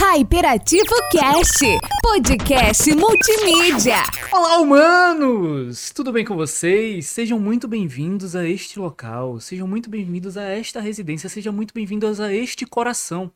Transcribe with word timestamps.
Hyperativo 0.00 0.94
Cast, 1.10 1.58
podcast 2.00 2.94
multimídia. 2.94 3.96
Olá, 4.30 4.58
humanos! 4.60 5.90
Tudo 5.90 6.12
bem 6.12 6.24
com 6.24 6.36
vocês? 6.36 7.06
Sejam 7.06 7.36
muito 7.40 7.66
bem-vindos 7.66 8.36
a 8.36 8.46
este 8.48 8.78
local, 8.78 9.40
sejam 9.40 9.66
muito 9.66 9.90
bem-vindos 9.90 10.36
a 10.36 10.44
esta 10.44 10.80
residência, 10.80 11.28
sejam 11.28 11.52
muito 11.52 11.74
bem-vindos 11.74 12.20
a 12.20 12.32
este 12.32 12.64
coração 12.64 13.28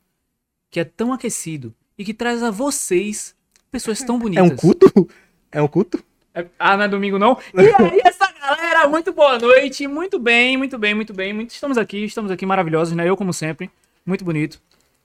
que 0.71 0.79
é 0.79 0.85
tão 0.85 1.13
aquecido 1.13 1.75
e 1.99 2.05
que 2.05 2.15
traz 2.15 2.45
a 2.45 2.53
vocês 2.53 3.35
pessoas 3.73 3.99
tão 4.01 4.15
É 4.15 4.19
bonitas. 4.21 4.51
um 4.53 4.55
culto? 4.55 5.09
É 5.51 5.61
um 5.61 5.67
culto? 5.67 6.01
É- 6.33 6.47
Ah, 6.61 6.77
não 6.77 6.85
é 6.85 6.89
domingo 6.89 7.19
não? 7.19 7.37
E 7.55 7.61
aí, 7.61 8.01
essa 8.05 8.33
galera, 8.41 8.87
muito 8.87 9.13
boa 9.13 9.37
noite, 9.37 9.89
muito 9.89 10.17
bem, 10.17 10.57
muito 10.57 10.79
bem, 10.79 10.95
muito 10.95 11.13
bem. 11.13 11.33
Muito... 11.33 11.51
Estamos 11.51 11.77
aqui, 11.77 12.05
estamos 12.05 12.31
aqui 12.31 12.47
maravilhosos, 12.47 12.95
né? 12.95 13.09
Eu, 13.09 13.17
como 13.17 13.33
sempre, 13.33 13.69
muito 14.07 14.25
bonito, 14.25 14.61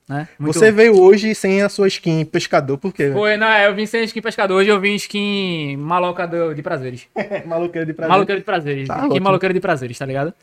né? 0.08 0.28
Muito... 0.40 0.54
Você 0.58 0.72
veio 0.72 1.00
hoje 1.00 1.34
sem 1.36 1.62
a 1.62 1.70
sua 1.70 1.88
skin 1.88 2.24
pescador, 2.26 2.78
por 2.78 2.94
quê? 2.94 3.12
Foi, 3.14 3.36
não, 3.38 3.48
é, 3.48 3.68
eu 3.68 3.76
vim 3.76 3.86
sem 3.86 4.04
skin 4.06 4.22
pescador, 4.22 4.56
hoje 4.56 4.70
eu 4.70 4.80
vim 4.80 4.96
skin 4.96 5.76
maloca 5.78 6.26
do- 6.28 6.54
de 6.54 6.62
prazeres. 6.62 7.08
Maluqueiro 7.46 7.86
de 7.86 7.94
prazer. 7.94 8.10
Maloqueiro 8.12 8.40
de 8.42 8.46
prazeres. 8.46 8.88
Tá 8.88 8.96
skin 8.98 9.08
ótimo. 9.08 9.24
maloqueiro 9.24 9.54
de 9.54 9.60
prazeres, 9.60 9.98
tá 9.98 10.06
ligado? 10.06 10.34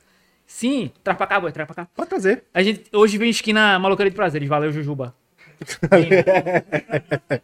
Sim, 0.46 0.90
traz 1.02 1.16
pra 1.16 1.26
cá, 1.26 1.40
boi, 1.40 1.50
traz 1.52 1.66
pra 1.66 1.74
cá. 1.84 1.88
Pode 1.96 2.08
trazer. 2.10 2.42
A 2.52 2.62
gente 2.62 2.82
hoje 2.92 3.16
vem 3.16 3.30
esquina 3.30 3.78
maloqueira 3.78 4.10
de 4.10 4.16
prazeres, 4.16 4.46
valeu, 4.48 4.70
Jujuba. 4.70 5.14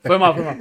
foi 0.04 0.18
mal, 0.18 0.34
foi 0.34 0.44
mal. 0.44 0.56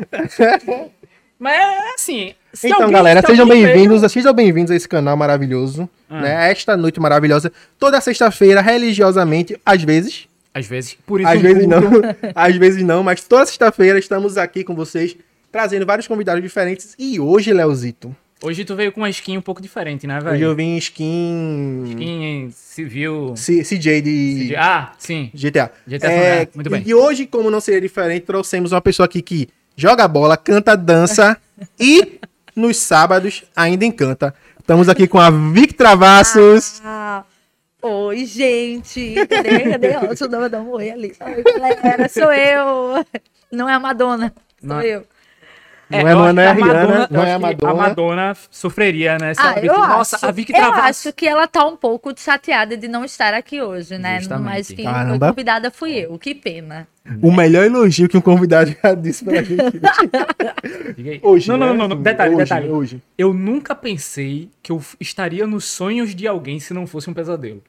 Mas 1.37 1.53
é 1.55 1.93
assim. 1.95 2.33
se 2.53 2.67
Então, 2.67 2.79
alguém- 2.83 2.93
galera, 2.93 3.21
se 3.21 3.27
sejam 3.27 3.47
bem-vindos, 3.47 4.09
sejam 4.11 4.33
bem-vindos 4.33 4.71
a 4.71 4.75
esse 4.75 4.87
canal 4.87 5.17
maravilhoso, 5.17 5.89
Ah. 6.09 6.21
né? 6.21 6.35
A 6.37 6.47
Esta 6.47 6.77
noite 6.77 6.99
maravilhosa, 6.99 7.51
toda 7.77 7.99
sexta-feira, 7.99 8.61
religiosamente, 8.61 9.59
às 9.65 9.83
vezes, 9.83 10.27
Às 10.53 10.65
vezes, 10.65 10.97
por 11.05 11.19
isso 11.21 11.29
às 11.29 11.37
um 11.37 11.41
vezes 11.41 11.67
não, 11.67 11.81
às 12.35 12.55
vezes 12.55 12.83
não, 12.83 13.03
mas 13.03 13.23
toda 13.23 13.45
sexta-feira 13.45 13.99
estamos 13.99 14.37
aqui 14.37 14.63
com 14.63 14.75
vocês, 14.75 15.15
trazendo 15.51 15.85
vários 15.85 16.07
convidados 16.07 16.41
diferentes. 16.41 16.95
E 16.97 17.19
hoje, 17.19 17.53
Leozito, 17.53 18.15
Hoje 18.41 18.63
tu 18.63 18.73
veio 18.73 18.89
com 18.93 19.01
uma 19.01 19.09
skin 19.09 19.37
um 19.37 19.41
pouco 19.41 19.61
diferente, 19.61 20.07
né, 20.07 20.15
hoje 20.15 20.25
velho? 20.25 20.43
eu 20.45 20.55
vim 20.55 20.77
skin, 20.77 21.83
Skin 21.89 22.49
civil. 22.53 23.33
C- 23.35 23.63
CJ 23.65 24.01
de 24.01 24.55
Ah, 24.57 24.93
sim. 24.97 25.29
GTA. 25.33 25.69
GTA 25.85 26.07
É, 26.09 26.47
muito 26.55 26.69
bem. 26.69 26.81
E 26.85 26.93
hoje, 26.93 27.25
como 27.27 27.51
não 27.51 27.59
seria 27.59 27.81
diferente, 27.81 28.25
trouxemos 28.25 28.71
uma 28.71 28.79
pessoa 28.79 29.05
aqui 29.05 29.21
que 29.21 29.49
joga 29.75 30.07
bola, 30.07 30.37
canta, 30.37 30.77
dança 30.77 31.35
e 31.77 32.19
nos 32.55 32.77
sábados 32.77 33.43
ainda 33.53 33.83
encanta. 33.85 34.33
Estamos 34.57 34.87
aqui 34.87 35.05
com 35.05 35.19
a 35.19 35.29
Vic 35.29 35.73
Travassos. 35.73 36.81
Ah, 36.85 37.23
oi, 37.81 38.25
gente. 38.25 39.15
Cadê? 39.27 39.71
Cadê? 39.71 39.95
Ó, 39.97 40.01
eu 40.05 40.15
dar 40.15 40.49
dar 40.49 40.61
um 40.61 40.69
oi 40.71 40.89
ali. 40.89 41.13
Oi, 41.19 41.43
galera, 41.43 42.09
sou 42.09 42.31
eu. 42.31 43.05
Não 43.51 43.67
é 43.69 43.73
a 43.73 43.79
Madonna, 43.79 44.33
sou 44.59 44.69
Não. 44.69 44.81
eu. 44.81 45.05
Não 45.89 45.97
é, 45.99 46.01
eu 46.01 46.15
não 46.15 46.25
acho 46.27 46.39
é 46.39 46.47
a 46.47 46.55
que 46.55 46.61
Rihanna, 46.61 46.79
Madonna- 46.83 47.07
não 47.09 47.19
eu 47.21 47.25
é 47.25 47.31
a 47.31 47.35
acho 47.35 47.41
Madonna. 47.41 47.71
A 47.71 47.75
Madonna 47.89 48.37
sofreria, 48.51 49.17
né? 49.17 49.33
se 49.33 49.41
Ah, 49.41 49.49
a 49.49 49.53
Vicky- 49.55 49.67
eu 49.67 49.77
Nossa, 49.79 50.15
acho, 50.17 50.25
a 50.27 50.31
Vicky 50.31 50.51
eu 50.53 50.57
Travassos. 50.59 51.07
acho 51.07 51.13
que 51.15 51.27
ela 51.27 51.47
tá 51.47 51.65
um 51.65 51.75
pouco 51.75 52.13
chateada 52.15 52.77
de 52.77 52.87
não 52.87 53.03
estar 53.03 53.33
aqui 53.33 53.61
hoje, 53.61 53.97
né? 53.97 54.19
Justamente. 54.19 54.45
Mas 54.45 54.67
quem 54.67 54.85
Caramba. 54.85 55.17
foi 55.19 55.29
convidada 55.29 55.71
fui 55.71 55.91
eu. 55.93 56.17
Que 56.19 56.35
pena. 56.35 56.87
O 57.23 57.31
melhor 57.31 57.65
elogio 57.65 58.07
que 58.07 58.15
um 58.15 58.21
convidado 58.21 58.75
já 58.83 58.93
disse 58.93 59.23
pra 59.25 59.41
gente. 59.41 59.79
Hoje, 61.23 61.49
não, 61.49 61.57
não, 61.57 61.67
né? 61.71 61.73
não, 61.73 61.87
não, 61.87 62.01
Detalhe, 62.01 62.35
hoje, 62.35 62.43
detalhe. 62.43 62.69
Hoje. 62.69 63.01
Eu 63.17 63.33
nunca 63.33 63.73
pensei 63.73 64.49
que 64.61 64.71
eu 64.71 64.81
estaria 64.99 65.47
nos 65.47 65.65
sonhos 65.65 66.13
de 66.13 66.27
alguém 66.27 66.59
se 66.59 66.73
não 66.73 66.85
fosse 66.85 67.09
um 67.09 67.13
pesadelo. 67.13 67.63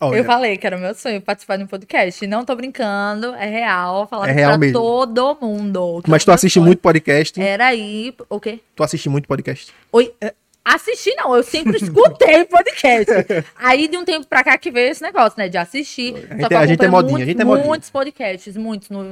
Olha, 0.00 0.18
Eu 0.18 0.24
falei 0.24 0.56
que 0.56 0.66
era 0.66 0.76
o 0.76 0.80
meu 0.80 0.94
sonho 0.94 1.20
participar 1.20 1.56
de 1.56 1.64
um 1.64 1.66
podcast. 1.66 2.26
Não 2.26 2.44
tô 2.44 2.56
brincando, 2.56 3.34
é 3.34 3.46
real. 3.46 4.06
Falar 4.08 4.28
É 4.28 4.32
real 4.32 4.50
pra 4.52 4.58
mesmo. 4.58 4.72
todo 4.80 5.36
mundo. 5.42 6.02
mas 6.08 6.24
tu 6.24 6.28
o 6.28 6.30
meu 6.30 6.34
assiste 6.36 6.54
sonho 6.54 6.66
muito 6.66 6.80
podcast? 6.80 7.40
Era 7.40 7.66
aí. 7.66 8.14
O 8.28 8.40
quê? 8.40 8.60
Tu 8.74 8.82
assiste 8.82 9.08
muito 9.10 9.28
podcast? 9.28 9.72
Oi, 9.92 10.10
eh, 10.22 10.32
assisti 10.64 11.14
não, 11.16 11.36
eu 11.36 11.42
sempre 11.42 11.76
escutei 11.76 12.44
podcast. 12.46 13.12
Aí 13.56 13.88
de 13.88 13.96
um 13.98 14.04
tempo 14.04 14.26
pra 14.26 14.42
cá 14.44 14.56
que 14.56 14.70
veio 14.70 14.90
esse 14.90 15.02
negócio, 15.02 15.38
né, 15.38 15.48
de 15.48 15.58
assistir. 15.58 16.14
A 16.30 16.34
gente 16.36 16.54
é- 16.54 16.56
a 16.56 16.66
gente 16.66 16.84
é 16.84 16.88
modinha, 16.88 17.22
a 17.22 17.26
gente 17.26 17.40
é 17.40 17.44
modinha. 17.44 17.66
Muitos 17.66 17.90
podcasts, 17.90 18.56
muitos 18.56 18.88
no, 18.88 19.04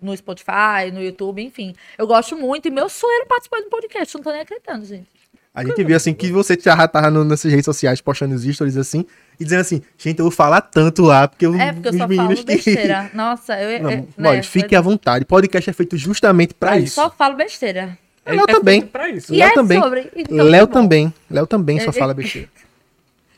no 0.00 0.16
Spotify, 0.16 0.92
no 0.92 1.02
YouTube, 1.02 1.42
enfim. 1.42 1.74
Eu 1.98 2.06
gosto 2.06 2.36
muito 2.36 2.68
e 2.68 2.70
meu 2.70 2.88
sonho 2.88 3.14
era 3.16 3.26
participar 3.26 3.60
de 3.60 3.66
um 3.66 3.70
podcast, 3.70 4.14
não 4.14 4.22
tô 4.22 4.30
nem 4.30 4.42
acreditando, 4.42 4.84
gente. 4.84 5.08
A 5.54 5.64
gente 5.64 5.82
viu 5.84 5.96
assim 5.96 6.12
que 6.12 6.30
você 6.30 6.56
já 6.62 6.86
tava 6.86 7.10
nessas 7.24 7.50
redes 7.50 7.64
sociais 7.64 8.00
postando 8.02 8.34
os 8.34 8.42
stories 8.44 8.76
assim 8.76 9.06
e 9.38 9.44
dizendo 9.44 9.60
assim, 9.60 9.82
gente, 9.98 10.18
eu 10.18 10.24
vou 10.24 10.32
falar 10.32 10.60
tanto 10.60 11.02
lá, 11.02 11.28
porque, 11.28 11.46
É, 11.46 11.72
porque 11.72 11.88
eu 11.88 11.92
os 11.92 11.98
só 11.98 12.08
meninos 12.08 12.40
falo 12.40 12.46
besteira. 12.46 13.10
Nossa, 13.14 13.60
eu... 13.60 13.82
Não, 13.82 13.90
é, 13.90 14.04
olha, 14.18 14.36
né, 14.36 14.42
fique 14.42 14.74
eu 14.74 14.78
à 14.78 14.82
vontade. 14.82 15.24
Podcast 15.24 15.70
é 15.70 15.72
feito 15.72 15.96
justamente 15.96 16.54
pra 16.54 16.78
isso. 16.78 16.94
Só 16.94 17.10
falo 17.10 17.36
besteira. 17.36 17.98
Léo 18.26 18.46
também. 18.46 18.80
feito 18.80 18.92
Pra 18.92 19.08
isso. 19.08 19.32
E 19.32 19.38
Léo 19.38 19.48
é 19.48 19.54
também. 19.54 19.80
sobre... 19.80 20.10
então 20.16 20.46
Léo 20.46 20.66
tá 20.66 20.72
também. 20.72 21.14
Léo 21.30 21.46
também 21.46 21.80
só 21.80 21.90
É, 21.90 21.92
fala 21.92 22.14
besteira. 22.14 22.48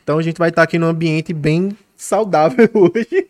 Então 0.02 0.18
a 0.18 0.22
gente 0.22 0.38
vai 0.38 0.48
estar 0.48 0.62
aqui 0.62 0.78
num 0.78 0.86
ambiente 0.86 1.34
bem 1.34 1.76
saudável 1.96 2.68
hoje. 2.72 3.28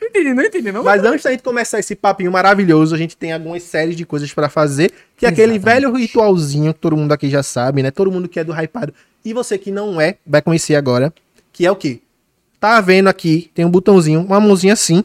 Não 0.00 0.08
entendi, 0.08 0.34
não 0.34 0.42
entendi, 0.42 0.72
não. 0.72 0.82
Mas 0.82 1.04
antes 1.04 1.24
da 1.24 1.30
gente 1.30 1.42
começar 1.42 1.78
esse 1.78 1.94
papinho 1.94 2.32
maravilhoso, 2.32 2.94
a 2.94 2.98
gente 2.98 3.16
tem 3.16 3.32
algumas 3.32 3.62
séries 3.64 3.94
de 3.94 4.06
coisas 4.06 4.32
pra 4.32 4.48
fazer, 4.48 4.90
que 5.16 5.26
é 5.26 5.28
aquele 5.28 5.58
velho 5.58 5.92
ritualzinho 5.92 6.72
que 6.72 6.80
todo 6.80 6.96
mundo 6.96 7.12
aqui 7.12 7.28
já 7.28 7.42
sabe, 7.42 7.82
né? 7.82 7.90
Todo 7.90 8.10
mundo 8.10 8.28
que 8.28 8.40
é 8.40 8.44
do 8.44 8.52
hypado. 8.52 8.94
E 9.22 9.34
você 9.34 9.58
que 9.58 9.70
não 9.70 10.00
é, 10.00 10.16
vai 10.26 10.40
conhecer 10.40 10.74
agora, 10.74 11.12
que 11.54 11.64
é 11.64 11.70
o 11.70 11.76
quê? 11.76 12.00
Tá 12.60 12.80
vendo 12.80 13.08
aqui, 13.08 13.50
tem 13.54 13.64
um 13.64 13.70
botãozinho, 13.70 14.20
uma 14.20 14.40
mãozinha 14.40 14.72
assim. 14.74 15.02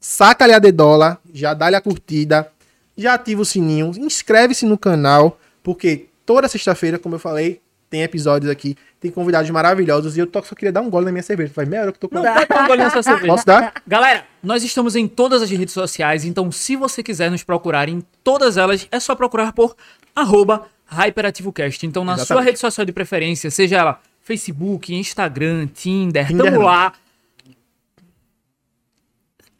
Saca 0.00 0.44
ali 0.44 0.52
a 0.54 0.58
dedola, 0.58 1.18
já 1.34 1.52
dá-lhe 1.52 1.74
a 1.76 1.80
curtida, 1.80 2.50
já 2.96 3.14
ativa 3.14 3.42
o 3.42 3.44
sininho, 3.44 3.90
inscreve-se 3.98 4.64
no 4.64 4.78
canal, 4.78 5.38
porque 5.62 6.06
toda 6.24 6.48
sexta-feira, 6.48 6.98
como 6.98 7.16
eu 7.16 7.18
falei, 7.18 7.60
tem 7.90 8.02
episódios 8.02 8.50
aqui, 8.50 8.76
tem 9.00 9.10
convidados 9.10 9.48
maravilhosos, 9.50 10.16
e 10.16 10.20
eu 10.20 10.26
tô- 10.26 10.42
só 10.42 10.54
queria 10.54 10.72
dar 10.72 10.80
um 10.82 10.90
gole 10.90 11.06
na 11.06 11.12
minha 11.12 11.22
cerveja. 11.22 11.52
Faz 11.52 11.68
meia 11.68 11.82
hora 11.82 11.92
que 11.92 11.96
eu 11.96 12.00
tô 12.00 12.08
com 12.08 12.14
Não, 12.16 12.22
dar 12.22 12.46
um 12.64 12.66
golinho 12.66 12.84
nessa 12.84 13.02
cerveja. 13.02 13.26
Posso 13.26 13.46
dar? 13.46 13.74
Galera, 13.86 14.24
nós 14.42 14.62
estamos 14.62 14.94
em 14.96 15.08
todas 15.08 15.42
as 15.42 15.50
redes 15.50 15.72
sociais, 15.74 16.24
então 16.24 16.50
se 16.52 16.76
você 16.76 17.02
quiser 17.02 17.30
nos 17.30 17.42
procurar 17.42 17.88
em 17.88 18.02
todas 18.22 18.56
elas, 18.56 18.86
é 18.90 19.00
só 19.00 19.14
procurar 19.14 19.52
por 19.52 19.74
arroba 20.14 20.66
HyperativoCast. 20.88 21.86
Então 21.86 22.04
na 22.04 22.14
sua 22.16 22.22
Exatamente. 22.24 22.44
rede 22.46 22.58
social 22.60 22.84
de 22.84 22.92
preferência, 22.92 23.50
seja 23.50 23.76
ela 23.78 24.00
Facebook, 24.26 24.92
Instagram, 24.92 25.68
Tinder, 25.68 26.26
Tinder 26.26 26.46
tamo 26.46 26.56
não. 26.58 26.66
lá. 26.66 26.92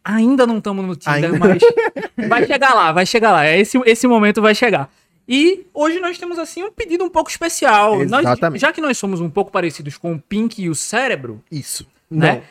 Ainda 0.04 0.44
não 0.44 0.58
estamos 0.58 0.84
no 0.84 0.96
Tinder, 0.96 1.32
Ainda. 1.32 1.38
mas 1.38 2.28
vai 2.28 2.44
chegar 2.46 2.74
lá, 2.74 2.90
vai 2.92 3.06
chegar 3.06 3.30
lá. 3.30 3.46
Esse, 3.48 3.78
esse 3.86 4.08
momento 4.08 4.42
vai 4.42 4.56
chegar. 4.56 4.92
E 5.28 5.64
hoje 5.72 6.00
nós 6.00 6.18
temos 6.18 6.36
assim 6.36 6.64
um 6.64 6.72
pedido 6.72 7.04
um 7.04 7.08
pouco 7.08 7.30
especial. 7.30 8.04
Nós- 8.06 8.22
Exatamente. 8.24 8.60
já 8.60 8.72
que 8.72 8.80
nós 8.80 8.98
somos 8.98 9.20
um 9.20 9.30
pouco 9.30 9.52
parecidos 9.52 9.96
com 9.96 10.14
o 10.14 10.18
Pink 10.20 10.60
e 10.60 10.68
o 10.68 10.74
cérebro, 10.74 11.40
Isso. 11.50 11.86
né? 12.10 12.42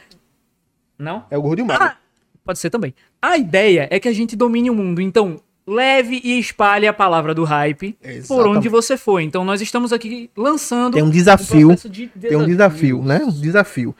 Não, 0.97 1.13
Não? 1.15 1.25
é 1.29 1.37
o 1.37 1.41
gordo 1.41 1.59
e 1.59 1.63
o 1.63 1.65
magro. 1.65 1.83
Ah, 1.85 1.97
pode 2.45 2.59
ser 2.59 2.69
também. 2.69 2.95
A 3.21 3.37
ideia 3.37 3.89
é 3.91 3.99
que 3.99 4.07
a 4.07 4.13
gente 4.13 4.37
domine 4.37 4.69
o 4.69 4.73
mundo. 4.73 5.01
Então, 5.01 5.41
leve 5.67 6.21
e 6.23 6.37
espalhe 6.39 6.87
a 6.87 6.93
palavra 6.93 7.33
do 7.33 7.43
hype 7.43 7.93
por 7.93 8.09
Exatamente. 8.09 8.57
onde 8.57 8.69
você 8.69 8.97
for. 8.97 9.19
Então, 9.19 9.43
nós 9.43 9.61
estamos 9.61 9.91
aqui 9.91 10.29
lançando 10.35 10.93
Tem 10.93 11.03
um 11.03 11.09
desafio. 11.09 11.67
processo 11.67 11.89
de 11.89 12.07
Tem 12.07 12.35
um 12.37 12.45
desafio, 12.45 13.01
né? 13.03 13.21
Um 13.23 13.31
desafio. 13.31 13.95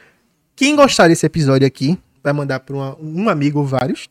Quem 0.54 0.76
gostar 0.76 1.08
desse 1.08 1.26
episódio 1.26 1.66
aqui, 1.66 1.98
vai 2.22 2.32
mandar 2.32 2.60
para 2.60 2.76
um 3.00 3.28
amigo 3.28 3.58
ou 3.58 3.64
vários. 3.66 4.08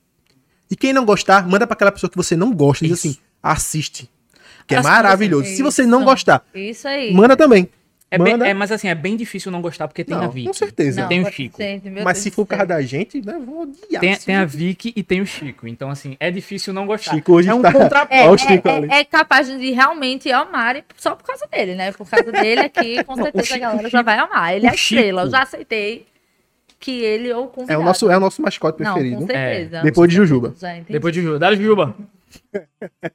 E 0.70 0.76
quem 0.76 0.94
não 0.94 1.06
gostar, 1.06 1.48
manda 1.48 1.66
para 1.66 1.74
aquela 1.76 1.92
pessoa 1.92 2.10
que 2.10 2.18
você 2.18 2.36
não 2.36 2.54
gosta. 2.54 2.86
E 2.86 2.90
diz 2.90 3.00
assim, 3.00 3.18
assiste. 3.42 4.10
Que 4.68 4.76
é 4.76 4.82
maravilhoso. 4.82 5.46
Se 5.46 5.62
você 5.62 5.86
não 5.86 6.04
gostar, 6.04 6.44
Isso 6.54 6.88
aí. 6.88 7.14
manda 7.14 7.38
também. 7.38 7.70
É 8.16 8.18
bem- 8.18 8.50
é, 8.50 8.54
mas 8.54 8.72
assim, 8.72 8.88
é 8.88 8.96
bem 8.96 9.16
difícil 9.16 9.52
não 9.52 9.62
gostar 9.62 9.88
porque 9.88 10.04
tem 10.04 10.16
Não, 10.16 10.24
a 10.24 10.28
Vicky. 10.28 10.48
com 10.48 10.54
certeza. 10.54 11.02
Não, 11.02 11.08
tem 11.08 11.22
o 11.22 11.32
Chico. 11.32 11.58
ser, 11.58 11.82
Mas 12.04 12.04
Deus 12.04 12.18
se 12.20 12.32
for 12.32 12.46
por 12.46 12.52
causa 12.52 12.66
da 12.66 12.82
gente, 12.82 13.22
né? 13.26 13.34
eu 13.36 13.42
Vou 13.42 13.62
odiar. 13.64 14.00
Tem, 14.02 14.16
tem 14.16 14.36
a. 14.36 14.46
Vicky 14.46 14.94
e 14.96 15.04
tem 15.04 15.22
o 15.22 15.26
Chico. 15.26 15.68
Então, 15.68 15.90
assim, 15.90 16.16
é 16.20 16.30
difícil 16.32 16.74
não 16.74 16.86
gostar. 16.86 17.14
Chico 17.14 17.34
hoje 17.34 17.50
é 17.50 17.54
um 17.54 17.62
tá- 17.62 17.72
contraponto. 17.72 18.14
É, 18.14 18.22
Olha 18.24 18.32
o 18.32 18.36
é- 18.36 18.38
Chico 18.38 18.68
é- 18.68 18.76
ali. 18.78 18.88
é 18.92 19.04
capaz 19.04 19.48
de 19.48 19.72
realmente 19.72 20.32
amar 20.32 20.84
só 20.98 21.16
por 21.16 21.26
causa 21.26 21.46
dele, 21.48 21.76
né? 21.76 21.92
Por 21.92 22.10
causa 22.10 22.32
dele 22.32 22.62
aqui, 22.62 23.04
com 23.04 23.16
certeza 23.16 23.44
Chico- 23.46 23.58
a 23.58 23.60
galera 23.70 23.88
o 23.88 23.92
já 23.92 24.02
vai 24.02 24.18
amar. 24.18 24.56
Ele 24.56 24.66
é 24.66 24.70
o 24.70 24.72
a 24.72 24.76
estrela, 24.76 25.22
eu 25.24 25.30
já 25.30 25.42
aceitei 25.44 26.06
que 26.80 26.92
ele 27.02 27.32
ou 27.34 27.52
o 27.56 27.66
É 27.72 27.78
o 27.78 27.84
nosso, 27.84 28.10
é 28.12 28.16
o 28.18 28.20
nosso 28.20 28.42
mascote 28.42 28.82
Não, 28.84 28.94
preferido. 28.94 29.22
com 29.22 29.28
certeza. 29.28 29.82
Depois 29.82 30.10
de 30.10 30.16
Jujuba. 30.16 30.54
Depois 30.90 31.14
de 31.14 31.22
Juba. 31.22 31.40
Dá 31.40 31.56
Juba. 31.56 31.96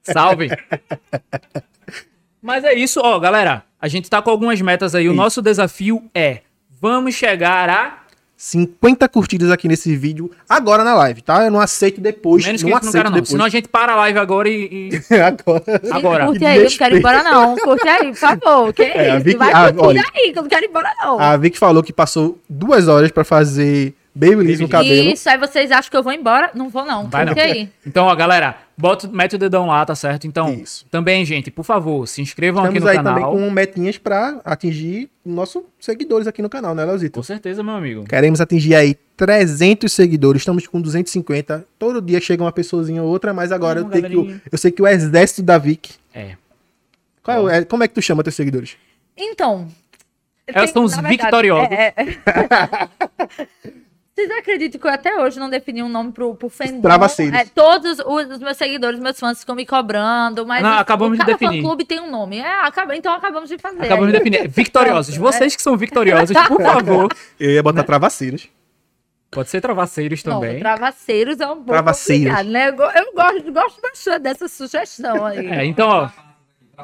Salve. 0.03 0.49
Mas 2.43 2.65
é 2.65 2.73
isso, 2.75 3.01
ó, 3.03 3.19
galera. 3.19 3.65
A 3.81 3.89
gente 3.89 4.09
tá 4.11 4.21
com 4.21 4.31
algumas 4.31 4.61
metas 4.61 4.95
aí. 4.95 5.09
O 5.09 5.13
Isso. 5.13 5.17
nosso 5.17 5.43
desafio 5.43 6.03
é: 6.15 6.41
vamos 6.81 7.15
chegar 7.15 7.69
a 7.69 7.99
50 8.37 9.07
curtidas 9.09 9.51
aqui 9.51 9.69
nesse 9.69 9.95
vídeo, 9.95 10.31
agora 10.49 10.83
na 10.83 10.95
live, 10.95 11.21
tá? 11.21 11.45
Eu 11.45 11.51
não 11.51 11.61
aceito 11.61 12.01
depois. 12.01 12.45
Menos 12.45 12.63
que 12.63 12.65
não 12.65 12.73
não 12.73 12.79
aceito 12.79 12.93
quero, 12.93 13.05
não. 13.11 13.13
depois. 13.15 13.29
Senão 13.29 13.45
a 13.45 13.49
gente 13.51 13.69
para 13.69 13.93
a 13.93 13.97
live 13.97 14.19
agora 14.19 14.49
e. 14.49 14.89
e- 15.11 15.15
agora. 15.21 15.63
Agora. 15.91 16.27
Curte 16.27 16.45
aí, 16.47 16.57
eu 16.59 16.71
não 16.71 16.77
quero 16.79 16.95
ir 16.95 16.99
embora 16.99 17.23
não. 17.23 17.57
Curte 17.57 17.89
aí, 17.89 18.07
por 18.11 18.17
favor. 18.17 18.73
Que 18.73 18.83
É, 18.83 19.11
a 19.11 19.15
isso? 19.17 19.25
Vicky- 19.25 19.37
Vai 19.39 19.53
curtir 19.73 19.87
olha, 19.87 20.05
aí, 20.15 20.33
que 20.33 20.39
eu 20.39 20.43
não 20.43 20.49
quero 20.49 20.65
ir 20.65 20.69
embora 20.69 20.91
não. 21.03 21.21
A 21.21 21.37
Vic 21.37 21.59
falou 21.59 21.83
que 21.83 21.93
passou 21.93 22.39
duas 22.49 22.89
horas 22.89 23.11
pra 23.11 23.25
fazer 23.25 23.95
Babyliss 24.15 24.59
no 24.61 24.69
cabelo. 24.69 25.11
Isso, 25.11 25.29
aí 25.31 25.39
vocês 25.39 25.71
acham 25.71 25.91
que 25.91 25.97
eu 25.97 26.03
vou 26.03 26.13
embora? 26.13 26.51
Não 26.55 26.69
vou, 26.69 26.85
não. 26.85 27.09
Vai 27.09 27.25
não. 27.25 27.33
Aí. 27.37 27.69
Então, 27.87 28.07
ó, 28.07 28.15
galera, 28.17 28.57
bota, 28.77 29.07
mete 29.09 29.37
o 29.37 29.39
dedão 29.39 29.67
lá, 29.67 29.87
tá 29.87 29.95
certo? 29.95 30.27
Então, 30.27 30.53
Isso. 30.53 30.85
também, 30.91 31.25
gente, 31.25 31.51
por 31.51 31.65
favor, 31.65 32.07
se 32.09 32.21
inscrevam 32.21 32.63
Estamos 32.65 32.77
aqui 32.77 32.85
no 32.85 32.91
aí 32.91 32.97
canal. 32.97 33.31
também 33.31 33.31
com 33.47 33.51
metinhas 33.51 33.99
pra 33.99 34.41
atingir 34.45 35.09
nossos 35.25 35.63
seguidores 35.79 36.27
aqui 36.27 36.43
no 36.43 36.49
canal, 36.51 36.75
né, 36.75 36.85
Leozito? 36.85 37.21
Com 37.21 37.23
certeza, 37.23 37.63
meu 37.63 37.75
amigo. 37.75 38.05
Queremos 38.05 38.41
atingir 38.41 38.75
aí 38.75 38.97
300 39.17 39.93
seguidores, 39.93 40.43
estamos 40.43 40.67
com 40.67 40.81
250. 40.81 41.65
Todo 41.79 42.03
dia 42.03 42.21
chega 42.21 42.43
uma 42.43 42.53
pessoazinha 42.53 43.03
ou 43.03 43.09
outra, 43.09 43.33
mas 43.33 43.53
agora 43.53 43.81
Uma 43.83 43.95
eu, 43.97 44.03
tenho 44.03 44.25
que, 44.27 44.41
eu 44.51 44.59
sei 44.59 44.71
que 44.73 44.83
o 44.83 44.89
exército 44.89 45.43
da 45.43 45.57
Vic. 45.57 45.91
É. 46.13 46.35
Qual 47.23 47.49
é, 47.49 47.59
é- 47.59 47.65
como 47.65 47.85
é 47.85 47.89
que 47.89 47.95
tu 47.95 48.03
chama 48.03 48.23
teus 48.25 48.35
seguidores? 48.35 48.77
Então. 49.17 49.69
Elas 50.47 50.73
tem- 50.73 50.73
são 50.73 50.85
os 50.85 50.95
verdade, 50.97 51.17
vitoriosos. 51.23 51.69
é- 51.71 51.95
é- 51.97 52.89
Vocês 54.21 54.39
acreditam 54.39 54.79
que 54.81 54.87
eu 54.87 54.91
até 54.91 55.19
hoje 55.19 55.39
não 55.41 55.49
defini 55.49 55.83
um 55.83 55.89
nome 55.89 56.13
pro, 56.13 56.35
pro? 56.35 56.51
Travesseiros. 56.83 57.39
É, 57.39 57.45
todos 57.47 57.99
os, 58.01 58.31
os 58.33 58.39
meus 58.39 58.57
seguidores, 58.57 59.01
meus 59.01 59.19
fãs 59.19 59.41
ficam 59.41 59.55
me 59.55 59.65
cobrando, 59.65 60.45
mas 60.47 60.63
Não, 60.63 60.77
o- 60.77 60.79
acabamos 60.79 61.17
de 61.19 61.25
cada 61.25 61.33
definir. 61.33 61.63
fã-clube 61.63 61.85
tem 61.87 62.01
um 62.01 62.11
nome. 62.11 62.39
É, 62.39 62.61
acaba, 62.67 62.95
então 62.95 63.13
acabamos 63.15 63.49
de 63.49 63.57
fazer. 63.57 63.83
Acabamos 63.85 64.13
de 64.13 64.19
definir. 64.19 64.49
Vocês 65.19 65.57
que 65.57 65.63
são 65.63 65.75
vitoriosos, 65.77 66.37
por 66.49 66.61
favor. 66.63 67.09
Eu 67.39 67.51
ia 67.51 67.63
botar 67.63 67.83
travasseiros. 67.83 68.47
Pode 69.31 69.49
ser 69.49 69.61
travasseiros 69.61 70.23
Não, 70.25 70.41
também. 70.41 70.59
travasseiros 70.59 71.41
é 71.41 71.47
um 71.47 71.63
Travasseiros. 71.63 72.35
complicado, 72.37 72.53
né? 72.53 72.69
Eu, 72.69 73.03
eu 73.05 73.13
gosto, 73.15 73.53
gosto 73.53 73.81
bastante 73.81 74.19
dessa 74.19 74.49
sugestão 74.49 75.25
aí. 75.25 75.47
É, 75.47 75.65
então, 75.65 75.89
ó. 75.89 76.09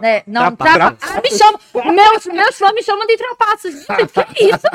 É, 0.03 0.23
não, 0.27 0.55
Trapa- 0.55 0.73
trapa... 0.75 0.97
Ah, 1.03 1.21
me 1.23 1.31
chamam, 1.31 1.61
meus, 1.94 2.27
meus 2.27 2.56
fãs 2.59 2.73
me 2.73 2.82
chamam 2.82 3.06
de 3.06 3.17
trapaços. 3.17 3.75
Que 3.87 4.43
é 4.44 4.49
isso? 4.49 4.67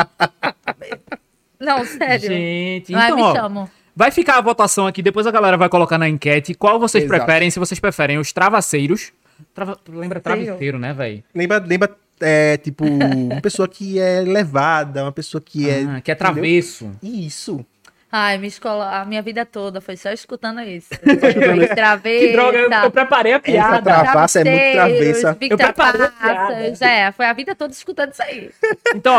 Não, 1.62 1.86
sério. 1.86 2.28
Gente, 2.28 2.92
Vai, 2.92 3.06
então, 3.06 3.16
me 3.16 3.24
ó. 3.24 3.36
chamam. 3.36 3.70
Vai 3.96 4.10
ficar 4.10 4.38
a 4.38 4.42
votação 4.42 4.88
aqui, 4.88 5.02
depois 5.02 5.28
a 5.28 5.32
galera 5.32 5.58
vai 5.58 5.70
colocar 5.70 5.98
na 5.98 6.10
enquete 6.10 6.54
qual 6.54 6.80
vocês 6.80 7.04
Exato. 7.04 7.20
preferem, 7.24 7.52
se 7.52 7.60
vocês 7.60 7.80
preferem 7.80 8.18
os 8.18 8.34
travasseiros. 8.34 9.12
Trava... 9.54 9.78
Lembra 9.88 10.20
Travesseiro. 10.20 10.80
né, 10.80 10.94
velho? 10.94 11.24
Lembra, 11.36 11.60
lembra 11.60 11.96
é, 12.20 12.58
tipo, 12.58 12.86
uma 12.88 13.42
pessoa 13.42 13.68
que 13.68 14.00
é 14.00 14.22
levada, 14.22 15.04
uma 15.04 15.12
pessoa 15.12 15.42
que 15.42 15.70
é. 15.70 15.84
Ah, 15.84 16.02
que 16.02 16.12
é 16.12 16.14
entendeu? 16.14 16.16
travesso. 16.16 16.92
Isso. 17.02 17.66
Ai, 18.12 18.38
minha 18.38 18.50
escola, 18.50 19.00
a 19.02 19.06
minha 19.06 19.22
vida 19.22 19.46
toda 19.46 19.80
foi 19.80 19.96
só 19.96 20.12
escutando 20.12 20.60
isso. 20.62 20.90
Travessa. 21.74 22.26
Que 22.28 22.32
droga, 22.34 22.58
eu, 22.58 22.70
eu 22.70 22.92
preparei 22.92 23.32
a 23.34 23.36
Essa 23.38 23.44
piada. 23.46 23.82
tra- 23.82 24.04
Travassa 24.04 24.40
é 24.42 24.44
muito 24.44 24.72
travessa. 24.74 25.38
Eu 25.50 25.58
preparei 25.58 26.02
a 26.02 26.08
Travassas. 26.10 26.82
É, 26.82 27.12
foi 27.14 27.26
a 27.26 27.34
vida 27.34 27.56
toda 27.56 27.72
escutando 27.74 28.12
isso 28.12 28.22
aí. 28.24 28.50
Então, 28.94 29.14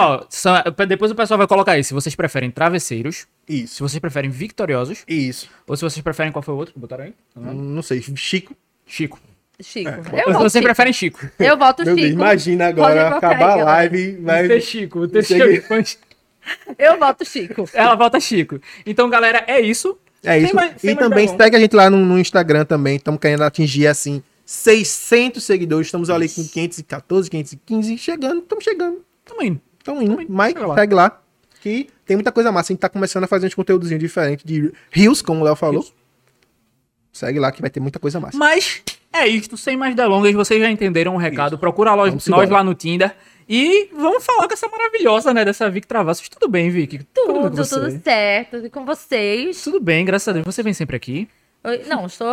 ó, 0.46 0.84
depois 0.84 1.10
o 1.10 1.14
pessoal 1.14 1.38
vai 1.38 1.46
colocar 1.46 1.72
aí 1.72 1.82
se 1.82 1.94
vocês 1.94 2.14
preferem 2.14 2.50
travesseiros, 2.50 3.26
se 3.48 3.62
Isso. 3.64 3.82
vocês 3.88 3.98
preferem 3.98 4.30
victoriosos, 4.30 5.02
Isso. 5.08 5.48
ou 5.66 5.74
se 5.76 5.82
vocês 5.82 6.02
preferem 6.02 6.30
qual 6.30 6.42
foi 6.42 6.52
o 6.52 6.56
outro 6.58 6.74
que 6.74 6.78
botaram 6.80 7.04
aí? 7.04 7.14
Não 7.34 7.80
sei, 7.82 8.02
Chico. 8.14 8.54
Chico. 8.86 9.18
Chico. 9.60 9.90
Ou 10.12 10.18
Eu 10.18 10.26
se 10.26 10.32
vocês 10.38 10.52
Chico. 10.52 10.64
preferem 10.64 10.92
Chico. 10.92 11.30
Eu 11.38 11.56
voto 11.56 11.84
Meu 11.84 11.94
Chico. 11.96 12.06
Deus, 12.08 12.12
imagina 12.12 12.66
agora 12.66 13.08
acabar 13.16 13.50
a 13.60 13.64
live. 13.64 14.16
Vai... 14.20 14.46
Ter 14.48 14.60
Chico, 14.60 15.08
ter 15.08 15.24
Chico. 15.24 15.74
Eu 16.78 16.98
voto 16.98 17.24
Chico. 17.24 17.68
Ela 17.72 17.94
volta 17.94 18.18
Chico. 18.20 18.60
Então, 18.84 19.08
galera, 19.08 19.44
é 19.46 19.60
isso. 19.60 19.98
É 20.24 20.34
Sem 20.34 20.44
isso. 20.44 20.54
mais- 20.54 20.80
sem 20.80 20.90
e 20.90 20.96
também 20.96 21.26
delongas. 21.26 21.44
segue 21.44 21.56
a 21.56 21.60
gente 21.60 21.74
lá 21.76 21.90
no, 21.90 21.98
no 21.98 22.18
Instagram 22.18 22.64
também. 22.64 22.96
Estamos 22.96 23.20
querendo 23.20 23.42
atingir, 23.42 23.86
assim, 23.86 24.22
600 24.44 25.42
seguidores. 25.42 25.86
Estamos 25.88 26.10
ali 26.10 26.28
com 26.28 26.42
514, 26.46 27.28
515. 27.30 27.98
Chegando, 27.98 28.38
estamos 28.40 28.64
chegando. 28.64 29.04
Tamo 29.24 29.42
indo. 29.42 29.60
Estamos 29.78 30.02
indo. 30.02 30.18
Mas 30.28 30.52
Segue 30.52 30.66
lá. 30.66 30.74
segue 30.74 30.94
lá. 30.94 31.20
Que 31.60 31.88
tem 32.04 32.16
muita 32.16 32.32
coisa 32.32 32.50
massa. 32.50 32.72
A 32.72 32.74
gente 32.74 32.80
tá 32.80 32.88
começando 32.88 33.24
a 33.24 33.26
fazer 33.28 33.46
uns 33.46 33.54
conteúdozinhos 33.54 34.00
diferentes 34.02 34.44
de 34.44 34.72
Rios, 34.90 35.22
como 35.22 35.40
o 35.40 35.44
Léo 35.44 35.54
falou. 35.56 35.84
Segue 37.12 37.38
lá 37.38 37.52
que 37.52 37.60
vai 37.60 37.70
ter 37.70 37.78
muita 37.80 37.98
coisa 37.98 38.18
massa. 38.18 38.36
Mas 38.38 38.82
é 39.12 39.26
isto, 39.28 39.56
sem 39.56 39.76
mais 39.76 39.94
delongas, 39.94 40.32
vocês 40.32 40.60
já 40.60 40.70
entenderam 40.70 41.14
o 41.14 41.18
recado. 41.18 41.58
Procura 41.58 41.94
nós, 41.94 42.12
nós 42.12 42.26
embora. 42.28 42.50
lá 42.50 42.64
no 42.64 42.74
Tinder. 42.74 43.14
E 43.54 43.90
vamos 43.92 44.24
falar 44.24 44.48
com 44.48 44.54
essa 44.54 44.66
maravilhosa, 44.66 45.34
né, 45.34 45.44
dessa 45.44 45.68
Vic 45.68 45.86
Travassos. 45.86 46.26
Tudo 46.26 46.48
bem, 46.50 46.70
Vic? 46.70 46.96
bem 46.96 47.06
com 47.14 47.42
Tudo, 47.42 47.56
você? 47.56 47.74
tudo 47.78 48.02
certo. 48.02 48.56
E 48.56 48.70
com 48.70 48.86
vocês. 48.86 49.62
Tudo 49.62 49.78
bem, 49.78 50.06
graças 50.06 50.26
a 50.28 50.32
Deus. 50.32 50.46
Você 50.46 50.62
vem 50.62 50.72
sempre 50.72 50.96
aqui. 50.96 51.28
Oi, 51.62 51.82
Não, 51.86 52.06
estou. 52.06 52.28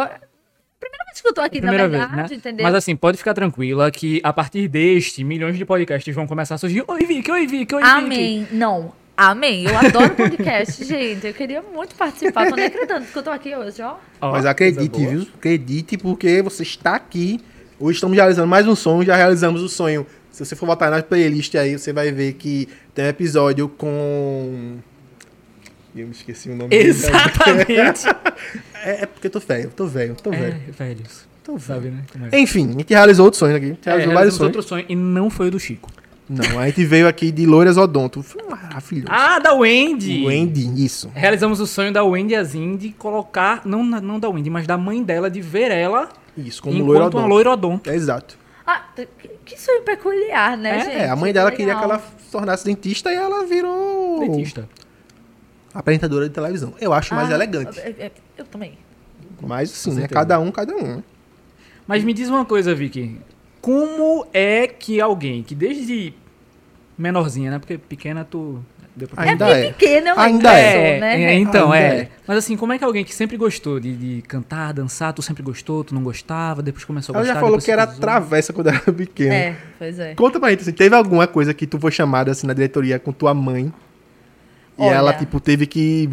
Primeira 0.80 1.04
vez 1.08 1.20
que 1.20 1.28
eu 1.28 1.34
tô 1.34 1.42
aqui, 1.42 1.60
Primeira 1.60 1.90
na 1.90 1.90
verdade, 1.90 2.16
vez, 2.16 2.30
né? 2.30 2.36
entendeu? 2.38 2.64
Mas 2.64 2.74
assim, 2.74 2.96
pode 2.96 3.18
ficar 3.18 3.34
tranquila 3.34 3.92
que 3.92 4.22
a 4.24 4.32
partir 4.32 4.70
deste, 4.70 5.26
milhões 5.26 5.58
de 5.58 5.66
podcasts 5.66 6.16
vão 6.16 6.26
começar 6.26 6.56
a 6.56 6.58
surgir. 6.58 6.86
Oi, 6.88 7.00
Vic, 7.06 7.30
oi, 7.30 7.46
Vic, 7.46 7.76
oi, 7.76 7.82
Vic. 7.84 7.94
Amém. 7.94 8.48
Não, 8.50 8.94
amém. 9.18 9.66
Eu 9.66 9.78
adoro 9.78 10.16
podcast, 10.16 10.82
gente. 10.88 11.28
Eu 11.28 11.34
queria 11.34 11.62
muito 11.62 11.96
participar. 11.96 12.48
Tô 12.50 12.56
nem 12.56 12.68
acreditando 12.68 13.06
que 13.06 13.18
eu 13.18 13.24
tô 13.24 13.30
aqui 13.30 13.54
hoje, 13.54 13.82
ó. 13.82 13.96
Ó, 14.22 14.32
Mas 14.32 14.46
acredite, 14.46 15.06
viu? 15.06 15.28
Acredite, 15.38 15.98
porque 15.98 16.42
você 16.42 16.64
está 16.64 16.96
aqui. 16.96 17.42
Hoje 17.78 17.96
estamos 17.98 18.16
realizando 18.16 18.48
mais 18.48 18.66
um 18.66 18.76
sonho. 18.76 19.04
Já 19.04 19.18
realizamos 19.18 19.62
o 19.62 19.68
sonho. 19.68 20.08
Se 20.40 20.46
você 20.46 20.56
for 20.56 20.66
botar 20.68 20.90
na 20.90 21.04
playlist 21.04 21.54
aí, 21.56 21.78
você 21.78 21.92
vai 21.92 22.14
ver 22.14 22.32
que 22.34 22.66
tem 22.96 23.04
um 23.04 23.08
episódio 23.10 23.68
com. 23.68 24.78
Eu 25.94 26.06
me 26.06 26.14
esqueci 26.14 26.50
o 26.50 26.56
nome 26.56 26.70
dele. 26.70 26.88
Exatamente. 26.90 28.04
É, 28.82 29.02
é 29.04 29.06
porque 29.06 29.28
eu 29.28 29.32
tô 29.32 29.42
velho, 29.42 29.70
tô 29.76 29.86
velho, 29.86 30.16
tô 30.16 30.32
é, 30.32 30.38
velho. 30.38 30.60
velhos. 30.72 31.28
Tô 31.44 31.58
velho. 31.58 31.62
Sabe, 31.62 31.90
né? 31.90 32.30
É? 32.32 32.40
Enfim, 32.40 32.70
a 32.70 32.72
gente 32.72 32.90
realizou 32.94 33.26
outro 33.26 33.38
sonho 33.38 33.58
aqui. 33.58 33.66
A 33.66 33.70
gente 33.72 33.86
É, 33.86 33.90
realizou 33.92 34.14
vários 34.14 34.34
sonhos. 34.36 34.56
outro 34.56 34.64
sonho 34.70 34.86
e 34.88 34.96
não 34.96 35.30
foi 35.30 35.50
o 35.50 35.52
do 35.52 35.60
Chico. 35.60 35.90
Não, 36.30 36.58
a 36.58 36.66
gente 36.68 36.86
veio 36.86 37.06
aqui 37.06 37.30
de 37.30 37.46
Loiras 37.46 37.76
Odonto. 37.76 38.24
Foi 38.24 38.42
maravilhoso. 38.50 39.10
Ah, 39.12 39.38
da 39.40 39.54
Wendy! 39.54 40.24
o 40.24 40.30
Andy, 40.30 40.86
isso. 40.86 41.12
Realizamos 41.14 41.60
o 41.60 41.68
sonho 41.68 41.92
da 41.92 42.02
Wendy 42.06 42.36
Azin 42.36 42.78
de 42.78 42.92
colocar, 42.92 43.64
não, 43.66 43.84
não 43.84 44.18
da 44.18 44.30
Wendy, 44.30 44.50
mas 44.50 44.66
da 44.66 44.78
mãe 44.78 45.04
dela, 45.04 45.30
de 45.30 45.42
ver 45.42 45.70
ela 45.72 46.08
Isso, 46.38 46.62
como 46.62 46.78
loira 46.78 47.00
enquanto 47.02 47.14
uma 47.16 47.20
odonto. 47.24 47.34
loirodonto. 47.34 47.90
É 47.90 47.96
exato. 47.96 48.38
Ah, 48.72 48.84
que- 49.46 49.58
sonho 49.60 49.82
peculiar, 49.84 50.56
né, 50.58 50.78
É, 50.78 50.80
gente? 50.86 50.96
É, 50.96 51.10
a 51.10 51.16
mãe 51.16 51.34
dela 51.34 51.52
queria 51.52 51.76
que 51.76 51.84
ela 51.84 51.98
se 52.00 52.32
tornasse 52.32 52.66
dentista 52.66 53.12
e 53.12 53.16
ela 53.16 53.44
virou 53.46 54.20
Dentista. 54.20 54.70
apresentadora 55.74 56.28
de 56.28 56.34
televisão. 56.36 56.74
Eu 56.80 56.94
acho 56.94 57.16
mais 57.16 57.32
Ah, 57.32 57.34
elegante. 57.34 57.80
é- 57.80 57.90
é- 58.00 58.12
Eu 58.38 58.46
também. 58.46 58.78
Mas 59.42 59.72
assim, 59.72 59.92
Com 59.96 60.00
né? 60.02 60.08
Cada 60.08 60.40
um, 60.40 60.52
cada 60.52 60.76
um. 60.76 60.98
né? 60.98 61.04
Mas 61.88 62.04
me 62.04 62.14
diz 62.14 62.30
uma 62.30 62.46
coisa, 62.46 62.76
Vicky. 62.76 63.20
Como 63.62 64.26
é 64.34 64.68
que 64.68 65.02
alguém 65.02 65.42
que 65.44 65.56
desde 65.56 66.14
menorzinha, 66.98 67.52
né? 67.52 67.60
Porque 67.60 67.78
pequena 67.78 68.24
tu. 68.24 68.64
Ainda 69.18 69.48
é 69.50 69.54
bem 69.54 69.64
é. 69.70 69.72
pequena, 69.74 70.10
eu 70.12 70.20
Ainda 70.20 70.52
ainda 70.52 70.60
é. 70.60 70.72
sou, 70.94 71.02
né? 71.02 71.24
é, 71.24 71.34
então, 71.36 71.72
Ainda 71.72 71.96
é. 71.96 72.00
é. 72.02 72.10
Mas 72.28 72.38
assim, 72.38 72.58
como 72.58 72.74
é 72.74 72.78
que 72.78 72.84
alguém 72.84 73.04
que 73.06 73.14
sempre 73.16 73.38
gostou 73.38 73.80
de, 73.80 73.94
de 73.96 74.22
cantar, 74.24 74.74
dançar, 74.74 75.14
tu 75.14 75.22
sempre 75.22 75.42
gostou, 75.44 75.84
tu 75.84 75.94
não 75.96 76.04
gostava, 76.04 76.62
depois 76.62 76.84
começou 76.86 77.14
a 77.16 77.18
Ela 77.20 77.26
gostar. 77.26 77.34
já 77.36 77.40
falou 77.46 77.60
que 77.60 77.72
era 77.72 77.82
precisou? 77.84 78.02
travessa 78.02 78.54
quando 78.54 78.68
era 78.68 78.80
pequena. 78.80 79.34
É, 79.34 79.56
pois 79.78 80.00
é. 80.00 80.16
Conta 80.16 80.40
pra 80.40 80.50
gente, 80.52 80.62
assim, 80.62 80.72
teve 80.72 80.96
alguma 80.96 81.28
coisa 81.28 81.54
que 81.54 81.66
tu 81.68 81.80
foi 81.80 81.92
chamada 81.92 82.32
assim 82.32 82.46
na 82.48 82.54
diretoria 82.54 83.00
com 83.00 83.12
tua 83.12 83.34
mãe 83.34 83.72
e 84.78 84.82
Olha. 84.84 84.96
ela, 84.96 85.14
tipo, 85.14 85.40
teve 85.40 85.66
que 85.66 86.10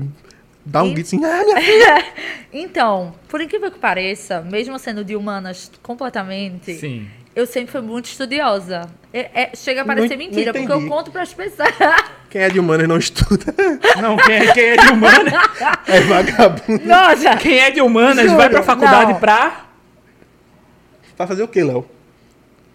dar 0.64 0.82
um 0.82 0.88
E- 0.88 0.94
grito 0.94 1.06
assim, 1.06 1.25
ah, 1.25 1.42
minha 1.44 2.04
Então, 2.52 3.14
por 3.28 3.40
incrível 3.40 3.70
que 3.70 3.78
pareça, 3.78 4.40
mesmo 4.40 4.78
sendo 4.78 5.04
de 5.04 5.14
humanas 5.14 5.70
completamente, 5.82 6.75
Sim. 6.75 7.06
Eu 7.37 7.47
sempre 7.47 7.71
fui 7.71 7.81
muito 7.83 8.07
estudiosa. 8.07 8.83
É- 9.12 9.31
é- 9.43 9.50
chega 9.55 9.83
a 9.83 9.85
Não 9.85 9.95
parecer 9.95 10.14
en- 10.14 10.19
mentira, 10.19 10.52
não 10.52 10.61
porque 10.66 10.73
eu 10.73 10.88
conto 10.88 11.11
para 11.12 11.23
as 11.23 11.33
pessoas. 11.33 11.69
Quem 12.31 12.43
é 12.43 12.49
de 12.50 12.59
humanas 12.59 12.88
não 12.88 12.97
estuda. 12.99 13.55
Não, 14.02 14.16
quem 14.16 14.35
é, 14.35 14.52
quem 14.52 14.64
é 14.64 14.76
de 14.76 14.88
humanas, 14.88 15.33
É 15.88 16.00
vagabundo. 16.00 16.85
Nossa! 16.85 17.37
quem 17.37 17.59
é 17.61 17.71
de 17.71 17.81
humanas 17.81 18.25
Juro, 18.26 18.37
vai 18.37 18.50
pra 18.50 18.62
faculdade 18.62 19.12
não. 19.12 19.21
pra 19.21 19.64
Pra 21.16 21.26
fazer 21.26 21.43
o 21.45 21.49
quê, 21.49 21.62
Léo? 21.64 21.88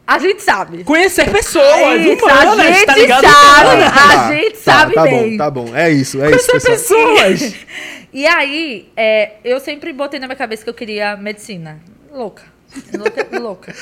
A 0.08 0.18
gente 0.18 0.42
sabe. 0.42 0.84
conhecer 0.84 1.30
pessoas 1.32 2.02
Isso, 2.02 2.26
humanas, 2.26 2.60
a 2.60 2.72
gente 2.72 2.86
tá 2.86 2.96
ligado? 2.96 3.22
sabe. 3.28 3.66
Humanas. 3.70 3.88
A 3.88 3.92
Tá, 3.94 4.34
gente 4.34 4.52
tá, 4.58 4.60
sabe 4.74 4.94
tá 4.96 5.04
bem. 5.04 5.32
bom, 5.32 5.38
tá 5.38 5.52
bom. 5.52 5.76
É 5.76 5.92
isso, 5.92 6.22
é 6.24 6.32
isso, 6.32 6.48
Conhecer 6.50 6.70
pessoal. 6.72 7.16
pessoas. 7.16 7.56
E 8.12 8.26
aí, 8.26 8.92
é, 8.98 9.34
eu 9.44 9.60
sempre 9.60 9.94
botei 9.94 10.20
na 10.20 10.26
minha 10.28 10.36
cabeça 10.36 10.64
que 10.64 10.70
eu 10.70 10.74
queria 10.74 11.16
medicina. 11.18 11.80
Louca. 12.12 12.44
Louca, 12.98 13.40
louca. 13.40 13.76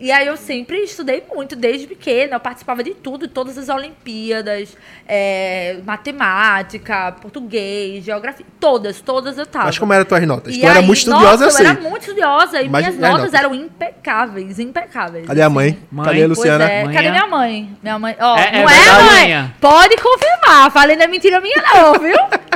E 0.00 0.10
aí 0.10 0.26
eu 0.26 0.36
sempre 0.36 0.78
estudei 0.78 1.22
muito, 1.32 1.54
desde 1.54 1.86
pequena. 1.86 2.34
Eu 2.36 2.40
participava 2.40 2.82
de 2.82 2.92
tudo, 2.92 3.28
todas 3.28 3.56
as 3.56 3.68
Olimpíadas, 3.68 4.76
é, 5.06 5.76
matemática, 5.84 7.12
português, 7.20 8.04
geografia. 8.04 8.44
Todas, 8.58 9.00
todas 9.00 9.38
eu 9.38 9.46
tava. 9.46 9.66
Mas 9.66 9.78
como 9.78 9.92
eram 9.92 10.04
tuas 10.04 10.26
notas? 10.26 10.56
E 10.56 10.60
tu 10.60 10.66
era 10.66 10.80
aí, 10.80 10.84
muito 10.84 10.98
estudiosa, 10.98 11.26
nossa, 11.30 11.44
eu 11.44 11.50
sei. 11.52 11.66
eu 11.66 11.70
era 11.70 11.80
muito 11.80 12.02
estudiosa 12.02 12.60
e 12.62 12.68
Mas- 12.68 12.86
minhas 12.86 12.98
notas 13.00 13.18
notas. 13.18 13.34
eram 13.34 13.54
impecáveis, 13.54 14.58
impecáveis. 14.58 15.26
Cadê 15.26 15.42
a 15.42 15.48
mãe? 15.50 15.78
Mãe, 15.90 16.04
Cadê 16.06 16.24
a 16.24 16.26
Luciana? 16.26 16.64
É. 16.64 16.84
Cadê 16.92 17.10
minha 17.10 17.26
mãe? 17.28 17.76
Minha 17.82 17.98
mãe, 17.98 18.16
ó, 18.18 18.36
É- 18.36 18.48
é 18.48 18.62
não 18.62 18.68
é, 18.68 19.02
mãe? 19.36 19.54
Pode 19.60 19.96
confirmar, 19.98 20.70
falei 20.72 20.96
não 20.96 21.04
é 21.04 21.06
mentira 21.08 21.40
minha 21.40 21.62
não, 21.74 21.92
viu? 21.94 22.16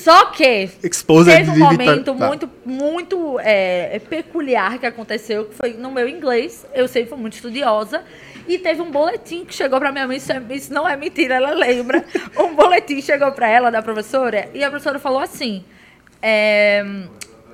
Só 0.00 0.26
que 0.26 0.68
Exposed 0.82 1.34
teve 1.36 1.50
um 1.50 1.58
momento 1.58 2.14
Tá. 2.14 2.26
muito, 2.26 2.50
muito 2.64 3.38
é, 3.40 4.00
peculiar 4.08 4.78
que 4.78 4.86
aconteceu, 4.86 5.44
que 5.46 5.54
foi 5.54 5.74
no 5.74 5.90
meu 5.92 6.08
inglês. 6.08 6.66
Eu 6.74 6.88
sempre 6.88 7.10
fui 7.10 7.18
muito 7.18 7.34
estudiosa. 7.34 8.02
E 8.48 8.58
teve 8.58 8.80
um 8.82 8.90
boletim 8.90 9.44
que 9.44 9.54
chegou 9.54 9.78
pra 9.78 9.92
minha 9.92 10.06
mãe, 10.08 10.16
isso, 10.16 10.32
é- 10.32 10.42
isso 10.50 10.72
não 10.72 10.88
é 10.88 10.96
mentira, 10.96 11.36
ela 11.36 11.52
lembra. 11.52 12.04
Um 12.36 12.54
boletim 12.54 13.00
chegou 13.00 13.30
pra 13.32 13.48
ela, 13.48 13.70
da 13.70 13.80
professora, 13.82 14.48
e 14.54 14.64
a 14.64 14.70
professora 14.70 14.98
falou 14.98 15.20
assim: 15.20 15.64
é, 16.20 16.84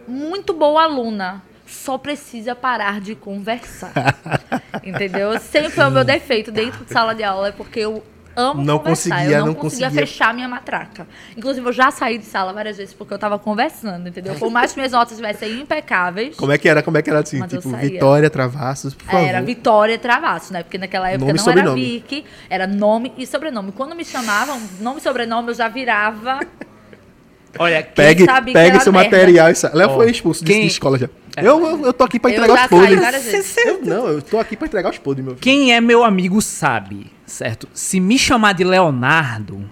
muito 0.08 0.52
boa 0.54 0.84
aluna, 0.84 1.42
só 1.66 1.98
precisa 1.98 2.54
parar 2.54 3.00
de 3.00 3.14
conversar. 3.14 3.92
Entendeu? 4.82 5.38
Sempre 5.38 5.70
foi 5.70 5.84
o 5.84 5.90
meu 5.90 6.04
defeito 6.04 6.50
dentro 6.50 6.84
de 6.84 6.92
sala 6.92 7.14
de 7.14 7.22
aula, 7.24 7.48
é 7.48 7.52
porque 7.52 7.80
eu 7.80 8.02
amo 8.36 8.62
Não 8.62 8.78
conseguia, 8.78 9.22
eu 9.24 9.38
não, 9.40 9.46
não 9.46 9.54
conseguia, 9.54 9.86
conseguia. 9.88 10.06
fechar 10.06 10.34
minha 10.34 10.48
matraca. 10.48 11.06
Inclusive, 11.36 11.66
eu 11.66 11.72
já 11.72 11.90
saí 11.90 12.18
de 12.18 12.24
sala 12.26 12.52
várias 12.52 12.76
vezes 12.76 12.92
porque 12.94 13.12
eu 13.14 13.18
tava 13.18 13.38
conversando, 13.38 14.08
entendeu? 14.08 14.34
Por 14.34 14.50
mais 14.50 14.72
que 14.72 14.78
minhas 14.78 14.92
notas 14.92 15.12
estivessem 15.12 15.60
impecáveis. 15.60 16.36
Como 16.36 16.52
é 16.52 16.58
que 16.58 16.68
era? 16.68 16.82
Como 16.82 16.96
é 16.98 17.02
que 17.02 17.10
era 17.10 17.20
assim? 17.20 17.44
Tipo. 17.46 17.70
Vitória 17.76 18.28
Travassos, 18.30 18.94
por 18.94 19.04
favor. 19.06 19.26
Era 19.26 19.40
Vitória 19.40 19.98
Travasso, 19.98 20.52
né? 20.52 20.62
Porque 20.62 20.78
naquela 20.78 21.08
época 21.10 21.32
Nome 21.32 21.38
não 21.44 21.52
era. 21.62 21.74
Vicky, 21.74 22.24
era 22.50 22.66
nome 22.66 23.12
e 23.16 23.26
sobrenome. 23.26 23.72
Quando 23.72 23.94
me 23.96 24.04
chamavam, 24.04 24.60
nome 24.80 24.98
e 24.98 25.02
sobrenome, 25.02 25.48
eu 25.48 25.54
já 25.54 25.68
virava. 25.68 26.40
Olha, 27.58 27.82
Pegue, 27.82 28.26
pegue 28.52 28.80
seu 28.80 28.92
merda. 28.92 29.16
material. 29.16 29.50
e 29.50 29.54
sa- 29.54 29.70
Léo 29.72 29.88
Ó, 29.90 29.94
foi 29.94 30.10
expulso 30.10 30.44
de- 30.44 30.52
quem- 30.52 30.60
de 30.62 30.66
escola 30.66 30.98
já. 30.98 31.08
Eu, 31.38 31.66
eu, 31.66 31.84
eu 31.86 31.92
tô 31.92 32.04
aqui 32.04 32.18
pra 32.18 32.30
entregar 32.30 32.54
os 32.64 32.66
podres. 32.66 33.56
Eu- 33.64 33.80
não, 33.82 34.08
eu 34.08 34.20
tô 34.22 34.38
aqui 34.38 34.56
pra 34.56 34.66
entregar 34.66 34.90
os 34.90 34.98
podres, 34.98 35.24
meu 35.24 35.34
filho. 35.34 35.42
Quem 35.42 35.74
é 35.74 35.80
meu 35.80 36.04
amigo 36.04 36.40
sabe, 36.42 37.10
certo? 37.26 37.68
Se 37.74 37.98
me 38.00 38.18
chamar 38.18 38.52
de 38.54 38.64
Leonardo, 38.64 39.68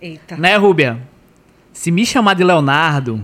Eita. 0.00 0.36
né, 0.36 0.56
Rúbia? 0.56 1.00
Se 1.72 1.90
me 1.90 2.04
chamar 2.06 2.34
de 2.34 2.44
Leonardo, 2.44 3.22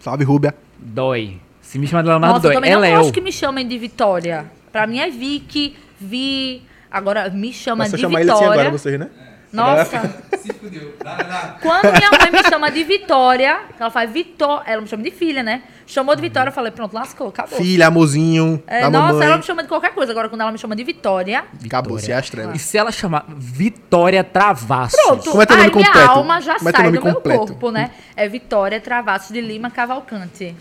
Salve, 0.00 0.24
Rúbia. 0.24 0.54
dói. 0.78 1.40
Se 1.60 1.78
me 1.78 1.86
chamar 1.86 2.02
de 2.02 2.08
Leonardo, 2.08 2.34
Nossa, 2.34 2.46
eu 2.46 2.50
dói. 2.50 2.54
também 2.56 2.70
É 2.70 2.74
não 2.74 2.80
Léo. 2.80 2.96
gosto 2.98 3.12
que 3.12 3.20
me 3.20 3.32
chamem 3.32 3.66
de 3.66 3.78
Vitória. 3.78 4.50
Pra 4.72 4.86
mim 4.86 4.98
é 4.98 5.08
Vicky, 5.10 5.76
Vi. 6.00 6.62
Agora 6.90 7.30
me 7.30 7.52
chama 7.52 7.84
Mas 7.84 7.92
de 7.92 7.98
chamar 7.98 8.20
ele 8.22 8.30
assim 8.30 8.40
Vitória. 8.40 8.60
agora, 8.62 8.76
vocês, 8.78 8.98
né? 8.98 9.08
Nossa. 9.52 10.00
Se 10.40 10.52
fudeu. 10.54 10.94
Quando 11.60 11.92
minha 11.92 12.10
mãe 12.10 12.30
me 12.32 12.48
chama 12.48 12.70
de 12.70 12.82
Vitória, 12.84 13.60
ela 13.78 13.90
faz 13.90 14.10
Vitória. 14.10 14.64
Ela 14.72 14.80
me 14.82 14.86
chama 14.88 15.02
de 15.02 15.10
filha, 15.10 15.42
né? 15.42 15.62
Chamou 15.86 16.14
de 16.14 16.22
Vitória, 16.22 16.50
eu 16.50 16.52
falei, 16.52 16.70
pronto, 16.70 16.94
lascou, 16.94 17.28
acabou. 17.28 17.58
Filha, 17.58 17.88
amorzinho, 17.88 18.62
É, 18.66 18.82
da 18.82 18.90
nossa, 18.90 19.12
mamãe. 19.14 19.26
ela 19.26 19.36
me 19.38 19.42
chama 19.42 19.62
de 19.62 19.68
qualquer 19.68 19.92
coisa. 19.92 20.12
Agora, 20.12 20.28
quando 20.28 20.40
ela 20.42 20.52
me 20.52 20.58
chama 20.58 20.76
de 20.76 20.84
Vitória, 20.84 21.44
Acabou, 21.66 21.98
se 21.98 22.12
é 22.12 22.20
trevas. 22.22 22.54
E 22.54 22.58
se 22.58 22.78
ela 22.78 22.92
chamar 22.92 23.24
Vitória 23.28 24.22
Travassos? 24.22 24.98
pronto. 25.00 25.30
Como 25.30 25.42
é 25.42 25.46
teu 25.46 25.56
nome 25.56 25.68
aí 25.68 25.74
minha 25.74 25.86
completo? 25.86 26.10
alma 26.10 26.40
já 26.40 26.56
Como 26.56 26.68
é 26.68 26.72
teu 26.72 26.80
sai 26.80 26.86
nome 26.86 26.98
do 26.98 27.04
meu 27.04 27.14
completo? 27.14 27.38
corpo, 27.46 27.70
né? 27.70 27.90
É 28.16 28.28
Vitória 28.28 28.80
Travassos 28.80 29.32
de 29.32 29.40
Lima 29.40 29.70
Cavalcante. 29.70 30.54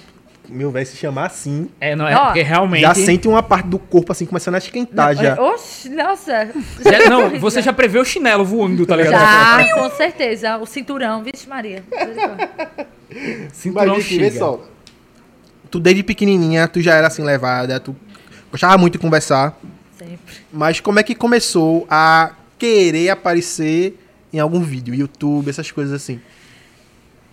Meu 0.49 0.71
velho, 0.71 0.85
se 0.85 0.97
chamar 0.97 1.27
assim, 1.27 1.69
É, 1.79 1.95
não 1.95 2.07
é? 2.07 2.15
Ó, 2.15 2.25
porque 2.25 2.41
realmente. 2.41 2.81
já 2.81 2.93
sente 2.95 3.27
uma 3.27 3.43
parte 3.43 3.67
do 3.67 3.77
corpo 3.77 4.11
assim 4.11 4.25
começando 4.25 4.55
a 4.55 4.57
esquentar 4.57 5.15
já. 5.15 5.39
Oxe, 5.39 5.89
nossa. 5.89 6.49
Já- 6.83 7.09
não, 7.09 7.29
você 7.39 7.61
já 7.61 7.71
prevê 7.71 7.99
o 7.99 8.05
chinelo 8.05 8.43
voando, 8.43 8.85
tá 8.85 8.95
ligado? 8.95 9.11
Já, 9.21 9.73
com 9.75 9.89
certeza. 9.91 10.57
O 10.57 10.65
cinturão, 10.65 11.23
vixe 11.23 11.47
Maria. 11.47 11.83
Cinturão 13.53 13.95
Mas 13.95 14.03
chega. 14.05 14.31
só. 14.37 14.63
Tu 15.69 15.79
desde 15.79 16.01
pequenininha, 16.03 16.67
tu 16.67 16.81
já 16.81 16.95
era 16.95 17.07
assim 17.07 17.23
levada, 17.23 17.79
tu 17.79 17.95
gostava 18.51 18.77
muito 18.77 18.93
de 18.93 18.99
conversar. 18.99 19.57
Sempre. 19.97 20.17
Mas 20.51 20.79
como 20.79 20.99
é 20.99 21.03
que 21.03 21.13
começou 21.13 21.85
a 21.89 22.31
querer 22.57 23.09
aparecer 23.09 23.99
em 24.33 24.39
algum 24.39 24.61
vídeo, 24.61 24.95
YouTube, 24.95 25.49
essas 25.49 25.71
coisas 25.71 25.93
assim? 25.93 26.19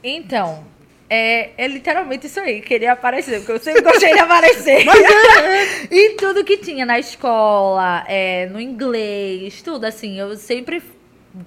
Então, 0.02 0.64
é, 1.08 1.50
é 1.56 1.68
literalmente 1.68 2.26
isso 2.26 2.40
aí, 2.40 2.60
querer 2.60 2.88
aparecer, 2.88 3.38
porque 3.38 3.52
eu 3.52 3.58
sempre 3.60 3.82
gostei 3.82 4.12
de 4.12 4.18
aparecer. 4.18 4.84
em 5.90 6.16
tudo 6.16 6.44
que 6.44 6.56
tinha 6.56 6.84
na 6.84 6.98
escola, 6.98 8.04
é, 8.08 8.46
no 8.46 8.60
inglês, 8.60 9.62
tudo 9.62 9.84
assim. 9.84 10.18
Eu 10.18 10.36
sempre 10.36 10.82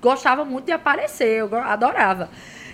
gostava 0.01 0.45
muito 0.45 0.65
de 0.65 0.71
aparecer, 0.71 1.39
eu 1.39 1.55
adorava. 1.55 2.29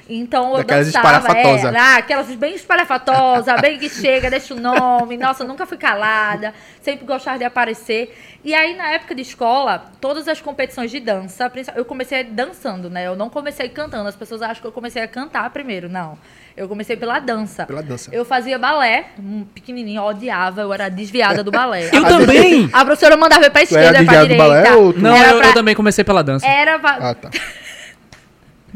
Então 0.08 0.52
eu 0.52 0.58
Daquelas 0.58 0.92
dançava, 0.92 1.18
espalhafatosa. 1.18 1.70
é, 1.70 1.80
ah, 1.80 1.96
aquelas 1.98 2.28
bem 2.36 2.54
espalhafatosa, 2.54 3.58
bem 3.58 3.80
que 3.80 3.90
chega, 3.90 4.30
deixa 4.30 4.54
o 4.54 4.60
nome. 4.60 5.18
Nossa, 5.18 5.44
nunca 5.44 5.66
fui 5.66 5.78
calada, 5.78 6.54
sempre 6.82 7.06
gostava 7.06 7.38
de 7.40 7.44
aparecer. 7.44 8.16
E 8.44 8.54
aí, 8.54 8.76
na 8.76 8.92
época 8.92 9.16
de 9.16 9.24
escola, 9.24 9.86
todas 10.00 10.28
as 10.28 10.40
competições 10.40 10.92
de 10.92 11.00
dança, 11.00 11.52
eu 11.76 11.84
comecei 11.84 12.24
dançando, 12.24 12.88
né? 12.90 13.08
Eu 13.08 13.16
não 13.16 13.30
comecei 13.30 13.68
cantando. 13.68 14.08
As 14.08 14.16
pessoas 14.16 14.44
acham 14.44 14.62
que 14.62 14.68
eu 14.68 14.72
comecei 14.72 15.02
a 15.02 15.08
cantar 15.08 15.50
primeiro. 15.50 15.90
Não. 15.90 16.18
Eu 16.56 16.70
comecei 16.70 16.96
pela 16.96 17.18
dança. 17.20 17.66
Pela 17.66 17.82
dança. 17.82 18.10
Eu 18.14 18.24
fazia 18.24 18.60
balé, 18.60 19.08
um 19.20 19.44
pequenininho, 19.44 20.00
eu 20.02 20.06
odiava, 20.06 20.62
eu 20.62 20.72
era 20.72 20.88
desviada 20.88 21.44
do 21.44 21.50
balé. 21.52 21.90
Eu 21.92 22.06
A- 22.06 22.08
também! 22.08 22.70
A 22.72 22.86
professora 22.86 23.18
mandava 23.18 23.44
eu 23.46 23.52
pra 23.52 23.66
Tu 23.66 23.76
era 23.76 23.88
esquerda, 23.98 24.06
pra 24.06 24.24
desviado 24.24 24.28
do 24.30 24.38
balé 24.38 24.62
direita. 24.62 24.78
ou 24.80 24.94
tu- 24.94 25.00
Não, 25.02 25.16
era 25.16 25.32
eu, 25.32 25.38
pra, 25.40 25.48
eu 25.48 25.54
também 25.56 25.76
comecei 25.76 26.04
pela 26.04 26.24
dança. 26.24 26.46
Era 26.48 26.78
pra, 26.80 26.92
Ah, 27.10 27.14
tá. 27.16 27.30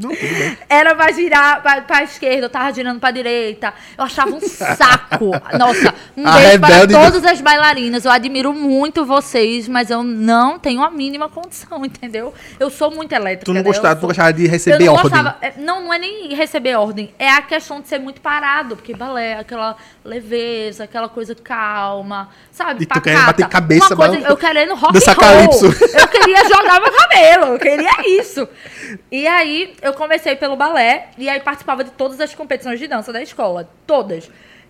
Não, 0.01 0.09
tudo 0.15 0.19
bem. 0.37 0.57
era 0.69 0.95
pra 0.95 1.11
girar 1.11 1.61
pra, 1.61 1.81
pra 1.81 2.03
esquerda, 2.03 2.45
eu 2.45 2.49
tava 2.49 2.71
girando 2.73 2.99
pra 2.99 3.11
direita. 3.11 3.73
Eu 3.97 4.03
achava 4.03 4.31
um 4.31 4.39
saco. 4.39 5.31
Nossa, 5.57 5.93
um 6.15 6.25
A 6.27 6.31
beijo 6.37 6.59
para 6.59 6.87
todas 6.87 7.25
as 7.25 7.41
bailarinas. 7.41 8.05
Eu 8.05 8.11
admiro 8.11 8.53
muito 8.53 9.05
vocês, 9.05 9.67
mas 9.67 9.89
eu 9.89 10.03
não 10.03 10.57
tenho 10.59 10.81
a 10.83 10.89
mínima 10.89 11.29
condição, 11.29 11.83
entendeu? 11.85 12.33
Eu 12.59 12.69
sou 12.69 12.91
muito 12.91 13.11
elétrica. 13.13 13.45
Tu 13.45 13.53
não 13.53 13.61
né? 13.61 13.63
gostava, 13.63 13.99
tu 13.99 14.07
gostava 14.07 14.33
de 14.33 14.47
receber 14.47 14.85
não 14.85 14.93
ordem. 14.93 15.09
gostava- 15.11 15.37
é, 15.41 15.53
não, 15.57 15.83
não 15.83 15.93
é 15.93 15.99
nem 15.99 16.33
receber 16.35 16.75
ordem. 16.75 17.13
É 17.19 17.29
a 17.29 17.41
questão 17.41 17.81
de 17.81 17.87
ser 17.87 17.99
muito 17.99 18.21
parado. 18.21 18.75
Porque 18.75 18.93
balé, 18.93 19.35
aquela 19.37 19.75
leveza, 20.03 20.83
aquela 20.85 21.07
coisa 21.09 21.35
calma, 21.35 22.29
sabe? 22.51 22.83
E 22.83 22.85
tu 22.85 23.01
querendo 23.01 23.25
bater 23.25 23.47
cabeça, 23.47 23.93
Uma 23.93 24.07
coisa, 24.07 24.27
eu 24.27 24.37
querendo 24.37 24.75
rock 24.75 24.97
and 24.97 24.99
roll. 25.11 25.15
calypso. 25.15 25.65
Eu 25.65 26.07
queria 26.07 26.47
jogar 26.47 26.81
meu 26.81 26.91
cabelo, 26.91 27.45
eu 27.53 27.59
queria 27.59 28.19
isso. 28.19 28.47
E 29.11 29.27
aí, 29.27 29.75
eu 29.83 29.88
comecei 29.93 30.35
pelo 30.35 30.55
balé, 30.55 31.09
e 31.17 31.27
aí 31.29 31.39
participava 31.39 31.83
de 31.83 31.91
todas 31.91 32.19
as 32.19 32.33
competições 32.35 32.79
de 32.79 32.87
dança 32.87 33.11
da 33.13 33.21
escola. 33.21 33.69
Todas. 33.87 34.29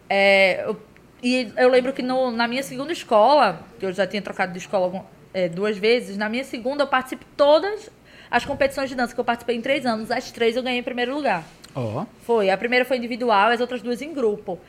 É, 0.10 0.64
eu- 0.66 0.82
e 1.22 1.52
eu 1.58 1.70
lembro 1.70 1.92
que 1.94 2.02
no- 2.02 2.32
na 2.32 2.48
minha 2.48 2.64
segunda 2.64 2.92
escola, 2.94 3.62
que 3.80 3.86
eu 3.86 3.92
já 3.94 4.08
tinha 4.08 4.22
trocado 4.22 4.52
de 4.52 4.58
escola 4.60 5.06
é, 5.34 5.48
duas 5.48 5.78
vezes, 5.78 6.18
na 6.18 6.28
minha 6.30 6.44
segunda 6.44 6.84
eu 6.84 6.88
participei 6.88 7.26
de 7.28 7.36
todas 7.36 7.90
as 8.32 8.46
competições 8.46 8.90
de 8.90 8.96
dança 8.96 9.14
que 9.14 9.20
eu 9.20 9.24
participei 9.26 9.56
em 9.56 9.62
três 9.62 9.86
anos. 9.86 10.10
As 10.12 10.32
três 10.32 10.56
eu 10.56 10.64
ganhei 10.64 10.80
em 10.80 10.84
primeiro 10.84 11.14
lugar. 11.14 11.44
Ó. 11.76 12.06
Foi. 12.24 12.50
A 12.50 12.58
primeira 12.58 12.84
foi 12.86 12.98
individual, 12.98 13.52
as 13.52 13.60
outras 13.62 13.82
duas 13.82 14.02
em 14.02 14.12
grupo. 14.14 14.60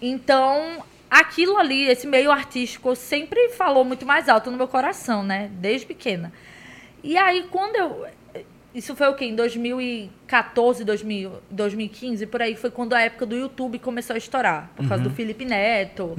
Então, 0.00 0.84
aquilo 1.10 1.56
ali, 1.56 1.88
esse 1.88 2.06
meio 2.06 2.30
artístico, 2.30 2.94
sempre 2.94 3.48
falou 3.50 3.84
muito 3.84 4.04
mais 4.06 4.28
alto 4.28 4.50
no 4.50 4.56
meu 4.56 4.68
coração, 4.68 5.22
né? 5.22 5.50
Desde 5.54 5.86
pequena. 5.86 6.32
E 7.02 7.16
aí, 7.16 7.46
quando 7.50 7.76
eu. 7.76 8.06
Isso 8.74 8.96
foi 8.96 9.06
o 9.08 9.14
quê? 9.14 9.26
Em 9.26 9.36
2014, 9.36 10.84
2000, 10.84 11.32
2015, 11.48 12.26
por 12.26 12.42
aí, 12.42 12.56
foi 12.56 12.70
quando 12.70 12.92
a 12.94 13.00
época 13.00 13.24
do 13.24 13.36
YouTube 13.36 13.78
começou 13.78 14.14
a 14.14 14.18
estourar. 14.18 14.70
Por 14.74 14.88
causa 14.88 15.04
do 15.04 15.10
Felipe 15.10 15.44
Neto, 15.44 16.16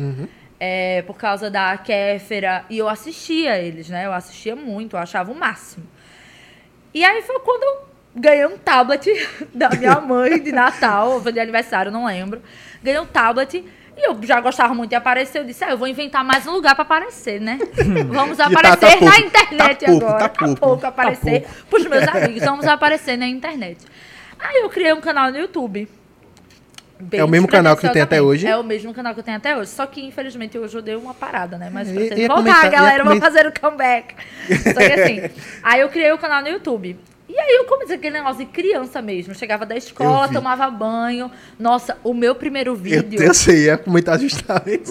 é, 0.58 1.02
por 1.02 1.18
causa 1.18 1.50
da 1.52 1.78
Kéfera. 1.78 2.64
E 2.70 2.78
eu 2.78 2.88
assistia 2.88 3.58
eles, 3.58 3.90
né? 3.90 4.06
Eu 4.06 4.14
assistia 4.14 4.56
muito, 4.56 4.96
eu 4.96 5.00
achava 5.00 5.32
o 5.32 5.36
máximo. 5.36 5.86
E 6.94 7.04
aí 7.04 7.22
foi 7.24 7.40
quando 7.42 7.64
eu 7.64 7.88
ganhei 8.16 8.46
um 8.46 8.58
tablet 8.58 9.10
da 9.54 9.70
minha 9.70 10.00
mãe 10.00 10.42
de 10.42 10.54
Natal, 10.54 11.12
ou 11.12 11.32
de 11.32 11.40
aniversário, 11.40 11.92
não 11.92 12.06
lembro. 12.06 12.42
Ganhei 12.82 13.02
um 13.02 13.06
tablet 13.06 13.66
e 13.98 14.10
eu 14.10 14.18
já 14.24 14.42
gostava 14.42 14.74
muito 14.74 14.90
de 14.90 14.96
aparecer. 14.96 15.40
Eu 15.40 15.44
disse, 15.46 15.64
ah, 15.64 15.72
eu 15.72 15.78
vou 15.78 15.88
inventar 15.88 16.24
mais 16.24 16.46
um 16.46 16.52
lugar 16.52 16.76
para 16.76 16.84
aparecer, 16.84 17.40
né? 17.40 17.58
Vamos 18.08 18.38
tá- 18.38 18.46
aparecer 18.48 18.78
tá 18.80 18.88
pouco, 18.92 19.06
na 19.06 19.20
internet 19.20 19.80
tá 19.86 19.88
pouco, 19.88 20.06
agora. 20.06 20.30
tá 20.30 20.56
pouco. 20.56 20.86
aparecer 20.86 21.42
pouco. 21.42 21.66
pros 21.70 21.86
meus 21.88 22.08
amigos. 22.08 22.44
Vamos 22.44 22.66
aparecer 22.68 23.18
na 23.18 23.28
internet. 23.28 23.78
Aí 24.40 24.58
eu 24.62 24.70
criei 24.70 24.94
um 24.94 25.02
canal 25.02 25.32
no 25.32 25.38
YouTube. 25.38 25.88
Bem 26.98 27.20
É 27.20 27.24
o 27.24 27.28
mesmo 27.28 27.48
canal 27.48 27.76
que 27.76 27.82
tem 27.82 27.90
até 27.90 28.00
despretensiosamente. 28.02 28.46
hoje? 28.46 28.48
É 28.48 28.58
o 28.58 28.64
mesmo 28.64 28.94
canal 28.94 29.14
que 29.14 29.20
eu 29.20 29.24
tenho 29.24 29.38
até 29.38 29.58
hoje. 29.58 29.70
Só 29.70 29.86
que, 29.86 30.02
infelizmente, 30.06 30.58
hoje 30.58 30.78
eu 30.78 30.82
dei 30.82 30.96
uma 30.96 31.14
parada, 31.14 31.58
né? 31.58 31.70
Mas 31.72 31.92
pretendo 31.92 32.22
ia 32.22 32.28
voltar, 32.30 32.44
comentar- 32.44 32.72
galera. 32.72 33.04
Vou 33.04 33.20
fazer 33.20 33.46
o 33.48 33.54
comeback. 33.60 34.16
Só 34.74 34.80
que 34.80 35.02
assim, 35.02 35.22
aí 35.62 35.82
eu 35.82 35.90
criei 35.90 36.12
o 36.14 36.18
canal 36.18 36.42
no 36.42 36.48
YouTube. 36.48 36.98
E 37.36 37.38
aí 37.38 37.56
eu 37.58 37.66
comecei 37.66 37.98
aquele 37.98 38.18
negócio 38.18 38.38
de 38.38 38.46
criança 38.46 39.02
mesmo. 39.02 39.34
Eu 39.34 39.36
chegava 39.38 39.66
da 39.66 39.76
escola, 39.76 40.28
Eu 40.28 40.32
tomava 40.34 40.70
banho. 40.72 41.30
Nossa, 41.60 41.98
o 42.02 42.14
meu 42.14 42.34
primeiro 42.34 42.72
Eu, 42.72 42.76
vídeo. 42.76 43.22
eu 43.22 43.34
sei, 43.34 43.66
ia 43.66 43.78
comentar 43.78 44.18
justamente. 44.18 44.90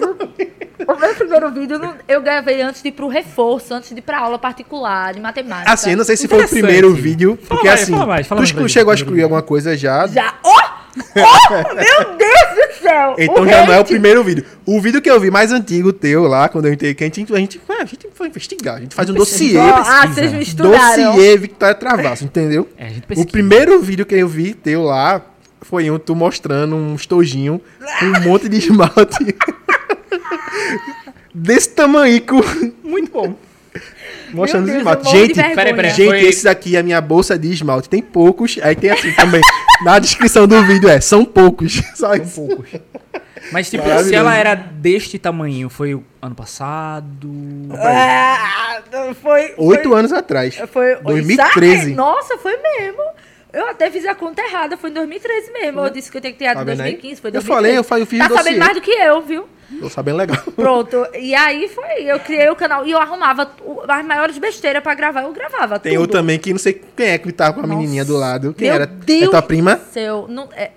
O 0.87 0.95
meu 0.95 1.15
primeiro 1.15 1.51
vídeo 1.51 1.81
eu 2.07 2.21
gravei 2.21 2.61
antes 2.61 2.83
de 2.83 2.89
ir 2.89 2.93
pro 2.93 3.09
reforço, 3.09 3.73
antes 3.73 3.89
de 3.89 3.99
ir 3.99 4.03
pra 4.03 4.19
aula 4.19 4.39
particular 4.39 5.15
de 5.15 5.21
matemática. 5.21 5.73
Assim, 5.73 5.93
eu 5.93 5.97
não 5.97 6.05
sei 6.05 6.19
se 6.19 6.29
foi 6.29 6.45
o 6.45 6.49
primeiro 6.49 6.93
vídeo, 6.93 7.39
porque 7.49 7.67
mais, 7.67 7.83
assim, 7.83 7.93
fala 7.93 8.07
mais, 8.07 8.27
fala 8.27 8.45
tu 8.45 8.61
mais 8.61 8.71
chegou 8.73 8.91
a 8.91 8.95
excluir 8.95 9.23
alguma 9.23 9.43
coisa 9.43 9.75
já, 9.75 10.07
Já. 10.07 10.35
Oh! 10.45 10.84
Oh! 10.97 11.75
Meu 11.75 12.17
Deus 12.17 12.55
do 12.55 12.83
céu! 12.83 13.17
então 13.19 13.43
O 13.43 13.49
já 13.49 13.67
não 13.67 13.73
é 13.73 13.81
o 13.81 13.85
primeiro 13.85 14.23
vídeo. 14.23 14.45
O 14.65 14.81
vídeo 14.81 15.03
que 15.03 15.11
eu 15.11 15.19
vi 15.19 15.31
mais 15.31 15.53
antigo 15.53 15.93
teu 15.93 16.25
lá, 16.25 16.49
quando 16.49 16.67
eu 16.67 16.73
entrei, 16.73 16.95
que 16.95 17.03
a 17.03 17.07
gente, 17.07 17.33
a 17.33 17.39
gente, 17.39 17.61
a 17.69 17.85
gente 17.85 18.09
foi 18.15 18.29
investigar, 18.29 18.77
a 18.77 18.81
gente 18.81 18.95
faz 18.95 19.11
um 19.11 19.15
dossiê, 19.15 19.59
ah, 19.59 20.07
vocês 20.07 20.33
misturaram. 20.33 21.13
dossiê 21.13 21.37
Victoria 21.37 21.75
Travasso, 21.75 22.25
entendeu? 22.25 22.69
É, 22.77 22.87
a 22.87 22.89
gente 22.89 23.07
O 23.17 23.27
primeiro 23.27 23.81
vídeo 23.81 24.07
que 24.07 24.15
eu 24.15 24.29
vi 24.29 24.55
teu 24.55 24.83
lá 24.83 25.23
foi 25.63 25.91
um 25.91 25.99
tu 25.99 26.15
mostrando 26.15 26.77
um 26.77 26.95
estojinho 26.95 27.61
com 27.99 28.07
um 28.07 28.21
monte 28.21 28.49
de 28.49 28.59
esmalte 28.59 29.35
desse 31.35 31.71
tamanho. 31.71 32.23
Muito 32.83 33.11
bom. 33.11 33.35
Mostrando 34.35 34.64
os 34.64 34.71
Deus, 34.71 34.79
esmaltes. 34.79 35.07
eu 35.07 35.12
morro 35.12 35.23
de 35.23 35.26
Gente, 35.29 35.37
vergonha. 35.37 35.55
peraí, 35.57 35.75
peraí. 35.75 35.91
Gente, 35.95 36.09
Foi- 36.09 36.21
esse 36.25 36.45
daqui 36.45 36.76
é 36.76 36.81
a 36.81 36.83
minha 36.83 37.00
bolsa 37.00 37.38
de 37.38 37.50
esmalte. 37.53 37.88
Tem 37.88 38.03
poucos. 38.03 38.59
Aí 38.62 38.75
tem 38.75 38.91
assim 38.91 39.12
também. 39.12 39.41
Na 39.85 39.99
descrição 39.99 40.47
do 40.47 40.62
vídeo 40.64 40.88
é, 40.88 41.00
são 41.00 41.25
poucos. 41.25 41.81
Só 41.95 42.14
isso. 42.14 42.35
poucos. 42.47 42.69
Mas, 43.53 43.69
tipo, 43.71 43.85
se 44.03 44.14
ela 44.14 44.35
era 44.35 44.55
deste 44.55 45.19
tamanho, 45.19 45.69
foi 45.69 45.95
o 45.95 46.03
ano 46.23 46.35
passado. 46.35 47.31
Ah, 47.73 48.81
foi. 49.23 49.55
Oito 49.57 49.88
foi, 49.91 49.99
anos 49.99 50.12
atrás. 50.12 50.57
Foi 50.73 50.97
2013. 50.97 51.81
Sabe? 51.83 51.95
Nossa, 51.95 52.38
foi 52.38 52.57
mesmo. 52.57 53.03
Eu 53.53 53.69
até 53.69 53.88
fiz 53.91 54.05
a 54.07 54.14
conta 54.17 54.43
errada, 54.43 54.76
foi 54.76 54.91
em 54.91 54.95
2013 54.95 55.53
mesmo. 55.53 55.81
Eu 55.81 55.91
disse 55.91 56.11
que 56.11 56.17
eu 56.17 56.21
tinha 56.21 56.33
que 56.33 56.38
ter 56.38 56.47
Tá 56.53 56.62
em 56.62 56.64
vendo 56.64 56.81
aí? 56.81 56.93
2015, 56.93 57.21
foi 57.21 57.29
Eu 57.29 57.33
2013. 57.35 57.47
falei, 57.55 57.79
eu 57.79 57.85
falei, 57.85 58.03
eu 58.03 58.07
fiz 58.07 58.19
Tá 58.19 58.26
dossiê. 58.29 58.43
sabendo 58.43 58.59
mais 58.59 58.75
do 58.75 58.81
que 58.81 58.91
eu, 58.91 59.23
viu? 59.23 59.47
Tô 59.80 59.88
sabendo 59.90 60.16
legal. 60.18 60.38
Pronto. 60.56 61.06
E 61.14 61.35
aí 61.35 61.68
foi, 61.68 62.04
eu 62.04 62.21
criei 62.21 62.49
o 62.49 62.56
canal 62.56 62.87
e 62.87 62.90
eu 62.90 62.99
arrumava 62.99 63.50
as 63.88 64.04
maiores 64.04 64.38
besteiras 64.38 64.83
pra 64.83 64.94
gravar, 64.94 65.23
eu 65.23 65.33
gravava 65.33 65.78
Tem 65.78 65.92
tudo. 65.92 66.02
outro 66.02 66.18
também 66.18 66.38
que 66.38 66.52
não 66.52 66.59
sei 66.59 66.80
quem 66.97 67.06
é 67.06 67.18
que 67.18 67.33
tava 67.33 67.54
com 67.54 67.61
a 67.61 67.66
Nossa. 67.66 67.78
menininha 67.78 68.04
do 68.04 68.16
lado. 68.16 68.54
Quem 68.54 68.68
Meu 68.68 68.75
era? 68.75 68.87
Deus 68.87 69.23
é 69.23 69.28
tua 69.28 69.42
prima? 69.42 69.80
Céu. 69.92 70.26
Não, 70.28 70.49
é, 70.54 70.71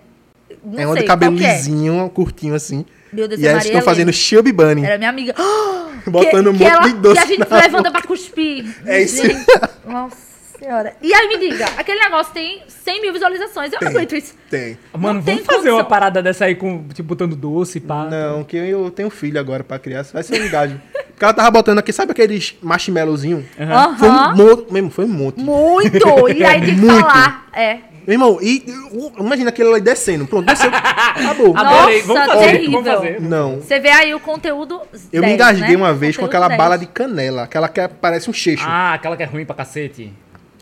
não 0.63 0.79
é 0.79 0.85
uma 0.85 0.95
de 0.95 1.03
cabelo 1.03 1.37
que 1.37 1.45
é? 1.45 1.55
lisinho, 1.55 2.09
curtinho 2.13 2.55
assim. 2.55 2.85
Meu 3.11 3.27
Deus, 3.27 3.41
E 3.41 3.47
é 3.47 3.53
Maria 3.53 3.67
estão 3.67 3.81
fazendo 3.81 4.11
chubby 4.11 4.51
bunny. 4.51 4.83
Era 4.83 4.97
minha 4.97 5.09
amiga. 5.09 5.33
Botando 6.07 6.47
um 6.47 6.53
que, 6.53 6.63
monte 6.63 6.73
ela, 6.73 6.87
de 6.87 6.93
doce 6.93 7.15
Que 7.15 7.19
a 7.19 7.25
gente 7.25 7.53
levanta 7.53 7.91
pra 7.91 8.01
cuspir. 8.01 8.65
É 8.85 9.01
isso. 9.01 9.25
Gente, 9.25 9.45
Nossa 9.85 10.15
senhora. 10.59 10.93
E 11.01 11.13
aí 11.13 11.27
me 11.27 11.37
diga, 11.37 11.65
aquele 11.77 11.99
negócio 11.99 12.33
tem 12.33 12.61
100 12.67 13.01
mil 13.01 13.13
visualizações. 13.13 13.71
Eu 13.71 13.79
não 13.81 13.89
aguento 13.89 14.15
isso. 14.15 14.35
Tem. 14.49 14.77
Mano, 14.97 15.15
Não 15.15 15.23
tem 15.23 15.35
vamos 15.35 15.45
fazer 15.47 15.69
uma 15.69 15.77
condição. 15.77 15.85
parada 15.89 16.21
dessa 16.21 16.45
aí 16.45 16.55
com, 16.55 16.87
tipo, 16.89 17.03
botando 17.03 17.35
doce, 17.35 17.79
pá. 17.79 18.05
Não, 18.05 18.43
que 18.43 18.57
eu 18.57 18.89
tenho 18.91 19.09
filho 19.09 19.39
agora 19.39 19.63
pra 19.63 19.79
criança. 19.79 20.13
Vai 20.13 20.23
ser 20.23 20.41
um 20.41 20.49
gajo. 20.49 20.79
Porque 21.07 21.25
ela 21.25 21.33
tava 21.33 21.49
botando 21.49 21.79
aqui, 21.79 21.91
sabe 21.91 22.11
aqueles 22.11 22.55
marshmallowzinhos? 22.61 23.45
Aham. 23.59 23.97
Foi 23.97 24.09
um 24.09 24.35
monte, 24.35 24.73
mesmo, 24.73 24.89
foi 24.91 25.05
um 25.05 25.09
monte. 25.09 25.39
Muito! 25.39 26.29
E 26.29 26.43
aí 26.45 26.61
tem 26.61 26.75
que 26.75 26.81
Muito. 26.81 26.99
falar. 26.99 27.47
É. 27.53 27.79
Meu 28.07 28.13
irmão, 28.13 28.39
e 28.41 28.63
uh, 28.93 29.11
imagina 29.19 29.49
aquele 29.49 29.69
ali 29.69 29.81
descendo. 29.81 30.25
Pronto, 30.25 30.45
desceu. 30.45 30.69
Acabou. 30.73 31.57
Adorei. 31.57 32.03
Nossa, 32.03 32.07
vamos 32.07 32.25
fazer, 32.33 32.51
terrível. 32.51 32.81
vamos 32.81 32.99
fazer. 32.99 33.21
Não. 33.21 33.55
Você 33.57 33.79
vê 33.81 33.89
aí 33.89 34.15
o 34.15 34.19
conteúdo. 34.21 34.79
Eu 35.11 35.21
10, 35.21 35.25
me 35.25 35.33
engasguei 35.33 35.75
né? 35.75 35.75
uma 35.75 35.93
vez 35.93 36.15
com 36.15 36.23
aquela 36.23 36.47
10. 36.47 36.57
bala 36.57 36.77
de 36.77 36.85
canela. 36.85 37.43
Aquela 37.43 37.67
que 37.67 37.85
parece 37.99 38.29
um 38.29 38.33
cheixo. 38.33 38.63
Ah, 38.65 38.93
aquela 38.93 39.17
que 39.17 39.23
é 39.23 39.25
ruim 39.25 39.43
pra 39.43 39.55
cacete. 39.55 40.13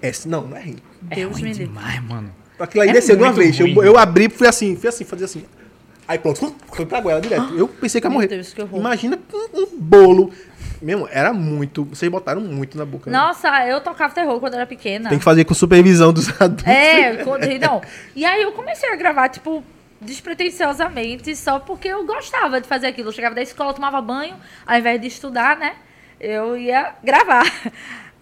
Essa, 0.08 0.28
não, 0.30 0.48
não 0.48 0.58
é 0.58 0.62
rir. 0.62 0.78
É 1.10 1.16
Deus 1.16 1.34
ruim 1.34 1.44
me 1.44 1.52
demais, 1.54 2.02
mano. 2.04 2.34
Aquilo 2.60 2.84
aí 2.84 2.90
É 2.90 2.94
desceu 2.94 3.16
de 3.16 3.24
uma 3.24 3.32
vez. 3.34 3.60
Eu, 3.60 3.66
ruim. 3.74 3.86
eu 3.86 3.98
abri, 3.98 4.30
fui 4.30 4.48
assim, 4.48 4.76
fui 4.76 4.88
assim, 4.90 5.04
fazia 5.04 5.26
assim. 5.26 5.46
Aí 6.08 6.20
pronto, 6.20 6.56
foi 6.72 6.86
pra 6.86 7.02
goela 7.02 7.20
direto. 7.20 7.54
Eu 7.58 7.68
pensei 7.68 8.00
que 8.00 8.06
ia 8.06 8.10
Meu 8.10 8.16
morrer. 8.18 8.28
Deus, 8.28 8.54
que 8.54 8.62
horror. 8.62 8.80
Imagina 8.80 9.20
um, 9.34 9.60
um 9.62 9.68
bolo. 9.78 10.32
Mesmo, 10.82 11.08
era 11.12 11.34
muito. 11.34 11.84
Vocês 11.86 12.12
botaram 12.12 12.42
muito 12.42 12.78
na 12.78 12.86
boca. 12.86 13.10
né? 13.10 13.18
Nossa, 13.18 13.48
eu 13.68 13.82
tocava 13.82 14.14
terror 14.14 14.40
quando 14.40 14.54
era 14.54 14.68
pequena. 14.68 15.10
Tem 15.10 15.18
que 15.18 15.24
fazer 15.24 15.44
com 15.46 15.54
supervisão 15.54 16.14
dos 16.14 16.30
adultos. 16.40 16.68
É, 16.68 17.16
quando- 17.24 17.48
não. 17.60 17.82
E 18.16 18.24
aí 18.24 18.42
eu 18.44 18.52
comecei 18.52 18.88
a 18.92 18.96
gravar, 18.96 19.30
tipo, 19.30 19.64
despretensiosamente, 20.36 21.36
só 21.36 21.60
porque 21.60 21.88
eu 21.88 22.06
gostava 22.06 22.60
de 22.62 22.68
fazer 22.68 22.88
aquilo. 22.88 23.10
Eu 23.10 23.14
chegava 23.14 23.34
da 23.34 23.42
escola, 23.42 23.74
tomava 23.74 24.02
banho, 24.02 24.36
ao 24.66 24.78
invés 24.78 25.00
de 25.02 25.08
estudar, 25.08 25.58
né? 25.58 25.74
Eu 26.20 26.58
ia 26.58 26.94
gravar. 27.04 27.46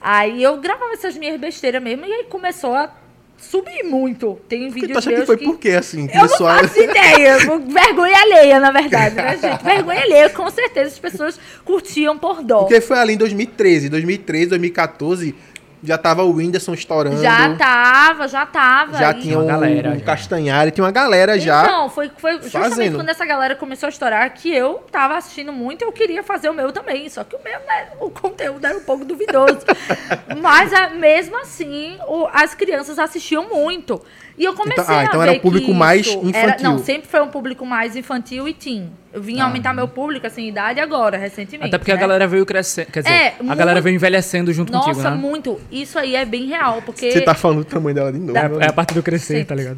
Aí 0.04 0.44
eu 0.44 0.58
gravava 0.58 0.92
essas 0.94 1.16
minhas 1.18 1.40
besteiras 1.40 1.82
mesmo, 1.82 2.06
e 2.06 2.12
aí 2.12 2.24
começou 2.26 2.76
a 2.76 2.92
subir 3.38 3.84
muito. 3.84 4.38
Tem 4.50 4.68
tu 4.70 4.74
vídeos 4.74 4.98
acha 4.98 5.10
que 5.10 5.16
meus 5.16 5.26
foi 5.26 5.38
por 5.38 5.58
quê, 5.58 5.72
assim? 5.72 6.10
Eu 6.14 6.28
não 6.28 6.48
a- 6.48 6.60
faço 6.60 6.80
ideia. 6.82 7.38
Vergonha 7.68 8.18
alheia, 8.20 8.60
na 8.60 8.72
verdade, 8.72 9.16
né, 9.16 9.38
gente? 9.42 9.64
Vergonha 9.64 10.02
alheia, 10.02 10.30
com 10.30 10.50
certeza 10.50 10.88
as 10.90 11.00
pessoas 11.00 11.40
curtiam 11.64 12.18
por 12.18 12.44
dó. 12.44 12.60
Porque 12.60 12.82
foi 12.82 12.98
ali 13.00 13.14
em 13.14 13.18
2013. 13.18 13.90
2013, 13.90 14.48
2014, 14.48 15.36
já 15.84 15.98
tava 15.98 16.24
o 16.24 16.32
Whindersson 16.36 16.74
estourando. 16.74 17.22
Já 17.22 17.56
tava, 17.56 18.28
já 18.28 18.46
tava. 18.46 18.98
Já 18.98 19.12
e- 19.12 19.22
tinha 19.22 19.38
uma 19.38 19.46
galera, 19.46 19.92
o 19.92 20.00
já. 20.00 20.06
Castanhari, 20.06 20.72
tinha 20.72 20.84
uma 20.86 20.92
galera 20.92 21.38
já. 21.38 21.64
Então, 21.64 21.90
foi, 21.90 22.10
foi 22.18 22.42
justamente 22.42 22.70
fazendo. 22.70 22.96
quando 22.96 23.10
essa 23.10 23.26
galera 23.26 23.56
começou 23.56 23.88
a 23.88 23.90
estourar 23.90 24.34
que 24.34 24.54
eu 24.54 24.76
tava 24.92 25.18
assistindo 25.18 25.52
muito 25.52 25.84
e 25.84 25.86
eu 25.86 25.92
queria 25.92 26.24
fazer 26.24 26.50
o 26.50 26.54
meu 26.54 26.72
também. 26.72 27.10
Só 27.10 27.24
que 27.24 27.36
o 27.36 27.40
meu, 27.44 27.60
né, 27.60 27.88
o 28.00 28.10
conteúdo 28.10 28.66
era 28.66 28.78
um 28.78 28.84
pouco 28.84 29.04
duvidoso. 29.04 29.60
Mas 30.42 30.72
a- 30.74 30.90
mesmo 30.90 31.38
assim, 31.42 31.98
o- 32.08 32.28
as 32.32 32.54
crianças 32.56 32.98
assistiam 32.98 33.50
muito. 33.50 34.02
E 34.38 34.44
eu 34.46 34.54
comecei 34.56 34.84
Então- 34.84 34.96
ah, 34.96 35.00
a 35.00 35.04
então 35.06 35.20
ver 35.20 35.28
era 35.28 35.38
um 35.38 35.40
público 35.40 35.74
mais 35.74 36.08
infantil. 36.08 36.64
não, 36.64 36.80
sempre 36.80 37.08
foi 37.08 37.22
um 37.22 37.28
público 37.28 37.66
mais 37.66 37.96
infantil 37.96 38.48
e 38.48 38.54
teen. 38.54 38.90
Eu 39.14 39.22
vim 39.22 39.40
Ah. 39.40 39.44
aumentar 39.46 39.74
meu 39.76 39.88
público, 39.88 40.26
assim, 40.26 40.48
idade 40.48 40.80
agora, 40.80 41.18
recentemente. 41.18 41.68
Até 41.68 41.78
porque 41.78 41.92
a 41.92 41.96
né? 41.96 42.02
galera 42.02 42.28
veio 42.28 42.44
crescendo. 42.46 42.92
Quer 42.92 43.04
dizer, 43.04 43.14
É, 43.16 43.28
a 43.40 43.44
muito- 43.44 43.58
galera 43.58 43.80
veio 43.80 43.94
envelhecendo 43.96 44.52
junto 44.52 44.74
Nossa, 44.74 44.88
contigo, 44.88 45.04
né? 45.08 45.16
muito. 45.16 45.62
Isso 45.72 46.00
aí 46.00 46.16
é 46.16 46.26
bem 46.26 46.46
real, 46.48 46.82
porque... 46.84 47.12
Você 47.12 47.22
tá 47.22 47.36
falando 47.36 47.60
do 47.60 47.66
tamanho 47.66 47.94
dela 47.94 48.12
de 48.12 48.18
novo. 48.18 48.36
É, 48.38 48.50
né? 48.50 48.66
é 48.66 48.70
a 48.70 48.74
parte 48.74 48.96
do 48.96 49.04
crescer, 49.04 49.40
Sim. 49.40 49.46
tá 49.46 49.54
ligado? 49.54 49.78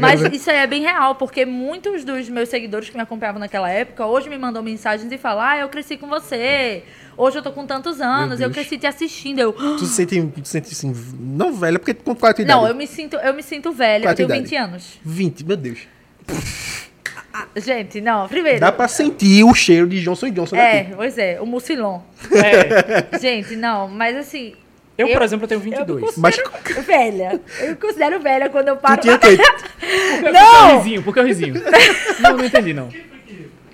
Mas 0.00 0.20
isso 0.32 0.50
aí 0.50 0.56
é 0.58 0.66
bem 0.66 0.82
real, 0.82 1.14
porque 1.16 1.44
muitos 1.44 2.04
dos 2.04 2.28
meus 2.28 2.48
seguidores 2.48 2.88
que 2.88 2.96
me 2.96 3.02
acompanhavam 3.02 3.40
naquela 3.40 3.68
época, 3.70 4.06
hoje 4.06 4.28
me 4.28 4.38
mandam 4.38 4.62
mensagens 4.62 5.10
e 5.10 5.18
falam, 5.18 5.42
ah, 5.44 5.58
eu 5.58 5.68
cresci 5.68 5.96
com 5.96 6.06
você, 6.06 6.82
hoje 7.16 7.38
eu 7.38 7.42
tô 7.42 7.50
com 7.50 7.66
tantos 7.66 8.00
anos, 8.00 8.40
eu 8.40 8.50
cresci 8.50 8.78
te 8.78 8.86
assistindo. 8.86 9.40
Eu, 9.40 9.52
Tu 9.52 9.86
se 9.86 9.94
sente, 9.94 10.20
tu 10.40 10.44
se 10.46 10.52
sente 10.52 10.72
assim, 10.72 10.94
não 11.18 11.52
velha, 11.52 11.78
porque 11.78 11.92
com 11.94 12.14
qual 12.14 12.28
é 12.28 12.30
a 12.30 12.34
tua 12.34 12.42
idade? 12.42 12.60
não, 12.60 12.68
eu 12.68 12.74
me 12.74 12.86
sinto, 12.86 13.16
eu 13.16 13.34
me 13.34 13.42
sinto 13.42 13.72
velha, 13.72 14.08
eu 14.08 14.14
tenho 14.14 14.28
tua 14.28 14.36
20 14.36 14.46
idade? 14.46 14.56
anos. 14.56 14.98
20, 15.04 15.44
meu 15.44 15.56
Deus. 15.56 15.80
Gente, 17.56 18.00
não, 18.00 18.28
primeiro. 18.28 18.60
Dá 18.60 18.70
pra 18.70 18.86
sentir 18.86 19.42
o 19.44 19.52
cheiro 19.54 19.88
de 19.88 20.00
Johnson 20.02 20.30
Johnson 20.30 20.54
É, 20.56 20.84
daqui. 20.84 20.94
pois 20.96 21.18
é, 21.18 21.40
o 21.40 21.46
mucilon. 21.46 22.00
É, 22.32 23.18
Gente, 23.18 23.56
não, 23.56 23.88
mas 23.88 24.16
assim. 24.16 24.54
Eu, 24.96 25.08
por 25.08 25.16
Eu- 25.16 25.22
exemplo, 25.24 25.44
eu 25.44 25.48
tenho 25.48 25.60
Eu 25.60 25.64
me 25.64 25.70
22. 25.70 26.00
considero 26.14 26.82
velha. 26.82 27.40
Eu 27.60 27.68
me 27.70 27.74
considero 27.76 28.20
velha 28.20 28.48
quando 28.48 28.68
eu 28.68 28.76
paro. 28.76 29.00
Tu 29.00 29.02
tinha 29.02 29.16
o 29.16 29.18
quê? 29.18 29.36
Por 29.36 30.22
que 30.22 30.28
o 30.28 30.32
Não! 30.32 30.78
risinho? 30.78 31.02
Por 31.02 31.14
que 31.14 31.20
o 31.20 31.24
risinho? 31.24 31.54
não, 32.20 32.36
não 32.36 32.44
entendi, 32.44 32.72
não. 32.74 32.88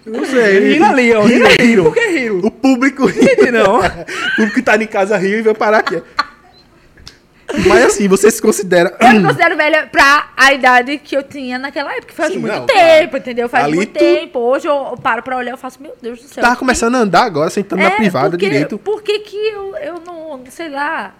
Não 0.06 0.24
sei. 0.24 0.72
Rindo 0.72 0.85
ali, 0.87 1.12
ó. 1.12 1.20
Rindo. 1.22 1.85
Por 1.85 1.94
que 1.94 2.06
rindo? 2.06 2.46
O 2.46 2.50
público 2.50 3.06
ri. 3.06 3.20
Entendi, 3.20 3.50
não. 3.50 3.76
O 3.80 4.37
público 4.37 4.54
que 4.54 4.62
tá 4.62 4.76
em 4.76 4.87
casa 4.87 5.16
riu 5.18 5.38
e 5.38 5.42
veio 5.42 5.54
parar 5.54 5.78
aqui. 5.78 6.02
Mas 7.66 7.84
assim, 7.84 8.06
você 8.08 8.30
se 8.30 8.40
considera. 8.40 8.96
Eu 9.00 9.08
me 9.14 9.22
considero 9.26 9.56
velha 9.56 9.86
pra 9.86 10.30
a 10.36 10.52
idade 10.52 10.98
que 10.98 11.16
eu 11.16 11.22
tinha 11.22 11.58
naquela 11.58 11.90
época. 11.92 12.08
que 12.08 12.14
Faz 12.14 12.32
Sim, 12.32 12.38
muito 12.38 12.54
não, 12.54 12.66
tempo, 12.66 13.16
entendeu? 13.16 13.48
Faz 13.48 13.64
Ali 13.64 13.76
muito 13.76 13.92
tu- 13.92 13.98
tempo. 13.98 14.38
Hoje 14.38 14.68
eu 14.68 14.96
paro 15.02 15.22
pra 15.22 15.36
olhar 15.36 15.54
e 15.54 15.56
faço, 15.56 15.82
meu 15.82 15.94
Deus 16.00 16.20
do 16.20 16.28
céu. 16.28 16.42
Tava 16.42 16.56
começando 16.56 16.94
a 16.94 16.98
andar 16.98 17.22
agora, 17.24 17.50
sentando 17.50 17.82
na 17.82 17.90
privada 17.90 18.28
É, 18.28 18.30
porque, 18.30 18.46
direito. 18.48 18.78
Por 18.78 19.02
que 19.02 19.18
que 19.20 19.36
eu, 19.36 19.76
eu 19.76 20.00
não, 20.06 20.40
sei 20.50 20.68
lá, 20.68 21.14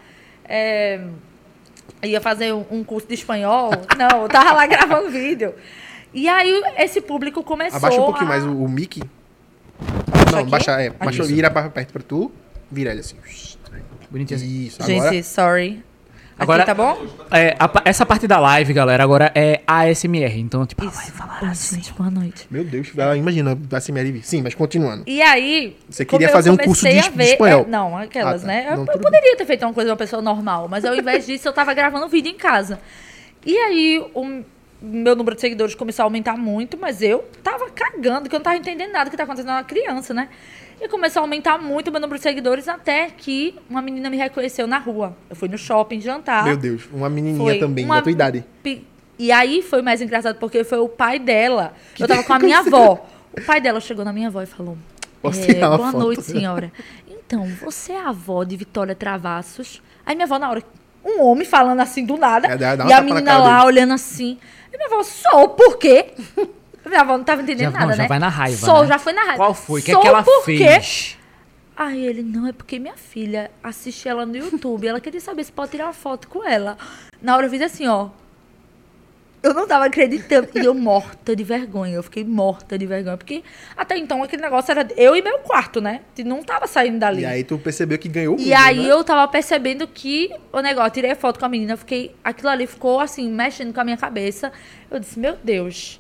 é, 0.49 1.01
ia 2.03 2.21
fazer 2.21 2.53
um, 2.53 2.65
um 2.71 2.85
curso 2.85 3.07
de 3.09 3.15
espanhol? 3.15 3.71
Não, 3.99 4.23
eu 4.23 4.29
tava 4.29 4.53
lá 4.53 4.67
gravando 4.67 5.11
vídeo. 5.11 5.55
E 6.15 6.29
aí 6.29 6.63
esse 6.79 7.01
público 7.01 7.43
começou 7.43 7.77
Abaixa 7.79 8.01
um 8.01 8.05
pouquinho 8.05 8.27
a- 8.27 8.29
mais 8.29 8.45
o, 8.47 8.51
o 8.51 8.69
mic. 8.69 9.03
Não, 10.33 10.41
aqui? 10.41 10.51
baixa, 10.51 10.73
é, 10.81 10.91
baixa, 10.91 11.23
vira 11.25 11.51
pra 11.51 11.69
perto 11.69 11.93
pra 11.93 12.03
tu. 12.03 12.31
Vira 12.71 12.91
ele 12.93 13.01
assim. 13.01 13.17
Bonitinho 14.11 14.37
assim. 14.39 14.67
Isso, 14.67 14.83
Gente, 14.85 15.01
agora. 15.01 15.23
sorry. 15.23 15.83
Agora, 16.41 16.63
Aqui, 16.63 16.71
tá 16.71 16.75
bom? 16.75 17.07
É, 17.31 17.55
a 17.61 17.71
essa 17.85 18.07
parte 18.07 18.27
da 18.27 18.41
live, 18.41 18.73
galera, 18.73 19.05
agora 19.05 19.31
é 19.35 19.61
ASMR. 19.67 20.41
Então, 20.41 20.65
tipo, 20.67 20.83
ela 20.83 20.91
vai 20.91 21.05
Isso. 21.05 21.13
falar 21.13 21.39
Oi, 21.43 21.49
assim. 21.49 21.77
gente, 21.77 21.93
boa 21.93 22.11
noite. 22.11 22.47
Meu 22.51 22.65
Deus, 22.65 22.89
imagina, 23.17 23.55
Mary. 23.93 24.23
Sim, 24.23 24.41
mas 24.43 24.55
continuando. 24.55 25.03
E 25.07 25.21
aí. 25.21 25.77
Você 25.91 26.05
como 26.07 26.19
queria 26.19 26.31
eu 26.31 26.33
fazer 26.33 26.49
um 26.51 26.57
curso 26.57 26.81
comecei 26.83 26.99
de- 27.03 27.07
a 27.07 27.11
de 27.11 27.17
ver- 27.17 27.33
espanhol? 27.33 27.61
é, 27.63 27.67
não, 27.69 27.99
aquelas, 27.99 28.43
Ah, 28.43 28.47
tá. 28.47 28.53
né? 28.53 28.67
Eu, 28.69 28.71
Não, 28.77 28.81
eu 28.85 28.87
tudo 28.93 29.03
poderia 29.03 29.37
ter 29.37 29.45
feito 29.45 29.67
uma 29.67 29.75
coisa 29.75 29.89
de 29.89 29.93
uma 29.93 29.99
pessoa 29.99 30.23
normal, 30.23 30.67
mas 30.67 30.83
ao 30.87 30.95
invés 30.95 31.27
disso 31.27 31.47
eu 31.47 31.53
tava 31.53 31.75
gravando 31.75 32.09
vídeo 32.09 32.31
em 32.33 32.37
casa. 32.39 32.81
E 33.45 33.55
aí 33.59 34.03
o 34.15 34.43
meu 34.81 35.15
número 35.15 35.35
de 35.35 35.43
seguidores 35.43 35.75
começou 35.75 36.05
a 36.05 36.07
aumentar 36.07 36.39
muito, 36.39 36.79
mas 36.79 37.03
eu 37.03 37.23
tava 37.43 37.69
cagando, 37.69 38.31
que 38.31 38.35
eu 38.35 38.39
não 38.39 38.45
tava 38.45 38.57
entendendo 38.57 38.93
nada 38.93 39.11
que 39.11 39.17
tá 39.17 39.25
acontecendo 39.25 39.49
na 39.53 39.63
criança, 39.63 40.15
né? 40.15 40.31
E 40.81 40.89
começou 40.89 41.21
a 41.21 41.25
aumentar 41.25 41.59
muito 41.59 41.89
o 41.89 41.91
meu 41.91 42.01
número 42.01 42.19
de 42.19 42.23
seguidores 42.23 42.67
até 42.67 43.11
que 43.11 43.55
uma 43.69 43.83
menina 43.83 44.09
me 44.09 44.17
reconheceu 44.17 44.67
na 44.67 44.79
rua. 44.79 45.15
Eu 45.29 45.37
fui 45.37 45.49
no 45.49 45.59
shopping 45.59 46.01
jantar. 46.01 46.45
Meu 46.45 46.57
Deus, 46.57 46.89
uma 46.91 47.11
menininha 47.11 47.45
Foi 47.45 47.59
também, 47.59 47.85
uma 47.85 47.97
da 47.97 48.03
tua 48.03 48.13
idade. 48.13 48.45
E 49.19 49.31
aí 49.31 49.61
foi 49.61 49.83
mais 49.83 50.01
engraçado 50.01 50.39
porque 50.39 50.65
foi 50.65 50.79
o 50.79 50.89
pai 50.89 51.19
dela. 51.19 51.75
eu 51.99 52.09
tava 52.09 52.25
com 52.25 52.33
a 52.33 52.39
minha 52.39 52.61
avó. 52.61 53.07
O 53.37 53.43
pai 53.43 53.61
dela 53.61 53.79
chegou 53.79 54.05
na 54.05 54.13
minha 54.13 54.29
avó 54.29 54.41
e 54.41 54.47
falou: 54.47 54.79
é, 55.23 55.55
Boa 55.61 55.79
foto?" 55.79 55.99
noite, 55.99 56.23
senhora. 56.23 56.73
Então, 57.07 57.47
você 57.63 57.93
é 57.93 58.01
a 58.01 58.09
avó 58.09 58.43
de 58.43 58.57
Vitória 58.57 58.95
Travassos? 58.95 59.83
Aí 60.05 60.15
minha 60.17 60.25
avó, 60.25 60.39
na 60.39 60.51
hora, 60.51 60.63
um 61.05 61.23
homem 61.23 61.47
falando 61.47 61.81
assim 61.81 62.05
do 62.05 62.17
nada. 62.17 62.49
É, 62.49 62.89
e 62.89 62.93
a 62.93 63.03
menina 63.03 63.39
lá 63.39 63.59
dele. 63.59 63.67
olhando 63.67 63.93
assim. 63.93 64.39
E 64.73 64.77
minha 64.77 64.87
avó, 64.87 65.03
sou, 65.03 65.51
por 65.51 65.77
quê? 65.77 66.15
minha 66.91 67.01
avó 67.01 67.17
não 67.17 67.25
tava 67.25 67.41
entendendo 67.43 67.73
Já- 67.73 67.79
nada, 67.79 67.87
não, 67.87 67.93
já 67.97 68.03
né? 68.03 68.09
vai 68.09 68.19
na 68.19 68.29
raiva, 68.29 68.67
Sou, 68.67 68.83
né? 68.83 68.89
já 68.89 68.99
foi 68.99 69.13
na 69.15 69.23
raiva. 69.23 69.37
Qual 69.37 69.55
foi? 69.55 69.81
O 69.81 69.85
que 69.85 69.91
é 69.91 69.95
Sou 69.95 70.03
que 70.03 70.09
ela 70.09 70.23
por 70.23 70.45
quê? 70.45 70.59
fez? 70.59 71.17
Aí 71.77 72.05
ele, 72.05 72.23
não, 72.23 72.47
é 72.47 72.53
porque 72.53 72.79
minha 72.79 72.97
filha 72.97 73.51
assiste 73.63 74.07
ela 74.07 74.27
no 74.27 74.37
YouTube. 74.37 74.87
Ela 74.87 75.01
queria 75.01 75.21
saber 75.21 75.45
se 75.45 75.51
pode 75.53 75.71
tirar 75.71 75.85
uma 75.87 75.95
foto 75.95 76.29
com 76.29 76.47
ela. 76.47 76.77
Na 77.23 77.35
hora 77.35 77.47
eu 77.47 77.51
fiz 77.51 77.63
assim, 77.63 77.87
ó. 77.87 78.09
Eu 79.43 79.55
não 79.55 79.67
tava 79.67 79.87
acreditando. 79.87 80.49
E 80.55 80.59
eu 80.59 80.75
morta 80.75 81.35
de 81.35 81.43
vergonha. 81.43 81.95
Eu 81.95 82.03
fiquei 82.03 82.23
morta 82.23 82.77
de 82.77 82.85
vergonha. 82.85 83.17
Porque 83.17 83.43
até 83.75 83.97
então 83.97 84.23
aquele 84.23 84.43
negócio 84.43 84.71
era 84.71 84.87
eu 84.95 85.17
e 85.17 85.23
meu 85.23 85.39
quarto, 85.39 85.81
né? 85.81 86.01
E 86.19 86.23
não 86.23 86.43
tava 86.43 86.67
saindo 86.67 86.99
dali. 86.99 87.23
E 87.23 87.25
aí 87.25 87.43
tu 87.43 87.57
percebeu 87.57 87.99
que 87.99 88.07
ganhou 88.11 88.37
E 88.37 88.43
muito, 88.43 88.55
aí 88.55 88.83
né? 88.83 88.93
eu 88.93 89.03
tava 89.03 89.27
percebendo 89.29 89.87
que 89.89 90.31
o 90.53 90.61
negócio, 90.61 90.89
eu 90.89 90.93
tirei 90.93 91.15
foto 91.15 91.39
com 91.39 91.47
a 91.47 91.49
menina, 91.49 91.73
eu 91.73 91.79
fiquei. 91.79 92.15
Aquilo 92.23 92.51
ali 92.51 92.67
ficou 92.67 93.01
assim, 93.01 93.31
mexendo 93.31 93.73
com 93.73 93.81
a 93.81 93.85
minha 93.85 93.97
cabeça. 93.97 94.53
Eu 94.91 94.99
disse, 95.01 95.19
meu 95.19 95.39
Deus. 95.43 95.99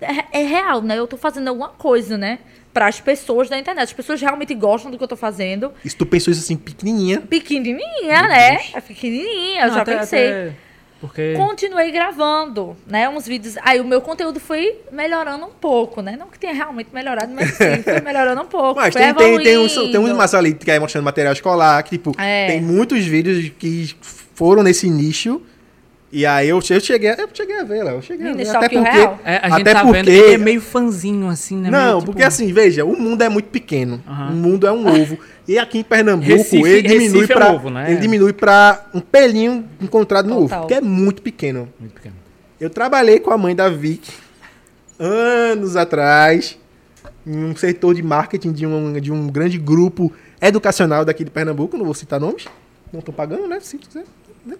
É, 0.00 0.40
é 0.40 0.42
real, 0.46 0.80
né? 0.82 0.98
Eu 0.98 1.06
tô 1.06 1.16
fazendo 1.16 1.48
alguma 1.48 1.68
coisa, 1.70 2.16
né? 2.16 2.38
Para 2.72 2.86
as 2.86 3.00
pessoas 3.00 3.48
da 3.48 3.58
internet. 3.58 3.84
As 3.84 3.92
pessoas 3.92 4.20
realmente 4.20 4.54
gostam 4.54 4.90
do 4.90 4.96
que 4.98 5.02
eu 5.04 5.08
tô 5.08 5.16
fazendo. 5.16 5.72
E 5.84 5.90
se 5.90 5.96
tu 5.96 6.06
pensou 6.06 6.30
isso 6.32 6.40
assim, 6.42 6.56
pequenininha, 6.56 7.20
Pequenininha, 7.20 8.22
né? 8.22 8.58
É 8.74 8.80
pequenininha, 8.80 9.62
eu 9.62 9.68
Não, 9.68 9.74
já 9.74 9.82
até- 9.82 9.98
pensei. 9.98 10.28
até 10.30 10.52
porque 11.00 11.34
Continuei 11.36 11.92
gravando, 11.92 12.76
né? 12.86 13.08
Uns 13.08 13.24
vídeos. 13.26 13.54
Aí 13.62 13.78
o 13.80 13.84
meu 13.84 14.00
conteúdo 14.00 14.40
foi 14.40 14.80
melhorando 14.90 15.46
um 15.46 15.50
pouco, 15.50 16.02
né? 16.02 16.16
Não 16.18 16.26
que 16.28 16.38
tenha 16.38 16.52
realmente 16.52 16.88
melhorado, 16.92 17.32
mas 17.32 17.50
sim, 17.52 17.82
foi 17.84 18.00
melhorando 18.00 18.42
um 18.42 18.46
pouco. 18.46 18.80
Mas 18.80 18.92
foi 18.92 19.02
tem, 19.02 19.14
tem, 19.14 19.38
tem, 19.42 19.58
uns, 19.58 19.72
evoluindo. 19.72 19.92
tem 19.92 20.00
uns 20.10 20.16
massa 20.16 20.38
ali 20.38 20.54
que 20.54 20.68
é 20.70 20.78
mostrando 20.80 21.04
material 21.04 21.32
escolar, 21.32 21.80
que, 21.84 21.90
tipo, 21.90 22.12
É. 22.20 22.48
tem 22.48 22.60
muitos 22.60 23.04
vídeos 23.04 23.48
que 23.58 23.94
foram 24.34 24.62
nesse 24.64 24.90
nicho. 24.90 25.40
E 26.10 26.24
aí 26.24 26.48
eu, 26.48 26.56
eu 26.70 26.80
cheguei, 26.80 27.10
eu 27.10 27.28
cheguei 27.34 27.58
a 27.60 27.64
ver 27.64 27.82
lá, 27.82 27.90
eu 27.92 28.00
cheguei 28.00 28.30
a 28.30 28.32
ver. 28.32 28.48
Até 28.48 28.58
o 28.66 28.70
porque, 28.70 28.78
real? 28.78 29.20
é, 29.24 29.36
a 29.42 29.50
gente 29.50 29.60
até 29.60 29.72
tá 29.74 29.80
porque, 29.82 29.92
vendo 29.92 30.04
que 30.06 30.10
ele 30.10 30.34
é 30.34 30.38
meio 30.38 30.60
fãzinho, 30.62 31.28
assim, 31.28 31.56
né? 31.58 31.70
Não, 31.70 31.78
Meio, 31.86 31.98
tipo, 31.98 32.06
porque 32.12 32.22
assim, 32.22 32.50
veja, 32.50 32.82
o 32.84 32.98
mundo 32.98 33.20
é 33.22 33.28
muito 33.28 33.50
pequeno. 33.50 34.02
Aham. 34.08 34.30
O 34.30 34.34
mundo 34.36 34.66
é 34.66 34.72
um 34.72 34.86
ovo. 35.02 35.18
E 35.46 35.58
aqui 35.58 35.78
em 35.78 35.82
Pernambuco, 35.82 36.30
Recife- 36.32 36.66
ele 36.66 36.88
diminui 36.88 37.20
Recife 37.20 37.32
é 37.32 37.36
um 37.36 37.38
pra 37.38 37.52
ovo, 37.52 37.68
né? 37.70 37.90
ele 37.90 38.00
diminui 38.00 38.32
para 38.32 38.86
um 38.94 39.00
pelinho 39.00 39.66
encontrado 39.80 40.26
no 40.28 40.40
Total. 40.42 40.58
ovo, 40.60 40.68
que 40.68 40.74
é 40.74 40.80
muito 40.80 41.20
pequeno. 41.20 41.68
Muito 41.78 41.92
pequeno. 41.92 42.14
Eu 42.58 42.70
trabalhei 42.70 43.20
com 43.20 43.30
a 43.30 43.36
mãe 43.36 43.54
da 43.54 43.68
Vic 43.68 44.10
anos 44.98 45.76
atrás, 45.76 46.58
em 47.26 47.36
um 47.44 47.54
setor 47.54 47.94
de 47.94 48.02
marketing 48.02 48.52
de 48.52 48.66
um, 48.66 48.92
de 48.94 49.12
um 49.12 49.26
grande 49.28 49.58
grupo 49.58 50.12
educacional 50.40 51.04
daqui 51.04 51.24
de 51.24 51.30
Pernambuco, 51.30 51.76
não 51.76 51.84
vou 51.84 51.94
citar 51.94 52.18
nomes, 52.18 52.46
não 52.92 53.00
tô 53.00 53.12
pagando, 53.12 53.46
né? 53.46 53.58
Se 53.60 53.76
quiser, 53.78 54.04
né? 54.44 54.56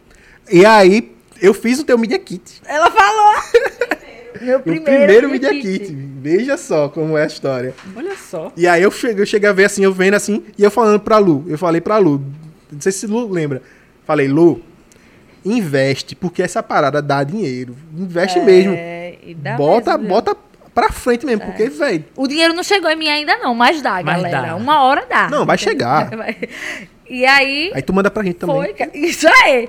E 0.50 0.64
aí, 0.64 1.16
eu 1.40 1.52
fiz 1.54 1.78
o 1.80 1.84
teu 1.84 1.96
Media 1.98 2.18
Kit. 2.18 2.60
Ela 2.66 2.90
falou! 2.90 3.34
meu 4.40 4.58
O 4.58 4.62
primeiro, 4.62 4.84
primeiro 4.84 5.28
Media 5.28 5.52
Media 5.52 5.78
Kit. 5.78 5.94
Veja 6.20 6.56
só 6.56 6.88
como 6.88 7.16
é 7.16 7.24
a 7.24 7.26
história. 7.26 7.74
Olha 7.96 8.16
só. 8.16 8.52
E 8.56 8.66
aí 8.66 8.82
eu 8.82 8.90
cheguei, 8.90 9.22
eu 9.22 9.26
cheguei 9.26 9.48
a 9.48 9.52
ver 9.52 9.64
assim, 9.64 9.82
eu 9.84 9.92
vendo 9.92 10.14
assim, 10.14 10.44
e 10.56 10.62
eu 10.62 10.70
falando 10.70 11.00
pra 11.00 11.18
Lu, 11.18 11.44
eu 11.48 11.56
falei 11.58 11.80
pra 11.80 11.98
Lu, 11.98 12.22
não 12.70 12.80
sei 12.80 12.92
se 12.92 13.06
Lu 13.06 13.28
lembra, 13.30 13.62
falei, 14.04 14.28
Lu, 14.28 14.62
investe, 15.44 16.14
porque 16.14 16.42
essa 16.42 16.62
parada 16.62 17.00
dá 17.00 17.22
dinheiro. 17.24 17.74
Investe 17.96 18.40
mesmo. 18.40 18.74
É, 18.76 19.14
e 19.22 19.34
dá 19.34 19.56
Bota, 19.56 19.92
mesmo, 19.92 20.00
viu? 20.00 20.08
bota 20.08 20.36
pra 20.74 20.90
frente 20.92 21.24
mesmo, 21.26 21.44
porque, 21.44 21.68
velho, 21.68 22.04
O 22.16 22.26
dinheiro 22.28 22.54
não 22.54 22.62
chegou 22.62 22.90
em 22.90 22.96
mim 22.96 23.08
ainda 23.08 23.36
não, 23.38 23.54
mas 23.54 23.80
dá, 23.82 24.02
Mas 24.02 24.22
galera. 24.22 24.48
dá. 24.48 24.56
Uma 24.56 24.82
hora 24.82 25.06
dá. 25.08 25.28
Não, 25.30 25.44
vai 25.46 25.58
chegar. 25.58 26.10
E 27.10 27.24
aí, 27.24 27.72
aí 27.74 27.80
tu 27.80 27.90
manda 27.94 28.10
pra 28.10 28.22
gente 28.22 28.34
também. 28.36 28.74
foi... 28.76 28.90
Isso 28.92 29.26
aí! 29.42 29.66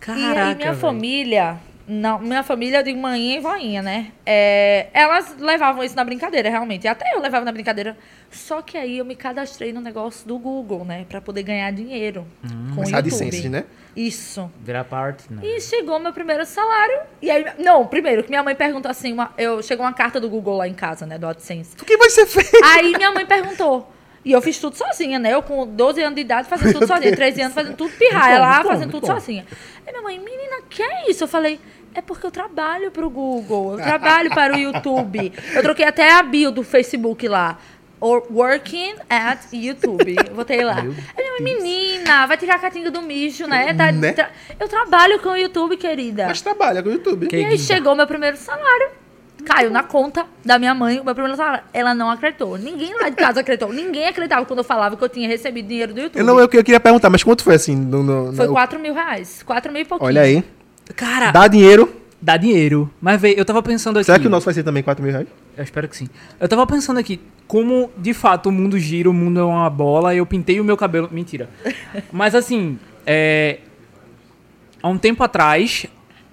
E 0.00 0.06
Caraca, 0.06 0.48
aí 0.48 0.54
minha 0.54 0.68
velho. 0.68 0.80
família... 0.80 1.60
Não, 1.92 2.20
minha 2.20 2.44
família, 2.44 2.84
digo 2.84 3.00
mãe 3.00 3.34
e 3.34 3.40
voinha, 3.40 3.82
né? 3.82 4.12
É, 4.24 4.86
elas 4.94 5.34
levavam 5.40 5.82
isso 5.82 5.96
na 5.96 6.04
brincadeira, 6.04 6.48
realmente. 6.48 6.84
E 6.84 6.88
até 6.88 7.16
eu 7.16 7.20
levava 7.20 7.44
na 7.44 7.50
brincadeira. 7.50 7.98
Só 8.30 8.62
que 8.62 8.78
aí 8.78 8.98
eu 8.98 9.04
me 9.04 9.16
cadastrei 9.16 9.72
no 9.72 9.80
negócio 9.80 10.24
do 10.28 10.38
Google, 10.38 10.84
né? 10.84 11.04
Pra 11.08 11.20
poder 11.20 11.42
ganhar 11.42 11.68
dinheiro 11.72 12.24
com 12.42 12.82
o 12.82 12.84
Mas 12.84 12.90
YouTube. 12.90 12.96
AdSense, 12.96 13.48
né? 13.48 13.64
Isso. 13.96 14.48
Virar 14.62 14.84
parte, 14.84 15.24
né? 15.32 15.42
E 15.42 15.60
chegou 15.60 15.98
meu 15.98 16.12
primeiro 16.12 16.46
salário. 16.46 17.00
E 17.20 17.28
aí, 17.28 17.44
não, 17.58 17.84
primeiro, 17.84 18.22
que 18.22 18.28
minha 18.30 18.44
mãe 18.44 18.54
perguntou 18.54 18.88
assim, 18.88 19.12
uma, 19.12 19.34
eu 19.36 19.60
chegou 19.60 19.84
uma 19.84 19.92
carta 19.92 20.20
do 20.20 20.30
Google 20.30 20.58
lá 20.58 20.68
em 20.68 20.74
casa, 20.74 21.04
né, 21.06 21.18
do 21.18 21.26
AdSense. 21.26 21.74
O 21.74 21.84
que 21.84 21.96
vai 21.96 22.08
ser 22.08 22.24
feito? 22.24 22.56
Aí 22.66 22.92
minha 22.92 23.10
mãe 23.10 23.26
perguntou. 23.26 23.92
E 24.24 24.32
eu 24.32 24.42
fiz 24.42 24.58
tudo 24.58 24.76
sozinha, 24.76 25.18
né? 25.18 25.32
Eu 25.32 25.42
com 25.42 25.66
12 25.66 26.02
anos 26.02 26.14
de 26.14 26.20
idade 26.20 26.48
fazendo 26.48 26.72
tudo 26.74 26.86
sozinha, 26.86 27.14
13 27.16 27.40
anos 27.42 27.54
fazendo 27.54 27.76
tudo 27.76 27.90
pirraia 27.96 28.36
bom, 28.36 28.40
lá, 28.42 28.62
bom, 28.62 28.68
fazendo 28.68 28.90
tudo 28.90 29.06
bom. 29.06 29.14
sozinha. 29.14 29.46
Aí 29.86 29.92
minha 29.92 30.02
mãe, 30.02 30.18
menina, 30.18 30.56
que 30.68 30.82
é 30.82 31.10
isso? 31.10 31.24
Eu 31.24 31.28
falei, 31.28 31.58
é 31.94 32.02
porque 32.02 32.26
eu 32.26 32.30
trabalho 32.30 32.90
pro 32.90 33.08
Google, 33.08 33.72
eu 33.72 33.76
trabalho 33.84 34.28
para 34.30 34.54
o 34.54 34.58
YouTube. 34.58 35.32
Eu 35.54 35.62
troquei 35.62 35.86
até 35.86 36.12
a 36.12 36.22
bio 36.22 36.50
do 36.52 36.62
Facebook 36.62 37.26
lá. 37.26 37.58
Or- 38.02 38.26
Working 38.30 38.94
at 39.10 39.40
YouTube. 39.52 40.16
Botei 40.34 40.64
lá. 40.64 40.76
Aí 40.78 40.84
minha 40.84 41.32
mãe, 41.32 41.42
menina, 41.42 42.26
vai 42.26 42.36
tirar 42.38 42.54
a 42.54 42.58
catinga 42.58 42.90
do 42.90 43.02
mijo, 43.02 43.46
né? 43.46 43.74
Tá- 43.74 43.92
Né? 43.92 44.12
tra- 44.12 44.30
Eu 44.58 44.68
trabalho 44.68 45.18
com 45.20 45.30
o 45.30 45.36
YouTube, 45.36 45.76
querida. 45.76 46.26
Mas 46.26 46.40
trabalha 46.40 46.82
com 46.82 46.88
o 46.88 46.92
YouTube. 46.92 47.26
Que- 47.26 47.36
E 47.36 47.44
aí 47.44 47.58
chegou 47.58 47.94
meu 47.94 48.06
primeiro 48.06 48.36
salário. 48.38 48.90
Caiu 49.44 49.70
na 49.70 49.82
conta 49.82 50.26
da 50.44 50.58
minha 50.58 50.74
mãe 50.74 51.00
o 51.00 51.04
meu 51.04 51.14
primeiro 51.14 51.36
salário. 51.36 51.64
Ela 51.72 51.94
não 51.94 52.10
acreditou. 52.10 52.56
Ninguém 52.58 52.94
lá 53.00 53.08
de 53.08 53.16
casa 53.16 53.40
acreditou. 53.40 53.72
Ninguém 53.72 54.06
acreditava 54.06 54.44
quando 54.46 54.58
eu 54.60 54.64
falava 54.64 54.96
que 54.96 55.02
eu 55.04 55.08
tinha 55.08 55.28
recebido 55.28 55.66
dinheiro 55.68 55.92
do 55.94 56.00
YouTube. 56.00 56.18
Eu, 56.20 56.24
não, 56.24 56.34
eu, 56.38 56.42
eu 56.42 56.48
queria 56.64 56.80
perguntar, 56.80 57.10
mas 57.10 57.22
quanto 57.22 57.42
foi 57.42 57.54
assim? 57.54 57.74
No, 57.76 58.02
no- 58.02 58.32
Foi 58.34 58.46
no- 58.46 58.52
4 58.52 58.78
mil 58.78 58.94
reais. 58.94 59.42
4 59.42 59.72
mil 59.72 59.82
e 59.82 59.84
pouquinho. 59.84 60.06
Olha 60.08 60.22
aí. 60.22 60.44
Cara, 60.96 61.30
Dá 61.30 61.46
dinheiro. 61.48 61.92
dá 62.20 62.36
dinheiro. 62.36 62.90
Mas, 63.00 63.20
velho, 63.20 63.38
eu 63.38 63.44
tava 63.44 63.62
pensando 63.62 63.96
aqui. 63.98 64.06
Será 64.06 64.18
que 64.18 64.26
o 64.26 64.30
nosso 64.30 64.44
vai 64.44 64.54
ser 64.54 64.62
também 64.62 64.82
4 64.82 65.02
mil 65.02 65.12
reais? 65.12 65.28
Eu 65.56 65.64
espero 65.64 65.88
que 65.88 65.96
sim. 65.96 66.08
Eu 66.38 66.48
tava 66.48 66.66
pensando 66.66 66.98
aqui, 66.98 67.20
como 67.46 67.90
de 67.96 68.12
fato 68.14 68.48
o 68.48 68.52
mundo 68.52 68.78
gira, 68.78 69.08
o 69.08 69.12
mundo 69.12 69.40
é 69.40 69.44
uma 69.44 69.68
bola, 69.70 70.14
eu 70.14 70.24
pintei 70.26 70.60
o 70.60 70.64
meu 70.64 70.76
cabelo. 70.76 71.08
Mentira. 71.12 71.48
Mas 72.12 72.34
assim, 72.34 72.78
é. 73.06 73.58
Há 74.82 74.88
um 74.88 74.96
tempo 74.98 75.22
atrás, 75.22 75.86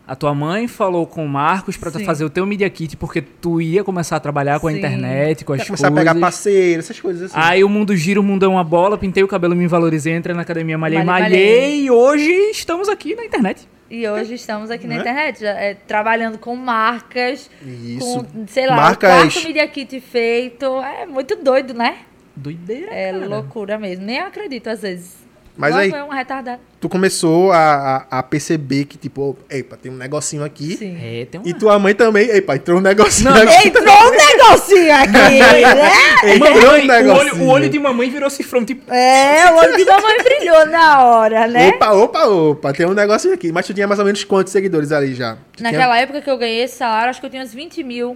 a 0.07 0.15
tua 0.15 0.33
mãe 0.33 0.67
falou 0.67 1.05
com 1.05 1.25
o 1.25 1.27
Marcos 1.27 1.75
Sim. 1.75 2.05
fazer 2.05 2.23
o 2.23 2.29
teu 2.29 2.45
Media 2.45 2.69
Kit, 2.69 2.95
porque 2.95 3.21
tu 3.21 3.59
ia 3.61 3.83
começar 3.83 4.15
a 4.15 4.19
trabalhar 4.19 4.59
com 4.59 4.67
a 4.67 4.71
Sim. 4.71 4.77
internet, 4.77 5.43
com 5.43 5.53
as 5.53 5.65
Começar 5.67 5.89
coisas. 5.89 6.07
a 6.07 6.11
pegar 6.13 6.15
parceiro, 6.19 6.79
essas 6.79 6.99
coisas 6.99 7.23
assim. 7.23 7.33
Aí 7.37 7.63
o 7.63 7.69
mundo 7.69 7.95
gira, 7.95 8.19
o 8.19 8.23
mundo 8.23 8.45
é 8.45 8.47
uma 8.47 8.63
bola, 8.63 8.97
pintei 8.97 9.21
o 9.23 9.27
cabelo, 9.27 9.55
me 9.55 9.67
valorizei, 9.67 10.15
entrei 10.15 10.35
na 10.35 10.43
academia, 10.43 10.77
malhei, 10.77 11.03
Malhei, 11.03 11.23
malhei, 11.23 11.59
malhei. 11.61 11.81
e 11.85 11.91
hoje 11.91 12.31
estamos 12.51 12.87
aqui 12.87 13.15
na 13.15 13.25
internet. 13.25 13.67
E 13.89 14.07
hoje 14.07 14.33
estamos 14.33 14.69
aqui 14.69 14.85
na 14.87 14.95
Né? 14.95 14.99
internet, 15.01 15.39
já, 15.41 15.49
é, 15.51 15.73
trabalhando 15.73 16.37
com 16.37 16.55
marcas, 16.55 17.49
Isso. 17.65 18.23
com, 18.25 18.45
sei 18.47 18.67
lá, 18.67 18.75
Marcas- 18.75 19.09
o 19.09 19.13
quarto 19.31 19.43
Media 19.47 19.67
Kit 19.67 19.99
feito. 20.01 20.65
É 20.81 21.05
muito 21.05 21.35
doido, 21.37 21.73
né? 21.73 21.99
Doideira, 22.35 22.93
É 22.93 23.11
cara. 23.13 23.25
loucura 23.27 23.77
mesmo. 23.79 24.05
Nem 24.05 24.19
acredito 24.19 24.69
às 24.69 24.81
vezes. 24.81 25.26
Mas 25.57 25.71
Logo 25.71 25.81
aí- 25.83 25.91
é 25.91 26.03
um 26.03 26.09
retardado. 26.09 26.61
Tu 26.79 26.87
começou 26.87 27.51
a, 27.51 28.05
a, 28.11 28.19
a 28.19 28.23
perceber 28.23 28.85
que, 28.85 28.97
tipo, 28.99 29.35
epa, 29.49 29.75
tem 29.75 29.91
um 29.91 29.95
negocinho 29.95 30.43
aqui. 30.43 30.77
Sim. 30.77 30.95
É, 31.01 31.25
tem 31.25 31.41
uma... 31.41 31.49
E 31.49 31.53
tua 31.55 31.79
mãe 31.79 31.95
também, 31.95 32.29
epa, 32.29 32.55
entrou 32.55 32.77
um 32.77 32.81
negocinho 32.81 33.31
Não, 33.31 33.41
aqui. 33.41 33.67
Entrou 33.67 33.83
um 33.83 34.11
negocinho 34.13 34.93
aqui, 34.95 35.11
né? 35.11 36.35
Entrou 36.35 36.51
um 36.51 36.53
Mamãe, 36.53 36.63
o, 36.63 36.69
olho, 36.69 36.87
negocinho. 36.87 37.43
o 37.43 37.47
olho 37.47 37.69
de 37.69 37.79
mamãe 37.79 38.09
virou 38.11 38.29
cifrão, 38.29 38.63
tipo... 38.63 38.93
É, 38.93 39.51
o 39.51 39.55
olho 39.57 39.75
de 39.75 39.85
mamãe 39.85 40.17
brilhou 40.23 40.65
na 40.67 41.03
hora, 41.05 41.47
né? 41.47 41.69
Opa, 41.69 41.91
opa, 41.93 42.25
opa, 42.27 42.73
tem 42.73 42.85
um 42.85 42.93
negocinho 42.93 43.33
aqui. 43.33 43.51
Mas 43.51 43.65
tu 43.65 43.73
tinha 43.73 43.87
mais 43.87 43.99
ou 43.99 44.05
menos 44.05 44.23
quantos 44.23 44.53
seguidores 44.53 44.91
ali 44.91 45.15
já? 45.15 45.35
Tu 45.53 45.57
tinha- 45.57 45.71
Naquela 45.71 45.97
época 45.99 46.21
que 46.21 46.29
eu 46.29 46.37
ganhei 46.37 46.63
esse 46.63 46.77
salário, 46.77 47.09
acho 47.09 47.19
que 47.19 47.25
eu 47.25 47.29
tinha 47.31 47.41
uns 47.41 47.53
20 47.53 47.83
mil. 47.83 48.15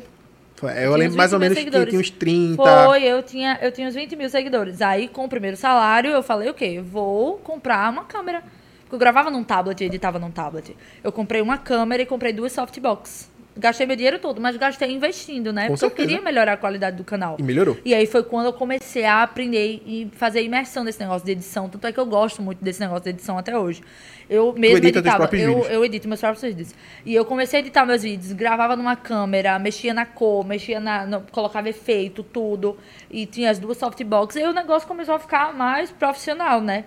Tinha 0.62 0.74
Eu 0.74 0.96
lembro 0.96 1.18
mais 1.18 1.34
ou 1.34 1.40
20 1.40 1.42
mil 1.42 1.50
menos 1.50 1.58
que 1.58 1.64
seguidores. 1.64 1.90
tinha 1.90 2.02
uns 2.02 2.10
30. 2.12 2.86
Foi, 2.86 3.04
eu 3.04 3.24
tinha, 3.24 3.60
eu 3.62 3.72
tinha 3.72 3.88
uns 3.88 3.96
20 3.96 4.16
mil 4.16 4.30
seguidores. 4.30 4.82
Aí, 4.82 5.08
com 5.08 5.26
o 5.26 5.30
primeiro 5.30 5.58
salário, 5.58 6.12
eu 6.12 6.22
falei, 6.22 6.50
o 6.50 6.54
quê? 6.54 6.80
Vou 6.80 7.38
comprar 7.38 7.90
uma 7.92 8.06
câmera. 8.06 8.44
Porque 8.82 8.96
eu 8.96 9.00
gravava 9.00 9.32
num 9.32 9.44
tablet 9.44 9.82
e 9.82 9.86
editava 9.86 10.20
num 10.20 10.30
tablet. 10.30 10.76
Eu 11.04 11.12
comprei 11.12 11.42
uma 11.42 11.58
câmera 11.58 12.04
e 12.04 12.06
comprei 12.06 12.32
duas 12.34 12.52
softbox. 12.52 13.31
Gastei 13.58 13.86
meu 13.86 13.98
dinheiro 13.98 14.18
todo, 14.18 14.40
mas 14.40 14.56
gastei 14.56 14.90
investindo, 14.92 15.52
né? 15.52 15.64
Com 15.64 15.74
Porque 15.74 15.84
eu 15.86 15.90
certeza. 15.90 16.08
queria 16.08 16.24
melhorar 16.24 16.54
a 16.54 16.58
qualidade 16.58 16.96
do 16.96 17.04
canal. 17.04 17.36
E 17.38 17.44
melhorou. 17.44 17.78
E 17.84 17.94
aí 17.94 18.08
foi 18.08 18.24
quando 18.24 18.46
eu 18.46 18.54
comecei 18.54 19.04
a 19.04 19.24
aprender 19.24 19.84
e 19.86 20.10
fazer 20.14 20.42
imersão 20.42 20.86
desse 20.86 21.02
negócio 21.02 21.26
de 21.26 21.34
edição. 21.34 21.68
Tanto 21.68 21.86
é 21.86 21.92
que 21.92 22.00
eu 22.00 22.06
gosto 22.06 22.42
muito 22.42 22.64
desse 22.64 22.80
negócio 22.80 23.04
de 23.04 23.10
edição 23.10 23.38
até 23.38 23.58
hoje. 23.58 23.82
Eu 24.30 24.54
mesmo 24.54 24.88
editava. 24.88 25.26
Eu, 25.26 25.30
vídeos? 25.30 25.70
eu 25.70 25.84
edito 25.84 26.08
meus 26.08 26.22
próprios 26.22 26.42
vídeos. 26.44 26.74
E 27.06 27.14
eu 27.14 27.26
comecei 27.26 27.60
a 27.60 27.62
editar 27.62 27.86
meus 27.86 28.04
vídeos, 28.04 28.32
gravava 28.32 28.78
numa 28.78 28.96
câmera, 28.96 29.60
mexia 29.60 29.94
na 29.94 30.06
cor, 30.06 30.46
mexia 30.46 30.80
na. 30.80 31.06
no- 31.06 31.22
colocava 31.30 31.68
efeito, 31.68 32.24
tudo. 32.24 32.78
E 33.10 33.26
tinha 33.26 33.52
as 33.52 33.60
duas 33.60 33.78
softbox. 33.78 34.38
E 34.38 34.44
o 34.46 34.54
negócio 34.54 34.88
começou 34.88 35.16
a 35.16 35.20
ficar 35.20 35.54
mais 35.54 35.92
profissional, 35.92 36.62
né? 36.62 36.86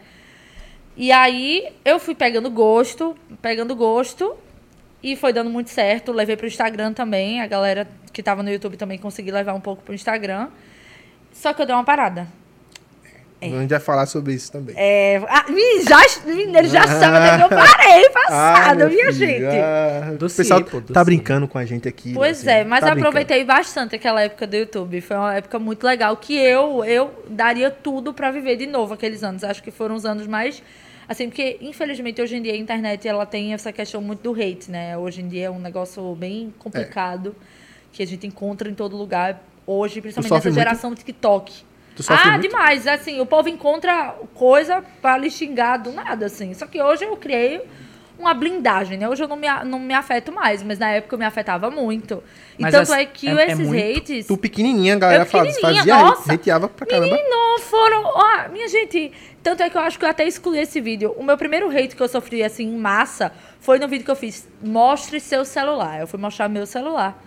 E 0.96 1.12
aí 1.12 1.68
eu 1.85 1.98
fui 1.98 2.14
pegando 2.14 2.50
gosto, 2.50 3.14
pegando 3.42 3.77
gosto. 3.77 4.35
E 5.05 5.14
foi 5.17 5.35
dando 5.35 5.51
muito 5.51 5.69
certo. 5.69 6.12
Levei 6.12 6.35
pro 6.35 6.47
Instagram 6.47 6.95
também. 6.95 7.43
A 7.43 7.47
galera 7.47 7.87
que 8.11 8.23
tava 8.23 8.43
no 8.43 8.51
YouTube 8.51 8.79
também 8.79 8.97
consegui 8.97 9.31
levar 9.31 9.53
um 9.53 9.61
pouco 9.61 9.83
pro 9.83 9.95
Instagram. 9.95 10.49
Só 11.31 11.53
que 11.53 11.61
eu 11.61 11.67
dei 11.67 11.75
uma 11.75 11.85
parada. 11.85 12.27
A 13.43 13.47
gente 13.47 13.69
vai 13.69 13.81
falar 13.81 14.07
sobre 14.07 14.33
isso 14.33 14.51
também. 14.51 14.75
É, 14.79 15.19
ah, 15.29 15.45
já, 15.87 16.01
ele 16.27 16.69
já 16.69 16.87
sabe 16.87 17.27
é 17.27 17.37
que 17.37 17.43
eu 17.43 17.49
parei 17.51 18.09
passado, 18.09 18.79
meu 18.79 18.88
minha 18.88 19.12
filho, 19.12 19.12
gente. 19.12 19.59
ah, 19.59 20.14
o 20.14 20.19
pessoal 20.19 20.64
pô, 20.64 20.81
tá 20.81 20.87
dossiê. 20.87 21.05
brincando 21.05 21.47
com 21.47 21.59
a 21.59 21.64
gente 21.67 21.87
aqui. 21.87 22.14
Pois 22.14 22.40
assim, 22.40 22.49
é, 22.49 22.64
mas 22.64 22.81
tá 22.81 22.87
eu 22.87 22.95
brincando. 22.95 23.09
aproveitei 23.09 23.45
bastante 23.45 23.95
aquela 23.95 24.23
época 24.23 24.47
do 24.47 24.57
YouTube. 24.57 24.99
Foi 25.03 25.17
uma 25.19 25.35
época 25.35 25.59
muito 25.59 25.85
legal 25.85 26.17
que 26.17 26.35
eu 26.35 26.83
eu 26.87 27.11
daria 27.29 27.71
tudo 27.71 28.14
pra 28.14 28.31
viver 28.31 28.57
de 28.57 28.67
novo 28.67 28.95
aqueles 28.95 29.23
anos. 29.23 29.45
Acho 29.45 29.62
que 29.62 29.71
foram 29.71 29.95
os 29.97 30.07
anos 30.07 30.27
mais 30.27 30.62
Assim, 31.09 31.29
porque, 31.29 31.59
infelizmente, 31.61 32.21
hoje 32.21 32.37
em 32.37 32.43
dia 32.43 32.53
a 32.53 32.57
internet 32.57 33.07
ela 33.07 33.27
tem 33.27 33.53
essa 33.53 33.73
questão 33.73 34.01
muito 34.01 34.23
do 34.23 34.33
hate, 34.33 34.71
né? 34.71 34.97
Hoje 34.97 35.21
em 35.21 35.29
dia 35.29 35.47
é 35.47 35.51
um 35.51 35.59
negócio 35.59 36.14
bem 36.14 36.53
complicado 36.59 37.35
que 37.93 38.03
a 38.03 38.07
gente 38.07 38.27
encontra 38.27 38.69
em 38.69 38.75
todo 38.75 38.97
lugar. 38.97 39.43
Hoje, 39.67 40.01
principalmente 40.01 40.33
nessa 40.33 40.49
muito? 40.49 40.59
geração 40.59 40.90
do 40.90 40.97
TikTok. 40.97 41.53
Ah, 42.09 42.33
muito? 42.33 42.43
demais. 42.43 42.87
Assim, 42.87 43.21
o 43.21 43.27
povo 43.27 43.49
encontra 43.49 44.17
coisa 44.35 44.85
pra 45.01 45.17
lhe 45.17 45.31
xingar 45.31 45.77
do 45.77 45.93
nada, 45.93 46.27
assim. 46.27 46.53
Só 46.55 46.67
que 46.67 46.83
hoje 46.83 47.05
eu 47.05 47.17
criei 47.17 47.62
uma 48.18 48.33
blindagem, 48.35 48.96
né? 48.96 49.09
Hoje 49.09 49.22
eu 49.24 49.29
não 49.29 49.37
me, 49.37 49.46
não 49.64 49.79
me 49.79 49.92
afeto 49.94 50.31
mais, 50.33 50.62
mas 50.62 50.79
na 50.79 50.90
época 50.90 51.14
eu 51.14 51.18
me 51.18 51.24
afetava 51.24 51.70
muito. 51.70 52.22
E 52.59 52.62
Mas 52.62 52.72
tanto 52.72 52.92
é- 52.94 53.03
é, 53.03 53.07
que 53.07 53.29
é- 53.29 53.33
é 53.33 53.46
esses 53.53 53.66
muito- 53.66 53.98
hates... 53.98 54.27
Tu 54.27 54.37
pequenininha, 54.37 54.94
a 54.94 54.98
galera 54.98 55.24
faz- 55.24 55.55
pequenininha, 55.57 55.79
fazia 55.83 55.96
nossa. 56.11 56.33
hateava 56.33 56.68
pra 56.68 56.87
caramba. 56.87 57.14
Menino, 57.16 57.59
foram. 57.61 58.03
Ó, 58.05 58.48
minha 58.50 58.68
gente. 58.68 59.11
Tanto 59.42 59.62
é 59.62 59.68
que 59.68 59.77
eu 59.77 59.83
acho 59.83 59.98
que 59.98 60.05
eu 60.05 60.09
até 60.09 60.24
excluí 60.27 60.59
esse 60.59 60.81
vídeo. 60.81 61.12
O 61.18 61.22
meu 61.24 61.37
primeiro 61.37 61.68
hate 61.70 61.94
que 61.96 62.03
eu 62.03 62.09
sofri, 62.09 62.42
assim, 62.42 62.64
em 62.64 62.79
massa, 62.79 63.33
foi 63.61 63.79
no 63.79 63.88
vídeo 63.88 64.05
que 64.05 64.11
eu 64.11 64.16
fiz. 64.16 64.48
Mostre 64.62 65.18
seu 65.20 65.44
celular. 65.44 66.00
Eu 66.00 66.07
fui 66.07 66.18
mostrar 66.18 66.48
meu 66.48 66.64
celular. 66.66 67.22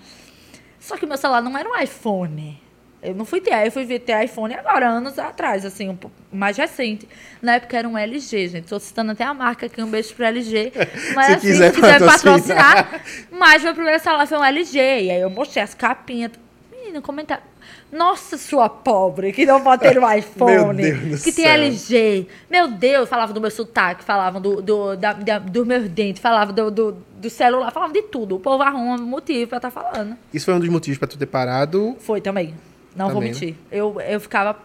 Só 0.79 0.95
que 0.97 1.05
meu 1.05 1.17
celular 1.17 1.41
não 1.41 1.57
era 1.57 1.67
um 1.69 1.77
iPhone. 1.77 2.59
Eu 3.01 3.13
não 3.13 3.25
fui 3.25 3.39
ter, 3.39 3.65
eu 3.65 3.71
fui 3.71 3.85
ver 3.85 3.99
ter 3.99 4.23
iPhone 4.25 4.53
agora, 4.55 4.87
anos 4.89 5.19
atrás, 5.19 5.63
assim, 5.63 5.87
um 5.87 5.95
pouco 5.95 6.15
mais 6.31 6.57
recente. 6.57 7.07
Na 7.41 7.55
época 7.55 7.77
era 7.77 7.87
um 7.87 7.97
LG, 7.97 8.47
gente. 8.47 8.67
Tô 8.67 8.79
citando 8.79 9.11
até 9.11 9.23
a 9.23 9.33
marca 9.33 9.67
aqui, 9.67 9.81
um 9.81 9.89
beijo 9.89 10.13
pro 10.15 10.25
LG. 10.25 10.73
Mas 11.15 11.27
Se 11.27 11.33
assim, 11.33 11.47
quiser 11.47 11.73
se 11.73 11.79
quiser 11.79 11.99
patrocinar. 11.99 12.75
patrocinar. 12.85 13.01
Mas 13.31 13.63
meu 13.63 13.73
primeiro 13.75 13.99
celular 14.01 14.25
foi 14.27 14.37
um 14.37 14.43
LG. 14.43 14.79
E 14.79 15.11
aí 15.11 15.21
eu 15.21 15.29
mostrei 15.29 15.63
as 15.63 15.75
capinhas. 15.75 16.31
Menino, 16.71 17.01
comentário. 17.01 17.43
Nossa, 17.91 18.37
sua 18.37 18.67
pobre, 18.67 19.31
que 19.31 19.45
não 19.45 19.61
pode 19.61 19.81
ter 19.81 19.97
um 19.97 20.11
iPhone. 20.11 20.81
Que 21.23 21.31
tem 21.31 21.45
céu. 21.45 21.53
LG. 21.53 22.27
Meu 22.49 22.67
Deus, 22.67 23.07
falavam 23.07 23.33
do 23.33 23.39
meu 23.39 23.51
sotaque, 23.51 24.03
falavam 24.03 24.41
do, 24.41 24.61
do, 24.61 24.95
da, 24.97 25.13
da, 25.13 25.39
dos 25.39 25.65
meus 25.65 25.87
dentes, 25.87 26.21
falavam 26.21 26.53
do, 26.53 26.69
do, 26.71 26.97
do 27.17 27.29
celular, 27.29 27.71
falavam 27.71 27.93
de 27.93 28.01
tudo. 28.01 28.35
O 28.35 28.39
povo 28.39 28.61
arruma 28.63 28.95
um 28.95 29.05
motivo 29.05 29.47
pra 29.47 29.57
estar 29.57 29.71
falando. 29.71 30.17
Isso 30.33 30.45
foi 30.45 30.53
um 30.55 30.59
dos 30.59 30.69
motivos 30.69 30.97
pra 30.97 31.07
tu 31.07 31.17
ter 31.17 31.27
parado. 31.27 31.95
Foi 31.99 32.19
também. 32.19 32.55
Não 32.97 33.05
vou 33.09 33.15
Também, 33.21 33.29
né? 33.33 33.39
mentir. 33.39 33.55
Eu, 33.71 34.01
eu 34.01 34.19
ficava 34.19 34.57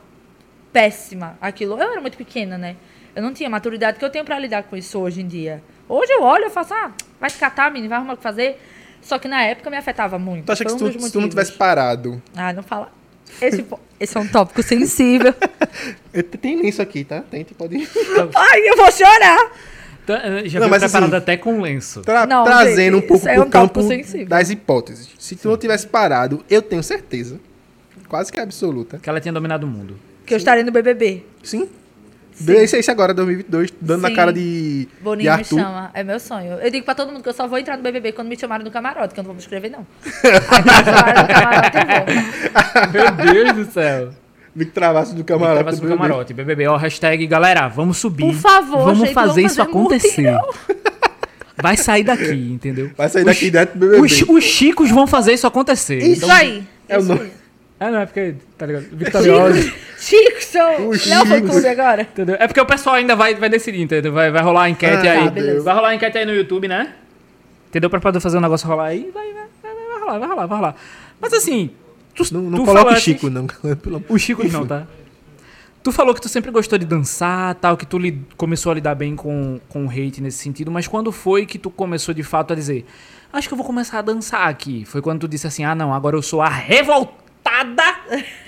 péssima. 0.73 1.37
Aquilo. 1.41 1.75
Eu 1.81 1.93
era 1.93 2.01
muito 2.01 2.17
pequena, 2.17 2.57
né? 2.57 2.77
Eu 3.15 3.23
não 3.23 3.33
tinha 3.33 3.49
maturidade 3.51 3.99
que 3.99 4.05
eu 4.05 4.11
tenho 4.11 4.25
pra 4.25 4.39
lidar 4.39 4.63
com 4.65 4.77
isso 4.77 4.99
hoje 4.99 5.21
em 5.21 5.27
dia. 5.27 5.63
Hoje 5.89 6.11
eu 6.13 6.23
olho 6.23 6.47
e 6.47 6.51
faço, 6.51 6.73
ah, 6.73 6.91
vai 7.21 7.29
te 7.29 7.37
catar, 7.37 7.71
menino, 7.71 7.89
vai 7.91 7.99
arrumar 7.99 8.15
o 8.15 8.17
que 8.17 8.23
fazer. 8.23 8.59
Só 9.03 9.19
que 9.19 9.29
na 9.29 9.43
época 9.43 9.69
me 9.69 9.77
afetava 9.77 10.19
muito. 10.19 10.47
Tu 10.47 10.53
acha 10.53 10.65
que 10.65 10.71
Foi 10.71 10.79
se 10.79 10.85
um 10.85 10.91
tu, 10.93 11.01
se 11.07 11.13
tu 11.13 11.21
não 11.21 11.29
tivesse 11.29 11.53
parado. 11.53 12.23
Ah, 12.35 12.53
não 12.53 12.63
fala. 12.63 12.91
Esse, 13.41 13.65
esse 13.99 14.17
é 14.17 14.21
um 14.21 14.27
tópico 14.29 14.63
sensível. 14.63 15.35
Eu- 16.13 16.23
Tem 16.23 16.67
isso 16.67 16.81
aqui, 16.81 17.03
tá? 17.05 17.21
Tem, 17.31 17.45
tu 17.45 17.55
pode. 17.55 17.77
Ai, 18.35 18.61
eu 18.69 18.77
vou 18.77 18.91
chorar. 18.93 19.51
Tá, 20.07 20.15
eh, 20.25 20.49
Já 20.49 20.61
Não, 20.61 20.69
mas 20.69 20.83
preparado 20.83 21.09
assim- 21.09 21.17
até 21.17 21.37
com 21.37 21.61
lenço. 21.61 22.03
Tra- 22.03 22.27
Não, 22.27 22.45
trazendo 22.45 22.97
gente, 22.97 23.05
um 23.05 23.09
pouco 23.09 23.29
é 23.29 23.35
pro 23.35 23.43
um 23.43 23.51
tópico 23.51 23.75
campo 23.75 23.89
sensível. 23.89 24.27
das 24.27 24.51
hipóteses. 24.51 25.09
Se 25.19 25.37
tu 25.37 25.49
não 25.49 25.57
tivesse 25.57 25.87
parado, 25.87 26.45
eu 26.51 26.61
tenho 26.63 26.83
certeza. 26.83 27.39
Quase 28.13 28.31
que 28.31 28.39
absoluta. 28.39 28.99
Que 28.99 29.09
ela 29.09 29.23
tinha 29.23 29.33
dominado 29.33 29.67
o 29.67 29.71
mundo. 29.71 29.97
Que 30.27 30.35
eu 30.35 30.37
estarei 30.37 30.63
no 30.63 30.71
BBB. 30.71 31.25
Sim. 31.43 31.67
Esse, 32.47 32.77
esse 32.77 32.91
agora, 32.91 33.15
2022, 33.15 33.73
dando 33.81 34.03
na 34.03 34.09
Sim. 34.09 34.15
cara 34.15 34.31
de, 34.35 34.85
de 34.85 34.89
Boninho 35.01 35.25
me 35.33 35.39
Arthur. 35.41 35.59
chama. 35.59 35.91
É 35.95 36.05
meu 36.05 36.21
sonho. 36.21 36.59
Eu 36.61 36.71
digo 36.71 36.85
pra 36.85 36.95
todo 36.95 37.11
mundo 37.11 37.23
que 37.23 37.29
eu 37.31 37.33
só 37.33 37.49
vou 37.49 37.57
entrar 37.59 37.79
no 37.79 37.83
BBB 37.83 38.13
quando 38.13 38.29
me 38.29 38.39
chamarem 38.39 38.67
no 38.67 38.71
camarote, 38.71 39.15
que 39.15 39.21
eu 39.21 39.23
não 39.23 39.29
vou 39.29 39.35
me 39.35 39.41
inscrever, 39.41 39.71
não. 39.71 39.87
Aí, 40.05 40.63
me 40.63 40.85
chamarem 40.85 41.23
no 41.23 41.29
camarote, 41.29 41.77
eu 41.79 42.93
vou. 42.93 42.93
Meu 42.93 43.33
Deus 43.45 43.67
do 43.67 43.73
céu. 43.73 44.11
Me 44.55 44.67
travasse 44.67 45.15
do 45.15 45.25
camarote. 45.25 45.57
Travasse 45.61 45.81
do 45.81 45.89
camarote. 45.89 46.35
BBB, 46.35 46.67
ó, 46.67 46.77
hashtag, 46.77 47.27
galera, 47.27 47.67
vamos 47.69 47.97
subir. 47.97 48.25
Por 48.27 48.35
favor, 48.35 48.85
Vamos 48.85 48.99
gente, 48.99 49.15
fazer 49.15 49.41
vamos 49.43 49.53
isso 49.53 49.57
fazer 49.57 49.71
acontecer. 49.71 50.31
mutirão. 50.33 50.51
Vai 51.63 51.77
sair 51.79 52.05
daqui, 52.05 52.53
entendeu? 52.53 52.91
Vai 52.95 53.09
sair 53.09 53.23
Os- 53.23 53.27
daqui 53.27 53.51
dentro 53.51 53.79
do 53.79 53.87
BBB. 53.87 54.03
Os, 54.05 54.23
os 54.29 54.45
chicos 54.45 54.91
vão 54.91 55.07
fazer 55.07 55.33
isso 55.33 55.47
acontecer. 55.47 55.97
Isso 55.99 56.25
Então- 56.27 56.37
aí. 56.37 56.63
é 56.91 56.97
o 56.97 57.01
isso 57.01 57.09
nome. 57.09 57.31
É, 57.87 57.91
não, 57.91 57.99
é 58.01 58.07
porque, 58.07 58.35
tá 58.57 58.67
ligado? 58.67 58.87
Vitoriosa. 58.93 59.73
Chico. 59.99 60.89
Os 60.89 61.07
Não 61.09 61.27
foi 61.27 61.41
clube 61.41 61.67
agora. 61.69 62.03
Entendeu? 62.03 62.37
É 62.39 62.47
porque 62.47 62.61
o 62.61 62.67
pessoal 62.67 62.97
ainda 62.97 63.17
vai, 63.17 63.35
vai 63.35 63.49
decidir, 63.49 63.81
entendeu? 63.81 64.13
Vai, 64.13 64.31
vai 64.31 64.43
rolar 64.43 64.65
a 64.65 64.69
enquete 64.71 65.09
Ah, 65.09 65.13
aí. 65.13 65.31
tá. 65.31 65.63
Vai 65.63 65.75
rolar 65.75 65.89
a 65.89 65.95
enquete 65.95 66.19
aí 66.19 66.27
no 66.27 66.33
YouTube, 66.35 66.69
né? 66.69 66.93
Entendeu? 67.69 67.89
Pra 67.91 68.01
poder 68.01 68.21
fazer 68.21 68.37
o 68.37 68.41
negócio 68.41 68.69
rolar 68.69 68.87
aí. 68.87 69.11
Vai, 69.13 69.33
vai, 69.33 69.45
vai, 69.63 69.75
vai 69.75 70.01
rolar, 70.01 70.19
vai 70.19 70.29
rolar, 70.29 70.47
vai 70.47 70.57
rolar. 70.59 70.77
Mas 71.21 71.33
assim, 71.33 71.71
tu, 72.15 72.23
Não, 72.35 72.43
não 72.43 72.59
tu 72.59 72.65
coloca 72.67 72.93
o 72.93 72.97
Chico, 72.97 73.31
não. 73.31 73.47
Pelo 73.47 73.97
amor- 73.97 74.05
O 74.09 74.19
Chico 74.19 74.47
não, 74.47 74.67
tá? 74.67 74.87
Tu 75.83 75.91
falou 75.91 76.15
que 76.15 76.21
tu 76.21 76.29
sempre 76.29 76.51
gostou 76.53 76.79
de 76.79 76.85
dançar, 76.87 77.55
tal, 77.57 77.77
que 77.77 77.85
tu 77.85 77.99
li- 77.99 78.23
começou 78.37 78.71
a 78.71 78.75
lidar 78.77 78.95
bem 78.95 79.17
com, 79.17 79.59
com 79.69 79.85
o 79.87 79.91
hate 79.91 80.21
nesse 80.21 80.39
sentido, 80.39 80.71
mas 80.71 80.87
quando 80.87 81.11
foi 81.11 81.45
que 81.45 81.59
tu 81.59 81.71
começou 81.71 82.15
de 82.15 82.23
fato 82.23 82.53
a 82.53 82.57
dizer, 82.57 82.85
acho 83.33 83.49
que 83.49 83.55
eu 83.55 83.59
vou 83.59 83.67
começar 83.67 83.99
a 83.99 84.03
dançar 84.03 84.47
aqui? 84.49 84.85
Foi 84.85 85.03
quando 85.03 85.21
tu 85.23 85.29
disse 85.29 85.45
assim, 85.49 85.65
ah 85.65 85.75
não, 85.75 85.93
agora 85.93 86.15
eu 86.15 86.23
sou 86.23 86.41
a 86.41 86.49
revoltada 86.49 87.22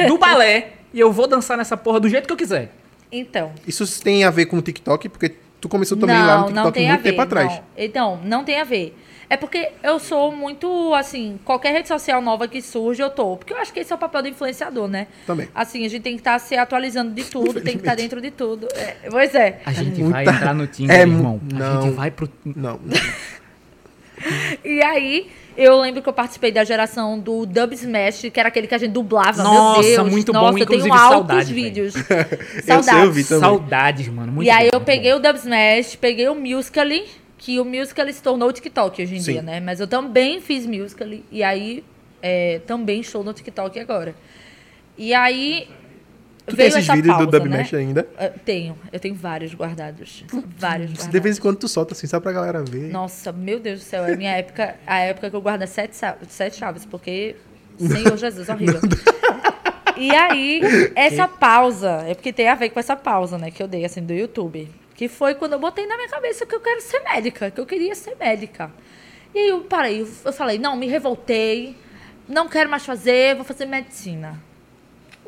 do 0.06 0.18
balé 0.18 0.72
e 0.92 1.00
eu 1.00 1.12
vou 1.12 1.26
dançar 1.26 1.56
nessa 1.56 1.76
porra 1.76 2.00
do 2.00 2.08
jeito 2.08 2.26
que 2.26 2.32
eu 2.32 2.36
quiser. 2.36 2.70
Então. 3.10 3.52
Isso 3.66 4.02
tem 4.02 4.24
a 4.24 4.30
ver 4.30 4.46
com 4.46 4.56
o 4.58 4.62
TikTok, 4.62 5.08
porque 5.08 5.34
tu 5.60 5.68
começou 5.68 5.96
também 5.96 6.16
lá 6.16 6.38
no 6.38 6.46
TikTok 6.46 6.72
tem 6.72 6.86
muito 6.88 7.00
a 7.00 7.02
ver, 7.02 7.10
tempo 7.10 7.20
atrás. 7.22 7.52
Não. 7.52 7.62
Então, 7.76 8.20
não 8.24 8.44
tem 8.44 8.60
a 8.60 8.64
ver. 8.64 8.96
É 9.28 9.36
porque 9.36 9.70
eu 9.82 9.98
sou 9.98 10.30
muito, 10.30 10.94
assim, 10.94 11.40
qualquer 11.44 11.72
rede 11.72 11.88
social 11.88 12.20
nova 12.20 12.46
que 12.46 12.60
surge, 12.60 13.02
eu 13.02 13.08
tô. 13.10 13.36
Porque 13.36 13.52
eu 13.52 13.58
acho 13.58 13.72
que 13.72 13.80
esse 13.80 13.92
é 13.92 13.96
o 13.96 13.98
papel 13.98 14.22
do 14.22 14.28
influenciador, 14.28 14.86
né? 14.86 15.06
Também. 15.26 15.48
Assim, 15.54 15.84
a 15.86 15.88
gente 15.88 16.02
tem 16.02 16.14
que 16.14 16.20
estar 16.20 16.38
se 16.38 16.54
atualizando 16.56 17.12
de 17.12 17.24
tudo, 17.24 17.60
tem 17.60 17.74
que 17.74 17.80
estar 17.80 17.94
dentro 17.94 18.20
de 18.20 18.30
tudo. 18.30 18.68
É, 18.74 18.96
pois 19.10 19.34
é. 19.34 19.60
A 19.64 19.72
gente 19.72 20.00
muita- 20.02 20.24
vai 20.24 20.26
entrar 20.26 20.54
no 20.54 20.66
Tinder, 20.66 20.96
é 20.96 21.00
irmão. 21.00 21.40
A 21.52 21.58
não. 21.58 21.82
gente 21.82 21.94
vai 21.94 22.10
pro... 22.10 22.28
Não. 22.44 22.78
E 24.64 24.82
aí, 24.82 25.30
eu 25.56 25.80
lembro 25.80 26.02
que 26.02 26.08
eu 26.08 26.12
participei 26.12 26.50
da 26.50 26.64
geração 26.64 27.18
do 27.18 27.46
Dub 27.46 27.72
Smash, 27.74 28.26
que 28.32 28.40
era 28.40 28.48
aquele 28.48 28.66
que 28.66 28.74
a 28.74 28.78
gente 28.78 28.92
dublava. 28.92 29.42
Nossa, 29.42 29.80
Meu 29.82 29.96
Deus, 29.96 30.10
muito 30.10 30.32
bom, 30.32 30.40
Nossa, 30.40 30.58
eu 30.58 30.62
inclusive, 30.62 30.88
tenho 30.88 30.94
altos 31.00 31.16
saudade, 31.18 31.54
velho. 31.54 31.64
vídeos. 31.64 31.94
Eu 32.00 32.02
sei, 32.02 32.76
eu 32.76 32.82
Saudades. 32.82 33.14
vi 33.14 33.24
também. 33.24 33.40
Saudades, 33.40 34.08
mano. 34.08 34.32
Muito 34.32 34.46
e 34.46 34.50
aí 34.50 34.70
bom, 34.70 34.78
eu 34.78 34.80
peguei 34.80 35.12
bom. 35.12 35.18
o 35.18 35.22
Dub 35.22 35.36
Smash, 35.36 35.96
peguei 35.96 36.28
o 36.28 36.34
Musical.ly, 36.34 37.04
que 37.38 37.60
o 37.60 37.64
Musical.ly 37.64 38.12
se 38.12 38.22
tornou 38.22 38.48
o 38.48 38.52
TikTok 38.52 39.02
hoje 39.02 39.14
em 39.16 39.20
Sim. 39.20 39.32
dia, 39.32 39.42
né? 39.42 39.60
Mas 39.60 39.78
eu 39.80 39.86
também 39.86 40.40
fiz 40.40 40.66
Musical.ly, 40.66 41.24
e 41.30 41.42
aí 41.42 41.84
é, 42.22 42.60
também 42.66 43.00
estou 43.00 43.22
no 43.22 43.32
TikTok 43.32 43.78
agora. 43.78 44.14
E 44.96 45.12
aí 45.12 45.68
Tu 46.46 46.56
tem 46.56 46.66
esses 46.66 46.86
vídeos 46.86 47.14
pausa, 47.16 47.26
do 47.26 47.38
Dub 47.38 47.48
né? 47.48 47.66
Ainda? 47.72 48.06
Eu 48.20 48.30
tenho, 48.44 48.78
eu 48.92 49.00
tenho 49.00 49.14
vários 49.14 49.54
guardados. 49.54 50.24
Vários 50.58 50.90
guardados. 50.90 51.08
De 51.12 51.20
vez 51.20 51.38
em 51.38 51.40
quando 51.40 51.56
tu 51.56 51.68
solta 51.68 51.94
assim, 51.94 52.06
só 52.06 52.20
pra 52.20 52.32
galera 52.32 52.62
ver. 52.62 52.90
Nossa, 52.92 53.32
meu 53.32 53.58
Deus 53.58 53.80
do 53.80 53.84
céu, 53.84 54.04
é 54.04 54.12
a 54.12 54.16
minha 54.16 54.32
época, 54.32 54.76
a 54.86 54.98
época 54.98 55.30
que 55.30 55.36
eu 55.36 55.40
guardo 55.40 55.66
sete, 55.66 55.96
sa- 55.96 56.18
sete 56.28 56.56
chaves, 56.56 56.84
porque, 56.84 57.34
Senhor 57.78 58.16
Jesus, 58.18 58.48
horrível. 58.50 58.80
E 59.96 60.10
aí, 60.14 60.60
essa 60.94 61.26
pausa, 61.26 62.04
é 62.06 62.14
porque 62.14 62.32
tem 62.32 62.48
a 62.48 62.54
ver 62.54 62.68
com 62.70 62.78
essa 62.80 62.96
pausa, 62.96 63.38
né, 63.38 63.50
que 63.50 63.62
eu 63.62 63.68
dei, 63.68 63.84
assim, 63.84 64.02
do 64.02 64.12
YouTube. 64.12 64.68
Que 64.94 65.08
foi 65.08 65.34
quando 65.34 65.54
eu 65.54 65.58
botei 65.58 65.86
na 65.86 65.96
minha 65.96 66.08
cabeça 66.08 66.44
que 66.46 66.54
eu 66.54 66.60
quero 66.60 66.80
ser 66.80 67.00
médica, 67.00 67.50
que 67.50 67.60
eu 67.60 67.66
queria 67.66 67.94
ser 67.94 68.16
médica. 68.16 68.70
E 69.34 69.38
aí 69.38 69.48
eu 69.48 69.60
parei, 69.62 70.06
eu 70.24 70.32
falei, 70.32 70.58
não, 70.58 70.76
me 70.76 70.86
revoltei, 70.86 71.74
não 72.28 72.48
quero 72.48 72.68
mais 72.70 72.84
fazer, 72.84 73.34
vou 73.34 73.44
fazer 73.44 73.66
medicina. 73.66 74.38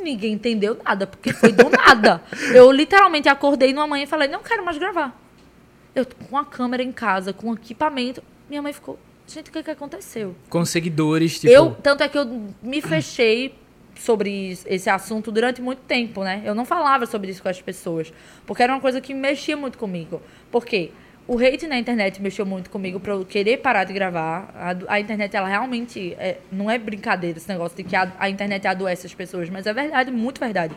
Ninguém 0.01 0.35
entendeu 0.35 0.79
nada, 0.85 1.07
porque 1.07 1.33
foi 1.33 1.53
do 1.53 1.69
nada. 1.71 2.23
Eu 2.55 2.71
literalmente 2.71 3.29
acordei 3.29 3.73
numa 3.73 3.87
manhã 3.87 4.05
e 4.05 4.07
falei, 4.07 4.29
não 4.29 4.43
quero 4.43 4.65
mais 4.65 4.79
gravar. 4.79 5.19
Eu 5.95 6.07
com 6.29 6.37
a 6.37 6.45
câmera 6.45 6.83
em 6.83 6.93
casa, 6.93 7.33
com 7.33 7.53
equipamento. 7.55 8.23
Minha 8.49 8.63
mãe 8.63 8.73
ficou, 8.73 8.99
gente, 9.27 9.49
o 9.49 9.53
que, 9.53 9.63
que 9.63 9.71
aconteceu? 9.71 10.37
Com 10.51 10.65
seguidores, 10.65 11.41
tipo... 11.41 11.53
Eu, 11.53 11.75
tanto 11.75 12.03
é 12.03 12.09
que 12.09 12.19
eu 12.19 12.51
me 12.63 12.83
fechei 12.83 13.55
sobre 13.99 14.59
esse 14.67 14.91
assunto 14.91 15.33
durante 15.33 15.63
muito 15.63 15.81
tempo, 15.81 16.23
né? 16.23 16.43
Eu 16.45 16.55
não 16.55 16.65
falava 16.65 17.07
sobre 17.07 17.31
isso 17.31 17.43
com 17.43 17.49
as 17.49 17.61
pessoas, 17.61 18.13
porque 18.47 18.63
era 18.63 18.73
uma 18.73 18.81
coisa 18.81 19.01
que 19.01 19.15
mexia 19.15 19.57
muito 19.57 19.79
comigo. 19.79 20.21
Por 20.51 20.65
quê? 20.65 20.91
O 21.29 21.39
hate 21.41 21.67
na 21.67 21.77
internet 21.77 22.23
mexeu 22.23 22.47
muito 22.47 22.71
comigo 22.71 23.01
pra 23.01 23.13
eu 23.15 23.25
querer 23.25 23.57
parar 23.57 23.83
de 23.83 23.93
gravar. 23.93 24.49
A, 24.55 24.95
a 24.95 25.01
internet, 25.01 25.35
ela 25.37 25.49
realmente 25.49 26.15
é- 26.21 26.39
não 26.53 26.71
é 26.71 26.79
brincadeira 26.79 27.37
esse 27.37 27.49
negócio 27.49 27.77
de 27.77 27.83
que 27.83 27.97
a, 27.97 28.13
a 28.19 28.31
internet 28.31 28.65
adoece 28.69 29.07
as 29.07 29.15
pessoas, 29.15 29.51
mas 29.51 29.67
é 29.67 29.73
verdade, 29.73 30.13
muito 30.13 30.39
verdade. 30.39 30.73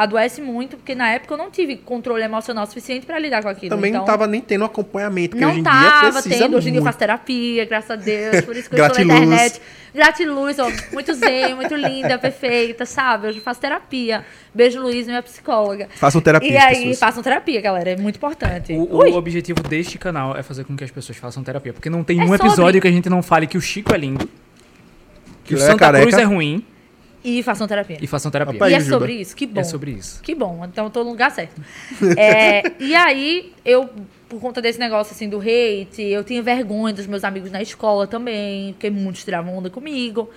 Adoece 0.00 0.40
muito, 0.40 0.78
porque 0.78 0.94
na 0.94 1.10
época 1.10 1.34
eu 1.34 1.36
não 1.36 1.50
tive 1.50 1.76
controle 1.76 2.22
emocional 2.22 2.66
suficiente 2.66 3.04
pra 3.04 3.18
lidar 3.18 3.42
com 3.42 3.50
aquilo. 3.50 3.68
Também 3.68 3.90
então, 3.90 4.00
não 4.00 4.06
tava 4.06 4.26
nem 4.26 4.40
tendo 4.40 4.64
acompanhamento, 4.64 5.36
porque 5.36 5.44
não 5.44 5.50
hoje 5.50 5.60
em 5.60 5.62
dia 5.62 5.72
tava 5.72 6.22
precisa 6.22 6.44
tendo. 6.44 6.56
Hoje 6.56 6.68
em 6.68 6.72
dia 6.72 6.78
eu 6.78 6.82
muito. 6.82 6.84
faço 6.84 6.98
terapia, 6.98 7.64
graças 7.66 7.90
a 7.90 7.96
Deus. 7.96 8.40
Por 8.40 8.56
isso 8.56 8.70
que 8.70 8.80
eu 8.80 8.86
estou 8.86 9.04
na 9.04 9.14
internet. 9.14 9.60
Gratiluz, 9.94 10.58
ó. 10.58 10.70
Muito 10.90 11.12
zen, 11.12 11.54
muito 11.54 11.74
linda, 11.74 12.16
perfeita, 12.16 12.86
sabe? 12.86 13.26
Hoje 13.28 13.38
eu 13.40 13.42
faço 13.44 13.60
terapia. 13.60 14.24
Beijo, 14.54 14.80
Luiz, 14.80 15.06
minha 15.06 15.22
psicóloga. 15.22 15.88
Façam 15.96 16.20
terapia, 16.22 16.50
E 16.50 16.56
aí, 16.56 16.76
pessoas. 16.76 16.98
façam 16.98 17.22
terapia, 17.22 17.60
galera. 17.60 17.90
É 17.90 17.96
muito 17.96 18.16
importante. 18.16 18.72
O, 18.72 18.84
o 18.96 19.14
objetivo 19.16 19.62
deste 19.62 19.98
canal 19.98 20.34
é 20.34 20.42
fazer 20.42 20.64
com 20.64 20.74
que 20.76 20.84
as 20.84 20.90
pessoas 20.90 21.18
façam 21.18 21.42
terapia. 21.44 21.74
Porque 21.74 21.90
não 21.90 22.02
tem 22.02 22.20
É 22.20 22.24
um 22.24 22.28
sobre. 22.28 22.46
episódio 22.46 22.80
que 22.80 22.88
a 22.88 22.92
gente 22.92 23.10
não 23.10 23.22
fale 23.22 23.46
que 23.46 23.58
o 23.58 23.60
Chico 23.60 23.92
é 23.94 23.98
lindo, 23.98 24.26
que 25.44 25.48
Que 25.48 25.54
o 25.56 25.58
é 25.58 25.60
Santa 25.60 25.78
careca. 25.78 26.06
Cruz 26.06 26.16
é 26.18 26.24
ruim 26.24 26.64
E 27.22 27.42
façam 27.42 27.68
terapia. 27.68 27.98
E 28.00 28.06
façam 28.06 28.30
terapia. 28.30 28.70
E 28.70 28.74
é 28.74 28.80
sobre 28.80 29.12
isso, 29.12 29.36
que 29.36 29.46
bom. 29.46 29.60
É 29.60 29.64
sobre 29.64 29.90
isso. 29.92 30.22
Que 30.22 30.34
bom, 30.34 30.64
então 30.64 30.84
eu 30.86 30.90
tô 30.90 31.04
no 31.04 31.10
lugar 31.10 31.30
certo. 31.30 31.60
É, 32.16 32.62
e 32.78 32.94
aí, 32.94 33.52
eu, 33.64 33.90
por 34.28 34.40
conta 34.40 34.62
desse 34.62 34.78
negócio 34.78 35.12
assim 35.12 35.28
do 35.28 35.38
hate, 35.38 36.02
eu 36.02 36.24
tinha 36.24 36.42
vergonha 36.42 36.94
dos 36.94 37.06
meus 37.06 37.22
amigos 37.24 37.50
na 37.50 37.60
escola 37.60 38.06
também, 38.06 38.72
porque 38.72 38.88
muitos 38.90 39.22
tiravam 39.24 39.56
onda 39.56 39.68
comigo. 39.68 40.30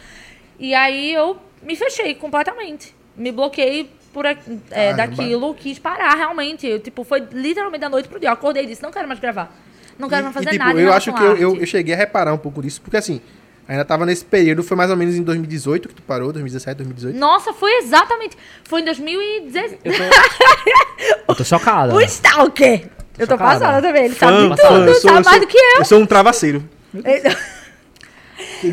E 0.59 0.73
aí 0.73 1.13
eu 1.13 1.37
me 1.61 1.75
fechei 1.75 2.13
completamente. 2.15 2.93
Me 3.15 3.31
bloqueei 3.31 3.89
por 4.11 4.25
é, 4.25 4.93
daquilo, 4.93 5.53
quis 5.55 5.79
parar 5.79 6.15
realmente. 6.15 6.67
Eu, 6.67 6.79
tipo, 6.79 7.03
foi 7.03 7.25
literalmente 7.31 7.81
da 7.81 7.89
noite 7.89 8.07
pro 8.09 8.19
dia. 8.19 8.29
Eu 8.29 8.33
acordei 8.33 8.63
e 8.63 8.67
disse, 8.67 8.83
não 8.83 8.91
quero 8.91 9.07
mais 9.07 9.19
gravar. 9.19 9.55
Não 9.97 10.09
quero 10.09 10.23
mais 10.23 10.35
E- 10.35 10.39
e, 10.39 10.43
fazer 10.43 10.49
tipo, 10.57 10.65
nada. 10.65 10.79
eu 10.79 10.91
acho 10.93 11.13
que 11.13 11.23
eu, 11.23 11.37
eu, 11.37 11.55
eu 11.57 11.65
cheguei 11.65 11.93
a 11.93 11.97
reparar 11.97 12.33
um 12.33 12.37
pouco 12.37 12.61
disso, 12.61 12.81
porque 12.81 12.97
assim, 12.97 13.21
ainda 13.67 13.85
tava 13.85 14.05
nesse 14.05 14.23
período, 14.25 14.63
foi 14.63 14.75
mais 14.77 14.89
ou 14.91 14.97
menos 14.97 15.15
em 15.15 15.23
2018 15.23 15.87
que 15.89 15.95
tu 15.95 16.01
parou, 16.01 16.31
2017, 16.33 16.77
2018. 16.77 17.17
Nossa, 17.17 17.53
foi 17.53 17.71
exatamente. 17.77 18.37
Foi 18.63 18.81
em 18.81 18.85
2016. 18.85 19.79
Eu 19.83 19.93
tô, 19.93 20.03
eu 21.31 21.35
tô 21.35 21.43
chocada. 21.43 21.93
O 21.95 22.01
Stalker! 22.01 22.89
Eu 23.17 23.27
tô 23.27 23.33
Chocada. 23.33 23.59
passada 23.59 23.87
também. 23.87 24.05
Ele 24.05 24.15
Fã, 24.15 24.27
sabe 24.27 24.41
de 24.41 24.55
tudo, 24.61 24.93
sou- 24.93 25.01
sabe 25.01 25.07
eu 25.07 25.13
mais 25.13 25.27
sou- 25.27 25.39
do 25.39 25.47
que 25.47 25.57
eu. 25.57 25.77
Eu 25.79 25.85
sou 25.85 25.99
um 25.99 26.05
travaceiro. 26.05 26.63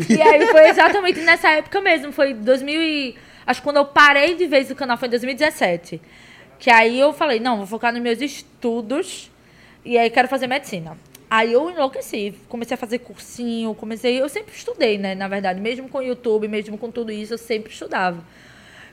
E 0.09 0.21
aí 0.21 0.47
foi 0.47 0.69
exatamente 0.69 1.19
nessa 1.19 1.49
época 1.49 1.81
mesmo. 1.81 2.11
Foi 2.11 2.33
2000 2.33 2.81
e... 2.81 3.15
Acho 3.45 3.59
que 3.61 3.63
quando 3.65 3.77
eu 3.77 3.85
parei 3.85 4.35
de 4.35 4.47
vez 4.47 4.69
o 4.71 4.75
canal 4.75 4.97
foi 4.97 5.07
em 5.07 5.11
2017. 5.11 6.01
Que 6.57 6.69
aí 6.69 6.99
eu 6.99 7.11
falei, 7.13 7.39
não, 7.39 7.57
vou 7.57 7.67
focar 7.67 7.91
nos 7.91 8.01
meus 8.01 8.21
estudos. 8.21 9.29
E 9.83 9.97
aí 9.97 10.09
quero 10.09 10.27
fazer 10.27 10.47
medicina. 10.47 10.97
Aí 11.31 11.53
eu 11.53 11.69
enlouqueci. 11.69 12.33
Comecei 12.49 12.75
a 12.75 12.77
fazer 12.77 12.99
cursinho, 12.99 13.73
comecei... 13.73 14.21
Eu 14.21 14.27
sempre 14.27 14.53
estudei, 14.53 14.97
né? 14.97 15.15
Na 15.15 15.29
verdade, 15.29 15.61
mesmo 15.61 15.87
com 15.87 15.99
o 15.99 16.01
YouTube, 16.01 16.45
mesmo 16.49 16.77
com 16.77 16.91
tudo 16.91 17.09
isso, 17.09 17.35
eu 17.35 17.37
sempre 17.37 17.71
estudava. 17.71 18.21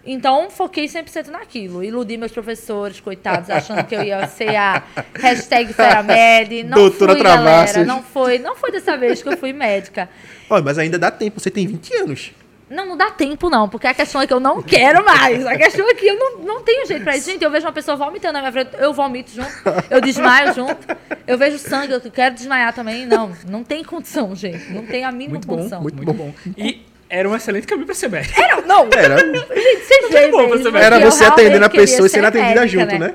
Então, 0.07 0.49
foquei 0.49 0.87
100% 0.87 1.27
naquilo. 1.27 1.83
Iludi 1.83 2.17
meus 2.17 2.31
professores, 2.31 3.01
coitados, 3.01 3.51
achando 3.51 3.85
que 3.85 3.95
eu 3.97 4.05
ia 4.05 4.25
ser 4.29 4.55
a 4.55 4.85
hashtag 5.19 5.73
Feramed. 5.73 6.63
Não 6.63 6.79
Doutora 6.79 7.15
fui, 7.15 7.21
Travassos. 7.21 7.73
galera. 7.75 7.85
Não 7.93 8.05
foi. 8.05 8.39
Não 8.39 8.55
foi 8.55 8.71
dessa 8.71 8.97
vez 8.97 9.21
que 9.21 9.29
eu 9.29 9.37
fui 9.37 9.53
médica. 9.53 10.09
Olha, 10.49 10.63
mas 10.63 10.79
ainda 10.79 10.97
dá 10.97 11.11
tempo, 11.11 11.41
você 11.41 11.51
tem 11.51 11.67
20 11.67 11.93
anos. 11.97 12.31
Não, 12.71 12.85
não 12.85 12.97
dá 12.99 13.11
tempo, 13.11 13.49
não, 13.49 13.69
porque 13.69 13.87
a 13.87 13.95
questão 13.95 14.21
é 14.21 14.27
que 14.27 14.33
eu 14.33 14.41
não 14.41 14.61
quero 14.63 15.03
mais. 15.05 15.47
A 15.47 15.57
questão 15.57 15.89
é 15.89 15.95
que 15.95 16.07
eu 16.07 16.17
não, 16.19 16.39
não 16.39 16.63
tenho 16.63 16.87
jeito 16.87 17.03
pra 17.03 17.17
isso. 17.17 17.31
Gente, 17.31 17.43
eu 17.43 17.51
vejo 17.51 17.65
uma 17.67 17.73
pessoa 17.73 17.97
vomitando 17.97 18.35
na 18.35 18.41
minha 18.41 18.53
frente, 18.53 18.71
eu 18.79 18.93
vomito 18.93 19.31
junto, 19.31 19.49
eu 19.91 20.01
desmaio 20.01 20.53
junto. 20.55 20.87
Eu 21.27 21.39
vejo 21.39 21.59
sangue, 21.59 21.93
eu 21.93 22.01
quero 22.11 22.35
desmaiar 22.35 22.75
também. 22.75 23.07
Não, 23.07 23.33
não 23.49 23.65
tem 23.65 23.83
condição, 23.83 24.35
gente. 24.37 24.71
Não 24.73 24.85
tem 24.85 25.05
a 25.05 25.11
mínima 25.11 25.31
Muito 25.35 25.47
bom, 25.49 25.57
condição. 25.57 25.81
muito, 25.81 25.97
bom. 26.13 26.33
E 26.59 26.83
era 27.09 27.27
um 27.29 27.35
excelente 27.35 27.67
caminho 27.67 27.87
pra 27.87 27.95
ser 27.95 28.11
médico. 28.11 28.39
Era, 28.39 28.61
não, 28.63 28.87
Era, 28.95 29.19
gente, 29.19 29.85
vocês 29.87 30.11
veem 30.11 30.31
bom, 30.31 30.47
mesmo 30.49 30.77
era 30.77 30.99
você 31.01 31.25
atendendo 31.25 31.65
a 31.65 31.71
pessoa 31.71 32.07
e 32.07 32.11
sendo 32.11 32.27
atendida 32.27 32.61
médica, 32.61 32.83
junto, 32.85 32.99
né? 32.99 33.15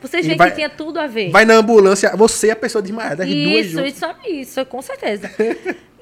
Vocês 0.00 0.24
E 0.24 0.28
veem 0.28 0.38
vai- 0.38 0.50
que 0.50 0.56
tinha 0.56 0.68
tudo 0.70 0.98
a 1.00 1.06
ver. 1.06 1.30
Vai 1.30 1.44
na 1.44 1.54
ambulância, 1.54 2.14
você 2.16 2.46
e 2.48 2.50
a 2.50 2.56
pessoa 2.56 2.80
desmaiada, 2.80 3.24
as 3.24 3.28
duas 3.30 3.66
Isso, 3.66 3.80
isso, 3.84 4.06
isso, 4.26 4.64
com 4.66 4.80
certeza. 4.80 5.30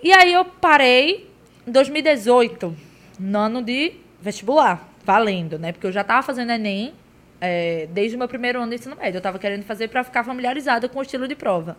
e 0.03 0.13
aí 0.13 0.33
eu 0.33 0.45
parei 0.45 1.29
em 1.67 1.73
2018, 1.73 2.77
no 3.19 3.39
ano 3.39 3.63
de 3.63 3.93
vestibular, 4.21 4.89
valendo, 5.05 5.59
né? 5.59 5.73
Porque 5.73 5.87
eu 5.87 5.93
já 5.93 6.05
tava 6.05 6.23
fazendo 6.23 6.51
Enem 6.51 6.95
é, 7.41 7.89
desde 7.91 8.17
o 8.17 8.19
meu 8.19 8.29
primeiro 8.29 8.61
ano 8.61 8.71
de 8.71 8.77
ensino 8.77 8.97
médio. 8.97 9.19
Eu 9.19 9.23
tava 9.23 9.39
querendo 9.39 9.63
fazer 9.65 9.89
pra 9.89 10.03
ficar 10.03 10.25
familiarizada 10.25 10.89
com 10.89 10.99
o 10.99 11.03
estilo 11.03 11.29
de 11.29 11.35
prova, 11.35 11.77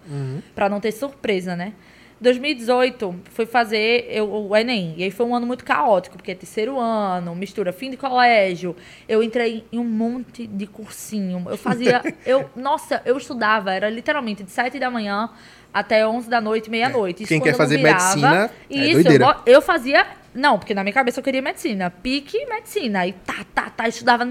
Pra 0.53 0.69
não 0.69 0.79
ter 0.79 0.91
surpresa, 0.91 1.55
né? 1.55 1.73
2018 2.19 3.13
fui 3.25 3.45
fazer 3.45 4.07
eu, 4.09 4.31
o 4.31 4.55
Enem. 4.55 4.93
E 4.97 5.03
aí 5.03 5.11
foi 5.11 5.25
um 5.25 5.35
ano 5.35 5.45
muito 5.45 5.65
caótico, 5.65 6.15
porque 6.15 6.31
é 6.31 6.35
terceiro 6.35 6.79
ano, 6.79 7.35
mistura 7.35 7.73
fim 7.73 7.89
de 7.91 7.97
colégio. 7.97 8.75
Eu 9.07 9.21
entrei 9.21 9.65
em 9.71 9.79
um 9.79 9.83
monte 9.83 10.47
de 10.47 10.65
cursinho. 10.65 11.45
Eu 11.47 11.57
fazia. 11.57 12.01
eu 12.25 12.49
Nossa, 12.55 13.01
eu 13.05 13.17
estudava, 13.17 13.73
era 13.73 13.89
literalmente 13.89 14.43
de 14.43 14.51
7 14.51 14.79
da 14.79 14.89
manhã 14.89 15.29
até 15.75 16.07
11 16.07 16.29
da 16.29 16.39
noite, 16.39 16.69
meia-noite. 16.69 17.23
Isso 17.23 17.27
Quem 17.27 17.39
quando 17.39 17.43
quer 17.43 17.53
eu 17.53 17.57
fazer 17.57 17.75
não 17.77 17.83
virava. 17.83 18.03
medicina, 18.05 18.51
é 18.69 18.75
Isso, 18.75 18.87
eu, 18.89 18.93
doideira. 19.03 19.25
go- 19.33 19.39
eu 19.45 19.61
fazia. 19.61 20.07
Não, 20.33 20.57
porque 20.57 20.73
na 20.73 20.83
minha 20.83 20.93
cabeça 20.93 21.19
eu 21.19 21.23
queria 21.23 21.41
medicina. 21.41 21.89
Pique 21.89 22.45
medicina. 22.45 23.05
E 23.05 23.13
tá, 23.13 23.35
tá, 23.53 23.69
tá. 23.69 23.87
Estudava 23.87 24.27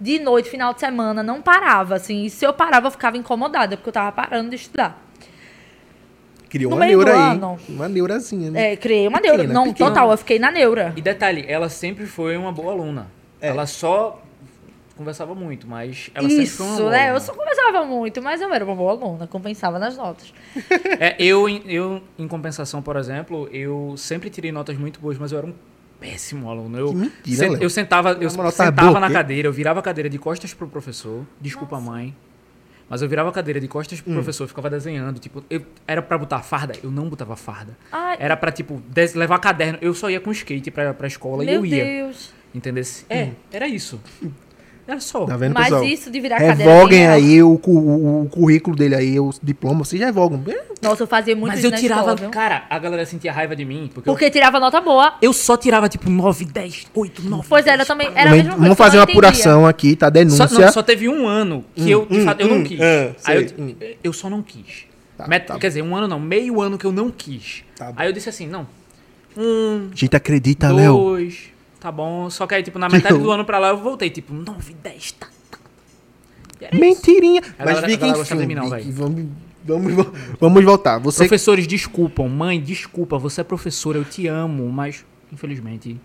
de 0.00 0.18
noite, 0.18 0.50
final 0.50 0.74
de 0.74 0.80
semana, 0.80 1.22
não 1.22 1.40
parava, 1.42 1.94
assim. 1.94 2.24
E 2.24 2.30
se 2.30 2.44
eu 2.44 2.52
parava, 2.52 2.88
eu 2.88 2.90
ficava 2.90 3.16
incomodada, 3.16 3.76
porque 3.76 3.88
eu 3.88 3.92
tava 3.92 4.12
parando 4.12 4.50
de 4.50 4.56
estudar. 4.56 5.00
Criou 6.48 6.70
No 6.70 6.76
uma 6.76 6.86
neura 6.86 7.12
aí. 7.12 7.18
ano. 7.36 7.58
Uma 7.68 7.88
neurazinha, 7.88 8.50
né? 8.50 8.72
É, 8.72 8.76
criei 8.76 9.08
uma 9.08 9.20
neura. 9.20 9.38
Pequena, 9.38 9.54
Não, 9.54 9.68
pequena. 9.72 9.88
total, 9.90 10.10
eu 10.10 10.16
fiquei 10.18 10.38
na 10.38 10.50
neura. 10.50 10.92
E 10.96 11.00
detalhe, 11.00 11.44
ela 11.48 11.68
sempre 11.70 12.04
foi 12.06 12.36
uma 12.36 12.52
boa 12.52 12.72
aluna. 12.72 13.06
É. 13.40 13.48
Ela 13.48 13.64
só 13.66 14.22
conversava 15.02 15.34
muito, 15.34 15.66
mas 15.66 16.10
ela 16.14 16.28
sempre 16.28 16.46
foi 16.46 16.64
uma 16.66 16.72
Isso, 16.72 16.80
boa 16.82 16.90
né? 16.90 17.10
Eu 17.10 17.20
só 17.20 17.34
conversava 17.34 17.84
muito, 17.84 18.22
mas 18.22 18.40
eu 18.40 18.52
era 18.54 18.64
uma 18.64 18.74
boa 18.74 18.92
aluna, 18.92 19.26
compensava 19.26 19.78
nas 19.78 19.96
notas. 19.96 20.32
É, 21.00 21.16
eu, 21.18 21.48
em- 21.48 21.62
eu, 21.66 22.02
em 22.18 22.26
compensação, 22.28 22.80
por 22.80 22.96
exemplo, 22.96 23.48
eu 23.52 23.94
sempre 23.96 24.30
tirei 24.30 24.52
notas 24.52 24.76
muito 24.78 25.00
boas, 25.00 25.18
mas 25.18 25.32
eu 25.32 25.38
era 25.38 25.46
um 25.46 25.54
péssimo 26.00 26.48
aluno. 26.50 26.78
Eu, 26.78 26.88
Que 26.88 26.94
mentira, 27.30 27.50
Léo. 27.52 27.62
eu 27.62 27.70
sentava, 27.70 28.12
eu 28.12 28.30
nota 28.32 28.50
sentava 28.50 28.88
boa, 28.88 29.00
na 29.00 29.10
cadeira, 29.10 29.48
eu 29.48 29.52
virava 29.52 29.80
a 29.80 29.82
cadeira 29.82 30.08
de 30.08 30.18
costas 30.18 30.54
pro 30.54 30.66
professor. 30.68 31.24
Desculpa, 31.40 31.78
mãe. 31.80 32.14
Mas 32.88 33.00
eu 33.00 33.08
virava 33.08 33.30
a 33.30 33.32
cadeira 33.32 33.58
de 33.58 33.68
costas 33.68 34.00
Hum. 34.00 34.02
pro 34.04 34.12
professor, 34.14 34.46
ficava 34.46 34.68
desenhando. 34.68 35.18
Tipo, 35.18 35.42
eu, 35.48 35.62
era 35.86 36.02
pra 36.02 36.18
botar 36.18 36.40
farda, 36.40 36.74
eu 36.82 36.90
não 36.90 37.08
botava 37.08 37.34
farda. 37.36 37.76
Ai, 37.90 38.16
Era 38.20 38.36
pra, 38.36 38.52
tipo, 38.52 38.82
des- 38.88 39.14
levar 39.14 39.38
caderno. 39.38 39.78
Eu 39.80 39.94
só 39.94 40.10
ia 40.10 40.20
com 40.20 40.30
skate 40.30 40.70
pra, 40.70 40.92
pra 40.92 41.06
escola 41.06 41.42
e 41.42 41.46
meu 41.46 41.54
eu 41.56 41.66
ia. 41.66 41.84
Deus. 41.84 42.34
Entendeu? 42.54 42.84
É, 43.08 43.30
era 43.50 43.66
isso. 43.66 43.98
Era 44.86 44.98
só. 44.98 45.24
Tá 45.26 45.36
vendo, 45.36 45.54
Mas 45.54 45.64
pessoal? 45.66 45.84
isso 45.84 46.10
de 46.10 46.20
virar 46.20 46.38
cadeira. 46.40 46.72
Revoguem 46.72 46.98
real. 47.00 47.12
aí 47.14 47.42
o, 47.42 47.60
o- 47.64 48.22
o 48.22 48.28
currículo 48.28 48.74
dele 48.74 48.96
aí, 48.96 49.20
o 49.20 49.30
diploma, 49.40 49.84
vocês 49.84 50.02
revogam. 50.02 50.42
Nossa, 50.82 51.04
eu 51.04 51.06
fazia 51.06 51.36
muito 51.36 51.52
Mas 51.54 51.62
eu 51.62 51.70
tirava. 51.70 52.14
escola, 52.14 52.30
cara, 52.30 52.64
a 52.68 52.78
galera 52.80 53.06
sentia 53.06 53.32
raiva 53.32 53.54
de 53.54 53.64
mim. 53.64 53.88
Porque, 53.94 54.08
eu- 54.08 54.12
Porque 54.12 54.28
tirava 54.28 54.58
nota 54.58 54.80
boa. 54.80 55.14
eu, 55.22 55.32
só 55.32 55.56
tirava, 55.56 55.88
tipo, 55.88 56.10
9, 56.10 56.44
10, 56.46 56.86
8, 56.92 57.22
9. 57.22 57.46
Pois 57.48 57.64
era, 57.66 57.82
eu 57.82 57.86
também. 57.86 58.10
Era 58.14 58.30
a 58.30 58.32
mesma 58.32 58.42
coisa, 58.42 58.56
Vamos 58.56 58.68
eu 58.70 58.74
fazer 58.76 58.96
uma 58.98 59.02
entendia. 59.04 59.20
apuração 59.28 59.66
aqui, 59.66 59.94
tá? 59.94 60.06
Só, 60.06 60.10
Denúncia. 60.10 60.48
não, 60.48 60.72
só 60.72 60.82
teve 60.82 61.08
um 61.08 61.28
ano 61.28 61.64
que 61.76 61.88
eu, 61.88 62.04
de 62.04 62.18
hum, 62.18 62.24
fato, 62.24 62.40
eu 62.40 62.48
não 62.48 62.56
hum, 62.58 62.64
quis. 62.64 62.80
é, 62.80 63.14
Aí 63.24 63.36
eu, 63.36 63.64
hum. 63.64 63.74
eu 64.02 64.12
só 64.12 64.28
não 64.28 64.42
quis. 64.42 64.84
Tá, 65.16 65.28
Met- 65.28 65.46
tá 65.46 65.58
Quer 65.60 65.68
dizer, 65.68 65.82
um 65.82 65.94
ano 65.94 66.08
não, 66.08 66.18
meio 66.18 66.60
ano 66.60 66.76
que 66.76 66.84
eu 66.84 66.90
não 66.90 67.08
quis. 67.08 67.62
Tá 67.76 67.92
aí 67.94 68.08
eu 68.08 68.12
disse 68.12 68.28
assim, 68.28 68.48
não. 68.48 68.66
Um, 69.36 69.88
A 69.92 69.96
gente 69.96 70.16
acredita, 70.16 70.72
Léo. 70.72 70.92
dois, 70.94 71.51
tá 71.82 71.90
bom. 71.90 72.30
Só 72.30 72.46
que 72.46 72.54
aí, 72.54 72.62
tipo, 72.62 72.78
na 72.78 72.88
metade 72.88 73.18
do 73.18 73.30
ano 73.30 73.44
pra 73.44 73.58
lá 73.58 73.70
eu 73.70 73.78
voltei, 73.78 74.08
tipo, 74.08 74.32
9, 74.32 74.74
10, 74.82 75.12
tá. 75.12 75.26
tá. 75.50 75.58
E 76.60 76.64
isso. 76.66 76.80
Mentirinha. 76.80 77.42
Mas 77.58 77.80
fica 77.80 78.36
mim, 78.36 78.54
não, 78.54 78.70
Vicky, 78.70 78.92
vamos, 78.92 79.26
vamos, 79.64 80.06
vamos 80.38 80.64
voltar. 80.64 80.98
Você 80.98 81.18
Professores, 81.18 81.66
desculpam. 81.66 82.28
Mãe, 82.28 82.60
desculpa. 82.60 83.18
Você 83.18 83.40
é 83.40 83.44
professora, 83.44 83.98
eu 83.98 84.04
te 84.04 84.28
amo, 84.28 84.70
mas, 84.70 85.04
infelizmente, 85.32 86.00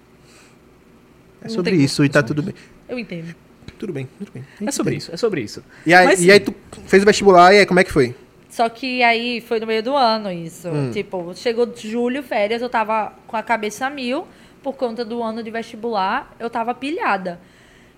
é 1.42 1.48
sobre 1.48 1.76
isso 1.76 2.04
e 2.04 2.10
tá 2.10 2.24
tudo 2.24 2.42
bem. 2.42 2.56
Eu 2.90 2.98
entendo. 2.98 3.36
Tudo 3.78 3.94
bem, 3.94 4.08
tudo 4.18 4.32
bem. 4.34 4.44
É 4.66 4.72
sobre 4.72 4.96
isso, 4.96 5.14
é 5.14 5.18
sobre 5.18 5.42
isso. 5.42 5.64
E 5.86 5.94
aí, 5.94 6.06
Mas, 6.06 6.24
e 6.24 6.32
aí 6.32 6.40
tu 6.40 6.56
fez 6.88 7.04
o 7.04 7.06
vestibular 7.06 7.54
e 7.54 7.60
aí 7.60 7.66
como 7.66 7.80
é 7.80 7.84
que 7.84 7.92
foi? 7.92 8.16
Só 8.50 8.68
que 8.70 9.04
aí 9.04 9.40
foi 9.42 9.60
no 9.60 9.68
meio 9.68 9.84
do 9.84 9.96
ano 9.96 10.32
isso. 10.32 10.68
Hum. 10.70 10.90
Tipo, 10.90 11.34
chegou 11.36 11.72
julho, 11.76 12.24
férias, 12.24 12.62
eu 12.62 12.70
tava 12.70 13.14
com 13.28 13.38
a 13.38 13.44
cabeça 13.44 13.86
a 13.86 13.90
mil. 13.90 14.26
Por 14.64 14.74
conta 14.74 15.06
do 15.06 15.22
ano 15.24 15.44
de 15.44 15.52
vestibular, 15.52 16.36
eu 16.40 16.50
tava 16.50 16.74
pilhada. 16.74 17.40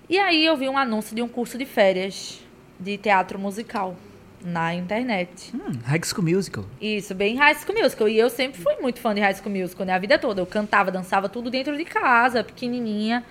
E 0.10 0.18
aí 0.18 0.46
eu 0.46 0.58
vi 0.58 0.68
um 0.68 0.78
anúncio 0.78 1.16
de 1.16 1.22
um 1.22 1.28
curso 1.28 1.58
de 1.58 1.66
férias 1.66 2.42
de 2.80 2.98
teatro 2.98 3.38
musical 3.38 3.96
na 4.44 4.74
internet. 4.74 5.56
Hum, 5.56 5.72
High 5.84 6.02
School 6.04 6.24
Musical. 6.24 6.66
Isso, 6.82 7.14
bem 7.14 7.36
High 7.36 7.56
School 7.56 7.78
Musical. 7.80 8.08
E 8.08 8.18
eu 8.18 8.30
sempre 8.30 8.62
fui 8.62 8.76
muito 8.78 9.00
fã 9.00 9.14
de 9.14 9.22
High 9.22 9.36
School 9.36 9.56
Musical, 9.56 9.86
né? 9.86 9.94
A 9.94 10.00
vida 10.00 10.18
toda. 10.18 10.42
Eu 10.42 10.46
cantava, 10.46 10.92
dançava 10.92 11.28
tudo 11.30 11.50
dentro 11.50 11.76
de 11.78 11.86
casa, 11.86 12.44
pequenininha. 12.44 13.24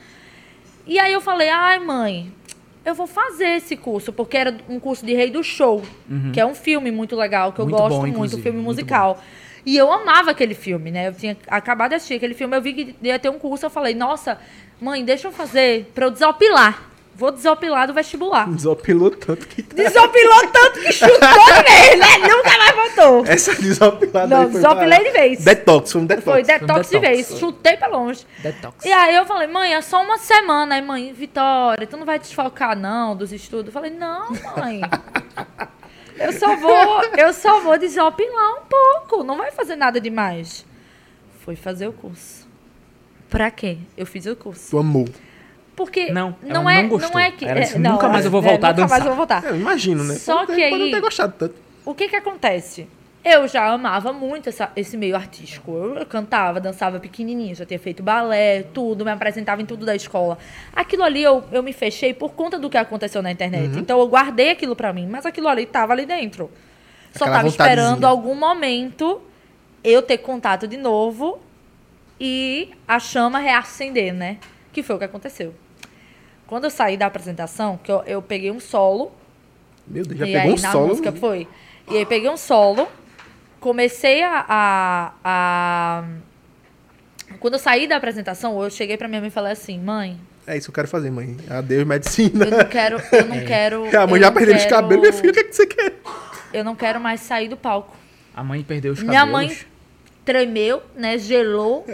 E 0.86 0.98
aí 0.98 1.12
eu 1.12 1.20
falei, 1.20 1.48
ai, 1.50 1.78
mãe, 1.78 2.32
eu 2.84 2.94
vou 2.94 3.06
fazer 3.06 3.56
esse 3.56 3.76
curso, 3.76 4.12
porque 4.12 4.36
era 4.36 4.56
um 4.68 4.80
curso 4.80 5.04
de 5.04 5.14
Rei 5.14 5.30
do 5.30 5.42
Show, 5.42 5.82
que 6.32 6.40
é 6.40 6.46
um 6.46 6.54
filme 6.54 6.90
muito 6.90 7.14
legal, 7.14 7.52
que 7.52 7.60
eu 7.60 7.66
Muito 7.66 7.78
gosto 7.78 8.00
bom, 8.00 8.06
muito, 8.06 8.38
filme 8.38 8.58
muito 8.58 8.64
musical. 8.64 9.22
E 9.68 9.76
eu 9.76 9.92
amava 9.92 10.30
aquele 10.30 10.54
filme, 10.54 10.90
né? 10.90 11.08
Eu 11.08 11.12
tinha 11.12 11.36
acabado 11.46 11.90
de 11.90 11.96
assistir 11.96 12.14
aquele 12.14 12.32
filme, 12.32 12.56
eu 12.56 12.62
vi 12.62 12.72
que 12.72 12.96
ia 13.02 13.18
ter 13.18 13.28
um 13.28 13.38
curso, 13.38 13.66
eu 13.66 13.70
falei, 13.70 13.94
nossa, 13.94 14.38
mãe, 14.80 15.04
deixa 15.04 15.28
eu 15.28 15.32
fazer 15.32 15.92
pra 15.94 16.06
eu 16.06 16.10
desopilar. 16.10 16.84
Vou 17.14 17.30
desopilar 17.30 17.86
do 17.86 17.92
vestibular. 17.92 18.48
Desopilou 18.48 19.10
tanto 19.10 19.46
que 19.46 19.62
tá. 19.62 19.76
Desopilou 19.76 20.46
tanto 20.50 20.80
que 20.80 20.90
chutou 20.90 21.18
nele, 21.68 21.96
né? 21.96 22.28
Nunca 22.34 22.58
mais 22.58 22.76
voltou. 22.76 23.26
Essa 23.26 23.54
desopilada 23.56 24.28
Não, 24.28 24.42
aí 24.44 24.52
foi 24.52 24.60
desopilei 24.62 25.04
de 25.04 25.10
vez. 25.10 25.44
Detox, 25.44 25.92
foi 25.92 26.00
um 26.00 26.06
detox. 26.06 26.24
Foi 26.24 26.42
detox 26.44 26.88
de 26.88 26.98
detox. 27.00 27.28
vez. 27.28 27.38
Chutei 27.38 27.76
pra 27.76 27.88
longe. 27.88 28.24
Detox. 28.38 28.84
E 28.86 28.90
aí 28.90 29.16
eu 29.16 29.26
falei, 29.26 29.48
mãe, 29.48 29.74
é 29.74 29.82
só 29.82 30.02
uma 30.02 30.16
semana. 30.16 30.76
Aí, 30.76 30.80
mãe, 30.80 31.12
Vitória, 31.12 31.86
tu 31.86 31.98
não 31.98 32.06
vai 32.06 32.18
desfocar, 32.18 32.74
não, 32.74 33.14
dos 33.14 33.34
estudos? 33.34 33.66
Eu 33.66 33.72
falei, 33.72 33.90
não, 33.90 34.30
mãe. 34.56 34.80
Eu 36.18 36.32
só 36.32 36.56
vou, 36.56 37.02
eu 37.16 37.32
só 37.32 37.60
vou 37.60 37.78
desopilar 37.78 38.54
um 38.56 38.62
pouco. 38.68 39.24
Não 39.24 39.36
vai 39.36 39.50
fazer 39.52 39.76
nada 39.76 40.00
demais. 40.00 40.64
Fui 41.44 41.56
fazer 41.56 41.86
o 41.88 41.92
curso. 41.92 42.46
Pra 43.30 43.50
quê? 43.50 43.78
Eu 43.96 44.06
fiz 44.06 44.26
o 44.26 44.34
curso. 44.36 44.70
Tu 44.70 44.78
amou. 44.78 45.06
Porque 45.76 46.10
Não, 46.10 46.34
não 46.42 46.62
ela 46.68 46.74
é, 46.74 46.82
não 46.82 46.88
gostou. 46.88 47.20
é 47.20 47.30
que 47.30 47.44
Ela 47.44 47.60
é, 47.60 47.62
disse, 47.62 47.78
"Nunca 47.78 48.08
mais 48.08 48.24
eu 48.24 48.30
vou 48.30 48.42
é, 48.42 48.48
voltar 48.48 48.68
a 48.68 48.70
nunca 48.72 48.80
mais 48.88 48.90
dançar." 48.90 49.00
eu 49.06 49.06
vou 49.06 49.16
voltar. 49.16 49.44
Eu 49.44 49.56
imagino, 49.56 50.02
né? 50.02 50.14
Só 50.16 50.38
Pode- 50.44 50.46
que 50.56 50.68
pode 50.68 50.74
aí- 50.74 50.90
não 50.90 50.90
ter 50.90 51.00
gostado 51.00 51.34
tanto. 51.38 51.54
O 51.84 51.94
que 51.94 52.08
que 52.08 52.16
acontece? 52.16 52.88
Eu 53.24 53.46
já 53.48 53.66
amava 53.68 54.12
muito 54.12 54.48
essa- 54.48 54.70
esse 54.76 54.96
meio 54.96 55.14
artístico. 55.16 55.72
Eu, 55.72 56.06
cantava, 56.06 56.60
dançava 56.60 56.98
pequenininha, 57.00 57.54
já 57.54 57.66
tinha 57.66 57.78
feito 57.78 58.02
balé, 58.02 58.62
tudo, 58.72 59.04
me 59.04 59.10
apresentava 59.10 59.60
em 59.60 59.66
tudo 59.66 59.84
da 59.84 59.94
escola. 59.94 60.38
Aquilo 60.72 61.02
ali 61.02 61.22
eu, 61.22 61.44
eu 61.52 61.62
me 61.62 61.72
fechei 61.72 62.14
por 62.14 62.32
conta 62.32 62.58
do 62.58 62.70
que 62.70 62.76
aconteceu 62.78 63.20
na 63.20 63.30
internet. 63.30 63.72
Uhum. 63.74 63.80
Então 63.80 63.98
eu 63.98 64.06
guardei 64.08 64.50
aquilo 64.50 64.74
pra 64.76 64.92
mim, 64.92 65.06
mas 65.06 65.26
aquilo 65.26 65.48
ali 65.48 65.66
tava 65.66 65.92
ali 65.92 66.06
dentro. 66.06 66.50
Só 67.12 67.24
Aquela 67.24 67.38
tava 67.38 67.48
esperando 67.48 68.04
algum 68.06 68.34
momento 68.34 69.20
eu 69.82 70.00
ter 70.00 70.18
contato 70.18 70.66
de 70.68 70.76
novo 70.76 71.38
e 72.20 72.70
a 72.86 72.98
chama 72.98 73.38
reacender, 73.40 74.12
né? 74.14 74.38
Que 74.72 74.82
foi 74.82 74.96
o 74.96 74.98
que 74.98 75.04
aconteceu. 75.04 75.54
Quando 76.46 76.64
eu 76.64 76.70
saí 76.70 76.96
da 76.96 77.06
apresentação, 77.06 77.78
que 77.82 77.90
eu, 77.90 78.02
eu 78.06 78.22
peguei 78.22 78.50
um 78.50 78.60
solo 78.60 79.12
Meu 79.86 80.04
Deus, 80.04 80.18
já 80.18 80.26
e 80.26 80.32
pegou 80.32 80.52
aí, 80.52 80.58
um 80.58 80.62
na 80.62 80.72
solo. 80.72 80.86
música 80.88 81.12
foi. 81.12 81.46
E 81.90 81.96
aí 81.96 82.06
peguei 82.06 82.28
um 82.30 82.36
solo, 82.36 82.86
comecei 83.60 84.22
a, 84.22 84.44
a, 84.48 85.12
a- 85.24 86.04
Quando 87.40 87.54
eu 87.54 87.58
saí 87.58 87.86
da 87.86 87.96
apresentação, 87.96 88.60
eu 88.62 88.70
cheguei 88.70 88.96
pra 88.96 89.08
minha 89.08 89.20
mãe 89.20 89.28
e 89.28 89.30
falei 89.32 89.52
assim, 89.52 89.78
mãe, 89.78 90.18
É 90.46 90.56
isso 90.56 90.66
que 90.66 90.70
eu 90.70 90.74
quero 90.74 90.88
fazer, 90.88 91.10
mãe. 91.10 91.36
Adeus, 91.50 91.86
medicina. 91.86 92.44
eu 92.46 92.50
não 92.50 92.64
quero, 92.64 93.02
eu 93.12 93.24
não 93.26 93.40
quero. 93.44 93.84
a 93.96 94.06
mãe 94.06 94.16
eu 94.18 94.24
já 94.24 94.30
não 94.30 94.34
perdeu 94.34 94.56
os 94.56 94.62
quero- 94.62 94.74
cabelos. 94.74 95.00
Minha 95.02 95.12
filha, 95.12 95.30
o 95.30 95.34
que, 95.34 95.40
é 95.40 95.44
que 95.44 95.52
você 95.56 95.66
quer? 95.66 95.94
Eu 96.52 96.64
não 96.64 96.74
quero 96.74 96.98
mais 97.00 97.20
sair 97.20 97.48
do 97.48 97.56
palco. 97.56 97.94
A 98.34 98.42
mãe 98.42 98.62
perdeu 98.62 98.92
os 98.92 99.02
Minha 99.02 99.20
cabelos. 99.26 99.32
mãe 99.48 99.58
tremeu, 100.24 100.82
né? 100.94 101.18
Gelou. 101.18 101.86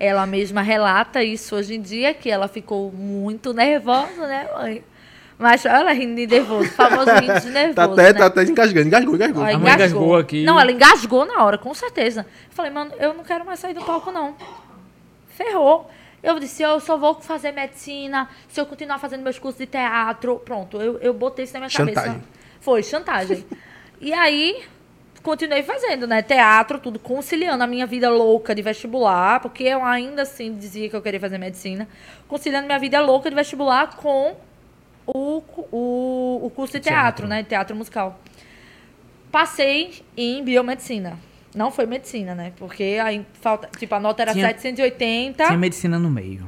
ela 0.00 0.24
mesma 0.26 0.62
relata 0.62 1.22
isso 1.22 1.54
hoje 1.56 1.74
em 1.74 1.80
dia, 1.82 2.12
que 2.14 2.30
ela 2.30 2.48
ficou 2.48 2.90
muito 2.92 3.52
nervosa, 3.52 4.26
né, 4.26 4.48
mãe? 4.56 4.82
Mas 5.42 5.66
ela 5.66 5.92
rindo 5.92 6.14
de 6.14 6.26
nervoso, 6.28 6.70
famoso 6.70 7.10
rindo 7.14 7.40
de 7.40 7.50
nervoso. 7.50 7.74
Tá 7.74 7.84
até, 7.84 8.02
né? 8.04 8.12
tá 8.12 8.26
até 8.26 8.42
engasgando. 8.44 8.86
Engasgou, 8.86 9.14
engasgou. 9.16 9.42
Ó, 9.42 9.46
A 9.46 9.58
mãe 9.58 9.74
engasgou 9.74 10.16
aqui. 10.16 10.44
Não, 10.44 10.58
ela 10.58 10.70
engasgou 10.70 11.24
na 11.26 11.42
hora, 11.42 11.58
com 11.58 11.74
certeza. 11.74 12.20
Eu 12.48 12.54
falei, 12.54 12.70
mano, 12.70 12.92
eu 13.00 13.12
não 13.12 13.24
quero 13.24 13.44
mais 13.44 13.58
sair 13.58 13.74
do 13.74 13.82
palco, 13.82 14.12
não. 14.12 14.36
Ferrou. 15.36 15.90
Eu 16.22 16.38
disse, 16.38 16.62
eu 16.62 16.78
só 16.78 16.96
vou 16.96 17.20
fazer 17.20 17.50
medicina 17.50 18.28
se 18.48 18.60
eu 18.60 18.64
continuar 18.64 18.98
fazendo 18.98 19.22
meus 19.22 19.36
cursos 19.36 19.58
de 19.58 19.66
teatro. 19.66 20.40
Pronto, 20.44 20.80
eu, 20.80 20.98
eu 20.98 21.12
botei 21.12 21.44
isso 21.44 21.54
na 21.54 21.60
minha 21.60 21.70
cabeça. 21.70 22.00
Chantagem. 22.00 22.22
Foi, 22.60 22.82
chantagem. 22.84 23.44
e 24.00 24.12
aí, 24.12 24.62
continuei 25.24 25.64
fazendo, 25.64 26.06
né? 26.06 26.22
Teatro, 26.22 26.78
tudo, 26.78 27.00
conciliando 27.00 27.64
a 27.64 27.66
minha 27.66 27.86
vida 27.86 28.08
louca 28.08 28.54
de 28.54 28.62
vestibular, 28.62 29.40
porque 29.40 29.64
eu 29.64 29.84
ainda 29.84 30.22
assim 30.22 30.54
dizia 30.54 30.88
que 30.88 30.94
eu 30.94 31.02
queria 31.02 31.18
fazer 31.18 31.38
medicina. 31.38 31.88
Conciliando 32.28 32.66
minha 32.66 32.78
vida 32.78 33.00
louca 33.00 33.28
de 33.28 33.34
vestibular 33.34 33.96
com 33.96 34.36
o, 35.06 35.42
o, 35.70 36.40
o 36.46 36.50
curso 36.50 36.74
de 36.74 36.80
teatro, 36.80 37.02
Teatro. 37.02 37.26
né? 37.28 37.42
Teatro 37.42 37.74
musical. 37.76 38.20
Passei 39.30 40.02
em 40.16 40.42
biomedicina. 40.44 41.18
Não 41.54 41.70
foi 41.70 41.86
medicina, 41.86 42.34
né? 42.34 42.52
Porque 42.56 42.98
aí 43.02 43.24
falta, 43.40 43.68
tipo, 43.78 43.94
a 43.94 44.00
nota 44.00 44.22
era 44.22 44.32
Tinha- 44.32 44.46
780. 44.48 45.44
Tinha 45.46 45.58
medicina 45.58 45.98
no 45.98 46.10
meio. 46.10 46.46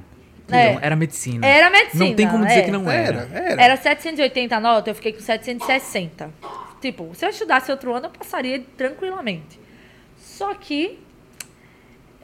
É. 0.50 0.70
Então, 0.70 0.82
era 0.82 0.96
medicina. 0.96 1.46
Era 1.46 1.70
medicina. 1.70 2.04
Não 2.04 2.14
tem 2.14 2.28
como 2.28 2.44
dizer 2.44 2.60
é. 2.60 2.62
que 2.62 2.70
não 2.70 2.90
era. 2.90 3.28
Era, 3.32 3.38
era. 3.52 3.62
Era 3.62 3.76
780 3.76 4.56
a 4.56 4.60
nota, 4.60 4.90
eu 4.90 4.94
fiquei 4.94 5.12
com 5.12 5.20
760. 5.20 6.30
Tipo, 6.80 7.10
se 7.14 7.24
eu 7.24 7.30
estudasse 7.30 7.70
outro 7.70 7.94
ano, 7.94 8.06
eu 8.06 8.10
passaria 8.10 8.62
tranquilamente. 8.76 9.58
Só 10.18 10.52
que 10.54 10.98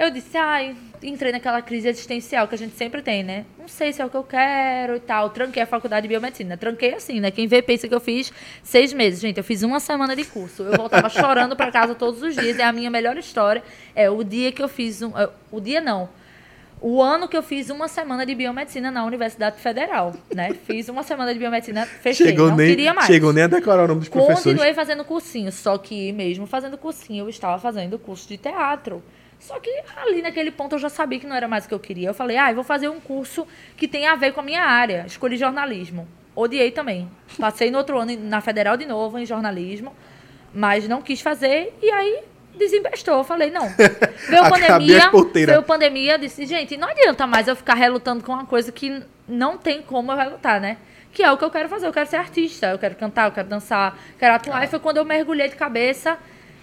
eu 0.01 0.11
disse, 0.11 0.36
ai, 0.36 0.74
entrei 1.03 1.30
naquela 1.30 1.61
crise 1.62 1.88
existencial 1.88 2.48
que 2.48 2.55
a 2.55 2.59
gente 2.59 2.74
sempre 2.76 3.03
tem, 3.03 3.22
né? 3.22 3.44
Não 3.59 3.68
sei 3.68 3.92
se 3.92 4.01
é 4.03 4.05
o 4.05 4.11
que 4.11 4.16
eu 4.16 4.22
quero 4.24 4.96
e 4.96 5.01
tal. 5.01 5.30
Tranquei 5.30 5.62
a 5.62 5.66
faculdade 5.66 6.03
de 6.05 6.09
biomedicina. 6.09 6.57
Tranquei 6.57 6.94
assim, 6.94 7.20
né? 7.20 7.30
Quem 7.30 7.46
vê 7.46 7.61
pensa 7.62 7.86
que 7.86 7.94
eu 7.94 8.01
fiz 8.01 8.32
seis 8.62 8.92
meses. 8.92 9.20
Gente, 9.20 9.38
eu 9.38 9.44
fiz 9.44 9.62
uma 9.62 9.78
semana 9.78 10.16
de 10.16 10.24
curso. 10.24 10.62
Eu 10.62 10.76
voltava 10.76 11.09
chorando 11.11 11.55
pra 11.55 11.70
casa 11.70 11.94
todos 11.94 12.22
os 12.22 12.34
dias. 12.34 12.57
E 12.59 12.62
a 12.62 12.72
minha 12.72 12.90
melhor 12.90 13.16
história 13.16 13.62
é 13.94 14.11
o 14.11 14.24
dia 14.24 14.51
que 14.53 14.62
eu 14.62 14.68
fiz 14.68 15.03
um. 15.03 15.16
eh, 15.18 15.28
O 15.53 15.61
dia 15.61 15.80
não. 15.80 16.09
O 16.82 17.03
ano 17.03 17.28
que 17.28 17.36
eu 17.36 17.42
fiz 17.42 17.68
uma 17.68 17.86
semana 17.88 18.24
de 18.24 18.34
biomedicina 18.34 18.90
na 18.90 19.05
Universidade 19.05 19.61
Federal, 19.61 20.14
né? 20.34 20.55
Fiz 20.66 20.88
uma 20.88 21.03
semana 21.03 21.30
de 21.34 21.38
biomedicina, 21.38 21.84
fechei, 21.84 22.28
Chegou 22.28 22.48
não 22.48 22.57
nem, 22.57 22.68
queria 22.70 22.94
mais. 22.94 23.07
chegou 23.07 23.34
nem 23.34 23.44
a 23.44 23.46
decorar 23.48 23.84
o 23.84 23.88
nome 23.88 24.01
dos 24.01 24.09
professores. 24.09 24.44
Continuei 24.44 24.72
fazendo 24.72 25.05
cursinho, 25.05 25.53
só 25.53 25.76
que 25.76 26.11
mesmo 26.12 26.46
fazendo 26.46 26.78
cursinho, 26.78 27.24
eu 27.24 27.28
estava 27.28 27.59
fazendo 27.61 27.98
curso 27.98 28.26
de 28.26 28.38
teatro. 28.38 29.03
Só 29.41 29.59
que 29.59 29.70
ali 29.97 30.20
naquele 30.20 30.51
ponto 30.51 30.74
eu 30.74 30.78
já 30.78 30.91
sabia 30.91 31.18
que 31.18 31.26
não 31.26 31.34
era 31.34 31.49
mais 31.49 31.64
o 31.64 31.68
que 31.68 31.74
eu 31.74 31.80
queria. 31.80 32.11
Eu 32.11 32.14
falei, 32.14 32.36
ah, 32.36 32.51
eu 32.51 32.55
vou 32.55 32.64
fazer 32.64 32.88
um 32.88 33.01
curso 33.01 33.47
que 33.76 33.88
tem 33.88 34.07
a 34.07 34.14
ver 34.14 34.32
com 34.32 34.41
a 34.41 34.43
minha 34.43 34.62
área. 34.62 35.05
Escolhi 35.07 35.36
jornalismo. 35.36 36.07
Odiei 36.36 36.70
também. 36.70 37.11
Passei 37.38 37.70
no 37.70 37.78
outro 37.78 37.99
ano 37.99 38.14
na 38.20 38.41
Federal 38.43 38.76
de 38.76 38.84
novo, 38.84 39.18
em 39.18 39.24
jornalismo, 39.24 39.95
mas 40.55 40.86
não 40.86 41.01
quis 41.01 41.22
fazer 41.22 41.74
e 41.82 41.91
aí 41.91 42.22
desembestou. 42.57 43.18
Eu 43.18 43.24
falei, 43.24 43.51
não. 43.51 43.66
Veio 44.28 44.49
pandemia, 44.49 45.11
veio 45.47 45.62
pandemia, 45.62 46.18
disse, 46.18 46.45
gente, 46.45 46.76
não 46.76 46.88
adianta 46.88 47.26
mais 47.26 47.49
eu 47.49 47.57
ficar 47.57 47.74
relutando 47.74 48.22
com 48.22 48.32
uma 48.32 48.45
coisa 48.45 48.70
que 48.70 49.03
não 49.26 49.57
tem 49.57 49.80
como 49.80 50.12
eu 50.12 50.16
relutar, 50.16 50.61
né? 50.61 50.76
Que 51.12 51.22
é 51.22 51.32
o 51.32 51.38
que 51.38 51.45
eu 51.45 51.51
quero 51.51 51.68
fazer. 51.68 51.86
Eu 51.86 51.93
quero 51.93 52.09
ser 52.09 52.16
artista, 52.16 52.66
eu 52.66 52.78
quero 52.78 52.95
cantar, 52.95 53.26
eu 53.26 53.32
quero 53.32 53.49
dançar, 53.49 53.99
quero 54.18 54.34
atuar. 54.34 54.64
E 54.64 54.66
foi 54.66 54.78
quando 54.78 54.99
eu 54.99 55.05
mergulhei 55.05 55.49
de 55.49 55.57
cabeça 55.57 56.18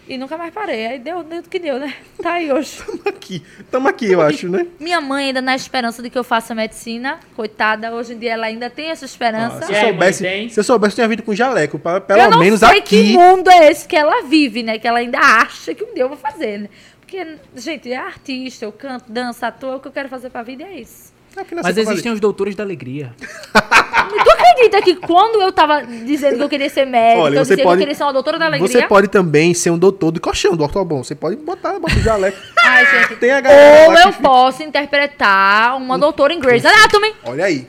e 0.07 0.17
nunca 0.17 0.37
mais 0.37 0.53
parei. 0.53 0.87
Aí 0.87 0.99
deu, 0.99 1.23
deu 1.23 1.39
o 1.39 1.43
que 1.43 1.59
deu, 1.59 1.77
né? 1.79 1.93
Tá 2.21 2.33
aí 2.33 2.51
hoje. 2.51 2.77
Tamo 2.85 3.01
aqui. 3.05 3.43
Tamo 3.71 3.87
aqui, 3.87 4.11
eu 4.11 4.21
acho, 4.21 4.47
né? 4.49 4.65
Minha 4.79 5.01
mãe 5.01 5.27
ainda 5.27 5.41
na 5.41 5.55
esperança 5.55 6.01
de 6.01 6.09
que 6.09 6.17
eu 6.17 6.23
faça 6.23 6.55
medicina. 6.55 7.19
Coitada, 7.35 7.93
hoje 7.93 8.13
em 8.13 8.17
dia 8.19 8.33
ela 8.33 8.45
ainda 8.47 8.69
tem 8.69 8.89
essa 8.89 9.05
esperança. 9.05 9.65
se, 9.65 9.71
E 9.71 9.75
eu 9.75 9.81
mãe, 9.81 9.89
soubesse, 9.91 10.23
tem? 10.23 10.49
se 10.49 10.59
eu 10.59 10.63
soubesse, 10.63 10.93
eu 10.93 10.95
tinha 10.95 11.07
vindo 11.07 11.23
com 11.23 11.33
jaleco. 11.35 11.77
pra- 11.77 11.99
Pelo 12.01 12.21
eu 12.21 12.31
não 12.31 12.39
menos 12.39 12.59
sei 12.61 12.69
aqui. 12.79 12.81
que 12.81 13.13
mundo 13.13 13.49
é 13.49 13.69
esse 13.71 13.87
que 13.87 13.95
ela 13.95 14.23
vive, 14.23 14.63
né? 14.63 14.79
Que 14.79 14.87
ela 14.87 14.99
ainda 14.99 15.19
acha 15.19 15.73
que 15.73 15.83
um 15.83 15.93
dia 15.93 16.03
eu 16.03 16.09
vou 16.09 16.17
fazer, 16.17 16.59
né? 16.61 16.69
Porque, 17.01 17.25
gente, 17.55 17.91
é 17.91 17.95
artista, 17.97 18.65
eu 18.65 18.71
canto, 18.71 19.05
danço, 19.09 19.45
atuo, 19.45 19.75
o 19.75 19.79
que 19.79 19.87
eu 19.87 19.91
quero 19.93 20.09
fazer 20.09 20.29
pra 20.29 20.43
vida 20.43 20.63
é 20.63 20.81
isso. 20.81 21.13
É 21.37 21.43
que 21.43 21.55
Mas 21.55 21.77
existem 21.77 22.11
os 22.11 22.19
doutores 22.19 22.55
da 22.55 22.63
alegria. 22.63 23.13
Tu 24.07 24.31
acredita 24.31 24.81
que 24.81 24.95
quando 24.95 25.41
eu 25.41 25.51
tava 25.51 25.83
dizendo 25.83 26.37
que 26.37 26.43
eu 26.43 26.49
queria 26.49 26.69
ser 26.69 26.85
médica, 26.85 27.21
Olha, 27.23 27.35
eu 27.39 27.45
você 27.45 27.51
dizia 27.55 27.63
pode- 27.65 27.77
que 27.77 27.83
eu 27.83 27.87
queria 27.87 27.95
ser 27.95 28.03
uma 28.03 28.13
doutora 28.13 28.39
da 28.39 28.45
alegria? 28.45 28.67
Você 28.81 28.87
pode 28.87 29.07
também 29.09 29.53
ser 29.53 29.69
um 29.69 29.77
doutor 29.77 30.11
de 30.13 30.19
colchão, 30.19 30.55
do 30.55 30.63
ortobon. 30.63 31.03
Você 31.03 31.13
pode 31.13 31.35
botar, 31.35 31.77
bota 31.77 31.93
o 31.95 32.01
jaleco. 32.01 32.37
Ai, 32.63 32.85
gente. 32.85 33.15
Tem 33.17 33.31
a 33.31 33.41
galera 33.41 33.89
Ou 33.89 33.93
que 33.95 34.07
eu 34.07 34.11
fica- 34.13 34.23
posso 34.29 34.63
interpretar 34.63 35.75
uma 35.77 35.99
doutora 35.99 36.33
em 36.33 36.39
Grey's 36.39 36.65
Anatomy. 36.65 37.13
Olha 37.25 37.45
aí. 37.45 37.67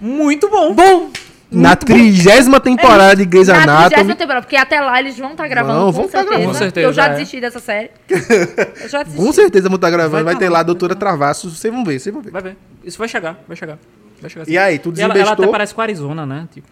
Muito 0.00 0.48
bom. 0.48 0.74
Bom! 0.74 1.10
Na 1.50 1.74
trigésima 1.74 2.60
temporada 2.60 3.16
de 3.16 3.24
Grey's 3.24 3.48
Na 3.48 3.54
30 3.54 3.72
Anatomy. 3.72 4.14
temporada, 4.14 4.42
porque 4.42 4.56
até 4.56 4.80
lá 4.82 5.00
eles 5.00 5.18
vão 5.18 5.30
estar 5.32 5.48
gravando, 5.48 5.78
Vão, 5.80 5.86
com, 5.86 5.92
vão 5.92 6.02
tá 6.02 6.10
certeza, 6.18 6.28
gravando. 6.30 6.48
Com 6.52 6.58
certeza, 6.58 6.86
Eu 6.86 6.92
já 6.92 7.06
é. 7.06 7.08
desisti 7.14 7.40
dessa 7.40 7.58
série. 7.58 7.90
Eu 8.82 8.88
já 8.88 9.02
desisti. 9.02 9.24
Com 9.24 9.32
certeza 9.32 9.68
vão 9.68 9.76
estar 9.76 9.90
gravando. 9.90 10.24
Vai, 10.24 10.34
Vai 10.34 10.36
ter 10.36 10.44
tá 10.46 10.52
lá 10.52 10.58
a 10.60 10.62
doutora 10.62 10.94
Travassos. 10.94 11.58
Vocês 11.58 11.72
vão 11.72 11.84
ver, 11.84 11.98
vocês 11.98 12.12
vão 12.12 12.22
ver. 12.22 12.30
Vai 12.30 12.42
ver. 12.42 12.56
Isso 12.84 12.98
vai 12.98 13.08
chegar, 13.08 13.38
vai 13.48 13.56
chegar. 13.56 13.78
Vai 14.20 14.28
chegar 14.28 14.48
E 14.48 14.58
aí, 14.58 14.78
tu 14.78 14.92
E 14.94 15.00
ela, 15.00 15.04
ela 15.04 15.12
até 15.12 15.22
desembestou? 15.22 15.52
parece 15.52 15.74
com 15.74 15.80
a 15.80 15.84
Arizona, 15.84 16.26
né? 16.26 16.48
Tipo, 16.52 16.66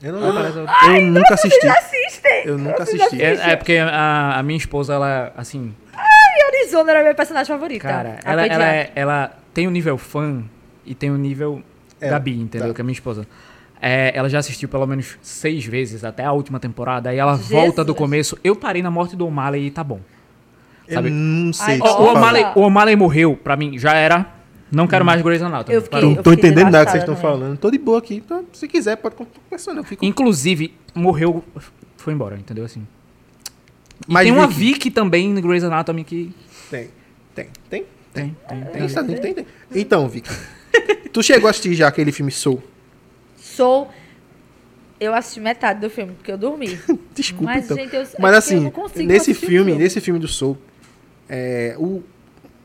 Eu, 0.00 0.12
não, 0.12 0.24
ela 0.24 0.40
parece- 0.68 0.96
eu 0.98 1.02
nunca 1.10 1.34
assisti. 1.34 1.58
Vocês 1.60 1.72
assistem! 1.76 2.42
Eu 2.44 2.58
nunca 2.58 2.84
Vocês 2.86 3.00
assisti. 3.00 3.22
É, 3.24 3.50
é 3.52 3.56
porque 3.56 3.76
a, 3.76 4.38
a 4.38 4.42
minha 4.44 4.56
esposa, 4.58 4.94
ela, 4.94 5.32
assim, 5.36 5.74
assistem. 5.92 6.60
Arizona 6.60 6.90
era 6.92 7.00
minha 7.02 7.14
personagem 7.14 7.52
favorita. 7.52 7.88
cara, 7.88 8.18
A 8.24 8.32
ela, 8.32 8.46
ela, 8.46 8.66
é- 8.72 8.92
ela 8.94 9.32
tem 9.52 9.66
o 9.66 9.70
nível 9.70 9.98
fã 9.98 10.44
e 10.86 10.94
tem 10.94 11.10
o 11.10 11.16
nível 11.16 11.60
É, 12.00 12.08
Gabi, 12.08 12.38
entendeu? 12.40 12.68
tá. 12.68 12.74
Que 12.74 12.80
é 12.80 12.82
a 12.82 12.84
minha 12.84 12.92
esposa. 12.94 13.26
É, 13.84 14.12
ela 14.14 14.28
já 14.28 14.38
assistiu 14.38 14.68
pelo 14.68 14.86
menos 14.86 15.18
seis 15.20 15.64
vezes 15.64 16.04
até 16.04 16.24
a 16.24 16.30
última 16.30 16.60
temporada. 16.60 17.10
Aí 17.10 17.18
ela 17.18 17.32
Jesus. 17.32 17.50
volta 17.50 17.84
do 17.84 17.94
começo. 17.96 18.38
Eu 18.44 18.54
parei 18.54 18.80
na 18.80 18.92
morte 18.92 19.16
do 19.16 19.26
O'Malley 19.26 19.66
e 19.66 19.70
tá 19.72 19.82
bom. 19.82 19.98
Eu 20.86 20.94
Sabe? 20.94 21.10
não 21.10 21.52
sei. 21.52 21.74
Ai, 21.74 21.80
o. 21.80 22.02
O'Malley, 22.12 22.44
o 22.54 22.60
O'Malley 22.60 22.94
morreu, 22.94 23.36
pra 23.36 23.56
mim, 23.56 23.76
já 23.78 23.92
era. 23.94 24.26
Não 24.70 24.86
quero 24.86 25.04
mais 25.04 25.20
Grey's 25.20 25.42
Anatomy. 25.42 25.74
Eu 25.74 25.82
fiquei-. 25.82 26.00
Não 26.00 26.14
tô 26.14 26.32
entendendo 26.32 26.70
nada 26.70 26.84
que 26.84 26.92
vocês 26.92 27.02
estão 27.02 27.14
também. 27.16 27.30
falando. 27.30 27.58
Tô 27.58 27.70
de 27.70 27.78
boa 27.78 27.98
aqui. 27.98 28.14
Então, 28.14 28.44
se 28.52 28.66
quiser, 28.68 28.96
pode 28.96 29.16
conversar. 29.16 29.76
Eu 29.76 29.84
fico... 29.84 30.04
Inclusive, 30.04 30.72
morreu, 30.94 31.44
foi 31.96 32.14
embora, 32.14 32.36
entendeu? 32.36 32.64
Assim. 32.64 32.86
E 34.08 34.12
Mas 34.12 34.24
tem 34.24 34.32
uma 34.32 34.46
Vicky- 34.46 34.60
Vicky 34.74 34.90
também 34.90 35.28
no 35.28 35.42
Grey's 35.42 35.64
Anatomy 35.64 36.04
que. 36.04 36.32
Tem, 36.70 36.88
tem, 37.34 37.48
tem. 37.68 37.84
Tem, 38.14 38.36
tem, 38.48 38.60
tem. 38.64 38.86
Tem, 38.88 39.04
tem, 39.06 39.16
tem, 39.20 39.34
tem. 39.34 39.46
Então, 39.74 40.08
Vicky. 40.08 40.30
tu 41.12 41.22
chegou 41.22 41.48
a 41.48 41.50
assistir 41.50 41.74
já 41.74 41.88
aquele 41.88 42.12
filme 42.12 42.30
Soul? 42.32 42.62
Sou. 43.56 43.90
Eu 45.00 45.12
assisti 45.14 45.40
metade 45.40 45.80
do 45.80 45.90
filme, 45.90 46.12
porque 46.14 46.30
eu 46.30 46.38
dormi. 46.38 46.78
Desculpa, 47.12 47.54
Mas, 47.54 47.64
então. 47.64 47.76
gente, 47.76 47.94
eu- 47.94 48.02
é 48.02 48.06
Mas 48.20 48.32
eu 48.32 48.38
assim, 48.38 48.70
consigo 48.70 49.08
nesse 49.08 49.34
filme, 49.34 49.74
nesse 49.74 50.00
filme 50.00 50.20
do 50.20 50.28
Soul, 50.28 50.56
é, 51.28 51.74
o, 51.76 52.02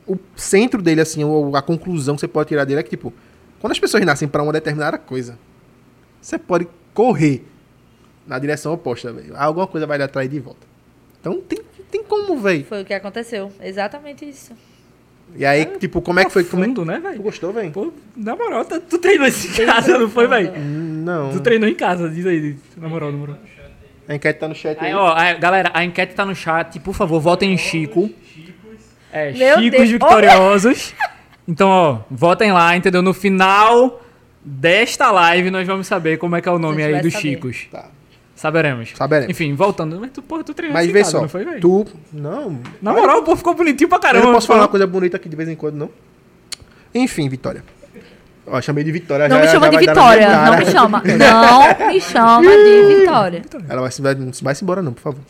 o 0.06 0.16
centro 0.36 0.80
dele, 0.80 1.00
assim, 1.00 1.22
a 1.54 1.62
conclusão 1.62 2.14
que 2.14 2.20
você 2.20 2.28
pode 2.28 2.48
tirar 2.48 2.64
dele 2.64 2.78
é 2.80 2.82
que, 2.84 2.90
tipo, 2.90 3.12
quando 3.60 3.72
as 3.72 3.78
pessoas 3.80 4.04
nascem 4.04 4.28
pra 4.28 4.42
uma 4.42 4.52
determinada 4.52 4.96
coisa, 4.98 5.36
você 6.20 6.38
pode 6.38 6.68
correr 6.94 7.44
na 8.24 8.38
direção 8.38 8.72
oposta, 8.72 9.12
velho. 9.12 9.34
Alguma 9.36 9.66
coisa 9.66 9.86
vai 9.86 9.98
lhe 9.98 10.04
atrair 10.04 10.28
de 10.28 10.38
volta. 10.38 10.64
Então 11.20 11.40
tem, 11.40 11.58
tem 11.90 12.04
como, 12.04 12.38
velho. 12.38 12.64
Foi 12.66 12.82
o 12.82 12.84
que 12.84 12.94
aconteceu. 12.94 13.50
Exatamente 13.60 14.24
isso. 14.28 14.52
E 15.36 15.44
aí, 15.46 15.66
tipo, 15.78 16.00
como 16.02 16.18
é 16.20 16.24
que 16.24 16.30
foi? 16.32 16.42
Como 16.44 16.64
é... 16.64 16.66
Fundo, 16.66 16.84
né, 16.84 16.96
Tu 16.96 17.02
velho? 17.02 17.22
gostou, 17.22 17.52
velho? 17.52 17.70
Pô, 17.70 17.92
na 18.16 18.34
moral, 18.34 18.64
tá- 18.64 18.80
tu 18.80 18.98
treinou 18.98 19.26
isso 19.26 19.46
em 19.62 19.66
casa, 19.66 19.96
não 19.98 20.08
foi, 20.10 20.26
velho? 20.26 20.52
Não. 20.58 21.30
Tu 21.32 21.40
treinou 21.40 21.68
em 21.68 21.74
casa, 21.74 22.08
diz 22.08 22.26
aí, 22.26 22.56
na 22.76 22.88
moral, 22.88 23.12
na 23.12 23.18
moral. 23.18 23.38
A 24.08 24.14
enquete 24.14 24.40
tá 24.40 24.48
no 24.48 24.54
chat 24.54 24.78
aí. 24.80 24.88
Aí, 24.88 24.94
ó, 24.94 25.08
a- 25.08 25.34
galera, 25.34 25.70
a 25.74 25.84
enquete 25.84 26.14
tá 26.14 26.24
no 26.24 26.34
chat. 26.34 26.80
Por 26.80 26.94
favor, 26.94 27.20
votem 27.20 27.52
em 27.52 27.58
Chico. 27.58 28.10
É, 29.12 29.32
Meu 29.32 29.58
Chicos 29.58 29.78
Deus. 29.78 29.90
vitoriosos. 29.90 30.94
Então, 31.46 31.68
ó, 31.68 31.98
votem 32.10 32.50
lá, 32.52 32.74
entendeu? 32.76 33.00
No 33.02 33.14
final 33.14 34.02
desta 34.44 35.10
live, 35.10 35.50
nós 35.50 35.66
vamos 35.66 35.86
saber 35.86 36.16
como 36.18 36.36
é 36.36 36.40
que 36.40 36.48
é 36.48 36.52
o 36.52 36.58
nome 36.58 36.82
aí 36.82 37.00
dos 37.00 37.12
saber. 37.12 37.28
Chicos. 37.28 37.66
Tá. 37.70 37.86
Saberemos. 38.38 38.90
Saberemos. 38.94 39.30
Enfim, 39.30 39.52
voltando. 39.54 39.98
Mas 40.00 40.12
tu, 40.12 40.22
porra, 40.22 40.44
tu 40.44 40.54
treinou 40.54 40.72
Mas 40.74 40.88
vê 40.90 41.02
só, 41.04 41.20
não 41.22 41.28
foi, 41.28 41.44
velho? 41.44 41.60
tu... 41.60 41.84
Não. 42.12 42.60
Na 42.80 42.92
moral, 42.92 43.18
o 43.18 43.22
povo 43.24 43.36
ficou 43.36 43.52
bonitinho 43.52 43.88
pra 43.88 43.98
Eu 43.98 44.02
caramba. 44.02 44.26
não 44.26 44.32
posso 44.34 44.46
falar 44.46 44.60
uma 44.62 44.68
coisa 44.68 44.86
bonita 44.86 45.16
aqui 45.16 45.28
de 45.28 45.34
vez 45.34 45.48
em 45.48 45.56
quando, 45.56 45.74
não? 45.74 45.90
Enfim, 46.94 47.28
Vitória. 47.28 47.64
Ó, 48.46 48.60
chamei 48.62 48.84
de 48.84 48.92
Vitória. 48.92 49.28
Não 49.28 49.36
já- 49.36 49.40
me 49.42 49.46
já 49.48 49.52
chama 49.54 49.68
de 49.70 49.76
Vitória. 49.78 50.28
Não 50.46 50.56
me 50.56 50.66
chama. 50.66 51.02
Não 51.18 51.88
me 51.88 52.00
chama 52.00 52.42
de 52.50 52.94
Vitória. 52.96 53.42
Ela 53.68 53.80
vai 53.82 53.90
se, 53.90 54.00
vai, 54.00 54.14
não 54.14 54.32
se 54.32 54.44
vai 54.44 54.54
se 54.54 54.62
embora 54.64 54.80
não, 54.82 54.92
por 54.92 55.02
favor. 55.02 55.20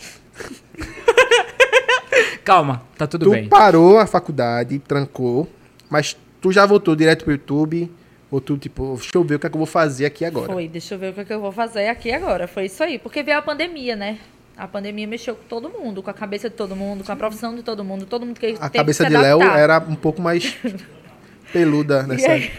Calma, 2.45 2.83
tá 2.97 3.07
tudo 3.07 3.25
tu 3.27 3.31
bem. 3.33 3.49
parou 3.49 3.99
a 3.99 4.07
faculdade, 4.07 4.79
trancou, 4.79 5.49
mas 5.91 6.17
tu 6.41 6.51
já 6.53 6.65
voltou 6.65 6.97
direto 6.97 7.25
pro 7.25 7.33
YouTube, 7.33 7.91
ou 8.31 8.41
tu, 8.41 8.57
tipo, 8.59 8.95
deixa 8.97 9.16
eu 9.16 9.24
ver 9.24 9.35
o 9.37 9.39
que 9.39 9.47
é 9.47 9.51
que 9.51 9.57
eu 9.57 9.59
vou 9.59 9.66
fazer 9.66 10.07
aqui 10.07 10.24
agora. 10.24 10.53
Foi, 10.53 10.68
deixa 10.68 10.95
eu 10.95 10.99
ver 10.99 11.11
o 11.11 11.14
que, 11.14 11.20
é 11.20 11.24
que 11.24 11.33
eu 11.33 11.41
vou 11.41 11.53
fazer 11.53 11.89
aqui 11.89 12.12
agora. 12.12 12.47
Foi 12.47 12.66
isso 12.66 12.83
aí. 12.83 12.99
Porque 12.99 13.22
veio 13.22 13.39
a 13.39 13.43
pandemia, 13.43 13.97
né? 13.97 14.18
A 14.57 14.66
pandemia 14.66 15.07
mexeu 15.07 15.35
com 15.37 15.45
todo 15.45 15.68
mundo, 15.70 16.03
com 16.03 16.11
a 16.11 16.14
cabeça 16.14 16.51
de 16.51 16.57
todo 16.57 16.74
mundo, 16.74 17.05
com 17.05 17.12
a 17.12 17.16
profissão 17.16 17.55
de 17.55 17.62
todo 17.62 17.85
mundo. 17.85 18.07
Todo 18.07 18.26
mundo 18.26 18.39
que 18.39 18.57
A 18.61 18.68
cabeça 18.68 19.05
que 19.05 19.11
de 19.11 19.16
se 19.16 19.22
Léo 19.22 19.41
adaptar. 19.41 19.59
era 19.61 19.79
um 19.79 19.95
pouco 19.95 20.20
mais 20.20 20.57
peluda 21.53 22.03
E 22.05 22.07
nessa. 22.09 22.31
aí, 22.33 22.51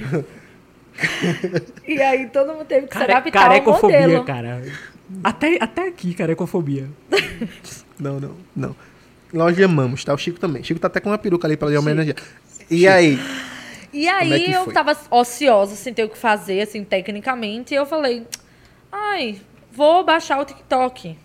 e 1.88 2.02
aí 2.02 2.28
todo 2.30 2.54
mundo 2.54 2.66
teve 2.66 2.88
que 2.88 2.94
se 2.94 3.00
Care, 3.00 3.12
adaptar 3.12 3.40
ao 3.44 3.48
carecofobia, 3.50 4.02
modelo. 4.02 4.24
cara. 4.24 4.62
Até, 5.24 5.58
até 5.60 5.88
aqui, 5.88 6.14
carecofobia. 6.14 6.88
Não, 8.00 8.18
não, 8.18 8.32
não. 8.56 8.76
Nós 9.34 9.60
amamos, 9.62 10.06
tá? 10.06 10.14
O 10.14 10.18
Chico 10.18 10.40
também. 10.40 10.64
Chico 10.64 10.80
tá 10.80 10.88
até 10.88 11.02
com 11.02 11.10
uma 11.10 11.18
peruca 11.18 11.46
ali 11.46 11.58
pra 11.58 11.68
lhe 11.68 11.76
homenagear. 11.78 12.16
E 12.72 12.88
aí? 12.88 13.20
E 13.94 14.08
é 14.08 14.12
aí 14.12 14.44
que 14.46 14.52
eu 14.52 14.66
foi? 14.66 14.74
tava 14.74 14.96
ociosa, 15.12 15.76
sem 15.76 15.94
ter 15.94 16.04
o 16.04 16.10
que 16.10 16.18
fazer, 16.18 16.62
assim, 16.62 16.84
tecnicamente, 16.84 17.74
e 17.74 17.78
eu 17.78 17.86
falei, 17.86 18.26
ai, 18.92 19.40
vou 19.72 20.04
baixar 20.04 20.40
o 20.40 20.46
TikTok. 20.46 21.18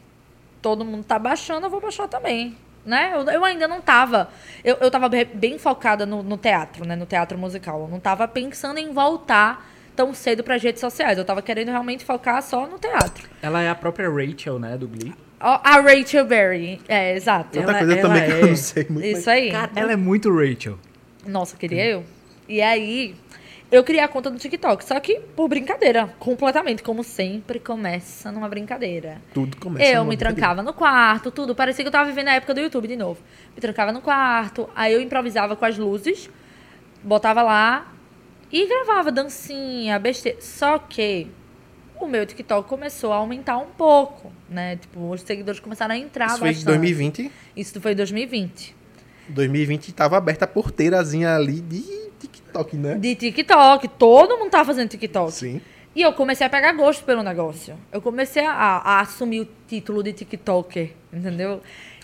Todo 0.63 0.85
mundo 0.85 1.05
tá 1.05 1.19
baixando, 1.19 1.67
eu 1.67 1.71
vou 1.71 1.81
baixar 1.81 2.09
também. 2.09 2.57
Né? 2.87 3.13
Eu, 3.15 3.23
eu 3.31 3.45
ainda 3.45 3.67
não 3.67 3.81
tava. 3.81 4.29
Eu, 4.63 4.77
eu 4.81 4.91
tava 4.91 5.09
be- 5.09 5.25
bem 5.25 5.59
focada 5.59 6.05
no, 6.05 6.23
no 6.23 6.37
teatro, 6.37 6.87
né? 6.87 6.95
No 6.95 7.07
teatro 7.07 7.39
musical. 7.39 7.81
Eu 7.83 7.89
não 7.89 7.99
tava 7.99 8.29
pensando 8.29 8.77
em 8.79 8.93
voltar 8.93 9.67
tão 9.97 10.13
cedo 10.13 10.43
para 10.45 10.57
redes 10.59 10.81
sociais. 10.81 11.17
Eu 11.17 11.25
tava 11.25 11.41
querendo 11.41 11.69
realmente 11.71 12.05
focar 12.05 12.43
só 12.43 12.67
no 12.67 12.79
teatro. 12.79 13.27
Ela 13.41 13.63
é 13.63 13.71
a 13.71 13.75
própria 13.75 14.11
Rachel, 14.11 14.59
né, 14.59 14.77
do 14.77 14.87
Glee. 14.87 15.15
A 15.41 15.81
Rachel 15.81 16.27
Berry. 16.27 16.79
É, 16.87 17.15
exato. 17.17 17.59
Outra 17.59 17.73
Ela- 17.73 17.79
coisa 17.79 17.93
ela 17.95 18.03
também 18.03 18.25
que 18.27 18.33
é- 18.33 18.43
eu 18.43 18.47
não 18.49 18.57
sei 18.57 18.87
muito. 18.91 19.07
Isso 19.07 19.31
aí. 19.31 19.51
Cara, 19.51 19.71
ela 19.77 19.93
é 19.93 19.97
muito 19.97 20.31
Rachel. 20.35 20.79
Nossa, 21.27 21.57
queria 21.57 21.87
eu. 21.87 22.05
E 22.49 22.61
aí, 22.61 23.15
eu 23.71 23.83
criei 23.83 24.03
a 24.03 24.09
conta 24.09 24.31
no 24.31 24.39
TikTok. 24.39 24.85
Só 24.85 24.99
que 25.01 25.21
por 25.35 25.49
brincadeira, 25.49 26.15
completamente. 26.19 26.83
Como 26.83 27.03
sempre, 27.03 27.59
começa 27.59 28.31
numa 28.31 28.49
brincadeira. 28.49 29.21
Tudo 29.33 29.57
começa. 29.57 29.91
eu 29.91 30.05
me 30.05 30.17
trancava 30.17 30.63
no 30.63 30.73
quarto, 30.73 31.31
tudo. 31.31 31.55
Parecia 31.55 31.83
que 31.85 31.89
eu 31.89 31.93
tava 31.93 32.09
vivendo 32.09 32.29
a 32.29 32.35
época 32.35 32.55
do 32.55 32.61
YouTube 32.61 32.87
de 32.87 32.97
novo. 32.97 33.21
Me 33.55 33.61
trancava 33.61 33.93
no 33.93 34.01
quarto, 34.01 34.69
aí 34.75 34.93
eu 34.93 35.01
improvisava 35.01 35.57
com 35.57 35.65
as 35.65 35.77
luzes, 35.77 36.31
botava 37.03 37.43
lá 37.43 37.93
e 38.53 38.67
gravava 38.67 39.11
dancinha, 39.11 39.99
besteira. 39.99 40.41
Só 40.41 40.79
que 40.79 41.27
o 41.99 42.07
meu 42.07 42.27
TikTok 42.27 42.69
começou 42.69 43.13
a 43.13 43.17
aumentar 43.17 43.57
um 43.59 43.67
pouco, 43.67 44.31
né? 44.49 44.77
Tipo, 44.77 45.11
os 45.11 45.23
seguidores 45.23 45.59
começaram 45.59 45.95
a 45.95 45.99
entrar 45.99 46.27
Isso 46.27 46.39
foi 46.39 46.49
em 46.49 46.53
bastante. 46.53 46.67
2020. 46.67 47.33
Isso 47.57 47.81
foi 47.81 47.93
em 47.93 47.97
2020. 47.97 48.77
2020 49.29 49.93
tava 49.93 50.17
aberta 50.17 50.45
a 50.45 50.49
porteirazinha 50.49 51.35
ali 51.35 51.61
de 51.61 52.05
TikTok, 52.55 52.77
né? 52.77 52.95
De 52.95 53.15
TikTok, 53.15 53.89
todo 53.89 54.39
mundo 54.39 54.51
tava 54.51 54.65
fazendo 54.65 54.89
TikTok. 54.89 55.33
Sim. 55.33 55.61
E 55.97 56.03
eu 56.03 56.13
comecei 56.13 56.47
a 56.47 56.51
pegar 56.51 56.73
gosto 56.73 57.05
pelo 57.05 57.23
negócio. 57.23 57.75
Eu 57.93 58.01
comecei 58.01 58.45
a, 58.45 58.53
a 58.53 59.01
assumir 59.01 59.41
o 59.43 59.49
título 59.69 60.03
de 60.03 60.13
TikToker, 60.13 60.91
entendeu? 61.13 61.61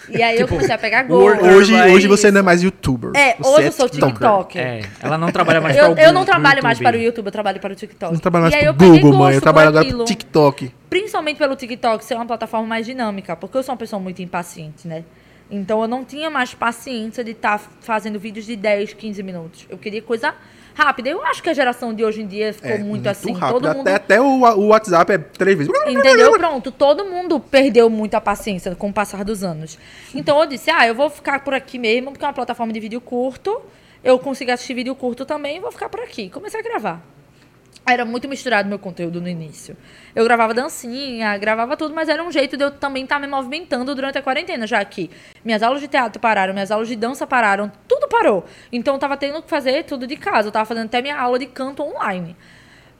E 0.09 0.23
aí 0.23 0.41
eu 0.41 0.49
comecei 0.49 0.75
a 0.75 0.79
pegar 0.79 1.03
gosto. 1.03 1.45
Hoje, 1.45 1.75
hoje 1.75 2.07
você 2.07 2.31
não 2.31 2.41
é 2.41 2.43
mais 2.43 2.63
youtuber. 2.63 3.11
É, 3.15 3.35
você 3.37 3.51
hoje 3.51 3.67
eu 3.67 3.73
sou 3.73 3.89
tiktoker. 3.89 4.13
TikToker. 4.15 4.63
É, 4.63 4.83
ela 5.01 5.19
não 5.19 5.31
trabalha 5.31 5.61
mais 5.61 5.77
Eu, 5.77 5.93
para 5.95 6.03
o 6.03 6.07
eu 6.07 6.13
não 6.13 6.25
trabalho 6.25 6.63
mais 6.63 6.79
YouTube. 6.79 6.93
para 6.93 7.01
o 7.01 7.05
YouTube, 7.05 7.27
eu 7.27 7.33
trabalho 7.33 7.61
para 7.61 7.73
o 7.73 7.77
TikTok. 7.77 8.13
Não 8.13 8.21
trabalha 8.21 8.51
mais 8.51 8.65
eu 8.65 8.75
peguei 8.75 9.01
Google, 9.01 9.19
mãe. 9.19 9.35
Eu 9.35 9.41
trabalho 9.41 9.69
agora 9.69 9.85
pro 9.85 9.95
aquilo. 9.95 10.05
TikTok. 10.05 10.73
Principalmente 10.89 11.37
pelo 11.37 11.57
TikTok 11.57 12.05
ser 12.05 12.15
uma 12.15 12.27
plataforma 12.27 12.67
mais 12.67 12.87
dinâmica, 12.87 13.37
porque 13.37 13.59
eu 13.59 13.63
sou 13.63 13.73
uma 13.73 13.79
pessoa 13.79 14.01
muito 14.01 14.23
impaciente, 14.23 14.87
né? 14.87 15.05
Então 15.51 15.83
eu 15.83 15.89
não 15.89 16.05
tinha 16.05 16.31
mais 16.31 16.55
paciência 16.55 17.25
de 17.25 17.33
estar 17.33 17.59
fazendo 17.81 18.19
vídeos 18.19 18.47
de 18.47 18.55
10, 18.57 18.93
15 18.95 19.23
minutos. 19.23 19.67
Eu 19.69 19.77
queria 19.77 20.01
coisa 20.01 20.35
rápida. 20.75 21.11
Eu 21.11 21.23
acho 21.27 21.43
que 21.43 21.51
a 21.51 21.53
geração 21.53 21.93
de 21.93 22.05
hoje 22.05 22.23
em 22.23 22.27
dia 22.27 22.55
ficou 22.55 22.71
É, 22.71 22.79
muito, 22.79 23.09
assim. 23.09 23.33
rápido. 23.33 23.61
Todo 23.61 23.77
mundo 23.77 23.89
Até, 23.89 23.95
até 23.95 24.21
o, 24.21 24.27
o 24.43 24.67
WhatsApp 24.69 25.13
é 25.13 25.19
três 25.19 25.59
vezes. 25.59 25.73
Entendeu? 25.87 26.33
Pronto, 26.33 26.71
todo 26.71 27.05
mundo 27.05 27.41
perdeu 27.41 27.91
muito 27.91 28.15
a 28.15 28.21
paciência 28.21 28.75
com 28.77 28.89
o 28.89 28.93
passar 28.93 29.25
dos 29.25 29.43
anos. 29.43 29.79
Então 30.15 30.39
eu 30.41 30.47
disse, 30.47 30.71
ah, 30.71 30.87
eu 30.87 30.95
vou 30.95 31.11
ficar 31.11 31.43
por 31.45 31.53
aqui 31.53 31.79
mesmo, 31.79 32.13
porque 32.13 32.25
é 32.25 32.29
uma 32.29 32.35
plataforma 32.35 32.73
de 32.73 32.81
vídeo 32.81 33.01
curto. 33.01 33.61
Eu 34.03 34.19
consigo 34.19 34.51
assistir 34.53 34.73
vídeo 34.75 34.95
curto 34.95 35.27
também 35.27 35.57
e 35.57 35.61
vou 35.61 35.73
ficar 35.73 35.89
por 35.89 36.01
aqui. 36.01 36.31
Comecei 36.31 36.61
a 36.61 36.63
gravar. 36.63 37.03
Era 37.87 38.05
muito 38.05 38.29
misturado 38.29 38.69
meu 38.69 38.79
conteúdo 38.79 39.21
no 39.21 39.29
início. 39.29 39.77
Eu 40.15 40.25
gravava 40.25 40.55
dancinha, 40.55 41.37
gravava 41.39 41.77
tudo, 41.77 41.95
mas 41.95 42.09
era 42.09 42.23
um 42.23 42.31
jeito 42.31 42.57
de 42.57 42.65
eu 42.65 42.71
também 42.71 43.03
estar 43.05 43.19
me 43.19 43.27
movimentando 43.27 43.95
durante 43.95 44.17
a 44.17 44.23
quarentena, 44.23 44.67
já 44.67 44.85
que 44.85 45.11
minhas 45.45 45.63
aulas 45.63 45.81
de 45.81 45.89
teatro 45.89 46.21
pararam, 46.21 46.53
minhas 46.53 46.71
aulas 46.71 46.89
de 46.89 46.95
dança 46.95 47.27
pararam, 47.27 47.71
tudo 47.89 48.07
parou. 48.07 48.45
Então 48.71 48.95
eu 48.95 49.01
tava 49.01 49.17
tendo 49.17 49.43
que 49.43 49.49
fazer 49.49 49.85
tudo 49.85 50.07
de 50.07 50.17
casa. 50.17 50.49
Eu 50.49 50.53
tava 50.53 50.67
fazendo 50.67 50.87
até 50.87 51.03
minha 51.03 51.19
aula 51.19 51.39
de 51.39 51.47
canto 51.47 51.83
online. 51.83 52.37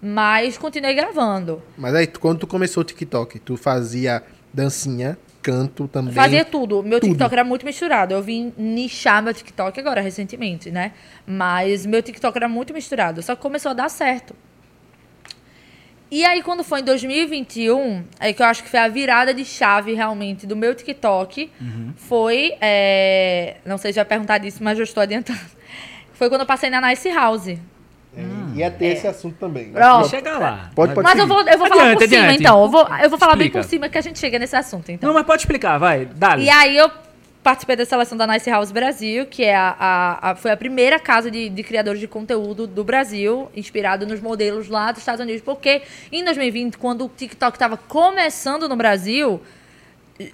Mas 0.03 0.57
continuei 0.57 0.95
gravando. 0.95 1.63
Mas 1.77 1.95
aí, 1.95 2.07
quando 2.07 2.41
tu 2.41 2.47
começou 2.47 2.81
o 2.81 2.85
TikTok, 2.85 3.39
tu 3.39 3.57
fazia 3.57 4.23
dancinha, 4.53 5.19
canto 5.43 5.87
também. 5.89 6.15
Fazia 6.15 6.45
tudo. 6.45 6.83
Meu 6.83 6.99
tudo. 6.99 7.11
TikTok 7.11 7.33
era 7.33 7.45
muito 7.45 7.67
misturado. 7.67 8.15
Eu 8.15 8.23
vim 8.23 8.53
nichar 8.57 9.23
meu 9.23 9.35
TikTok 9.35 9.79
agora, 9.79 10.01
recentemente, 10.01 10.71
né? 10.71 10.93
Mas 11.27 11.85
meu 11.85 12.03
TikTok 12.03 12.37
era 12.37 12.49
muito 12.49 12.73
misturado. 12.73 13.23
Só 13.23 13.37
que 13.37 13.43
começou 13.43 13.71
a 13.71 13.75
dar 13.75 13.91
certo. 13.91 14.35
E 16.11 16.25
aí, 16.25 16.43
quando 16.43 16.65
foi 16.65 16.81
em 16.81 16.85
2021, 16.85 18.05
aí 18.19 18.35
que 18.35 18.43
eu 18.43 18.47
acho 18.47 18.65
que 18.65 18.69
foi 18.69 18.81
a 18.81 18.89
virada 18.89 19.33
de 19.33 19.45
chave 19.45 19.95
realmente 19.95 20.45
do 20.47 20.57
meu 20.57 20.75
TikTok, 20.75 21.51
foi. 21.97 22.55
é, 22.61 23.59
Não 23.65 23.79
sei 23.79 23.93
se 23.93 23.97
vai 23.97 24.05
perguntar 24.05 24.39
disso, 24.39 24.59
mas 24.63 24.77
eu 24.79 24.85
estou 24.85 25.03
adiantando. 25.03 25.39
Foi 26.15 26.29
quando 26.29 26.43
eu 26.43 26.47
passei 26.47 26.69
na 26.69 26.83
Nice 26.83 27.09
House. 27.09 27.49
É, 27.49 27.57
ia 28.55 28.71
ter 28.71 28.87
esse 28.89 29.07
assunto 29.07 29.37
também. 29.39 29.71
Pronto. 29.71 30.07
Chega 30.11 30.37
lá. 30.37 30.71
Pode, 30.75 30.93
pode 30.93 31.03
Mas 31.09 31.19
eu 31.19 31.27
seguir. 31.27 31.33
vou, 31.33 31.49
eu 31.53 31.59
vou 31.59 31.67
falar 31.69 31.83
Adiante, 31.85 31.99
por 31.99 32.09
cima, 32.09 32.23
adiante. 32.25 32.41
então. 32.43 32.63
Eu 32.63 32.69
vou, 32.69 32.89
eu 33.03 33.09
vou 33.09 33.19
falar 33.19 33.37
bem 33.37 33.49
por 33.51 33.65
cima 33.65 33.89
que 33.89 33.97
a 33.97 34.01
gente 34.03 34.19
chega 34.19 34.39
nesse 34.39 34.55
assunto, 34.55 34.93
então. 34.93 35.07
Não, 35.09 35.15
mas 35.15 35.25
pode 35.25 35.41
explicar, 35.41 35.79
vai. 35.79 36.05
Dá-lhe. 36.05 36.45
E 36.45 36.51
aí 36.51 36.77
eu 36.77 36.91
participei 37.43 37.75
da 37.77 37.85
seleção 37.87 38.19
da 38.19 38.27
Nice 38.27 38.49
House 38.51 38.71
Brasil, 38.71 39.25
que 39.27 39.43
é 39.45 39.57
a, 39.57 39.75
a- 39.79 40.31
a- 40.31 40.35
foi 40.35 40.51
a 40.51 40.57
primeira 40.57 40.99
casa 40.99 41.31
de, 41.31 41.49
de 41.49 41.63
criadores 41.63 41.99
de 42.01 42.07
conteúdo 42.07 42.67
do 42.67 42.85
Brasil, 42.85 43.51
inspirado 43.57 44.07
nos 44.07 44.21
modelos 44.21 44.69
lá 44.69 44.91
dos 44.93 45.01
Estados 45.01 45.21
Unidos. 45.23 45.41
Porque 45.43 45.83
em 46.13 46.23
2020, 46.25 46.77
quando 46.77 47.07
o 47.07 47.09
TikTok 47.09 47.57
estava 47.57 47.77
começando 47.77 48.69
no 48.69 48.77
Brasil, 48.77 49.41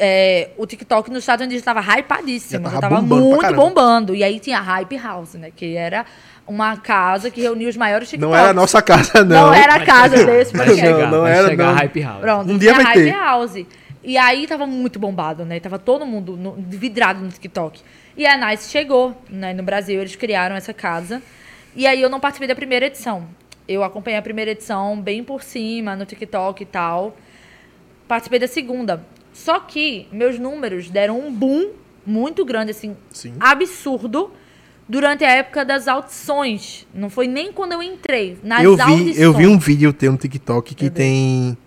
é, 0.00 0.50
o 0.56 0.66
TikTok 0.66 1.08
nos 1.10 1.20
Estados 1.20 1.44
Unidos 1.44 1.60
estava 1.60 1.80
hypadíssimo. 1.80 2.64
Já 2.64 2.70
Já 2.74 2.80
tava 2.80 2.94
tava 2.96 3.00
bombando 3.06 3.38
pra 3.38 3.48
muito 3.50 3.54
bombando. 3.56 4.14
E 4.14 4.24
aí 4.24 4.40
tinha 4.40 4.58
a 4.58 4.62
Hype 4.62 4.96
House, 4.98 5.34
né? 5.34 5.52
Que 5.54 5.76
era 5.76 6.04
uma 6.44 6.76
casa 6.76 7.30
que 7.30 7.40
reunia 7.40 7.68
os 7.68 7.76
maiores 7.76 8.08
TikToks. 8.08 8.32
Não 8.32 8.36
era 8.36 8.50
a 8.50 8.54
nossa 8.54 8.82
casa, 8.82 9.22
não. 9.24 9.46
Não 9.46 9.54
era 9.54 9.74
a 9.76 9.84
casa 9.86 10.24
desse 10.26 10.50
podcast. 10.52 10.80
chegar, 10.80 10.98
Não, 10.98 11.10
não 11.10 11.20
vai 11.22 11.32
era, 11.38 11.48
chegar 11.48 11.66
não. 11.68 11.74
Hype 11.74 12.00
House. 12.02 12.20
Pronto, 12.20 12.50
Um 12.52 12.58
dia 12.58 12.74
vai 12.74 12.84
Hype 12.84 13.04
ter. 13.04 13.10
House. 13.12 13.64
E 14.06 14.16
aí 14.16 14.46
tava 14.46 14.68
muito 14.68 15.00
bombado, 15.00 15.44
né? 15.44 15.58
Tava 15.58 15.80
todo 15.80 16.06
mundo 16.06 16.36
no- 16.36 16.52
vidrado 16.52 17.20
no 17.20 17.28
TikTok. 17.28 17.80
E 18.16 18.24
a 18.24 18.36
Nice 18.36 18.70
chegou, 18.70 19.20
né? 19.28 19.52
No 19.52 19.64
Brasil, 19.64 20.00
eles 20.00 20.14
criaram 20.14 20.54
essa 20.54 20.72
casa. 20.72 21.20
E 21.74 21.88
aí 21.88 22.00
eu 22.00 22.08
não 22.08 22.20
participei 22.20 22.46
da 22.46 22.54
primeira 22.54 22.86
edição. 22.86 23.26
Eu 23.66 23.82
acompanhei 23.82 24.16
a 24.16 24.22
primeira 24.22 24.52
edição 24.52 25.00
bem 25.00 25.24
por 25.24 25.42
cima, 25.42 25.96
no 25.96 26.06
TikTok 26.06 26.62
e 26.62 26.66
tal. 26.66 27.16
Participei 28.06 28.38
da 28.38 28.46
segunda. 28.46 29.04
Só 29.32 29.58
que 29.58 30.06
meus 30.12 30.38
números 30.38 30.88
deram 30.88 31.18
um 31.18 31.32
boom 31.32 31.70
muito 32.06 32.44
grande, 32.44 32.70
assim, 32.70 32.96
Sim. 33.10 33.34
absurdo, 33.40 34.30
durante 34.88 35.24
a 35.24 35.30
época 35.30 35.64
das 35.64 35.88
audições. 35.88 36.86
Não 36.94 37.10
foi 37.10 37.26
nem 37.26 37.52
quando 37.52 37.72
eu 37.72 37.82
entrei, 37.82 38.38
nas 38.44 38.62
eu 38.62 38.76
vi, 38.76 38.82
audições. 38.82 39.18
eu 39.18 39.32
vi 39.34 39.46
um 39.48 39.58
vídeo 39.58 39.92
teu 39.92 40.12
no 40.12 40.16
TikTok 40.18 40.76
que 40.76 40.88
tem 40.88 41.58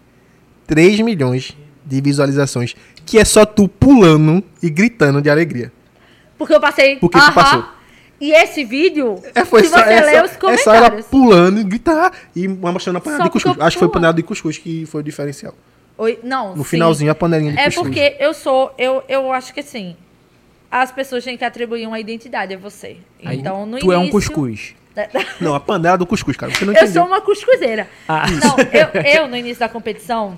3 0.66 1.02
milhões 1.02 1.56
de 1.90 2.00
visualizações, 2.02 2.76
que 3.06 3.18
é 3.18 3.26
só 3.26 3.46
tu 3.46 3.68
pulando 3.68 4.44
e 4.62 4.70
gritando 4.70 5.22
de 5.22 5.30
alegria. 5.30 5.72
Porque 6.38 6.54
eu 6.54 6.60
passei. 6.62 6.96
Porque 6.98 7.18
tu 7.18 7.24
aham. 7.24 7.34
passou. 7.34 7.66
E 8.22 8.32
esse 8.34 8.64
vídeo, 8.66 9.16
É, 9.34 9.44
foi 9.46 9.64
se 9.64 9.70
só, 9.70 9.78
você 9.78 9.94
é, 9.94 10.02
ler 10.02 10.18
só, 10.20 10.26
os 10.26 10.32
é 10.54 10.58
só 10.58 10.74
ela 10.74 10.90
comentários. 10.90 11.06
pulando, 11.08 11.64
gritar 11.66 12.12
e 12.36 12.48
uma 12.48 12.72
mostrando 12.72 12.98
a 12.98 13.02
panela 13.02 13.18
Só 13.20 13.24
de 13.26 13.30
cuscuz. 13.32 13.58
eu 13.58 13.64
Acho 13.64 13.76
que 13.78 13.80
foi 13.80 13.88
a 13.88 13.92
panela 13.92 14.14
de 14.14 14.24
cuscuz 14.24 14.58
que 14.58 14.86
foi 14.86 15.02
o 15.02 15.04
diferencial. 15.04 15.54
Oi, 15.98 16.20
não, 16.24 16.50
No 16.56 16.64
sim. 16.64 16.70
finalzinho, 16.72 17.12
a 17.12 17.16
panelinha 17.16 17.54
de 17.54 17.60
É 17.60 17.66
cuscuz. 17.66 17.88
porque 17.88 18.16
eu 18.20 18.34
sou, 18.34 18.74
eu, 18.78 19.04
eu 19.10 19.32
acho 19.34 19.54
que 19.54 19.62
assim, 19.62 19.96
as 20.70 20.92
pessoas 20.92 21.24
têm 21.24 21.38
que 21.38 21.44
atribuir 21.46 21.88
uma 21.88 22.00
identidade 22.00 22.54
a 22.54 22.58
você. 22.58 22.98
Aí, 23.24 23.38
Então, 23.40 23.66
no 23.66 23.80
tu 23.80 23.92
é 23.92 23.98
um 23.98 24.02
início- 24.04 24.12
cuscuz. 24.14 24.76
Não, 25.40 25.56
a 25.56 25.60
panela 25.62 25.98
do 25.98 26.06
cuscuz, 26.06 26.36
cara. 26.36 26.54
Você 26.54 26.66
não 26.66 26.74
Eu 26.74 26.78
entendeu. 26.78 27.02
sou 27.02 27.06
uma 27.10 27.22
cuscuzeira. 27.22 27.88
Ah. 28.06 28.26
Não, 28.30 28.58
eu, 28.60 29.22
eu, 29.22 29.28
no 29.30 29.38
início 29.38 29.60
da 29.60 29.70
competição, 29.70 30.38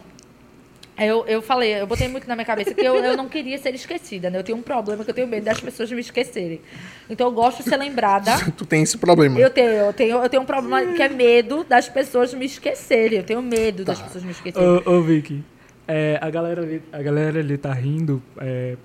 eu, 0.98 1.26
eu 1.26 1.42
falei, 1.42 1.82
eu 1.82 1.88
botei 1.88 2.08
muito 2.08 2.28
na 2.28 2.36
minha 2.36 2.46
cabeça 2.46 2.74
que 2.74 2.82
eu, 2.82 2.96
eu 2.96 3.18
não 3.18 3.28
queria 3.28 3.58
ser 3.58 3.74
esquecida, 3.74 4.30
né? 4.30 4.38
Eu 4.38 4.44
tenho 4.44 4.58
um 4.58 4.62
problema 4.62 5.04
que 5.04 5.10
eu 5.10 5.14
tenho 5.14 5.28
medo 5.28 5.46
das 5.46 5.60
pessoas 5.60 5.92
me 5.92 6.02
esquecerem. 6.02 6.62
Então 7.10 7.28
eu 7.28 7.32
gosto 7.34 7.64
de 7.64 7.70
ser 7.70 7.78
lembrada. 7.78 8.32
Tu 8.56 8.66
tem 8.66 8.84
esse 8.84 8.98
problema. 8.98 9.40
Eu 9.40 9.50
tenho, 9.50 9.70
eu 9.70 9.94
tenho, 9.94 10.18
eu 10.18 10.30
tenho 10.30 10.44
um 10.44 10.46
problema 10.46 10.94
que 10.94 11.02
é 11.02 11.10
medo 11.10 11.64
das 11.64 11.90
pessoas 11.90 12.34
me 12.34 12.46
esquecerem. 12.46 13.20
Eu 13.20 13.24
tenho 13.24 13.42
medo 13.42 13.84
das 13.84 14.02
pessoas 14.02 14.24
me 14.24 14.32
esquecerem. 14.32 14.68
Ô, 14.86 14.98
ô 14.98 15.02
Vicky, 15.02 15.44
é, 15.88 16.20
a, 16.22 16.30
galera 16.30 16.62
ali, 16.62 16.82
a 16.92 17.02
galera 17.02 17.40
ali 17.40 17.58
tá 17.58 17.74
rindo 17.74 18.22
é, 18.40 18.78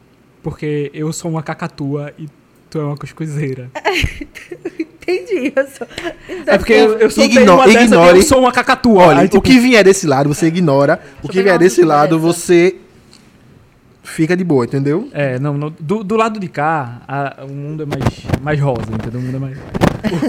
porque 0.42 0.90
eu 0.94 1.12
sou 1.12 1.30
uma 1.30 1.42
cacatua 1.42 2.14
e 2.18 2.26
tu 2.76 2.80
é 2.80 2.84
uma 2.84 2.96
cuscuzeira. 2.96 3.70
Entendi. 4.78 5.52
Eu 5.54 5.66
sou... 5.68 5.86
É 6.46 6.58
porque 6.58 6.72
eu, 6.72 6.98
eu 6.98 7.10
sou 7.10 7.24
Igno- 7.24 7.54
uma 7.54 7.66
dessa, 7.66 7.82
ignore. 7.84 8.16
eu 8.18 8.22
sou 8.22 8.38
uma 8.40 8.52
cacatua. 8.52 9.06
Olha, 9.06 9.20
Aí, 9.20 9.28
tipo, 9.28 9.38
o 9.38 9.42
que 9.42 9.58
vier 9.58 9.82
desse 9.84 10.06
lado, 10.06 10.28
você 10.32 10.46
ignora. 10.46 11.00
O 11.22 11.28
que 11.28 11.42
vier 11.42 11.58
desse 11.58 11.82
lado, 11.82 12.16
dessa. 12.16 12.26
você 12.26 12.76
fica 14.02 14.36
de 14.36 14.44
boa, 14.44 14.64
entendeu? 14.64 15.08
É, 15.12 15.38
não, 15.38 15.56
não, 15.56 15.74
do, 15.80 16.04
do 16.04 16.16
lado 16.16 16.38
de 16.38 16.48
cá, 16.48 17.02
a- 17.08 17.44
o 17.44 17.52
mundo 17.52 17.82
é 17.82 17.86
mais, 17.86 18.04
mais 18.42 18.60
rosa, 18.60 18.92
entendeu? 18.92 19.20
O 19.20 19.22
mundo 19.22 19.36
é 19.36 19.40
mais. 19.40 19.58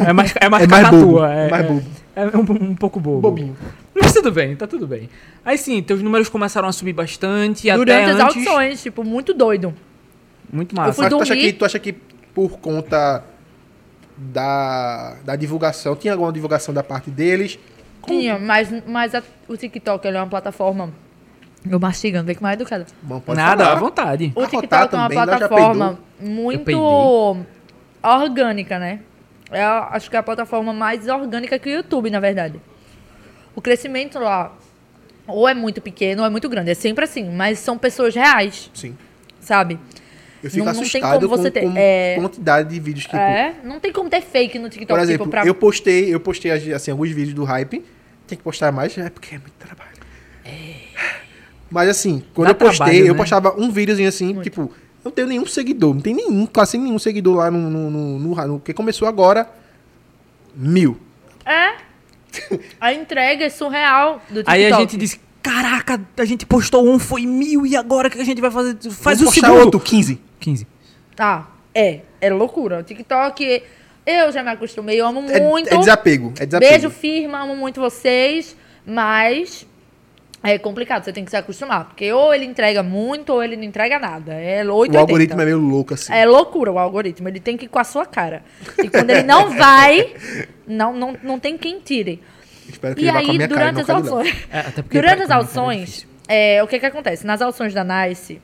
É 0.07 0.13
mais, 0.13 0.33
é 0.39 0.49
mais 0.49 0.63
É 0.63 0.67
mais 0.67 0.83
cacatua. 0.85 0.99
bobo, 0.99 1.25
é, 1.25 1.49
mais 1.49 1.65
é- 1.65 1.67
bobo. 1.67 1.83
É 2.15 2.25
um, 2.37 2.69
um 2.71 2.75
pouco 2.75 2.99
bobo. 2.99 3.21
Bobinho. 3.21 3.55
Mas 3.93 4.11
tudo 4.13 4.31
bem, 4.31 4.55
tá 4.55 4.65
tudo 4.65 4.87
bem. 4.87 5.07
Aí 5.45 5.55
sim, 5.57 5.81
teus 5.83 6.01
números 6.01 6.27
começaram 6.29 6.67
a 6.67 6.71
subir 6.71 6.93
bastante. 6.93 7.71
Durante 7.71 7.91
até 7.91 8.03
as 8.05 8.19
antes, 8.19 8.21
audições, 8.37 8.81
tipo, 8.81 9.03
muito 9.03 9.33
doido. 9.35 9.71
Muito 10.51 10.73
Eu 10.73 10.77
massa. 10.77 10.93
fui 10.93 11.03
Mas 11.03 11.13
tu 11.13 11.21
acha, 11.21 11.35
que, 11.35 11.53
tu 11.53 11.65
acha 11.65 11.77
que 11.79 11.95
por 12.38 12.59
conta 12.59 13.23
da, 14.15 15.15
da 15.25 15.35
divulgação, 15.35 15.95
tinha 15.95 16.13
alguma 16.13 16.31
divulgação 16.31 16.71
da 16.71 16.83
parte 16.83 17.09
deles? 17.09 17.57
Tinha, 18.05 18.38
mas, 18.38 18.71
mas 18.85 19.15
a- 19.15 19.23
o 19.47 19.57
TikTok 19.57 20.07
ele 20.07 20.17
é 20.17 20.19
uma 20.21 20.27
plataforma. 20.29 20.91
Eu 21.67 21.79
mastigando, 21.79 22.27
vem 22.27 22.35
que 22.35 22.43
mais 22.43 22.53
educada. 22.55 22.85
Bom, 23.01 23.19
pode 23.19 23.39
Nada, 23.39 23.63
falar. 23.65 23.75
à 23.75 23.79
vontade. 23.79 24.31
O 24.35 24.45
TikTok 24.45 24.71
é 24.73 24.77
uma 24.77 25.09
também, 25.09 25.17
né? 25.17 25.25
Plataforma 25.25 25.99
muito 26.19 27.38
orgânica, 28.03 28.77
né? 28.77 28.99
É, 29.51 29.63
acho 29.63 30.07
que 30.11 30.15
é 30.15 30.19
a 30.19 30.23
plataforma 30.23 30.71
mais 30.73 31.07
orgânica 31.07 31.57
que 31.57 31.69
o 31.69 31.73
YouTube, 31.73 32.11
na 32.11 32.19
verdade. 32.19 32.61
O 33.55 33.61
crescimento 33.61 34.19
lá 34.19 34.53
ou 35.25 35.49
é 35.49 35.55
muito 35.55 35.81
pequeno 35.81 36.21
ou 36.21 36.27
é 36.27 36.29
muito 36.29 36.47
grande. 36.47 36.69
É 36.69 36.75
sempre 36.75 37.03
assim, 37.05 37.31
mas 37.31 37.57
são 37.57 37.79
pessoas 37.79 38.13
reais, 38.13 38.69
Sim. 38.75 38.95
sabe? 39.39 39.79
Eu 40.43 40.51
fico 40.51 40.65
Não- 40.65 40.73
não 40.73 40.79
tem 40.79 40.81
assustado 40.88 41.27
como 41.29 41.43
com, 41.43 41.49
ter- 41.49 41.61
com 41.61 41.73
é- 41.75 42.15
quantidade 42.19 42.69
de 42.69 42.79
vídeos 42.79 43.05
que... 43.07 43.15
é, 43.15 43.55
não 43.63 43.79
tem 43.79 43.91
como 43.91 44.09
ter 44.09 44.21
fake 44.21 44.59
no 44.59 44.69
TikTok, 44.69 44.88
Por 44.97 45.03
exemplo, 45.03 45.25
tipo, 45.25 45.31
pra... 45.31 45.45
eu 45.45 45.55
postei, 45.55 46.13
eu 46.13 46.19
postei 46.19 46.51
assim, 46.73 46.91
alguns 46.91 47.09
vídeos 47.09 47.33
do 47.33 47.43
hype. 47.43 47.83
Tem 48.27 48.38
que 48.38 48.43
postar 48.43 48.71
mais, 48.71 48.97
é 48.97 49.09
porque 49.09 49.35
é 49.35 49.39
muito 49.39 49.53
trabalho. 49.57 49.97
Mas 51.69 51.89
assim, 51.89 52.23
quando 52.33 52.47
Dá 52.47 52.51
eu 52.51 52.55
postei, 52.55 52.77
trabalho, 52.77 53.07
eu 53.07 53.13
né? 53.13 53.17
postava 53.17 53.55
um 53.57 53.69
videozinho 53.71 54.07
assim, 54.07 54.39
tipo, 54.41 54.71
não 55.03 55.11
tenho 55.11 55.27
nenhum 55.27 55.45
seguidor, 55.45 55.93
não 55.93 56.01
tem 56.01 56.13
nenhum, 56.13 56.45
quase 56.45 56.77
nenhum 56.77 56.97
seguidor 56.99 57.35
lá 57.38 57.51
no, 57.51 57.69
no, 57.69 57.89
no, 57.89 58.19
no, 58.19 58.47
no 58.47 58.59
que 58.59 58.73
começou 58.73 59.07
agora, 59.07 59.49
mil. 60.55 60.97
É. 61.45 61.75
A 62.79 62.93
entrega 62.93 63.45
é 63.45 63.49
surreal 63.49 64.21
do 64.29 64.43
TikTok. 64.43 64.49
Aí 64.51 64.65
a 64.71 64.77
gente 64.77 64.95
disse: 64.97 65.19
Caraca, 65.41 65.99
a 66.17 66.25
gente 66.25 66.45
postou 66.45 66.88
um, 66.88 66.99
foi 66.99 67.25
mil, 67.25 67.65
e 67.65 67.75
agora 67.75 68.07
o 68.07 68.11
que 68.11 68.19
a 68.19 68.23
gente 68.25 68.39
vai 68.41 68.51
fazer? 68.51 68.77
Faz 68.91 69.19
Vamos 69.19 69.35
o 69.35 69.39
segundo. 69.39 69.59
outro, 69.59 69.79
15. 69.79 70.19
15. 70.47 70.65
Ah, 71.19 71.45
é. 71.75 71.99
É 72.21 72.29
loucura. 72.29 72.79
O 72.79 72.83
TikTok, 72.83 73.61
eu 74.05 74.31
já 74.31 74.41
me 74.43 74.49
acostumei, 74.49 74.99
eu 75.01 75.05
amo 75.05 75.29
É, 75.29 75.41
muito. 75.41 75.73
é 75.73 75.77
desapego, 75.77 76.33
é 76.39 76.45
desapego. 76.45 76.71
Beijo, 76.71 76.89
firma, 76.89 77.41
amo 77.41 77.55
muito 77.55 77.81
vocês, 77.81 78.55
mas 78.85 79.67
é 80.41 80.57
complicado, 80.57 81.03
você 81.03 81.11
tem 81.11 81.25
que 81.25 81.31
se 81.31 81.35
acostumar. 81.35 81.85
Porque 81.85 82.11
ou 82.13 82.33
ele 82.33 82.45
entrega 82.45 82.81
muito 82.81 83.33
ou 83.33 83.43
ele 83.43 83.57
não 83.57 83.63
entrega 83.65 83.99
nada. 83.99 84.33
É 84.33 84.63
8, 84.63 84.95
O 84.95 84.97
algoritmo 84.99 85.41
é 85.41 85.45
meio 85.45 85.57
louco 85.59 85.93
assim. 85.93 86.13
É 86.13 86.25
loucura 86.25 86.71
o 86.71 86.79
algoritmo, 86.79 87.27
ele 87.27 87.41
tem 87.41 87.57
que 87.57 87.65
ir 87.65 87.69
com 87.69 87.79
a 87.79 87.83
sua 87.83 88.05
cara. 88.05 88.41
E 88.81 88.89
quando 88.89 89.09
ele 89.09 89.23
não 89.23 89.49
vai, 89.57 90.13
não, 90.65 90.93
não, 90.93 91.17
não 91.21 91.39
tem 91.39 91.57
quem 91.57 91.79
tire. 91.81 92.21
Espero 92.69 92.95
que 92.95 93.01
E 93.01 93.05
ele 93.05 93.11
vá 93.11 93.19
com 93.21 93.27
a 93.27 93.31
aí, 93.31 93.37
minha 93.37 93.47
durante 93.49 93.81
as 93.81 93.89
audições. 93.89 94.35
É, 94.51 94.63
Durante 94.89 95.15
pra- 95.15 95.23
as 95.25 95.29
é 95.29 95.33
audições, 95.33 96.07
é, 96.27 96.63
o 96.63 96.67
que 96.67 96.79
que 96.79 96.85
acontece? 96.85 97.25
Nas 97.27 97.41
audições 97.41 97.73
da 97.73 97.83
Nice, 97.83 98.41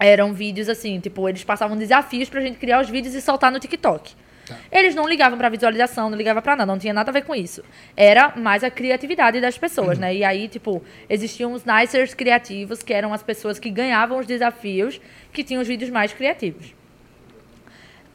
eram 0.00 0.32
vídeos 0.32 0.68
assim, 0.68 1.00
tipo, 1.00 1.28
eles 1.28 1.44
passavam 1.44 1.76
desafios 1.76 2.28
pra 2.28 2.40
gente 2.40 2.58
criar 2.58 2.80
os 2.80 2.88
vídeos 2.88 3.14
e 3.14 3.20
soltar 3.20 3.50
no 3.52 3.58
TikTok. 3.58 4.14
Tá. 4.46 4.54
Eles 4.72 4.94
não 4.94 5.06
ligavam 5.06 5.36
pra 5.36 5.48
visualização, 5.50 6.08
não 6.08 6.16
ligavam 6.16 6.40
pra 6.42 6.56
nada, 6.56 6.70
não 6.72 6.78
tinha 6.78 6.94
nada 6.94 7.10
a 7.10 7.12
ver 7.12 7.22
com 7.22 7.34
isso. 7.34 7.62
Era 7.96 8.32
mais 8.36 8.64
a 8.64 8.70
criatividade 8.70 9.40
das 9.40 9.58
pessoas, 9.58 9.98
Uhum. 9.98 10.02
né? 10.02 10.14
E 10.14 10.24
aí, 10.24 10.48
tipo, 10.48 10.82
existiam 11.10 11.52
os 11.52 11.64
Nicers 11.66 12.14
criativos, 12.14 12.82
que 12.82 12.94
eram 12.94 13.12
as 13.12 13.22
pessoas 13.22 13.58
que 13.58 13.68
ganhavam 13.68 14.18
os 14.18 14.26
desafios, 14.26 14.98
que 15.32 15.44
tinham 15.44 15.60
os 15.60 15.68
vídeos 15.68 15.90
mais 15.90 16.12
criativos. 16.14 16.72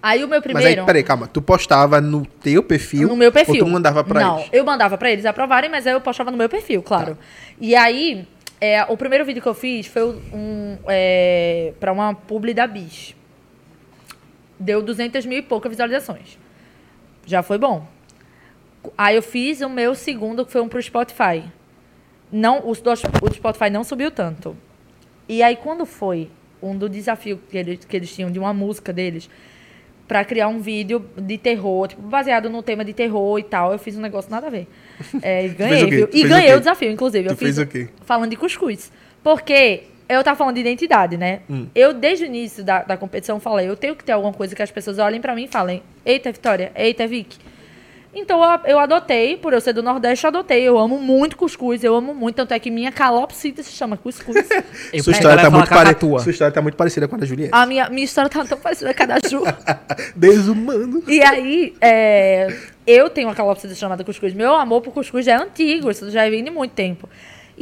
Aí 0.01 0.21
o 0.21 0.27
meu 0.27 0.39
Mas 0.39 0.43
primeiro... 0.43 0.81
aí, 0.81 0.85
peraí, 0.85 1.01
calma. 1.03 1.27
Tu 1.27 1.41
postava 1.41 2.01
no 2.01 2.25
teu 2.25 2.61
perfil? 2.61 3.07
No 3.07 3.15
meu 3.15 3.31
perfil. 3.31 3.55
Ou 3.55 3.65
tu 3.65 3.67
mandava 3.67 4.03
pra 4.03 4.19
Não, 4.19 4.39
eles? 4.39 4.49
eu 4.51 4.65
mandava 4.65 4.97
pra 4.97 5.09
eles 5.09 5.25
aprovarem, 5.25 5.69
mas 5.69 5.87
aí 5.87 5.93
eu 5.93 6.01
postava 6.01 6.29
no 6.29 6.35
meu 6.35 6.49
perfil, 6.49 6.83
claro. 6.83 7.17
E 7.61 7.73
aí, 7.73 8.27
é, 8.63 8.81
o 8.87 8.95
primeiro 8.95 9.25
vídeo 9.25 9.41
que 9.41 9.47
eu 9.49 9.53
fiz 9.53 9.87
foi 9.87 10.03
um, 10.33 10.77
é, 10.87 11.73
pra 11.81 11.91
uma 11.91 12.13
publi 12.15 12.53
da 12.53 12.65
Bis. 12.65 13.13
Deu 14.57 14.81
200 14.81 15.25
mil 15.25 15.39
e 15.39 15.41
poucas 15.41 15.69
visualizações. 15.69 16.39
Já 17.25 17.43
foi 17.43 17.57
bom. 17.57 17.85
Aí 18.97 19.17
eu 19.17 19.21
fiz 19.21 19.59
o 19.59 19.69
meu 19.69 19.93
segundo, 19.93 20.45
que 20.45 20.51
foi 20.53 20.61
um 20.61 20.69
pro 20.69 20.81
Spotify. 20.81 21.43
Não, 22.31 22.59
o, 22.59 22.73
do, 22.73 22.89
o 22.89 23.33
Spotify 23.33 23.69
não 23.69 23.83
subiu 23.83 24.09
tanto. 24.09 24.55
E 25.27 25.43
aí, 25.43 25.57
quando 25.57 25.85
foi 25.85 26.29
um 26.61 26.77
do 26.77 26.87
desafio 26.87 27.41
que 27.49 27.57
eles, 27.57 27.83
que 27.83 27.97
eles 27.97 28.15
tinham 28.15 28.31
de 28.31 28.39
uma 28.39 28.53
música 28.53 28.93
deles, 28.93 29.29
pra 30.07 30.23
criar 30.25 30.47
um 30.47 30.59
vídeo 30.59 31.05
de 31.17 31.37
terror, 31.37 31.87
tipo, 31.87 32.01
baseado 32.01 32.49
no 32.49 32.61
tema 32.61 32.83
de 32.83 32.93
terror 32.93 33.39
e 33.39 33.43
tal, 33.43 33.71
eu 33.71 33.79
fiz 33.79 33.97
um 33.97 34.01
negócio 34.01 34.29
nada 34.29 34.47
a 34.47 34.49
ver. 34.49 34.67
É, 35.21 35.47
ganhei, 35.57 35.83
o 35.83 35.89
viu? 35.89 36.09
E 36.11 36.25
o 36.25 36.29
ganhei 36.29 36.49
quê? 36.49 36.55
o 36.55 36.59
desafio, 36.59 36.91
inclusive. 36.91 37.27
Tu 37.27 37.31
eu 37.31 37.37
fiz 37.37 37.57
o 37.57 37.65
quê? 37.65 37.87
falando 38.05 38.29
de 38.29 38.35
cuscuz. 38.35 38.91
Porque 39.23 39.83
eu 40.07 40.23
tava 40.23 40.37
falando 40.37 40.55
de 40.55 40.61
identidade, 40.61 41.17
né? 41.17 41.41
Hum. 41.49 41.67
Eu, 41.73 41.93
desde 41.93 42.25
o 42.25 42.27
início 42.27 42.63
da, 42.63 42.83
da 42.83 42.97
competição, 42.97 43.39
falei, 43.39 43.67
eu 43.67 43.75
tenho 43.75 43.95
que 43.95 44.03
ter 44.03 44.11
alguma 44.11 44.33
coisa 44.33 44.55
que 44.55 44.61
as 44.61 44.71
pessoas 44.71 44.99
olhem 44.99 45.21
pra 45.21 45.33
mim 45.33 45.45
e 45.45 45.47
falem, 45.47 45.81
eita, 46.05 46.31
Vitória, 46.31 46.71
eita, 46.75 47.07
Vicky. 47.07 47.37
Então 48.15 48.43
eu, 48.43 48.59
eu 48.65 48.79
adotei, 48.79 49.37
por 49.37 49.53
eu 49.53 49.61
ser 49.61 49.73
do 49.73 49.81
Nordeste, 49.81 50.25
eu 50.25 50.29
adotei. 50.29 50.61
Eu 50.61 50.77
amo 50.77 50.99
muito 50.99 51.35
cuscuz, 51.35 51.83
eu 51.83 51.95
amo 51.95 52.13
muito. 52.13 52.35
Tanto 52.35 52.53
é 52.53 52.59
que 52.59 52.69
minha 52.69 52.91
calopsita 52.91 53.63
se 53.63 53.71
chama 53.71 53.97
cuscuz. 53.97 54.35
Sua 55.01 55.11
história, 55.11 55.41
tá 55.41 55.49
muito 55.49 55.69
pare... 55.69 55.95
Sua 55.99 56.31
história 56.31 56.53
tá 56.53 56.61
muito 56.61 56.75
parecida 56.75 57.07
com 57.07 57.15
a 57.15 57.19
da 57.19 57.25
Juliette. 57.25 57.53
a 57.53 57.65
minha, 57.65 57.89
minha 57.89 58.05
história 58.05 58.29
tá 58.29 58.45
tão 58.45 58.57
parecida 58.57 58.93
com 58.93 59.03
a 59.03 59.05
da 59.05 59.15
Ju. 59.27 59.43
Desumano. 60.15 61.03
E 61.07 61.21
aí, 61.21 61.73
é, 61.81 62.55
eu 62.85 63.09
tenho 63.09 63.27
uma 63.27 63.35
calopsita 63.35 63.73
chamada 63.73 64.03
cuscuz. 64.03 64.33
Meu 64.33 64.53
amor 64.53 64.81
por 64.81 64.93
cuscuz 64.93 65.25
já 65.25 65.33
é 65.33 65.35
antigo, 65.35 65.89
isso 65.89 66.09
já 66.11 66.29
vem 66.29 66.43
de 66.43 66.51
muito 66.51 66.73
tempo. 66.73 67.09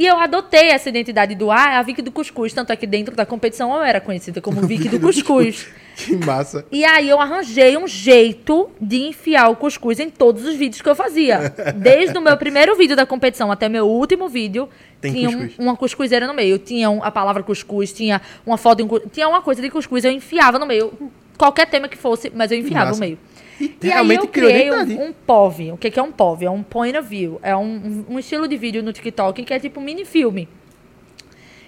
E 0.02 0.06
eu 0.08 0.18
adotei 0.18 0.70
essa 0.70 0.88
identidade 0.88 1.36
do 1.36 1.52
é 1.52 1.76
a 1.76 1.80
Vicky 1.82 2.02
do 2.02 2.10
cuscuz. 2.10 2.52
Tanto 2.52 2.72
é 2.72 2.76
que 2.76 2.88
dentro 2.88 3.14
da 3.14 3.24
competição 3.24 3.72
eu 3.76 3.82
era 3.84 4.00
conhecida 4.00 4.40
como 4.40 4.60
Vicky 4.66 4.88
do 4.88 4.98
cuscuz. 4.98 5.68
Que 5.94 6.16
massa. 6.16 6.66
E 6.72 6.84
aí 6.84 7.08
eu 7.08 7.20
arranjei 7.20 7.76
um 7.76 7.86
jeito 7.86 8.68
de 8.80 8.96
enfiar 9.02 9.48
o 9.48 9.54
cuscuz 9.54 10.00
em 10.00 10.10
todos 10.10 10.44
os 10.44 10.56
vídeos 10.56 10.82
que 10.82 10.88
eu 10.88 10.96
fazia. 10.96 11.54
Desde 11.76 12.18
o 12.18 12.20
meu 12.20 12.36
primeiro 12.36 12.74
vídeo 12.74 12.96
da 12.96 13.06
competição 13.06 13.52
até 13.52 13.68
meu 13.68 13.86
último 13.86 14.28
vídeo, 14.28 14.68
Tem 15.00 15.12
tinha 15.12 15.28
um- 15.28 15.32
cuscuz. 15.34 15.54
uma 15.60 15.76
cuscuzeira 15.76 16.26
no 16.26 16.34
meio. 16.34 16.58
Tinha 16.58 16.90
um- 16.90 17.00
a 17.04 17.12
palavra 17.12 17.40
cuscuz, 17.44 17.92
tinha 17.92 18.20
uma 18.44 18.56
foto 18.56 18.82
um 18.82 19.08
tinha 19.08 19.28
uma 19.28 19.40
coisa 19.40 19.62
de 19.62 19.70
cuscuz, 19.70 20.04
eu 20.04 20.10
enfiava 20.10 20.58
no 20.58 20.66
meio. 20.66 20.92
Qualquer 21.38 21.66
tema 21.68 21.86
que 21.88 21.96
fosse, 21.96 22.28
mas 22.34 22.50
eu 22.50 22.58
enfiava 22.58 22.90
no 22.90 22.96
meio. 22.98 23.16
E 23.62 23.66
E 23.80 23.86
aí 23.86 23.90
realmente 23.92 24.20
eu 24.22 24.28
criou 24.28 24.50
criei 24.50 24.72
um, 24.72 25.06
um 25.08 25.12
POV. 25.12 25.72
O 25.72 25.76
que 25.76 25.98
é 25.98 26.02
um 26.02 26.10
POV? 26.10 26.44
É 26.46 26.50
um 26.50 26.62
point 26.62 26.96
of 26.98 27.08
view. 27.08 27.38
É 27.42 27.54
um, 27.56 28.04
um- 28.08 28.18
estilo 28.18 28.48
de 28.48 28.56
vídeo 28.56 28.82
no 28.82 28.92
TikTok 28.92 29.44
que 29.44 29.54
é 29.54 29.60
tipo 29.60 29.78
um 29.78 29.82
mini 29.84 30.04
filme. 30.04 30.48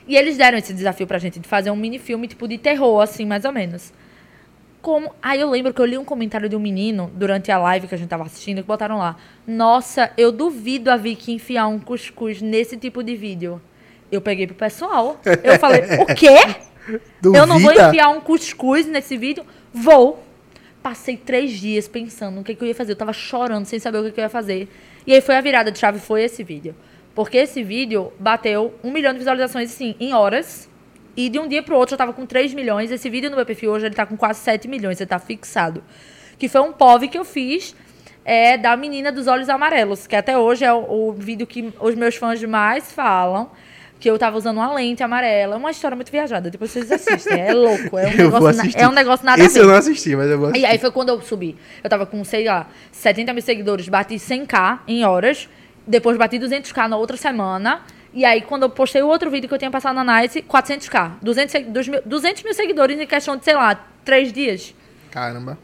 E 0.09 0.17
eles 0.17 0.37
deram 0.37 0.59
esse 0.59 0.75
desafio 0.75 1.07
pra 1.07 1.19
gente 1.19 1.39
de 1.39 1.49
fazer 1.49 1.71
um 1.71 1.77
mini 1.77 1.99
filme 1.99 2.27
tipo 2.27 2.49
de 2.49 2.59
terror, 2.59 3.01
assim, 3.01 3.25
mais 3.25 3.45
ou 3.45 3.53
menos. 3.53 3.93
Como... 4.83 5.11
Aí 5.23 5.41
eu 5.41 5.49
lembro 5.49 5.73
que 5.73 5.81
eu 5.81 5.87
li 5.87 5.97
um 5.97 6.05
comentário 6.05 6.49
de 6.49 6.57
um 6.57 6.61
menino 6.61 7.11
durante 7.15 7.51
a 7.51 7.59
live 7.59 7.87
que 7.87 7.95
a 7.95 7.99
gente 7.99 8.09
tava 8.09 8.25
assistindo 8.25 8.61
que 8.61 8.67
botaram 8.67 8.99
lá. 8.99 9.17
Nossa, 9.47 10.11
eu 10.19 10.31
duvido 10.33 10.91
a 10.91 10.97
Vicky 10.97 11.33
enfiar 11.33 11.69
um 11.69 11.79
cuscuz 11.79 12.43
nesse 12.43 12.77
tipo 12.77 13.03
de 13.03 13.15
vídeo. 13.17 13.63
Eu 14.11 14.21
peguei 14.21 14.47
pro 14.47 14.57
pessoal. 14.57 15.19
Eu 15.43 15.59
falei, 15.59 15.81
o 16.01 16.07
quê? 16.07 16.37
Eu 17.23 17.47
não 17.47 17.59
vou 17.59 17.71
Duvida? 17.73 17.89
enfiar 17.89 18.11
um 18.11 18.21
cuscuz 18.21 18.87
nesse 18.87 19.17
vídeo? 19.17 19.45
Vou. 19.73 20.23
Passei 20.85 21.17
três 21.17 21.53
dias 21.53 21.89
pensando 21.89 22.35
no 22.35 22.45
que, 22.45 22.55
que 22.55 22.63
eu 22.63 22.69
ia 22.69 22.75
fazer. 22.75 22.93
Eu 22.93 22.97
tava 22.97 23.15
chorando 23.15 23.65
sem 23.65 23.79
saber 23.79 24.01
o 24.01 24.05
que, 24.05 24.11
que 24.11 24.21
eu 24.21 24.25
ia 24.25 24.29
fazer. 24.29 24.69
E 25.07 25.15
aí 25.15 25.23
foi 25.23 25.35
a 25.35 25.41
virada 25.41 25.73
de 25.73 25.79
chave, 25.79 25.99
foi 25.99 26.23
esse 26.23 26.45
vídeo. 26.45 26.77
Porque 27.15 27.39
esse 27.39 27.63
vídeo 27.63 28.13
bateu 28.21 28.75
um 28.85 28.93
milhão 28.93 29.11
de 29.13 29.19
visualizações, 29.19 29.73
assim, 29.73 29.97
em 29.99 30.13
horas. 30.13 30.69
E 31.17 31.31
de 31.31 31.39
um 31.39 31.49
dia 31.49 31.63
pro 31.63 31.75
outro 31.75 31.95
eu 31.95 31.99
tava 31.99 32.13
com 32.13 32.27
3 32.27 32.53
milhões. 32.53 32.91
Esse 32.91 33.09
vídeo 33.09 33.31
no 33.31 33.37
meu 33.37 33.47
perfil 33.47 33.71
hoje 33.71 33.87
ele 33.87 33.95
tá 33.95 34.05
com 34.05 34.15
quase 34.15 34.41
7 34.41 34.69
milhões, 34.69 35.01
ele 35.01 35.09
tá 35.09 35.19
fixado. 35.19 35.83
Que 36.39 36.51
foi 36.51 36.61
um 36.61 36.73
POV 36.73 37.09
que 37.09 37.17
eu 37.17 37.25
fiz 37.25 37.75
é, 38.23 38.59
da 38.59 38.77
menina 38.77 39.11
dos 39.11 39.27
olhos 39.27 39.49
amarelos, 39.49 40.07
que 40.07 40.15
até 40.15 40.37
hoje 40.37 40.67
é 40.67 40.73
o, 40.73 41.09
o 41.09 41.13
vídeo 41.13 41.47
que 41.47 41.73
os 41.81 41.95
meus 41.95 42.17
fãs 42.17 42.43
mais 42.45 42.93
falam. 42.93 43.51
Que 44.05 44.11
eu 44.11 44.19
tava 44.19 44.37
usando 44.37 44.59
uma 44.59 44.71
lente 44.75 45.03
amarela. 45.03 45.55
É 45.55 45.57
uma 45.57 45.71
história 45.71 45.95
muito 45.97 46.13
viajada. 46.13 46.51
Depois 46.51 46.71
vocês 46.71 46.93
assistem. 46.93 47.41
É 47.41 47.55
louco. 47.55 47.97
É 47.99 48.07
um, 48.07 48.11
negócio, 48.29 48.53
na- 48.63 48.71
é 48.75 48.87
um 48.87 48.93
negócio 48.93 49.25
nada 49.25 49.43
Esse 49.43 49.59
eu 49.59 49.67
não 49.67 49.73
assisti, 49.75 50.15
mas 50.15 50.31
eu 50.31 50.37
vou 50.39 50.49
E 50.49 50.51
assistir. 50.51 50.67
aí 50.67 50.77
foi 50.79 50.91
quando 50.91 51.09
eu 51.09 51.23
subi. 51.23 51.57
Eu 51.83 51.89
tava 51.89 52.05
com, 52.05 52.23
sei 52.23 52.45
lá, 52.45 52.67
70 52.93 53.33
mil 53.33 53.41
seguidores, 53.41 53.89
bati 53.89 54.17
100k 54.17 54.81
em 54.87 55.07
horas. 55.07 55.49
Depois 55.87 56.19
bati 56.19 56.39
200k 56.39 56.87
na 56.87 56.99
outra 56.99 57.17
semana. 57.17 57.81
E 58.13 58.27
aí, 58.27 58.43
quando 58.43 58.65
eu 58.65 58.69
postei 58.69 59.01
o 59.01 59.07
outro 59.09 59.31
vídeo 59.31 59.49
que 59.49 59.55
eu 59.55 59.59
tinha 59.59 59.71
passado 59.71 59.95
na 60.05 60.21
Nice, 60.21 60.43
400k. 60.43 61.13
200, 61.23 61.51
se- 61.53 61.61
dois 61.61 61.89
mil- 61.89 62.03
200 62.05 62.43
mil 62.43 62.53
seguidores 62.53 63.01
em 63.01 63.07
questão 63.07 63.39
de, 63.39 63.45
sei 63.47 63.55
lá, 63.55 63.75
três 64.05 64.31
dias. 64.35 64.75
Caramba. 65.11 65.57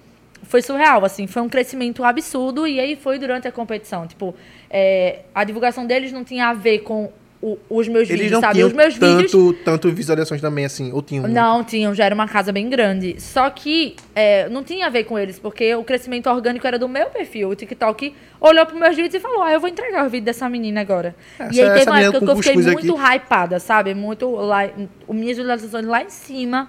Foi 0.44 0.62
surreal, 0.62 1.04
assim. 1.04 1.26
Foi 1.26 1.42
um 1.42 1.48
crescimento 1.50 2.02
absurdo. 2.02 2.66
E 2.66 2.80
aí 2.80 2.96
foi 2.96 3.18
durante 3.18 3.46
a 3.46 3.52
competição. 3.52 4.06
Tipo, 4.06 4.34
é, 4.70 5.18
a 5.34 5.44
divulgação 5.44 5.84
deles 5.86 6.10
não 6.10 6.24
tinha 6.24 6.46
a 6.48 6.54
ver 6.54 6.78
com 6.78 7.12
o- 7.42 7.56
os 7.70 7.88
meus 7.88 8.08
Eles 8.08 8.20
vídeos, 8.22 8.32
não 8.32 8.40
sabe? 8.40 8.54
tinham 8.54 8.68
Os 8.68 8.74
meus 8.74 8.94
vídeos 8.94 9.32
tanto, 9.32 9.52
tanto 9.64 9.90
visualizações 9.90 10.40
também, 10.42 10.64
assim, 10.66 10.92
ou 10.92 11.00
tinham? 11.00 11.26
não, 11.26 11.64
tinham, 11.64 11.94
já 11.94 12.04
era 12.04 12.14
uma 12.14 12.28
casa 12.28 12.52
bem 12.52 12.68
grande. 12.68 13.16
Só 13.18 13.48
que 13.48 13.96
é, 14.14 14.48
não 14.50 14.62
tinha 14.62 14.86
a 14.86 14.90
ver 14.90 15.04
com 15.04 15.18
eles, 15.18 15.38
porque 15.38 15.74
o 15.74 15.82
crescimento 15.82 16.28
orgânico 16.28 16.66
era 16.66 16.78
do 16.78 16.86
meu 16.88 17.06
perfil. 17.06 17.48
O 17.48 17.54
TikTok 17.54 18.14
olhou 18.40 18.66
para 18.66 18.78
meus 18.78 18.94
vídeos 18.94 19.14
e 19.14 19.20
falou: 19.20 19.42
Ah, 19.42 19.52
eu 19.52 19.60
vou 19.60 19.68
entregar 19.70 20.06
o 20.06 20.10
vídeo 20.10 20.24
dessa 20.26 20.48
menina 20.50 20.80
agora. 20.82 21.14
Essa- 21.38 21.54
e 21.54 21.62
aí 21.62 21.68
teve 21.78 21.90
uma 21.90 22.00
época 22.00 22.18
que 22.26 22.30
eu 22.30 22.36
fiquei 22.36 22.56
muito 22.72 22.94
hypada, 22.96 23.58
sabe? 23.58 23.94
Muito 23.94 24.30
lá. 24.30 24.68
Minhas 25.08 25.38
visualizações 25.38 25.86
lá 25.86 26.02
em 26.02 26.10
cima, 26.10 26.68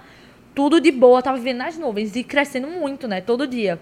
tudo 0.55 0.79
de 0.79 0.91
boa, 0.91 1.21
tava 1.21 1.37
vivendo 1.37 1.57
nas 1.57 1.77
nuvens 1.77 2.15
e 2.15 2.23
crescendo 2.23 2.67
muito, 2.67 3.07
né? 3.09 3.19
Todo 3.19 3.45
dia. 3.45 3.77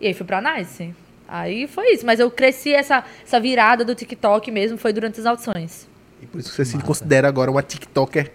E 0.00 0.06
aí 0.06 0.14
fui 0.14 0.24
pra 0.26 0.40
Nice. 0.40 0.94
Aí 1.28 1.66
foi 1.66 1.92
isso. 1.94 2.06
Mas 2.06 2.20
eu 2.20 2.30
cresci 2.30 2.72
essa, 2.72 3.04
essa 3.24 3.40
virada 3.40 3.84
do 3.84 3.94
TikTok 3.94 4.50
mesmo, 4.50 4.78
foi 4.78 4.92
durante 4.92 5.20
as 5.20 5.26
audições. 5.26 5.86
E 6.22 6.26
por 6.26 6.40
isso 6.40 6.50
que 6.50 6.56
você 6.56 6.64
se 6.64 6.78
considera 6.78 7.28
agora 7.28 7.50
uma 7.50 7.62
TikToker. 7.62 8.32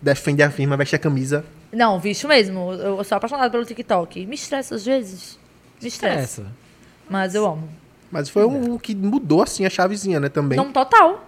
Defende 0.00 0.42
a 0.42 0.50
firma, 0.50 0.76
veste 0.76 0.96
a 0.96 0.98
camisa. 0.98 1.44
Não, 1.72 1.98
bicho 1.98 2.26
mesmo. 2.28 2.72
Eu 2.72 3.02
sou 3.04 3.16
apaixonada 3.16 3.50
pelo 3.50 3.64
TikTok. 3.64 4.26
Me 4.26 4.34
estressa 4.34 4.74
às 4.74 4.84
vezes. 4.84 5.38
Me 5.80 5.88
estressa. 5.88 6.42
Essa. 6.42 6.46
Mas 7.08 7.34
eu 7.34 7.46
amo. 7.46 7.68
Mas 8.10 8.28
foi 8.28 8.44
um 8.44 8.76
que 8.76 8.94
mudou, 8.94 9.42
assim, 9.42 9.64
a 9.64 9.70
chavezinha, 9.70 10.20
né, 10.20 10.28
também. 10.28 10.56
Não, 10.56 10.70
total. 10.70 11.26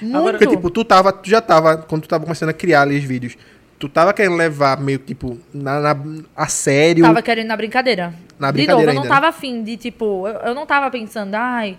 Muito. 0.00 0.16
Agora, 0.16 0.38
Porque, 0.38 0.54
tipo, 0.54 0.70
tu 0.70 0.84
tava, 0.84 1.12
tu 1.12 1.28
já 1.28 1.40
tava, 1.40 1.78
quando 1.78 2.02
tu 2.02 2.08
tava 2.08 2.24
começando 2.24 2.50
a 2.50 2.52
criar 2.52 2.82
ali 2.82 2.96
os 2.96 3.04
vídeos, 3.04 3.36
tu 3.80 3.88
tava 3.88 4.12
querendo 4.12 4.36
levar 4.36 4.78
meio, 4.78 4.98
tipo, 4.98 5.36
na, 5.52 5.80
na- 5.80 6.04
a 6.36 6.46
sério. 6.46 7.02
Tava 7.02 7.22
querendo 7.22 7.48
na 7.48 7.56
brincadeira. 7.56 8.14
Na 8.38 8.48
de 8.52 8.58
brincadeira 8.58 8.74
novo, 8.74 8.90
eu 8.90 8.94
não 8.94 9.02
ainda, 9.02 9.14
tava 9.14 9.28
afim 9.28 9.64
de, 9.64 9.76
tipo... 9.76 10.28
Eu, 10.28 10.34
eu 10.34 10.54
não 10.54 10.64
tava 10.66 10.88
pensando, 10.90 11.34
ai... 11.34 11.76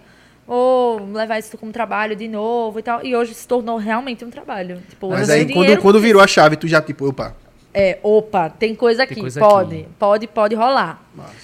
Ou 0.48 1.14
levar 1.14 1.40
isso 1.40 1.58
como 1.58 1.72
trabalho 1.72 2.14
de 2.14 2.28
novo 2.28 2.80
e 2.80 2.84
tal. 2.84 3.06
E 3.06 3.16
hoje 3.16 3.34
se 3.34 3.48
tornou 3.48 3.78
realmente 3.78 4.26
um 4.26 4.30
trabalho. 4.30 4.82
Tipo, 4.90 5.10
Mas 5.10 5.30
aí, 5.30 5.46
quando, 5.46 5.54
dinheiro 5.62 5.82
quando 5.82 6.00
virou 6.02 6.22
a 6.22 6.28
chave, 6.28 6.58
tu 6.58 6.68
já, 6.68 6.82
tipo, 6.82 7.08
opa. 7.08 7.34
É, 7.74 8.00
opa, 8.04 8.50
tem 8.50 8.76
coisa 8.76 9.04
aqui. 9.04 9.16
coisa 9.16 9.40
pode, 9.40 9.76
aqui. 9.76 9.88
pode, 9.98 10.28
pode 10.28 10.56
rolar. 10.56 11.02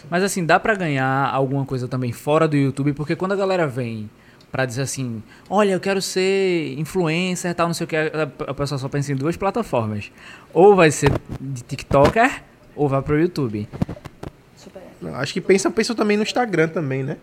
Mas 0.09 0.23
assim, 0.23 0.45
dá 0.45 0.59
pra 0.59 0.75
ganhar 0.75 1.29
alguma 1.33 1.63
coisa 1.63 1.87
também 1.87 2.11
fora 2.11 2.49
do 2.49 2.57
YouTube, 2.57 2.91
porque 2.91 3.15
quando 3.15 3.31
a 3.31 3.35
galera 3.35 3.65
vem 3.65 4.09
pra 4.57 4.65
dizer 4.65 4.81
assim, 4.81 5.21
olha, 5.47 5.69
eu 5.73 5.79
quero 5.79 6.01
ser 6.01 6.73
influencer, 6.79 7.53
tal, 7.53 7.67
não 7.67 7.75
sei 7.75 7.85
o 7.85 7.87
que, 7.87 7.95
a 7.95 8.53
pessoa 8.55 8.79
só 8.79 8.89
pensa 8.89 9.11
em 9.11 9.15
duas 9.15 9.37
plataformas. 9.37 10.11
Ou 10.51 10.75
vai 10.75 10.89
ser 10.89 11.11
de 11.39 11.61
TikToker, 11.61 12.41
ou 12.75 12.89
vai 12.89 12.99
pro 13.03 13.19
YouTube. 13.21 13.69
Super. 14.55 14.81
Não, 14.99 15.13
acho 15.13 15.31
que 15.31 15.39
pensa, 15.41 15.69
pensa 15.69 15.93
também 15.93 16.17
no 16.17 16.23
Instagram 16.23 16.69
também, 16.69 17.03
né? 17.03 17.17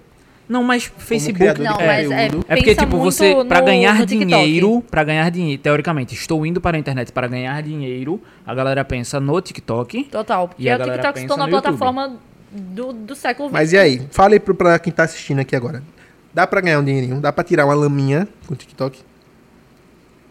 Não, 0.49 0.63
mas 0.63 0.85
Facebook 0.97 1.61
Não, 1.61 1.81
é, 1.81 1.87
mas 1.87 2.11
é. 2.13 2.27
É 2.27 2.55
porque, 2.55 2.77
tipo, 2.77 2.99
você, 2.99 3.35
pra 3.49 3.59
no- 3.59 3.67
ganhar 3.67 4.07
dinheiro, 4.07 4.81
pra 4.89 5.03
ganhar 5.03 5.29
dinheiro, 5.29 5.61
teoricamente, 5.61 6.15
estou 6.15 6.47
indo 6.47 6.61
para 6.61 6.77
a 6.77 6.81
internet 6.81 7.11
para 7.11 7.27
ganhar 7.27 7.61
dinheiro, 7.65 8.21
a 8.47 8.55
galera 8.55 8.85
pensa 8.85 9.19
no 9.19 9.41
TikTok. 9.41 10.05
Total. 10.05 10.45
E 10.45 10.49
Porque 10.55 10.69
a 10.71 10.77
o 10.77 10.79
galera 10.79 11.03
TikTok 11.03 11.19
se 11.21 11.27
tornou 11.27 11.47
a 11.47 11.49
plataforma 11.51 12.17
do, 12.53 12.93
do 12.93 13.17
século 13.17 13.51
Mas 13.51 13.71
XXI. 13.71 13.77
e 13.77 13.81
aí? 13.81 14.03
Fala 14.13 14.35
aí 14.35 14.39
pro- 14.39 14.55
pra 14.55 14.79
quem 14.79 14.93
tá 14.93 15.03
assistindo 15.03 15.41
aqui 15.41 15.57
agora. 15.57 15.83
Dá 16.35 16.47
pra 16.47 16.61
ganhar 16.61 16.81
um 16.81 16.85
dinheirinho? 16.85 17.21
Dá 17.21 17.33
pra 17.33 17.45
tirar 17.45 17.65
uma 17.65 17.75
laminha 17.75 18.27
com 18.47 18.55
o 18.55 18.57
TikTok? 18.57 19.01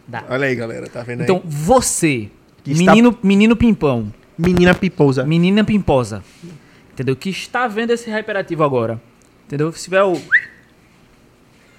Dá. 0.06 0.22
Olha 0.28 0.46
aí, 0.46 0.54
galera, 0.54 0.86
tá 0.86 1.02
vendo 1.02 1.20
aí? 1.20 1.24
Então, 1.24 1.40
você, 1.44 2.28
Que 2.62 2.72
está- 2.72 2.90
menino, 2.92 3.18
menino 3.22 3.56
pimpão, 3.56 4.12
Menina 4.36 4.74
piposa. 4.74 5.24
menina 5.24 5.64
pimposa, 5.64 6.22
entendeu? 6.92 7.16
Que 7.16 7.30
está 7.30 7.66
vendo 7.66 7.90
esse 7.92 8.10
hyperativo 8.10 8.62
agora, 8.64 9.00
entendeu? 9.46 9.72
Se 9.72 9.84
tiver 9.84 10.02
o... 10.02 10.20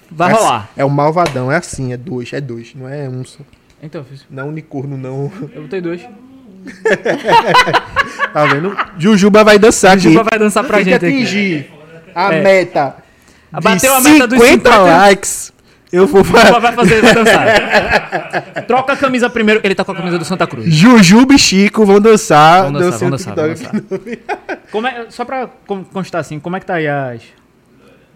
Vai 0.09 0.32
É 0.32 0.34
assim- 0.34 0.43
rolar. 0.43 0.69
É 0.78 0.86
o 0.86 0.89
malvadão, 0.89 1.51
é 1.51 1.57
assim, 1.57 1.93
é 1.93 1.97
dois, 1.97 2.34
é 2.34 2.41
dois, 2.41 2.73
não 2.73 2.89
é 2.89 3.07
um 3.07 3.23
só. 3.23 3.39
Então, 3.84 4.03
fiz- 4.03 4.26
Não 4.30 4.43
é 4.43 4.45
unicórnio, 4.47 4.97
não. 4.97 5.32
eu 5.53 5.61
botei 5.63 5.82
dois. 5.82 6.01
Tá 8.34 8.45
vendo? 8.47 8.76
Jujuba 8.97 9.43
vai 9.43 9.57
dançar 9.59 9.97
Juba 9.97 10.21
aqui. 10.21 10.30
vai 10.32 10.39
dançar 10.39 10.63
pra 10.63 10.78
Tem 10.78 10.86
gente 10.86 10.95
aqui. 10.95 11.05
atingir 11.05 11.71
a 12.13 12.34
É. 12.34 12.41
meta 12.41 12.97
Bateu 13.62 13.93
a 13.95 14.01
meta 14.01 14.28
dos 14.28 14.39
50 14.39 14.70
50 14.70 14.78
likes. 14.80 15.53
Eu 15.91 16.08
vou 16.08 16.24
falar. 16.24 16.60
vai 16.60 16.74
fazer, 16.74 17.01
vai 17.01 17.14
dançar. 17.14 17.45
Troca 18.68 18.93
a 18.93 18.97
camisa 18.97 19.30
primeiro, 19.30 19.62
ele 19.64 19.74
tá 19.76 19.86
com 19.86 19.91
a 19.91 19.95
camisa 19.95 20.18
do 20.18 20.26
Santa 20.26 20.45
Cruz. 20.45 20.74
Jujuba 20.74 21.36
e 21.36 21.39
Chico 21.39 21.86
vão 21.86 22.01
dançar. 22.01 22.64
Vamos 22.64 22.82
dançar, 22.82 22.99
vamos 22.99 23.26
dançar, 23.26 23.56
TikTok. 23.56 23.88
dançar. 23.89 24.58
Como 24.72 24.88
é, 24.88 25.06
só 25.10 25.24
pra 25.24 25.47
con- 25.66 25.86
constar 25.86 26.20
assim, 26.22 26.39
como 26.39 26.56
é 26.58 26.60
que 26.60 26.66
tá 26.66 26.74
aí 26.76 26.88
as, 26.88 27.22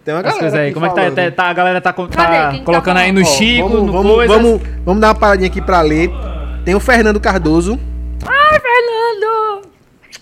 Tem 0.04 0.12
uma 0.12 0.20
as 0.20 0.34
galera 0.36 0.58
aí? 0.60 0.72
Como 0.74 0.84
é 0.84 0.88
que 0.90 0.94
tá, 0.94 1.00
falando. 1.10 1.32
tá, 1.32 1.44
A 1.44 1.52
galera 1.54 1.80
tá, 1.80 1.92
Cadê? 1.92 2.08
tá 2.16 2.50
Quem 2.50 2.58
tá 2.58 2.64
colocando 2.66 2.96
aí 2.98 3.12
no 3.12 3.24
Chico, 3.24 3.68
vamos, 3.68 3.86
no 3.86 3.92
vamos, 3.92 4.12
coisas. 4.14 4.36
vamos, 4.36 4.62
vamos 4.84 5.00
dar 5.00 5.08
uma 5.08 5.14
paradinha 5.14 5.48
aqui 5.48 5.62
pra 5.62 5.80
ler. 5.80 6.10
Tem 6.64 6.74
o 6.74 6.80
Fernando 6.80 7.18
Cardoso, 7.20 7.80
Ai, 8.26 8.60
Fernando! 8.60 9.62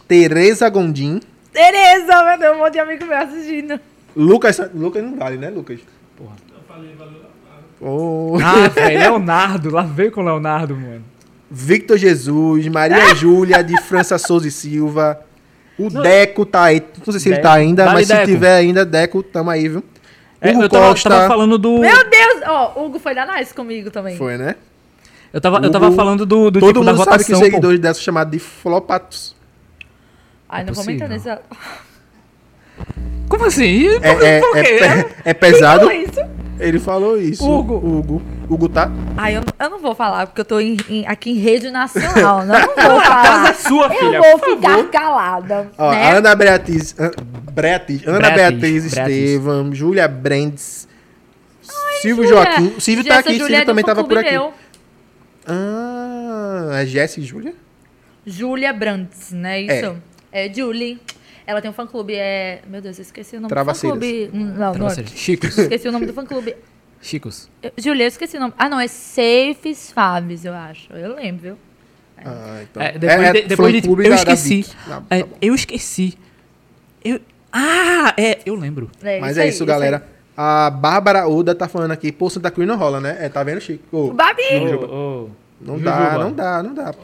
Tereza 0.07 0.69
Gondim, 0.69 1.19
Tereza, 1.53 2.23
meu 2.25 2.39
Deus, 2.39 2.57
um 2.57 2.59
monte 2.61 2.75
de 2.75 2.79
amigo 2.79 3.05
meu 3.05 3.19
assistindo. 3.19 3.81
Lucas. 4.17 4.61
Lucas 4.75 5.03
não 5.03 5.17
vale, 5.17 5.37
né, 5.37 5.51
Lucas? 5.51 5.81
Porra. 6.17 6.35
Oh, 7.81 8.37
Ah, 8.43 8.69
velho, 8.69 8.99
Leonardo, 9.01 9.71
lá 9.71 9.83
veio 9.83 10.11
com 10.11 10.21
o 10.21 10.25
Leonardo, 10.25 10.75
mano. 10.77 11.05
Victor 11.51 11.97
Jesus, 11.97 12.67
Maria 12.69 13.15
Júlia 13.15 13.63
de 13.63 13.81
França 13.83 14.19
Souza 14.19 14.49
e 14.49 14.51
Silva. 14.51 15.21
O 15.79 15.89
Deco 15.89 16.45
tá 16.45 16.65
aí. 16.65 16.83
Não 17.07 17.13
sei 17.13 17.21
se 17.21 17.29
ele 17.29 17.37
Deco. 17.37 17.47
tá 17.49 17.53
ainda, 17.55 17.85
Dale, 17.85 17.95
mas 17.97 18.07
se 18.09 18.13
Deco. 18.15 18.27
tiver 18.27 18.57
ainda, 18.57 18.85
Deco, 18.85 19.23
tamo 19.23 19.49
aí, 19.51 19.69
viu? 19.69 19.85
É, 20.41 20.51
Hugo 20.51 20.63
eu 20.65 20.69
tava, 20.69 20.89
Costa. 20.89 21.09
tava 21.09 21.29
falando 21.29 21.57
do. 21.57 21.79
Meu 21.79 22.11
Deus! 22.11 22.43
Ó, 22.47 22.81
o 22.81 22.87
Hugo 22.87 22.99
foi 22.99 23.15
da 23.15 23.25
Nice 23.37 23.55
comigo 23.55 23.91
também. 23.91 24.17
Foi, 24.17 24.37
né? 24.37 24.57
Eu 25.33 25.41
tava, 25.41 25.59
eu 25.65 25.71
tava 25.71 25.87
Hugo- 25.87 25.97
falando 25.97 26.27
do, 26.27 26.51
do 26.51 26.59
Todo 26.61 26.73
tipo 26.75 26.85
da 26.85 26.93
mundo 26.93 27.05
sabe 27.05 27.25
que 27.25 27.33
os 27.33 27.39
seguidores 27.39 27.79
dessa 27.81 27.95
são 27.95 28.03
chamados 28.05 28.33
de 28.33 28.39
flopatos. 28.41 29.37
Ai, 30.49 30.65
não 30.65 30.73
É 30.73 30.75
vamos 30.75 30.89
entrar 30.89 31.09
possível. 31.09 31.33
nessa. 31.37 33.18
Como 33.29 33.45
assim? 33.45 33.87
É, 34.03 34.37
é, 34.37 34.41
Por 34.41 34.53
quê? 34.55 34.61
é, 34.61 35.03
pe- 35.05 35.15
é 35.27 35.35
pesado. 35.35 35.87
Falou 35.87 35.93
isso? 36.03 36.21
Ele 36.61 36.79
falou 36.81 37.21
isso. 37.21 37.49
Hugo. 37.49 37.75
Hugo. 37.77 38.23
Hugo 38.49 38.69
tá? 38.69 38.91
Ai, 39.17 39.37
eu, 39.37 39.43
eu 39.61 39.71
não 39.71 39.79
vou 39.79 39.95
falar, 39.95 40.27
porque 40.27 40.41
eu 40.41 40.45
tô 40.45 40.59
em- 40.59 40.77
em- 40.89 41.07
aqui 41.07 41.31
em 41.31 41.35
rede 41.39 41.71
nacional. 41.71 42.45
Não, 42.45 42.55
vou 42.75 42.99
A 42.99 43.03
casa 43.03 43.03
falar. 43.05 43.51
é 43.51 43.55
sua, 43.55 43.91
filha. 43.91 44.17
Eu 44.17 44.23
vou 44.23 44.39
ficar 44.57 44.71
favor. 44.71 44.91
calada. 44.91 45.71
Ó, 45.79 45.91
né? 45.93 46.13
Ana 46.17 46.35
Beatriz. 46.35 46.95
An- 46.99 47.11
Beatriz. 47.53 48.07
Ana 48.07 48.31
Beatriz. 48.31 48.85
Estevam, 48.87 49.73
Júlia 49.75 50.09
Brandes. 50.09 50.89
Silvio 52.01 52.27
Júlia. 52.27 52.43
Joaquim. 52.45 52.75
O 52.77 52.81
Silvio 52.81 53.05
tá 53.05 53.11
Essa 53.17 53.21
aqui, 53.29 53.33
Júlia 53.39 53.47
Silvio 53.47 53.63
é 53.63 53.65
também 53.67 53.85
tava 53.85 54.03
por 54.05 54.17
aqui. 54.19 54.31
meu. 54.31 54.53
Ah, 55.47 56.71
é 56.81 56.87
Jess 56.87 57.19
e 57.19 57.23
Júlia? 57.23 57.55
Júlia 58.27 58.73
Brandes, 58.73 59.33
né? 59.33 59.61
Isso. 59.61 59.97
É. 60.33 60.53
Julie. 60.53 60.99
Ela 61.49 61.63
tem 61.63 61.71
um 61.71 61.75
fã-clube, 61.75 62.15
é... 62.15 62.61
Meu 62.69 62.83
Deus, 62.83 62.99
eu 62.99 63.03
esqueci 63.03 63.37
o 63.37 63.41
nome 63.41 63.49
Travaceiras. 63.49 63.99
do 63.99 64.05
fã-clube. 64.05 64.31
Não, 64.39 64.73
Pra 64.73 64.79
não. 64.83 64.91
vocês. 64.91 65.11
Chicos. 65.15 65.57
Esqueci 65.57 65.89
o 65.89 65.93
nome 65.93 66.05
do 66.05 66.13
fã-clube. 66.13 66.55
Chicos. 67.01 67.49
Eu- 67.63 67.73
Julia, 67.79 68.05
eu 68.05 68.09
esqueci 68.09 68.37
o 68.37 68.41
nome. 68.41 68.53
Ah, 68.59 68.69
não, 68.69 68.79
é 68.79 68.87
Safes 68.87 69.91
Fabs, 69.91 70.45
eu 70.45 70.53
acho. 70.53 70.93
Eu 70.93 71.15
lembro, 71.15 71.41
viu? 71.43 71.57
Ah, 72.23 72.61
então. 72.63 72.83
É, 72.83 72.93
depois 72.99 73.33
de, 73.33 73.43
depois 73.49 73.73
de 73.83 73.89
eu 73.89 73.95
da- 73.97 74.09
da 74.09 74.15
esqueci. 74.17 74.57
Vicky. 74.57 74.77
Ah, 74.91 75.03
É, 75.09 75.21
tá 75.21 75.27
bom. 75.27 75.37
eu 75.41 75.55
esqueci. 75.55 76.19
Eu, 77.03 77.19
ah, 77.51 78.13
é, 78.19 78.41
eu 78.45 78.55
lembro. 78.55 78.91
É, 79.03 79.19
Mas 79.19 79.31
isso 79.31 79.41
é 79.41 79.43
aí, 79.45 79.49
isso, 79.49 79.65
galera. 79.65 80.07
A 80.37 80.69
Bárbara 80.69 81.27
Oda 81.29 81.55
tá 81.55 81.67
falando 81.67 81.93
aqui, 81.93 82.13
pô, 82.13 82.29
Santa 82.29 82.51
Cruz 82.51 82.69
não 82.69 82.77
rola, 82.77 83.01
né? 83.01 83.17
É, 83.21 83.29
tá 83.31 83.43
vendo, 83.43 83.61
Chico? 83.61 84.13
Babi! 84.13 84.43
Ô, 84.53 84.85
ô, 84.85 85.31
não 85.61 85.79
Jujuba. 85.79 85.91
dá, 85.91 86.19
não 86.19 86.33
dá, 86.33 86.63
não 86.63 86.75
dá. 86.75 86.95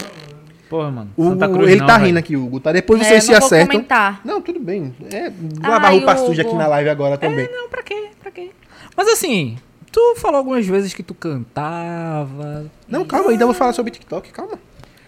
Porra, 0.75 0.91
mano. 0.91 1.11
O, 1.17 1.23
Santa 1.29 1.49
Cruz 1.49 1.71
ele 1.71 1.79
não, 1.83 1.87
tá 1.87 1.95
velho. 1.95 2.07
rindo 2.09 2.19
aqui, 2.19 2.37
Hugo, 2.37 2.59
tá? 2.59 2.73
Depois 2.73 3.01
É, 3.01 3.05
vocês 3.05 3.23
se 3.23 3.33
acertam. 3.33 3.69
comentar. 3.69 4.21
Não, 4.25 4.41
tudo 4.43 4.59
bem. 4.59 4.93
É, 5.13 5.31
lavar 5.63 5.93
Ai, 5.93 5.99
roupa 5.99 6.17
suja 6.17 6.43
aqui 6.43 6.53
na 6.53 6.67
live 6.67 6.91
agora 6.91 7.17
também. 7.17 7.49
Não, 7.49 7.69
pra 7.69 7.81
quê? 7.81 8.09
Pra 8.21 8.29
quê? 8.33 8.51
Mas 8.97 9.07
assim, 9.07 9.57
tu 9.93 10.17
falou 10.17 10.39
algumas 10.39 10.67
vezes 10.67 10.93
que 10.93 11.05
tu 11.05 11.15
cantava. 11.15 12.67
Não, 12.89 13.05
calma, 13.05 13.31
ainda 13.31 13.45
vou 13.45 13.55
falar 13.55 13.73
sobre 13.73 13.93
TikTok, 13.93 14.33
calma. 14.33 14.59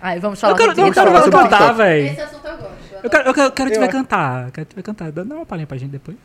Aí, 0.00 0.20
vamos 0.20 0.38
falar 0.40 0.52
Eu 0.52 0.56
quero, 0.56 0.76
não, 0.76 0.86
eu 0.86 0.92
quero 0.92 1.10
ver 1.10 1.22
sobre 1.22 1.38
cantar, 1.40 1.72
velho. 1.72 2.06
Esse 2.06 2.20
assunto 2.20 2.46
eu 2.46 2.56
gosto. 2.58 2.72
eu 2.92 3.00
Eu 3.02 3.10
quero, 3.10 3.28
eu 3.28 3.34
quero, 3.34 3.50
quero 3.52 3.70
te 3.70 3.74
Eu 3.76 3.80
ver 3.82 3.88
cantar. 3.90 4.50
Quero 4.52 4.66
te 4.66 4.76
ver 4.76 4.82
cantar. 4.82 5.10
Dá 5.10 5.22
uma 5.24 5.44
palhinha 5.44 5.66
pra 5.66 5.76
gente 5.76 5.90
depois. 5.90 6.16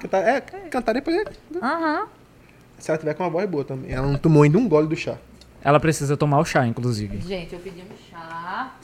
Cantar, 0.00 0.26
é, 0.28 0.40
cantar 0.40 0.92
depois. 0.92 1.16
é- 1.16 1.24
Aham. 1.62 2.06
Se 2.80 2.90
ela 2.90 2.98
tiver 2.98 3.14
com 3.14 3.22
uma 3.22 3.30
voz 3.30 3.48
boa 3.48 3.62
também. 3.62 3.92
Ela 3.92 4.08
não 4.08 4.18
tomou 4.18 4.42
ainda 4.42 4.58
um 4.58 4.68
gole 4.68 4.88
do 4.88 4.96
chá. 4.96 5.14
Ela 5.62 5.78
precisa 5.78 6.16
tomar 6.16 6.38
o 6.40 6.44
chá, 6.44 6.66
inclusive. 6.66 7.20
Gente, 7.20 7.52
eu 7.52 7.60
pedi 7.60 7.80
um 7.80 8.10
chá. 8.10 8.74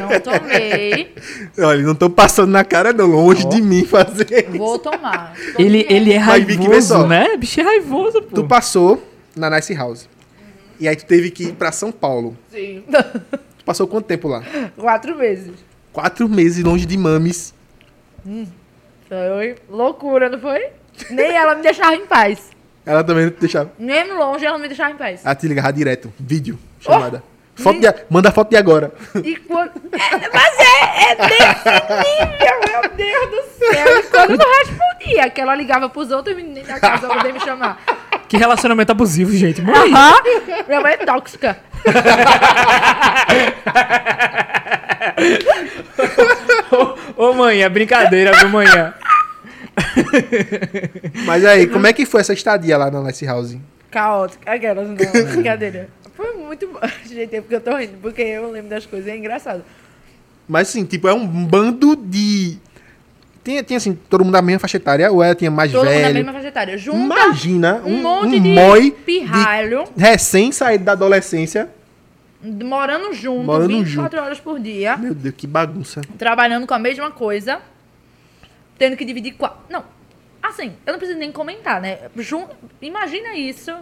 Não 0.00 0.20
tomei. 0.20 1.14
Olha, 1.58 1.82
não 1.82 1.94
tô 1.94 2.08
passando 2.08 2.50
na 2.50 2.64
cara, 2.64 2.92
não. 2.92 3.06
Longe 3.06 3.44
Ó. 3.46 3.48
de 3.48 3.60
mim 3.60 3.84
fazer. 3.84 4.48
Vou 4.50 4.78
tomar. 4.78 5.34
Ele, 5.58 5.84
ele 5.90 6.12
é 6.12 6.18
raivoso, 6.18 7.06
né? 7.06 7.36
Bicho 7.36 7.60
é 7.60 7.64
raivoso, 7.64 8.22
pô. 8.22 8.36
Tu 8.36 8.44
passou 8.44 9.02
na 9.34 9.50
Nice 9.50 9.74
House. 9.74 10.08
E 10.78 10.88
aí 10.88 10.96
tu 10.96 11.04
teve 11.04 11.30
que 11.30 11.44
ir 11.48 11.52
pra 11.52 11.72
São 11.72 11.90
Paulo. 11.90 12.36
Sim. 12.50 12.84
Tu 13.58 13.64
passou 13.64 13.86
quanto 13.86 14.06
tempo 14.06 14.28
lá? 14.28 14.42
Quatro 14.76 15.16
vezes. 15.16 15.52
Quatro 15.92 16.28
meses 16.28 16.64
longe 16.64 16.86
de 16.86 16.96
mames. 16.96 17.52
Foi 19.08 19.56
loucura, 19.68 20.28
não 20.30 20.38
foi? 20.38 20.68
Nem 21.10 21.36
ela 21.36 21.56
me 21.56 21.62
deixava 21.62 21.96
em 21.96 22.06
paz. 22.06 22.50
Ela 22.90 23.02
também 23.04 23.24
não 23.24 23.30
te 23.32 23.40
deixava. 23.40 23.70
Nem 23.78 24.12
longe 24.12 24.44
ela 24.44 24.58
me 24.58 24.66
deixava 24.68 24.90
em 24.90 24.96
paz. 24.96 25.24
Ela 25.24 25.34
te 25.34 25.46
ligava 25.46 25.72
direto. 25.72 26.12
Vídeo. 26.18 26.58
Chamada. 26.80 27.22
Oh, 27.26 27.30
Foto 27.62 27.78
de, 27.80 27.86
a- 27.86 27.94
manda 28.08 28.30
foto 28.32 28.48
de 28.50 28.56
agora. 28.56 28.90
E 29.22 29.36
quando... 29.36 29.70
É, 29.92 30.28
mas 30.32 30.58
é, 30.58 31.12
é 31.12 31.14
desse 31.14 31.68
nível, 32.08 32.60
meu 32.66 32.82
Deus 32.96 33.30
do 33.30 33.42
céu. 33.58 33.98
E 33.98 34.02
quando 34.04 34.36
não 34.38 34.58
respondia, 34.58 35.28
que 35.30 35.40
ela 35.40 35.54
ligava 35.54 35.88
pros 35.90 36.10
outros 36.10 36.34
meninos 36.34 36.66
da 36.66 36.80
casa 36.80 37.06
pra 37.06 37.16
poder 37.18 37.32
me 37.34 37.40
chamar. 37.40 37.78
Que 38.28 38.36
relacionamento 38.38 38.90
abusivo, 38.92 39.30
gente. 39.32 39.60
Morri. 39.60 39.92
Aham. 39.92 40.14
Minha 40.68 40.80
mãe 40.80 40.94
é 40.94 41.04
tóxica. 41.04 41.58
Ô, 47.16 47.32
mãe, 47.34 47.62
é 47.62 47.68
brincadeira, 47.68 48.32
viu, 48.38 48.48
manhã? 48.48 48.94
Mas 51.26 51.44
aí, 51.44 51.66
como 51.66 51.86
é 51.86 51.92
que 51.92 52.06
foi 52.06 52.20
essa 52.20 52.32
estadia 52.32 52.76
lá 52.76 52.90
na 52.90 53.02
Nice 53.02 53.24
House? 53.24 53.56
Caótica. 53.90 54.50
Aquelas, 54.50 54.86
não, 54.88 54.94
brincadeira. 54.94 55.88
Foi 56.14 56.32
muito 56.34 56.66
bom. 56.68 56.80
Gente, 57.06 57.36
é 57.36 57.40
porque 57.40 57.56
eu 57.56 57.60
tô 57.60 57.76
rindo, 57.76 57.98
porque 58.00 58.22
eu 58.22 58.50
lembro 58.50 58.68
das 58.70 58.86
coisas, 58.86 59.08
é 59.08 59.16
engraçado. 59.16 59.64
Mas 60.46 60.68
assim, 60.68 60.84
tipo, 60.84 61.08
é 61.08 61.14
um 61.14 61.26
bando 61.26 61.96
de. 61.96 62.58
Tinha, 63.42 63.62
tinha 63.62 63.78
assim, 63.78 63.98
todo 64.08 64.22
mundo 64.22 64.34
da 64.34 64.42
mesma 64.42 64.58
faixa 64.60 64.76
etária, 64.76 65.10
ou 65.10 65.22
ela 65.22 65.34
tinha 65.34 65.50
mais 65.50 65.72
Todo 65.72 65.84
mundo 65.86 65.94
na 65.94 66.00
velho? 66.00 66.14
mesma 66.14 66.32
faixa 66.32 66.48
etária. 66.48 66.76
Junta 66.76 66.98
Imagina 66.98 67.80
um, 67.84 67.94
um, 67.94 68.02
monte 68.02 68.38
de 68.38 68.48
moi 68.50 68.90
pirralho, 68.90 69.84
recém 69.96 70.52
saído 70.52 70.84
da 70.84 70.92
adolescência. 70.92 71.70
morando 72.42 73.14
junto, 73.14 73.44
Morando 73.44 73.68
24 73.68 74.20
horas 74.20 74.40
por 74.40 74.60
dia, 74.60 74.96
Meu 74.98 75.14
Deus, 75.14 75.34
que 75.34 75.46
bagunça. 75.46 76.02
trabalhando 76.18 76.66
com 76.66 76.74
a 76.74 76.78
mesma 76.78 77.10
coisa, 77.10 77.60
tendo 78.80 78.96
que 78.96 79.04
dividir 79.04 79.34
quatro. 79.34 79.60
Não, 79.68 79.84
assim, 80.42 80.72
eu 80.86 80.92
não 80.92 80.98
preciso 80.98 81.18
nem 81.18 81.30
comentar, 81.30 81.80
né? 81.80 81.98
Jun... 82.16 82.48
Imagina 82.80 83.36
isso, 83.36 83.72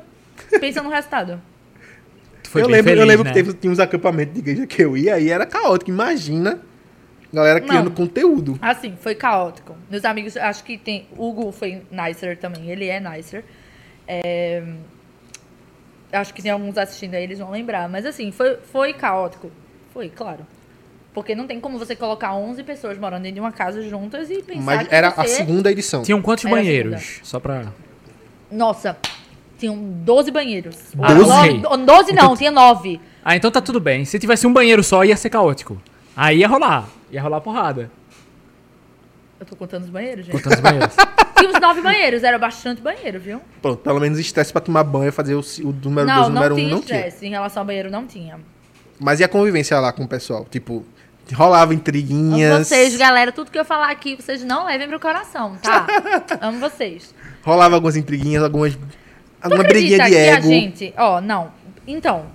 pensa 0.61 0.83
no 0.83 0.91
resultado. 0.91 1.41
Tu 2.43 2.51
foi 2.51 2.63
eu 2.63 2.67
bem 2.67 2.77
lembro, 2.77 2.91
eu 2.91 2.97
feliz, 2.97 3.09
lembro 3.09 3.25
né? 3.25 3.31
que 3.31 3.35
teve, 3.35 3.53
tinha 3.55 3.73
uns 3.73 3.79
acampamentos 3.79 4.35
de 4.35 4.41
igreja 4.41 4.67
que 4.67 4.83
eu 4.83 4.97
ia 4.97 5.19
e 5.19 5.31
era 5.31 5.45
caótico. 5.47 5.91
Imagina 5.91 6.61
galera 7.33 7.61
criando 7.61 7.91
Não. 7.91 7.95
conteúdo. 7.95 8.59
Assim, 8.63 8.97
foi 8.97 9.15
caótico. 9.15 9.77
Meus 9.91 10.05
amigos, 10.05 10.37
acho 10.37 10.65
que 10.65 10.79
tem. 10.79 11.07
Hugo 11.17 11.53
foi 11.53 11.83
nicer 11.91 12.39
também, 12.39 12.71
ele 12.71 12.87
é 12.87 12.99
nicer. 12.99 13.45
É, 14.07 14.63
Acho 16.11 16.33
que 16.33 16.43
tem 16.43 16.51
alguns 16.51 16.79
assistindo 16.79 17.15
aí, 17.15 17.23
eles 17.23 17.39
vão 17.39 17.51
lembrar. 17.51 17.89
Mas 17.89 18.07
assim, 18.07 18.33
foi, 18.33 18.57
foi 18.57 18.93
caótico. 18.95 19.51
Foi, 19.93 20.09
claro. 20.09 20.47
Porque 21.19 21.35
não 21.35 21.49
tem 21.49 21.59
como 21.59 21.81
você 21.81 21.97
colocar 21.97 22.33
11 22.37 22.63
pessoas 22.63 22.97
morando 22.97 23.23
dentro 23.25 23.35
de 23.35 23.41
uma 23.41 23.51
casa 23.51 23.83
juntas 23.83 24.31
e 24.31 24.41
pensar 24.41 24.63
Mas 24.63 24.87
que 24.87 24.95
era 24.95 25.11
você... 25.11 25.21
a 25.21 25.25
segunda 25.25 25.69
edição. 25.69 26.03
Tinham 26.05 26.23
quantos 26.23 26.45
Era 26.45 26.55
banheiros? 26.55 27.19
Só 27.25 27.41
pra... 27.41 27.73
Nossa, 28.49 28.97
tinham 29.59 29.77
12 29.77 30.31
banheiros. 30.31 30.77
Ah, 30.97 31.13
Doze? 31.13 31.55
Nove- 31.59 31.85
12 31.85 32.13
não, 32.13 32.37
tinha 32.37 32.53
9. 32.53 33.01
Ah, 33.25 33.35
então 33.35 33.51
tá 33.51 33.61
tudo 33.61 33.81
bem. 33.81 34.05
Se 34.05 34.17
tivesse 34.17 34.47
um 34.47 34.53
banheiro 34.53 34.85
só, 34.85 35.05
ia 35.05 35.17
ser 35.17 35.29
caótico. 35.29 35.83
Aí 36.17 36.39
ia 36.39 36.47
rolar. 36.47 36.89
Ia 37.11 37.21
rolar 37.21 37.41
porrada. 37.41 37.91
Eu 39.41 39.45
tô 39.47 39.57
contando 39.57 39.83
os 39.83 39.91
banheiros, 39.91 40.25
gente. 40.25 40.37
Contando 40.37 40.55
os 40.55 40.61
banheiros. 40.61 40.95
Tinha 41.37 41.51
uns 41.51 41.61
9 41.61 41.81
banheiros, 41.83 42.23
era 42.23 42.39
bastante 42.39 42.81
banheiro, 42.81 43.19
viu? 43.19 43.41
Pronto, 43.61 43.79
pelo 43.83 43.99
menos 43.99 44.21
estresse 44.21 44.53
pra 44.53 44.61
tomar 44.61 44.85
banho 44.85 45.09
e 45.09 45.13
fazer 45.13 45.35
o, 45.35 45.41
o 45.41 45.73
número 45.73 46.07
2 46.07 46.07
não, 46.07 46.27
o 46.27 46.29
número 46.31 46.55
não 46.55 46.55
1 46.55 46.55
um, 46.55 46.57
tinha 46.57 46.71
não 46.71 46.81
tinha. 46.81 46.99
estresse. 47.01 47.27
Em 47.27 47.31
relação 47.31 47.63
ao 47.63 47.67
banheiro, 47.67 47.91
não 47.91 48.07
tinha. 48.07 48.39
Mas 49.01 49.21
e 49.21 49.25
a 49.25 49.29
convivência 49.29 49.79
lá 49.79 49.93
com 49.93 50.05
o 50.05 50.09
pessoal? 50.09 50.45
Tipo, 50.51 50.85
rolava 51.35 51.75
intriguinhas. 51.75 52.67
Vocês, 52.67 52.97
galera, 52.97 53.33
tudo 53.33 53.51
que 53.51 53.59
eu 53.59 53.65
falar 53.65 53.91
aqui, 53.91 54.17
vocês 54.17 54.43
não 54.43 54.67
levem 54.67 54.89
pro 54.89 55.01
coração, 55.01 55.57
tá? 55.63 55.87
Amo 56.41 56.59
vocês. 56.59 57.15
Rolava 57.43 57.75
algumas 57.75 57.97
intriguinhas, 57.97 58.43
algumas. 58.43 58.79
Alguma 59.41 59.63
briguinha 59.63 60.05
de 60.05 60.11
que 60.11 60.17
a 60.17 60.21
ego. 60.37 60.49
gente... 60.49 60.95
Ó, 60.97 61.21
não. 61.21 61.53
Então, 61.87 62.27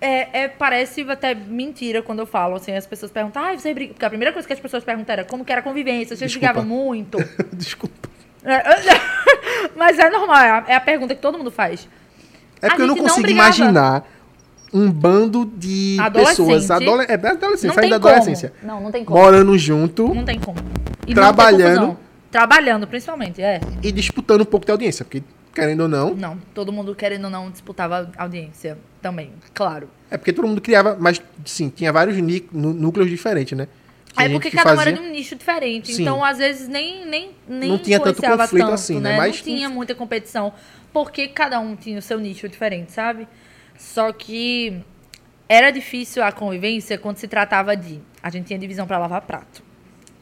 é, 0.00 0.44
é- 0.44 0.48
parece 0.48 1.02
até 1.02 1.34
mentira 1.34 2.02
quando 2.02 2.20
eu 2.20 2.26
falo, 2.26 2.56
assim, 2.56 2.72
as 2.72 2.86
pessoas 2.86 3.10
perguntam, 3.10 3.42
ah, 3.42 3.56
você 3.56 3.74
briga... 3.74 3.92
Porque 3.92 4.04
a 4.04 4.08
primeira 4.08 4.32
coisa 4.32 4.46
que 4.46 4.54
as 4.54 4.60
pessoas 4.60 4.84
perguntam 4.84 5.12
era 5.12 5.24
como 5.24 5.44
que 5.44 5.50
era 5.50 5.60
a 5.60 5.64
convivência, 5.64 6.16
vocês 6.16 6.30
brigavam 6.30 6.64
muito. 6.64 7.18
Desculpa. 7.52 8.08
É, 8.44 8.62
Mas 9.76 9.98
é 9.98 10.08
normal, 10.10 10.36
é 10.36 10.50
a, 10.50 10.64
é 10.68 10.74
a 10.76 10.80
pergunta 10.80 11.14
que 11.14 11.20
todo 11.20 11.36
mundo 11.36 11.50
faz. 11.50 11.88
É 12.62 12.68
porque 12.68 12.82
eu 12.82 12.86
não 12.86 12.94
não 12.96 13.02
consigo 13.02 13.22
brigava. 13.22 13.48
imaginar 13.48 14.04
um 14.72 14.90
bando 14.90 15.44
de 15.56 15.96
pessoas. 16.12 16.70
Adolescente. 16.70 16.72
Adole... 16.72 17.06
É, 17.08 17.14
adolescente, 17.14 17.68
Não 17.68 17.74
saindo 17.74 17.90
da 17.90 17.96
adolescência. 17.96 18.52
Não, 18.62 18.80
não 18.80 18.90
tem 18.90 19.04
como. 19.04 19.18
Morando 19.18 19.56
junto 19.58 20.14
Não 20.14 20.24
tem 20.24 20.38
como. 20.38 20.58
E 21.06 21.14
Trabalhando. 21.14 21.96
Trabalhando, 22.30 22.86
principalmente, 22.86 23.40
é. 23.40 23.60
e 23.82 23.90
disputando 23.90 24.42
um 24.42 24.44
pouco 24.44 24.66
de 24.66 24.72
audiência. 24.72 25.02
Porque, 25.04 25.22
querendo 25.54 25.80
ou 25.80 25.88
não, 25.88 26.14
Não, 26.14 26.36
todo 26.54 26.70
mundo 26.70 26.94
querendo 26.94 27.24
ou 27.24 27.30
não 27.30 27.50
disputava 27.50 28.10
audiência 28.18 28.76
também, 29.00 29.32
claro. 29.54 29.88
é 30.10 30.18
porque 30.18 30.32
todo 30.32 30.46
mundo 30.46 30.60
criava. 30.60 30.96
Mas, 31.00 31.22
sim, 31.46 31.70
tinha 31.70 31.90
vários 31.90 32.16
núcleos 32.52 33.08
diferentes, 33.08 33.56
né? 33.56 33.66
Tinha 34.12 34.26
É 34.26 34.32
porque 34.32 34.50
que 34.50 34.56
cada 34.56 34.72
um 34.72 34.76
fazia- 34.76 34.92
era 34.92 35.00
de 35.00 35.08
um 35.08 35.10
nicho 35.10 35.36
diferente. 35.36 35.94
Sim. 35.94 36.02
Então, 36.02 36.22
às 36.22 36.36
vezes, 36.38 36.68
nem, 36.68 37.06
nem, 37.06 37.30
nem 37.48 37.70
Não 37.70 37.78
tinha 37.78 37.98
tanto 37.98 38.20
conflito 38.20 38.62
tanto, 38.62 38.74
assim, 38.74 39.00
né? 39.00 39.12
né? 39.12 39.16
Mas- 39.16 39.36
Não 39.36 39.44
tinha 39.44 39.70
muita 39.70 39.94
competição. 39.94 40.52
Porque 40.92 41.28
cada 41.28 41.58
um 41.60 41.76
tinha 41.76 41.98
o 41.98 42.02
seu 42.02 42.18
nicho 42.18 42.48
diferente, 42.48 42.92
sabe? 42.92 43.26
Só 43.78 44.12
que 44.12 44.82
era 45.48 45.70
difícil 45.70 46.22
a 46.22 46.32
convivência 46.32 46.98
quando 46.98 47.16
se 47.16 47.28
tratava 47.28 47.74
de. 47.76 48.00
A 48.22 48.28
gente 48.28 48.48
tinha 48.48 48.58
divisão 48.58 48.86
pra 48.86 48.98
lavar 48.98 49.22
prato. 49.22 49.62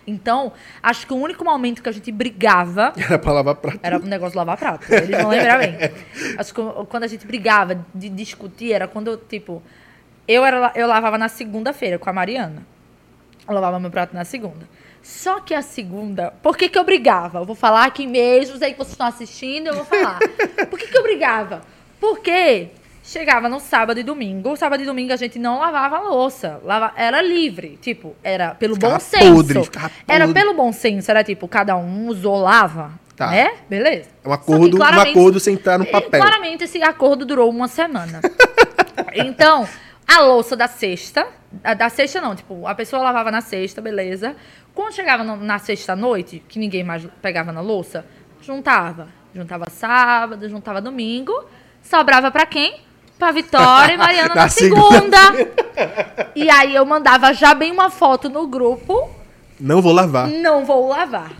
Então, 0.06 0.52
acho 0.80 1.04
que 1.04 1.12
o 1.12 1.16
único 1.16 1.44
momento 1.44 1.82
que 1.82 1.88
a 1.88 1.92
gente 1.92 2.12
brigava 2.12 2.92
Era 2.96 3.18
pra 3.18 3.32
lavar 3.32 3.56
prato. 3.56 3.80
Era 3.82 3.98
um 3.98 4.02
negócio 4.02 4.32
de 4.32 4.36
lavar 4.36 4.56
prato. 4.56 4.86
Eles 4.92 5.20
vão 5.20 5.30
lembrar 5.30 5.58
bem. 5.58 5.74
Acho 6.38 6.54
que 6.54 6.60
quando 6.88 7.02
a 7.02 7.08
gente 7.08 7.26
brigava 7.26 7.84
de 7.92 8.08
discutir, 8.08 8.72
era 8.72 8.86
quando, 8.86 9.16
tipo, 9.16 9.60
eu, 10.28 10.44
era, 10.44 10.70
eu 10.76 10.86
lavava 10.86 11.18
na 11.18 11.28
segunda-feira 11.28 11.98
com 11.98 12.08
a 12.08 12.12
Mariana. 12.12 12.64
Eu 13.48 13.54
lavava 13.54 13.80
meu 13.80 13.90
prato 13.90 14.14
na 14.14 14.24
segunda. 14.24 14.68
Só 15.02 15.40
que 15.40 15.54
a 15.54 15.62
segunda. 15.62 16.32
Por 16.42 16.56
que, 16.56 16.68
que 16.68 16.78
eu 16.78 16.84
brigava? 16.84 17.38
Eu 17.38 17.44
vou 17.44 17.56
falar 17.56 17.84
aqui 17.84 18.06
mesmo, 18.06 18.58
sei 18.58 18.72
que 18.72 18.78
vocês 18.78 18.92
estão 18.92 19.06
assistindo, 19.06 19.68
eu 19.68 19.74
vou 19.74 19.84
falar. 19.84 20.18
Por 20.68 20.78
que, 20.78 20.88
que 20.88 20.98
eu 20.98 21.02
brigava? 21.02 21.62
Porque 22.00 22.70
chegava 23.06 23.48
no 23.48 23.58
sábado 23.60 23.98
e 23.98 24.02
domingo. 24.02 24.56
Sábado 24.56 24.82
e 24.82 24.86
domingo 24.86 25.12
a 25.12 25.16
gente 25.16 25.38
não 25.38 25.58
lavava 25.60 25.96
a 25.98 26.02
louça. 26.02 26.60
Lava, 26.64 26.92
era 26.96 27.22
livre. 27.22 27.78
Tipo, 27.80 28.14
era 28.22 28.54
pelo 28.54 28.74
Ficava 28.74 28.94
bom 28.94 29.00
senso. 29.00 29.34
podre, 29.34 29.62
ficava 29.64 29.90
Era 30.06 30.26
podre. 30.26 30.40
pelo 30.42 30.54
bom 30.54 30.72
senso, 30.72 31.10
era 31.10 31.22
tipo, 31.24 31.46
cada 31.48 31.76
um 31.76 32.08
usou, 32.08 32.36
lava. 32.40 32.92
Tá. 33.16 33.30
Né? 33.30 33.50
Beleza. 33.70 34.10
É 34.22 34.28
um 34.28 34.32
acordo, 34.32 34.78
um 34.78 34.82
acordo 34.82 35.40
sem 35.40 35.54
estar 35.54 35.78
no 35.78 35.86
papel. 35.86 36.20
Claramente 36.20 36.64
esse 36.64 36.82
acordo 36.82 37.24
durou 37.24 37.48
uma 37.48 37.66
semana. 37.68 38.20
então, 39.14 39.66
a 40.06 40.20
louça 40.20 40.54
da 40.54 40.68
sexta, 40.68 41.26
da 41.78 41.88
sexta 41.88 42.20
não, 42.20 42.34
tipo, 42.36 42.66
a 42.66 42.74
pessoa 42.74 43.02
lavava 43.02 43.30
na 43.30 43.40
sexta, 43.40 43.80
beleza. 43.80 44.36
Quando 44.74 44.92
chegava 44.92 45.24
no- 45.24 45.36
na 45.38 45.58
sexta 45.58 45.94
à 45.94 45.96
noite, 45.96 46.42
que 46.46 46.58
ninguém 46.58 46.84
mais 46.84 47.06
pegava 47.22 47.52
na 47.52 47.62
louça, 47.62 48.04
juntava. 48.42 49.08
Juntava 49.34 49.68
sábado, 49.70 50.46
juntava 50.48 50.80
domingo. 50.80 51.32
Sobrava 51.82 52.30
pra 52.30 52.44
quem? 52.46 52.80
Pra 53.18 53.32
Vitória 53.32 53.94
e 53.94 53.96
Mariana 53.96 54.28
na, 54.28 54.34
Na 54.42 54.48
segunda. 54.48 55.18
e 56.34 56.50
aí 56.50 56.74
eu 56.74 56.84
mandava 56.84 57.32
já 57.32 57.54
bem 57.54 57.72
uma 57.72 57.90
foto 57.90 58.28
no 58.28 58.46
grupo 58.46 59.08
Não 59.58 59.80
vou 59.80 59.92
lavar. 59.92 60.28
não 60.28 60.64
vou 60.64 60.88
lavar. 60.88 61.32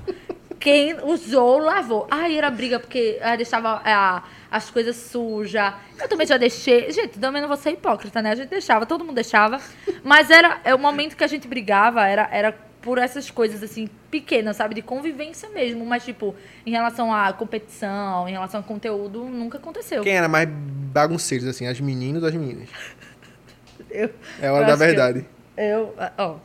Quem 0.59 0.97
usou, 1.05 1.59
lavou. 1.59 2.09
Aí 2.11 2.37
era 2.37 2.51
briga 2.51 2.81
porque 2.81 3.21
deixava 3.37 3.81
ah, 3.85 4.23
as 4.51 4.69
coisas 4.71 4.97
sujas. 4.97 5.73
Eu 6.01 6.09
também 6.09 6.27
já 6.27 6.37
deixei. 6.37 6.91
Gente, 6.91 7.19
também 7.19 7.41
não 7.41 7.49
vou 7.49 7.57
ser 7.57 7.71
hipócrita, 7.71 8.21
né? 8.21 8.33
A 8.33 8.35
gente 8.35 8.49
deixava, 8.49 8.85
todo 8.87 9.05
mundo 9.05 9.15
deixava. 9.15 9.61
Mas 10.03 10.31
era 10.31 10.59
é 10.65 10.75
o 10.75 10.79
momento 10.79 11.15
que 11.17 11.23
a 11.23 11.29
gente 11.29 11.47
brigava, 11.47 12.05
era, 12.07 12.29
era 12.33 12.66
por 12.87 12.99
essas 12.99 13.29
coisas 13.33 13.65
assim, 13.65 13.89
pequenas, 14.13 14.57
sabe? 14.57 14.77
De 14.77 14.81
convivência 14.81 15.49
mesmo. 15.49 15.85
Mas, 15.85 16.05
tipo, 16.05 16.37
em 16.65 16.71
relação 16.71 17.13
à 17.13 17.33
competição, 17.33 18.29
em 18.29 18.33
relação 18.33 18.61
ao 18.61 18.65
conteúdo, 18.65 19.25
nunca 19.25 19.59
aconteceu. 19.59 20.05
Quem 20.05 20.17
era 20.17 20.29
mais 20.29 20.49
bagunceiro, 20.49 21.49
assim, 21.49 21.67
as 21.67 21.81
meninas 21.81 22.23
ou 22.23 22.29
as 22.29 22.35
meninas? 22.37 22.69
Eu, 23.91 24.11
É 24.41 24.47
a 24.49 24.53
hora 24.53 24.63
eu 24.63 24.67
da 24.69 24.77
verdade. 24.77 25.27
Eu, 25.57 25.95
ah, 25.99 26.13
ó. 26.19 26.37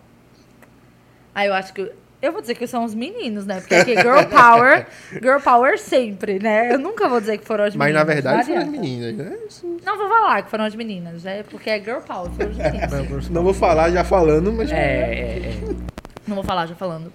Aí 1.36 1.48
eu 1.48 1.54
acho 1.54 1.74
que. 1.74 1.92
Eu 2.22 2.32
vou 2.32 2.40
dizer 2.42 2.56
que 2.56 2.66
são 2.68 2.84
os 2.86 2.94
meninos, 2.94 3.46
né? 3.46 3.60
Porque 3.60 3.74
aqui, 3.76 3.96
girl 3.96 4.24
power, 4.30 4.86
girl 5.22 5.40
power 5.40 5.78
sempre, 5.80 6.40
né? 6.40 6.74
Eu 6.74 6.80
nunca 6.80 7.10
vou 7.10 7.20
dizer 7.20 7.38
que 7.40 7.46
foram 7.46 7.64
as 7.66 7.76
Mas 7.76 7.88
meninas. 7.94 8.08
na 8.08 8.14
verdade 8.14 8.38
não 8.38 8.46
foram 8.46 8.62
as 8.62 8.68
meninas, 8.70 9.16
né? 9.16 9.38
Isso- 9.48 9.78
Não 9.84 9.98
vou 9.98 10.08
falar 10.08 10.42
que 10.44 10.50
foram 10.50 10.66
as 10.66 10.76
meninas, 10.76 11.24
né? 11.24 11.44
Porque 11.50 11.70
é 11.70 11.80
girl 11.80 12.00
power, 12.00 12.30
foram 12.32 12.52
os 12.52 12.58
meninos. 12.58 13.30
Não 13.30 13.44
vou 13.44 13.54
falar 13.54 13.90
já 13.92 14.04
falando, 14.04 14.52
mas. 14.54 14.72
É, 14.72 14.76
é, 14.76 15.38
é. 15.50 15.91
Não 16.28 16.36
vou 16.36 16.44
falar 16.44 16.66
já 16.66 16.76
falando. 16.76 17.12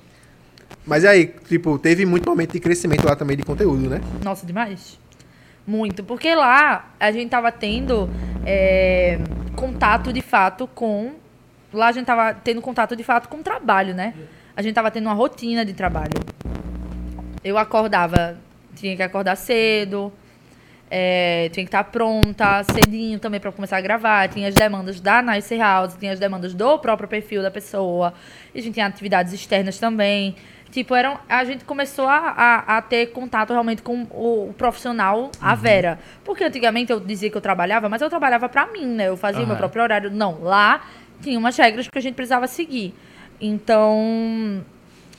Mas 0.86 1.04
aí, 1.04 1.26
tipo, 1.48 1.78
teve 1.78 2.06
muito 2.06 2.28
momento 2.28 2.52
de 2.52 2.60
crescimento 2.60 3.04
lá 3.04 3.16
também 3.16 3.36
de 3.36 3.42
conteúdo, 3.42 3.88
né? 3.88 4.00
Nossa, 4.22 4.46
demais. 4.46 4.98
Muito. 5.66 6.04
Porque 6.04 6.34
lá 6.34 6.90
a 6.98 7.10
gente 7.10 7.28
tava 7.28 7.50
tendo 7.50 8.08
é, 8.44 9.18
contato 9.56 10.12
de 10.12 10.22
fato 10.22 10.66
com. 10.68 11.14
Lá 11.72 11.88
a 11.88 11.92
gente 11.92 12.06
tava 12.06 12.34
tendo 12.34 12.60
contato 12.62 12.94
de 12.94 13.02
fato 13.02 13.28
com 13.28 13.38
o 13.38 13.42
trabalho, 13.42 13.94
né? 13.94 14.14
A 14.56 14.62
gente 14.62 14.74
tava 14.74 14.90
tendo 14.90 15.06
uma 15.06 15.14
rotina 15.14 15.64
de 15.64 15.72
trabalho. 15.72 16.14
Eu 17.42 17.58
acordava, 17.58 18.38
tinha 18.74 18.96
que 18.96 19.02
acordar 19.02 19.36
cedo, 19.36 20.12
é, 20.90 21.48
tinha 21.52 21.64
que 21.64 21.68
estar 21.68 21.84
pronta, 21.84 22.62
cedinho 22.64 23.18
também 23.18 23.40
para 23.40 23.50
começar 23.50 23.76
a 23.76 23.80
gravar. 23.80 24.28
Tinha 24.28 24.48
as 24.48 24.54
demandas 24.54 25.00
da 25.00 25.20
Nice 25.22 25.56
House, 25.56 25.96
tinha 25.98 26.12
as 26.12 26.18
demandas 26.18 26.54
do 26.54 26.78
próprio 26.78 27.08
perfil 27.08 27.42
da 27.42 27.50
pessoa. 27.50 28.14
E 28.54 28.60
a 28.60 28.62
gente 28.62 28.74
tinha 28.74 28.86
atividades 28.86 29.32
externas 29.32 29.78
também. 29.78 30.36
Tipo, 30.70 30.94
eram, 30.94 31.18
a 31.28 31.44
gente 31.44 31.64
começou 31.64 32.06
a, 32.06 32.18
a, 32.18 32.76
a 32.76 32.82
ter 32.82 33.06
contato 33.06 33.50
realmente 33.50 33.82
com 33.82 34.02
o, 34.10 34.50
o 34.50 34.54
profissional, 34.54 35.30
a 35.40 35.54
Vera. 35.54 35.98
Porque 36.24 36.44
antigamente 36.44 36.92
eu 36.92 37.00
dizia 37.00 37.30
que 37.30 37.36
eu 37.36 37.40
trabalhava, 37.40 37.88
mas 37.88 38.02
eu 38.02 38.10
trabalhava 38.10 38.48
pra 38.48 38.66
mim, 38.66 38.86
né? 38.86 39.08
Eu 39.08 39.16
fazia 39.16 39.42
o 39.42 39.46
meu 39.46 39.56
próprio 39.56 39.82
horário. 39.82 40.10
Não, 40.10 40.40
lá 40.42 40.82
tinha 41.20 41.38
umas 41.38 41.56
regras 41.56 41.88
que 41.88 41.98
a 41.98 42.02
gente 42.02 42.14
precisava 42.14 42.46
seguir. 42.46 42.94
Então, 43.40 44.64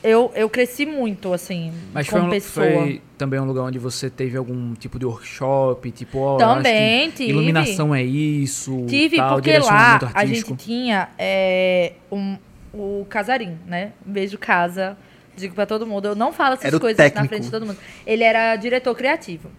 eu, 0.03 0.31
eu 0.35 0.49
cresci 0.49 0.85
muito, 0.85 1.33
assim, 1.33 1.71
Mas 1.93 2.07
foi, 2.07 2.19
como 2.19 2.29
um- 2.31 2.33
pessoa. 2.33 2.65
foi 2.65 3.01
também 3.17 3.39
um 3.39 3.45
lugar 3.45 3.63
onde 3.63 3.79
você 3.79 4.09
teve 4.09 4.37
algum 4.37 4.73
tipo 4.75 4.97
de 4.99 5.05
workshop, 5.05 5.91
tipo, 5.91 6.37
acho 6.37 6.37
Também 6.55 7.09
tive. 7.11 7.29
iluminação 7.31 7.93
é 7.93 8.03
isso, 8.03 8.85
Tive, 8.87 9.17
tal, 9.17 9.35
porque 9.35 9.57
lá 9.57 9.99
a 10.13 10.25
gente 10.25 10.55
tinha 10.55 11.09
é, 11.17 11.93
um, 12.11 12.37
o 12.73 13.05
Casarim, 13.09 13.57
né? 13.65 13.91
Beijo 14.05 14.37
casa. 14.37 14.97
Digo 15.35 15.53
pra 15.53 15.67
todo 15.67 15.85
mundo. 15.85 16.07
Eu 16.07 16.15
não 16.15 16.33
falo 16.33 16.53
essas 16.53 16.65
Era 16.65 16.79
coisas 16.79 17.13
na 17.13 17.25
frente 17.25 17.43
de 17.43 17.51
todo 17.51 17.63
mundo. 17.63 17.77
Ele 18.07 18.23
era 18.23 18.55
diretor 18.55 18.95
criativo. 18.95 19.51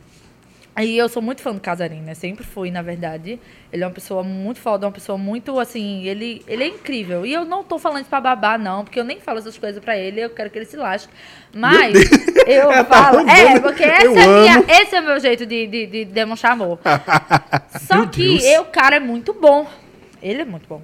E 0.80 0.96
eu 0.96 1.08
sou 1.08 1.20
muito 1.20 1.42
fã 1.42 1.52
do 1.52 1.60
Casarim, 1.60 2.00
né? 2.00 2.14
Sempre 2.14 2.44
fui, 2.44 2.70
na 2.70 2.82
verdade. 2.82 3.38
Ele 3.72 3.82
é 3.82 3.86
uma 3.86 3.92
pessoa 3.92 4.22
muito 4.22 4.60
foda, 4.60 4.86
uma 4.86 4.92
pessoa 4.92 5.18
muito, 5.18 5.58
assim... 5.58 6.04
Ele, 6.04 6.42
ele 6.46 6.64
é 6.64 6.68
incrível. 6.68 7.26
E 7.26 7.32
eu 7.32 7.44
não 7.44 7.64
tô 7.64 7.78
falando 7.78 8.00
isso 8.00 8.10
pra 8.10 8.20
babar, 8.20 8.58
não. 8.58 8.84
Porque 8.84 9.00
eu 9.00 9.04
nem 9.04 9.20
falo 9.20 9.38
essas 9.38 9.58
coisas 9.58 9.82
pra 9.82 9.96
ele. 9.96 10.20
Eu 10.20 10.30
quero 10.30 10.50
que 10.50 10.58
ele 10.58 10.66
se 10.66 10.76
lasque. 10.76 11.12
Mas 11.52 11.94
eu 12.46 12.68
tá 12.68 12.84
falo... 12.84 13.28
É, 13.28 13.42
roubando. 13.42 13.62
porque 13.62 13.84
essa 13.84 14.04
Eu 14.04 14.16
é 14.16 14.40
minha, 14.40 14.64
esse 14.80 14.94
é 14.94 15.00
o 15.00 15.04
meu 15.04 15.18
jeito 15.18 15.44
de, 15.44 15.66
de, 15.66 15.86
de 15.86 16.04
demonstrar 16.04 16.52
amor. 16.52 16.78
Só 17.86 17.96
Meu 17.96 18.08
que 18.08 18.26
Deus. 18.28 18.44
eu, 18.44 18.62
o 18.62 18.66
cara 18.66 18.96
é 18.96 19.00
muito 19.00 19.32
bom. 19.32 19.66
Ele 20.22 20.42
é 20.42 20.44
muito 20.44 20.68
bom. 20.68 20.82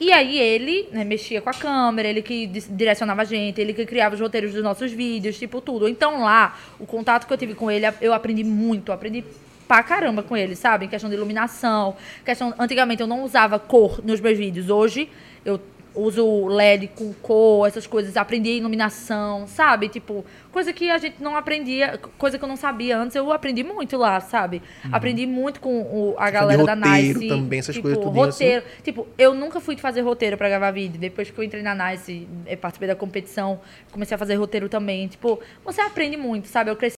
E 0.00 0.10
aí 0.10 0.38
ele 0.38 0.88
né, 0.90 1.04
mexia 1.04 1.42
com 1.42 1.50
a 1.50 1.52
câmera, 1.52 2.08
ele 2.08 2.22
que 2.22 2.46
direcionava 2.46 3.20
a 3.20 3.24
gente, 3.24 3.60
ele 3.60 3.74
que 3.74 3.84
criava 3.84 4.14
os 4.14 4.20
roteiros 4.20 4.54
dos 4.54 4.62
nossos 4.62 4.90
vídeos, 4.90 5.38
tipo 5.38 5.60
tudo. 5.60 5.86
Então 5.86 6.22
lá, 6.22 6.58
o 6.78 6.86
contato 6.86 7.26
que 7.26 7.32
eu 7.32 7.36
tive 7.36 7.54
com 7.54 7.70
ele, 7.70 7.84
eu 8.00 8.14
aprendi 8.14 8.42
muito, 8.42 8.92
aprendi 8.92 9.22
pra 9.68 9.82
caramba 9.82 10.22
com 10.22 10.34
ele, 10.34 10.56
sabe? 10.56 10.86
Em 10.86 10.88
questão 10.88 11.10
de 11.10 11.16
iluminação, 11.16 11.94
questão... 12.24 12.54
Antigamente 12.58 13.02
eu 13.02 13.06
não 13.06 13.22
usava 13.22 13.58
cor 13.58 14.00
nos 14.02 14.20
meus 14.20 14.38
vídeos, 14.38 14.70
hoje 14.70 15.06
eu 15.44 15.60
uso 15.94 16.46
LED 16.46 16.88
com 16.94 17.12
cor, 17.14 17.66
essas 17.66 17.86
coisas, 17.86 18.16
aprendi 18.16 18.50
iluminação, 18.50 19.46
sabe? 19.46 19.88
Tipo, 19.88 20.24
coisa 20.52 20.72
que 20.72 20.88
a 20.90 20.98
gente 20.98 21.22
não 21.22 21.36
aprendia, 21.36 21.98
coisa 22.16 22.38
que 22.38 22.44
eu 22.44 22.48
não 22.48 22.56
sabia 22.56 22.96
antes, 22.98 23.16
eu 23.16 23.32
aprendi 23.32 23.62
muito 23.64 23.96
lá, 23.96 24.20
sabe? 24.20 24.62
Aprendi 24.92 25.26
muito 25.26 25.60
com 25.60 25.80
o- 25.82 26.14
a 26.18 26.30
galera 26.30 26.64
da 26.64 26.74
roteiro 26.74 27.18
Nice. 27.18 27.28
também, 27.28 27.58
essas 27.58 27.74
tipo, 27.74 27.88
coisas 27.88 28.04
tudinho 28.04 28.24
assim. 28.24 28.44
roteiro. 28.44 28.64
Tipo, 28.84 29.06
eu 29.18 29.34
nunca 29.34 29.60
fui 29.60 29.76
fazer 29.76 30.02
roteiro 30.02 30.36
pra 30.36 30.48
gravar 30.48 30.70
vídeo. 30.70 31.00
Depois 31.00 31.30
que 31.30 31.38
eu 31.38 31.44
entrei 31.44 31.62
na 31.62 31.74
Nice, 31.74 32.26
eh, 32.46 32.56
participei 32.56 32.88
da 32.88 32.94
competição, 32.96 33.60
comecei 33.90 34.14
a 34.14 34.18
fazer 34.18 34.34
roteiro 34.36 34.68
também. 34.68 35.08
Tipo, 35.08 35.40
você 35.64 35.80
aprende 35.80 36.16
muito, 36.16 36.46
sabe? 36.48 36.70
Eu 36.70 36.76
cresci 36.76 36.96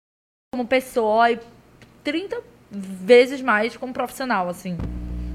como 0.54 0.66
pessoa 0.68 1.32
e 1.32 1.40
30 2.04 2.42
vezes 2.70 3.42
mais 3.42 3.76
como 3.78 3.94
profissional, 3.94 4.50
assim. 4.50 4.78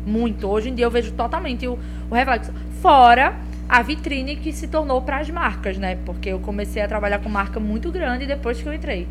Muito. 0.07 0.46
Hoje 0.48 0.68
em 0.68 0.74
dia 0.74 0.84
eu 0.86 0.90
vejo 0.90 1.12
totalmente 1.12 1.66
o, 1.66 1.78
o 2.11 2.14
reflexo. 2.14 2.52
Fora 2.87 3.34
a 3.68 3.82
vitrine 3.82 4.37
que 4.37 4.53
se 4.53 4.68
tornou 4.68 5.03
para 5.03 5.16
as 5.18 5.28
marcas, 5.28 5.76
né? 5.76 5.99
Porque 6.07 6.28
eu 6.28 6.39
comecei 6.39 6.80
a 6.80 6.87
trabalhar 6.87 7.18
com 7.18 7.28
marca 7.28 7.59
muito 7.59 7.91
grande 7.91 8.28
depois 8.28 8.62
que 8.62 8.68
eu 8.68 8.72
entrei. 8.72 9.09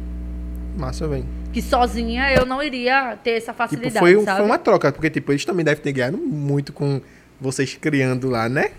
Massa, 0.77 1.05
velho. 1.09 1.25
Que 1.51 1.61
sozinha 1.61 2.31
eu 2.31 2.45
não 2.45 2.63
iria 2.63 3.17
ter 3.21 3.31
essa 3.31 3.47
Tipo, 3.51 3.57
facilidade, 3.57 3.99
foi, 3.99 4.15
um- 4.15 4.23
sabe? 4.23 4.37
foi 4.37 4.45
uma 4.45 4.57
troca, 4.57 4.93
porque, 4.93 5.09
tipo, 5.09 5.29
eles 5.33 5.43
também 5.43 5.65
devem 5.65 5.83
ter 5.83 5.91
ganhado 5.91 6.17
muito 6.17 6.71
com 6.71 7.01
vocês 7.41 7.75
criando 7.75 8.29
lá, 8.29 8.47
né? 8.47 8.69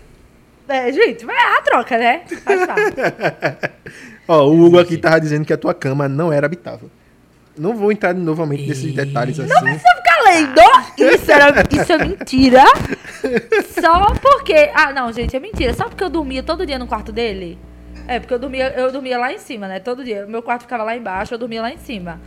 É, 0.67 0.91
gente, 0.91 1.23
mas 1.27 1.37
é 1.37 1.57
a 1.59 1.61
troca, 1.61 1.95
né? 1.95 2.21
Ó, 4.27 4.47
o 4.47 4.65
Hugo 4.65 4.79
aqui 4.79 4.97
tava 4.97 5.21
dizendo 5.21 5.45
que 5.45 5.53
a 5.53 5.57
tua 5.57 5.75
cama 5.75 6.09
não 6.09 6.33
era 6.33 6.47
habitável. 6.47 6.89
Não 7.55 7.75
vou 7.75 7.91
entrar 7.91 8.15
novamente 8.15 8.67
nesses 8.67 8.91
detalhes 8.95 9.39
assim. 9.39 9.53
Fica 9.53 10.01
lendo. 10.29 10.61
Isso, 10.97 11.31
era, 11.31 11.63
isso 11.71 11.91
é 11.93 11.97
mentira. 12.05 12.63
Só 13.81 14.13
porque. 14.15 14.71
Ah, 14.73 14.93
não, 14.93 15.11
gente, 15.11 15.35
é 15.35 15.39
mentira. 15.39 15.73
Só 15.73 15.85
porque 15.89 16.03
eu 16.03 16.09
dormia 16.09 16.43
todo 16.43 16.65
dia 16.65 16.77
no 16.79 16.87
quarto 16.87 17.11
dele. 17.11 17.57
É, 18.07 18.19
porque 18.19 18.33
eu 18.33 18.39
dormia, 18.39 18.73
eu 18.77 18.91
dormia 18.91 19.17
lá 19.17 19.33
em 19.33 19.37
cima, 19.37 19.67
né? 19.67 19.79
Todo 19.79 20.03
dia. 20.03 20.25
Meu 20.25 20.41
quarto 20.41 20.61
ficava 20.61 20.83
lá 20.83 20.95
embaixo, 20.95 21.33
eu 21.33 21.37
dormia 21.37 21.61
lá 21.61 21.71
em 21.71 21.77
cima. 21.77 22.19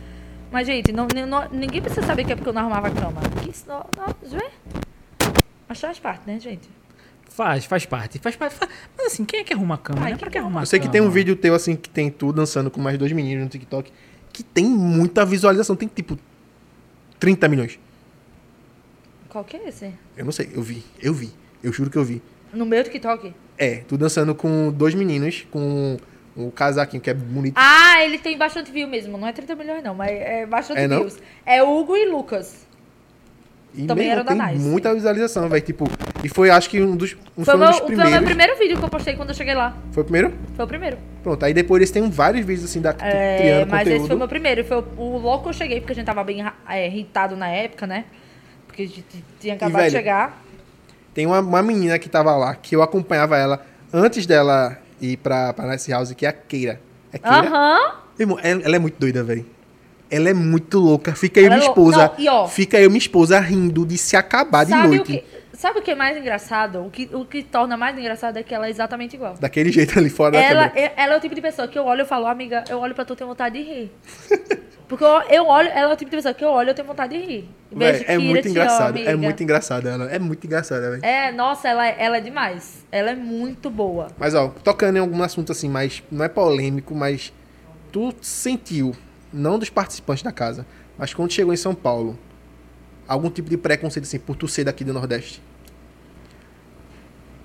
Mas, 0.51 0.67
gente, 0.67 0.91
não, 0.91 1.07
não- 1.27 1.47
ninguém 1.51 1.81
precisa 1.81 2.05
saber 2.05 2.25
que 2.25 2.33
é 2.33 2.35
porque 2.35 2.49
eu 2.49 2.53
não 2.53 2.61
arrumava 2.61 2.87
a 2.87 2.91
cama. 2.91 3.21
Que 3.41 3.49
isso 3.49 3.65
não. 3.67 3.85
não 3.97 4.07
vê? 4.37 4.45
Mas 5.67 5.79
faz 5.79 5.97
parte, 5.99 6.23
né, 6.27 6.39
gente? 6.39 6.69
Faz, 7.29 7.63
faz 7.65 7.85
parte. 7.85 8.19
Faz 8.19 8.35
parte. 8.35 8.53
faz- 8.55 8.69
Mas 8.97 9.07
assim, 9.07 9.23
quem 9.23 9.39
é 9.39 9.43
que 9.43 9.53
arruma 9.53 9.75
a 9.75 9.77
cama? 9.77 10.01
Ai, 10.03 10.11
né? 10.11 10.17
que 10.17 10.19
Pra 10.19 10.29
que 10.29 10.37
arrumar 10.37 10.61
Eu 10.61 10.65
sei 10.65 10.79
que 10.79 10.89
tem 10.89 10.99
um 11.01 11.09
vídeo 11.09 11.35
teu 11.35 11.55
assim 11.55 11.75
que 11.77 11.89
tem 11.89 12.11
tu 12.11 12.33
dançando 12.33 12.69
com 12.69 12.81
mais 12.81 12.97
dois 12.97 13.11
meninos 13.13 13.43
no 13.45 13.49
TikTok 13.49 13.91
que 14.33 14.43
tem 14.43 14.65
muita 14.65 15.25
visualização, 15.25 15.75
tem 15.75 15.87
tipo 15.87 16.17
30 17.19 17.47
milhões. 17.47 17.79
Qual 19.31 19.45
que 19.45 19.55
é 19.55 19.69
esse? 19.69 19.93
Eu 20.17 20.25
não 20.25 20.31
sei, 20.33 20.49
eu 20.53 20.61
vi, 20.61 20.83
eu 21.01 21.13
vi, 21.13 21.29
eu 21.63 21.71
juro 21.71 21.89
que 21.89 21.97
eu 21.97 22.03
vi. 22.03 22.21
No 22.53 22.65
meu 22.65 22.83
TikTok? 22.83 23.33
É, 23.57 23.77
tu 23.87 23.97
dançando 23.97 24.35
com 24.35 24.69
dois 24.73 24.93
meninos, 24.93 25.47
com 25.49 25.97
o 26.35 26.51
casaquinho 26.51 27.01
que 27.01 27.09
é 27.09 27.13
bonito. 27.13 27.53
Ah, 27.55 28.03
ele 28.03 28.17
tem 28.17 28.37
bastante 28.37 28.73
view 28.73 28.89
mesmo. 28.89 29.17
Não 29.17 29.25
é 29.25 29.31
30 29.31 29.55
milhões, 29.55 29.81
não, 29.83 29.95
mas 29.95 30.11
é 30.11 30.45
bastante 30.45 30.81
É, 30.81 30.87
não? 30.87 30.99
views. 30.99 31.17
É 31.45 31.63
Hugo 31.63 31.95
e 31.95 32.05
Lucas. 32.09 32.67
e 33.73 33.85
também 33.85 34.07
meu, 34.07 34.11
era 34.17 34.23
da 34.25 34.35
tem 34.35 34.53
Nice. 34.53 34.65
muita 34.67 34.93
visualização, 34.93 35.47
velho. 35.47 35.63
Tipo, 35.63 35.85
e 36.21 36.27
foi 36.27 36.49
acho 36.49 36.69
que 36.69 36.81
um 36.81 36.93
dos, 36.97 37.15
um, 37.37 37.45
Foi, 37.45 37.55
um 37.55 37.57
meu, 37.59 37.67
dos 37.69 37.77
foi 37.77 37.83
o 37.83 37.87
primeiros. 37.87 38.13
meu 38.13 38.23
primeiro 38.23 38.57
vídeo 38.59 38.77
que 38.77 38.83
eu 38.83 38.89
postei 38.89 39.15
quando 39.15 39.29
eu 39.29 39.35
cheguei 39.35 39.53
lá. 39.53 39.77
Foi 39.93 40.01
o 40.01 40.05
primeiro? 40.05 40.33
Foi 40.57 40.65
o 40.65 40.67
primeiro. 40.67 40.97
Pronto, 41.23 41.45
aí 41.45 41.53
depois 41.53 41.79
eles 41.79 41.91
têm 41.91 42.09
vários 42.09 42.45
vídeos 42.45 42.65
assim 42.69 42.81
da 42.81 42.89
É, 42.99 43.37
criando 43.37 43.69
mas 43.69 43.79
conteúdo. 43.79 43.95
esse 43.97 44.07
foi 44.07 44.15
o 44.17 44.19
meu 44.19 44.27
primeiro. 44.27 44.65
Foi 44.65 44.77
o, 44.97 45.25
o 45.25 45.39
que 45.41 45.47
eu 45.47 45.53
cheguei, 45.53 45.79
porque 45.79 45.93
a 45.93 45.95
gente 45.95 46.05
tava 46.05 46.21
bem 46.21 46.43
é, 46.67 46.87
irritado 46.87 47.37
na 47.37 47.47
época, 47.47 47.87
né? 47.87 48.03
Porque 48.71 48.83
a 48.83 48.87
gente 48.87 49.03
tinha 49.39 49.53
acabado 49.55 49.73
de 49.75 49.81
velho, 49.81 49.91
chegar. 49.91 50.41
Tem 51.13 51.25
uma, 51.25 51.39
uma 51.39 51.61
menina 51.61 51.99
que 51.99 52.07
tava 52.09 52.35
lá, 52.37 52.55
que 52.55 52.75
eu 52.75 52.81
acompanhava 52.81 53.37
ela 53.37 53.65
antes 53.93 54.25
dela 54.25 54.77
ir 55.01 55.17
pra, 55.17 55.51
pra 55.53 55.67
Nice 55.67 55.91
House, 55.91 56.13
que 56.13 56.25
é 56.25 56.29
a 56.29 56.33
Keira. 56.33 56.79
É 57.11 57.17
Keira? 57.17 57.37
Aham. 57.49 57.95
Irmão, 58.19 58.39
ela, 58.41 58.61
ela 58.63 58.75
é 58.75 58.79
muito 58.79 58.97
doida, 58.99 59.23
velho. 59.23 59.45
Ela 60.09 60.29
é 60.29 60.33
muito 60.33 60.79
louca. 60.79 61.13
Fica 61.15 61.39
eu 61.39 61.45
Ela 61.47 61.55
é 61.55 61.57
minha 61.57 61.69
esposa. 61.69 62.11
Não, 62.17 62.23
e 62.23 62.29
ó- 62.29 62.47
Fica 62.47 62.77
eu 62.77 62.85
e 62.85 62.87
minha 62.89 62.97
esposa 62.97 63.39
rindo 63.39 63.85
de 63.85 63.97
se 63.97 64.15
acabar 64.15 64.63
de 64.65 64.71
Sabe 64.71 64.87
o, 64.87 64.89
noite. 64.95 65.23
que, 65.51 65.57
sabe 65.57 65.79
o 65.79 65.81
que 65.81 65.91
é 65.91 65.95
mais 65.95 66.17
engraçado? 66.17 66.85
O 66.85 66.89
que, 66.91 67.09
o 67.13 67.25
que 67.25 67.43
torna 67.43 67.75
mais 67.77 67.97
engraçado 67.97 68.37
é 68.37 68.43
que 68.43 68.53
ela 68.53 68.67
é 68.67 68.69
exatamente 68.69 69.15
igual. 69.15 69.35
Daquele 69.39 69.71
jeito 69.73 69.97
ali 69.97 70.09
fora 70.09 70.31
da 70.33 70.39
Ela, 70.39 70.69
câmera. 70.69 70.87
é- 70.87 70.93
ela 71.03 71.13
é 71.13 71.17
o 71.17 71.21
tipo 71.21 71.33
de 71.35 71.41
pessoa 71.41 71.67
que 71.67 71.77
eu 71.79 71.85
olho 71.85 72.01
e 72.03 72.05
falo, 72.05 72.27
amiga, 72.27 72.63
eu 72.69 72.79
olho 72.79 72.93
pra 72.93 73.03
tu, 73.05 73.15
tenho 73.15 73.29
vontade 73.29 73.57
de 73.57 73.63
rir. 73.69 73.91
Porque 74.91 75.05
eu, 75.05 75.21
eu 75.29 75.47
olho, 75.47 75.69
ela 75.69 75.91
é 75.91 75.93
o 75.93 75.95
tipo 75.95 76.11
de 76.11 76.17
pessoa 76.17 76.33
que 76.33 76.43
eu 76.43 76.49
olho 76.49 76.67
e 76.67 76.71
eu 76.71 76.75
tenho 76.75 76.85
vontade 76.85 77.17
de 77.17 77.25
rir. 77.25 77.49
Véi, 77.71 77.91
é 77.95 78.03
Kira, 78.03 78.19
muito 78.19 78.47
engraçado. 78.49 78.97
é 78.99 79.15
muito 79.15 79.41
engraçado 79.41 79.87
ela. 79.87 80.11
É 80.11 80.19
muito 80.19 80.45
engraçada, 80.45 80.91
velho. 80.91 81.05
É, 81.05 81.31
nossa, 81.31 81.69
ela, 81.69 81.87
é- 81.87 81.95
ela 81.97 82.17
é 82.17 82.19
demais. 82.19 82.85
Ela 82.91 83.11
é 83.11 83.15
muito 83.15 83.69
boa. 83.69 84.07
Mas, 84.17 84.35
ó, 84.35 84.49
tocando 84.49 84.97
em 84.97 84.99
algum 84.99 85.23
assunto 85.23 85.53
assim, 85.53 85.69
mais. 85.69 86.03
Não 86.11 86.25
é 86.25 86.27
polêmico, 86.27 86.93
mas. 86.93 87.31
tu 87.89 88.13
sentiu, 88.21 88.93
não 89.31 89.57
dos 89.57 89.69
participantes 89.69 90.23
da 90.23 90.31
casa, 90.33 90.65
mas 90.97 91.13
quando 91.13 91.31
chegou 91.31 91.53
em 91.53 91.57
São 91.57 91.73
Paulo, 91.73 92.19
algum 93.07 93.29
tipo 93.29 93.49
de 93.49 93.55
preconceito 93.55 94.03
assim 94.03 94.19
por 94.19 94.35
tu 94.35 94.45
ser 94.45 94.65
daqui 94.65 94.83
do 94.83 94.91
Nordeste? 94.91 95.41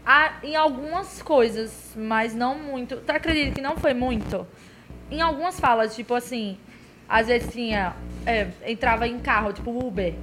Ah, 0.05 0.33
em 0.43 0.57
algumas 0.57 1.23
coisas, 1.23 1.93
mas 1.97 2.35
não 2.35 2.59
muito. 2.59 2.97
Tu 2.97 3.11
acredita 3.13 3.53
que 3.55 3.61
não 3.61 3.77
foi 3.77 3.95
muito? 3.95 4.45
Em 5.13 5.21
algumas 5.21 5.61
falas, 5.61 5.95
tipo 5.95 6.13
assim, 6.13 6.59
às 7.09 7.27
vezes 7.27 7.53
tinha. 7.53 7.95
é, 8.27 8.49
entrava 8.67 9.07
em 9.07 9.19
carro, 9.19 9.53
tipo 9.53 9.71
Uber. 9.71 10.15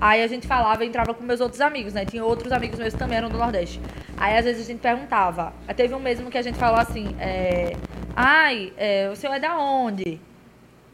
Aí 0.00 0.22
a 0.22 0.26
gente 0.26 0.48
falava, 0.48 0.84
entrava 0.84 1.14
com 1.14 1.22
meus 1.22 1.40
outros 1.40 1.60
amigos, 1.60 1.94
né? 1.94 2.04
Tinha 2.04 2.24
outros 2.24 2.50
amigos 2.50 2.78
meus 2.78 2.92
que 2.92 2.98
também 2.98 3.18
eram 3.18 3.28
do 3.28 3.38
Nordeste. 3.38 3.80
Aí 4.16 4.36
às 4.36 4.44
vezes 4.44 4.64
a 4.64 4.66
gente 4.66 4.80
perguntava. 4.80 5.52
Teve 5.76 5.94
um 5.94 6.00
mesmo 6.00 6.30
que 6.30 6.38
a 6.38 6.42
gente 6.42 6.58
falou 6.58 6.80
assim: 6.80 7.14
é, 7.20 7.76
Ai, 8.16 8.72
é, 8.76 9.08
o 9.10 9.16
senhor 9.16 9.34
é 9.34 9.40
da 9.40 9.58
onde? 9.58 10.20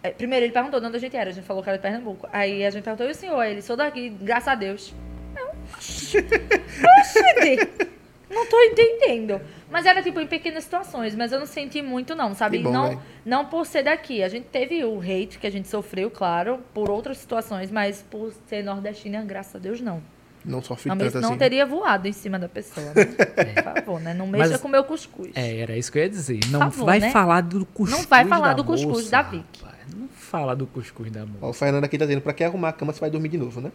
É, 0.03 0.11
primeiro 0.11 0.45
ele 0.45 0.53
perguntou 0.53 0.78
de 0.78 0.86
onde 0.86 0.97
a 0.97 1.01
gente 1.01 1.16
era, 1.16 1.30
a 1.30 1.32
gente 1.32 1.45
falou 1.47 1.62
que 1.62 1.68
era 1.68 1.78
de 1.78 1.82
Pernambuco. 1.82 2.28
Aí 2.32 2.64
a 2.64 2.70
gente 2.70 2.84
perguntou, 2.84 3.07
e 3.07 3.11
o 3.11 3.14
senhor? 3.14 3.41
Aí 3.41 3.53
Ele, 3.53 3.62
sou 3.62 3.76
daqui, 3.76 4.09
graças 4.11 4.49
a 4.49 4.55
Deus. 4.55 4.95
Eu, 5.36 5.51
oxi, 5.76 6.18
não 8.31 8.47
tô 8.47 8.61
entendendo. 8.62 9.41
Mas 9.70 9.87
era 9.87 10.03
tipo 10.03 10.20
em 10.20 10.26
pequenas 10.26 10.64
situações, 10.64 11.14
mas 11.14 11.33
eu 11.33 11.39
não 11.39 11.47
senti 11.47 11.83
muito 11.83 12.14
não, 12.14 12.35
sabe? 12.35 12.59
Bom, 12.59 12.70
não, 12.72 12.89
véi. 12.89 12.99
não 13.24 13.45
por 13.47 13.66
ser 13.66 13.83
daqui. 13.83 14.22
A 14.22 14.29
gente 14.29 14.47
teve 14.47 14.85
o 14.85 14.99
hate 15.01 15.39
que 15.39 15.47
a 15.47 15.51
gente 15.51 15.68
sofreu, 15.68 16.11
claro, 16.11 16.59
por 16.72 16.91
outras 16.91 17.18
situações, 17.18 17.70
mas 17.70 18.05
por 18.11 18.33
ser 18.47 18.62
nordestina, 18.62 19.22
graças 19.24 19.57
a 19.57 19.59
Deus, 19.59 19.81
não. 19.81 20.03
Não 20.45 20.62
sofre 20.62 20.89
Não, 20.89 20.97
tanto 20.97 21.20
não 21.20 21.31
assim. 21.31 21.39
teria 21.39 21.66
voado 21.66 22.07
em 22.07 22.12
cima 22.12 22.39
da 22.39 22.49
pessoa, 22.49 22.87
né? 22.95 23.05
Por 23.05 23.62
favor, 23.64 24.01
né? 24.01 24.14
Não 24.14 24.26
mexa 24.26 24.53
Mas- 24.53 24.61
com 24.61 24.68
o 24.68 24.70
meu 24.70 24.85
cuscuz. 24.85 25.33
É, 25.35 25.59
era 25.59 25.76
isso 25.76 25.91
que 25.91 25.99
eu 25.99 26.03
ia 26.05 26.09
dizer. 26.09 26.39
Não 26.49 26.61
favor, 26.61 26.87
vai 26.87 27.01
né? 27.01 27.11
falar 27.11 27.41
do 27.43 27.66
cuscuz. 27.66 27.91
Não 28.01 28.09
vai 28.09 28.24
falar 28.24 28.49
da 28.49 28.55
do 28.55 28.64
cuscuz 28.64 28.89
moça, 28.99 29.11
da 29.11 29.22
Vicky. 29.22 29.62
rapaz. 29.64 29.95
Não 29.95 30.09
fala 30.09 30.55
do 30.55 30.66
cuscuz 30.66 31.11
da 31.11 31.26
moça. 31.26 31.39
Ó, 31.43 31.51
o 31.51 31.53
Fernando 31.53 31.85
aqui 31.85 31.99
tá 31.99 32.07
dizendo, 32.07 32.22
pra 32.22 32.33
que 32.33 32.45
arrumar 32.45 32.68
a 32.68 32.72
cama 32.72 32.93
você 32.93 33.01
vai 33.01 33.11
dormir 33.11 33.29
de 33.29 33.37
novo, 33.37 33.61
né? 33.61 33.72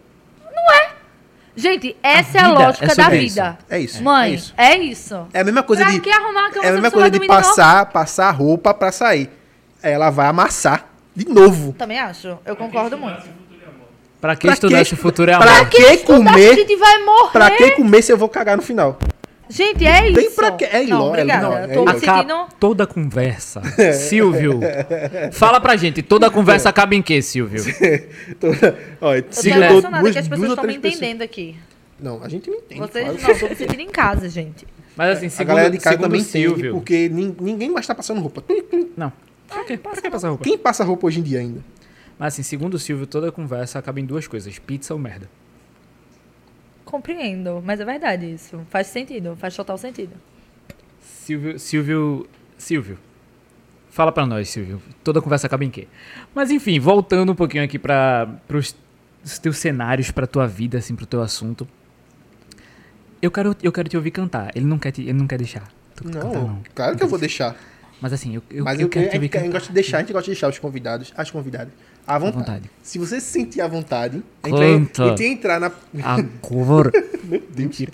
Gente, 1.56 1.96
essa 2.02 2.38
é 2.40 2.42
a 2.42 2.48
lógica 2.50 2.92
é 2.92 2.96
da 2.96 3.10
vida. 3.10 3.58
É 3.70 3.80
isso. 3.80 4.02
Mãe, 4.04 4.32
é 4.32 4.36
isso. 4.36 4.54
é 4.58 4.78
isso. 4.78 5.28
É 5.34 5.42
a 5.42 5.44
mesma 5.44 5.62
coisa 5.62 5.84
pra 5.84 5.92
de. 5.94 6.00
que 6.00 6.10
arrumar 6.10 6.48
a 6.48 6.52
cama 6.52 6.66
É 6.66 6.70
a 6.70 6.72
mesma 6.74 6.92
coisa 6.92 7.12
de 7.12 7.28
passar, 7.28 7.86
passar 7.88 8.32
roupa 8.32 8.74
pra 8.74 8.92
sair. 8.92 9.30
Ela 9.82 10.10
vai 10.10 10.28
amassar 10.28 10.88
de 11.16 11.28
novo. 11.30 11.74
Também 11.74 12.00
acho. 12.00 12.40
Eu 12.46 12.56
concordo 12.56 12.98
muito. 12.98 13.22
Pra 14.20 14.36
que 14.36 14.48
Pra 14.48 14.54
estudar 14.54 14.78
quê? 14.80 14.86
se 14.86 14.94
o 14.94 14.98
futuro 14.98 15.30
é 15.30 15.38
Pra 15.38 15.58
amor? 15.58 15.70
que 15.70 15.84
A 15.86 15.98
comer? 16.00 16.56
gente 16.56 16.76
vai 16.78 16.98
morrer. 17.04 17.32
Pra 17.34 17.52
que 17.52 17.72
comer 17.72 18.02
se 18.02 18.12
eu 18.12 18.18
vou 18.18 18.30
cagar 18.30 18.56
no 18.56 18.64
final? 18.64 18.98
Gente, 19.50 19.86
é 19.86 20.08
isso. 20.10 20.20
Tem 20.20 20.32
pra 20.32 20.52
quê? 20.54 20.66
É 20.66 20.84
não, 20.84 20.88
iló- 20.88 21.06
é 21.06 21.10
obrigada. 21.10 21.42
não, 21.48 21.52
eu 21.54 21.58
é 21.58 21.62
tô 21.62 21.68
me 21.68 21.76
ilógico. 21.92 22.06
Acaba 22.12 22.22
sentindo... 22.22 22.48
toda 22.60 22.84
a 22.84 22.88
conversa. 22.88 23.62
Silvio, 23.94 24.60
fala 25.32 25.60
pra 25.60 25.76
gente, 25.76 26.02
toda 26.02 26.28
a 26.28 26.30
conversa 26.32 26.70
acaba 26.70 26.96
em 26.96 27.02
quê, 27.02 27.22
Silvio? 27.22 27.62
Toda- 28.40 28.78
Ó, 29.02 29.14
Eu 29.16 29.24
tô 29.24 29.34
segundo 29.34 29.64
emocionada 29.64 30.00
duas- 30.02 30.14
que 30.14 30.20
as 30.20 30.28
duas 30.28 30.40
pessoas 30.40 30.50
ou 30.50 30.54
estão 30.56 30.66
me 30.66 30.80
três 30.80 30.82
pessoas. 30.82 30.96
entendendo 30.98 31.22
aqui. 31.22 31.56
Não, 32.00 32.24
a 32.24 32.30
gente 32.30 32.50
não 32.50 32.58
entende. 32.58 32.82
Vocês 32.82 33.06
claro. 33.06 33.22
não, 33.22 33.30
eu 33.30 33.40
tô 33.40 33.48
me 33.50 33.56
sentindo 33.56 33.82
em 33.82 33.90
casa, 33.90 34.30
gente. 34.30 34.68
Mas 34.96 35.18
assim, 35.18 35.28
A 35.28 35.30
segundo, 35.30 35.48
galera 35.56 35.70
de 35.72 35.78
casa 35.78 35.90
segundo 35.92 36.04
também 36.06 36.22
entende, 36.22 36.46
Silvio... 36.48 36.74
porque 36.74 37.10
nin- 37.10 37.36
ninguém 37.40 37.70
mais 37.70 37.86
tá 37.88 37.94
passando 37.96 38.22
roupa. 38.22 38.42
Tum, 38.42 38.62
tum. 38.64 38.90
Não, 38.96 39.12
pra 39.48 39.64
quê? 39.66 39.78
Pra 39.78 39.92
que 39.94 40.10
passar 40.10 40.30
roupa? 40.30 40.44
Quem 40.44 40.58
passa 40.58 40.84
roupa 40.84 41.08
hoje 41.08 41.20
em 41.20 41.24
dia 41.24 41.40
ainda? 41.40 41.60
Mas 42.18 42.34
assim, 42.34 42.44
segundo 42.44 42.76
o 42.76 42.80
Silvio, 42.80 43.06
toda 43.08 43.30
a 43.30 43.32
conversa 43.32 43.78
acaba 43.80 44.00
em 44.00 44.06
duas 44.06 44.28
coisas, 44.28 44.58
pizza 44.60 44.94
ou 44.94 45.00
merda. 45.00 45.30
Compreendo, 46.94 47.60
mas 47.66 47.80
é 47.80 47.86
verdade 47.86 48.32
isso. 48.32 48.62
Faz 48.70 48.86
sentido, 48.86 49.36
faz 49.36 49.56
total 49.56 49.80
sentido. 49.80 50.12
Silvio, 51.02 51.58
Silvio, 51.58 52.28
Silvio. 52.56 53.00
Fala 53.90 54.12
pra 54.12 54.28
nós, 54.28 54.48
Silvio. 54.50 54.80
Toda 55.04 55.20
conversa 55.20 55.48
acaba 55.48 55.66
em 55.66 55.72
quê? 55.72 55.88
Mas 56.36 56.52
enfim, 56.52 56.80
voltando 56.80 57.32
um 57.32 57.36
pouquinho 57.36 57.64
aqui 57.64 57.80
para 57.80 58.28
pros 58.48 58.76
os 59.26 59.40
teus 59.40 59.58
cenários, 59.58 60.12
pra 60.12 60.28
tua 60.28 60.46
vida, 60.46 60.78
assim, 60.78 60.96
pro 60.96 61.08
teu 61.08 61.24
assunto. 61.24 61.68
Eu 63.20 63.32
quero, 63.32 63.56
eu 63.64 63.72
quero 63.72 63.90
te 63.90 63.98
ouvir 63.98 64.12
cantar. 64.12 64.52
Ele 64.56 64.66
não 64.66 64.78
quer, 64.78 64.92
te, 64.92 65.02
ele 65.02 65.14
não 65.14 65.26
quer 65.26 65.40
deixar. 65.40 65.68
tu 65.96 66.06
Não, 66.06 66.22
cantar, 66.22 66.42
não. 66.44 66.62
claro 66.76 66.96
que 66.96 67.04
eu 67.04 67.08
vou 67.08 67.18
deixar. 67.18 67.56
Mas 68.00 68.14
assim, 68.14 68.36
eu, 68.36 68.44
eu, 68.52 68.64
Mas 68.64 68.80
eu 68.80 68.86
eu, 68.86 68.90
quero 68.90 69.08
a 69.08 69.10
te 69.10 69.16
ouvir 69.16 69.26
gente, 69.26 69.38
a 69.38 69.40
gente 69.40 69.48
cantar. 69.48 69.58
gosta 69.58 69.68
de 69.70 69.74
deixar, 69.74 69.98
a 69.98 70.00
gente 70.02 70.14
gosta 70.14 70.26
de 70.26 70.32
deixar 70.32 70.48
os 70.48 70.60
convidados, 70.60 71.12
as 71.18 71.32
convidadas, 71.32 71.74
à 72.06 72.18
vontade. 72.18 72.38
vontade. 72.40 72.70
Se 72.82 72.98
você 73.00 73.20
se 73.20 73.28
sentir 73.32 73.62
à 73.62 73.68
vontade, 73.68 74.22
a 74.42 74.50
gente, 74.50 74.60
Canta. 74.60 75.04
vai, 75.04 75.14
a 75.14 75.18
gente 75.18 75.24
entrar 75.26 75.60
na. 75.60 75.72
Agora. 76.04 76.92
Mentira. 77.58 77.92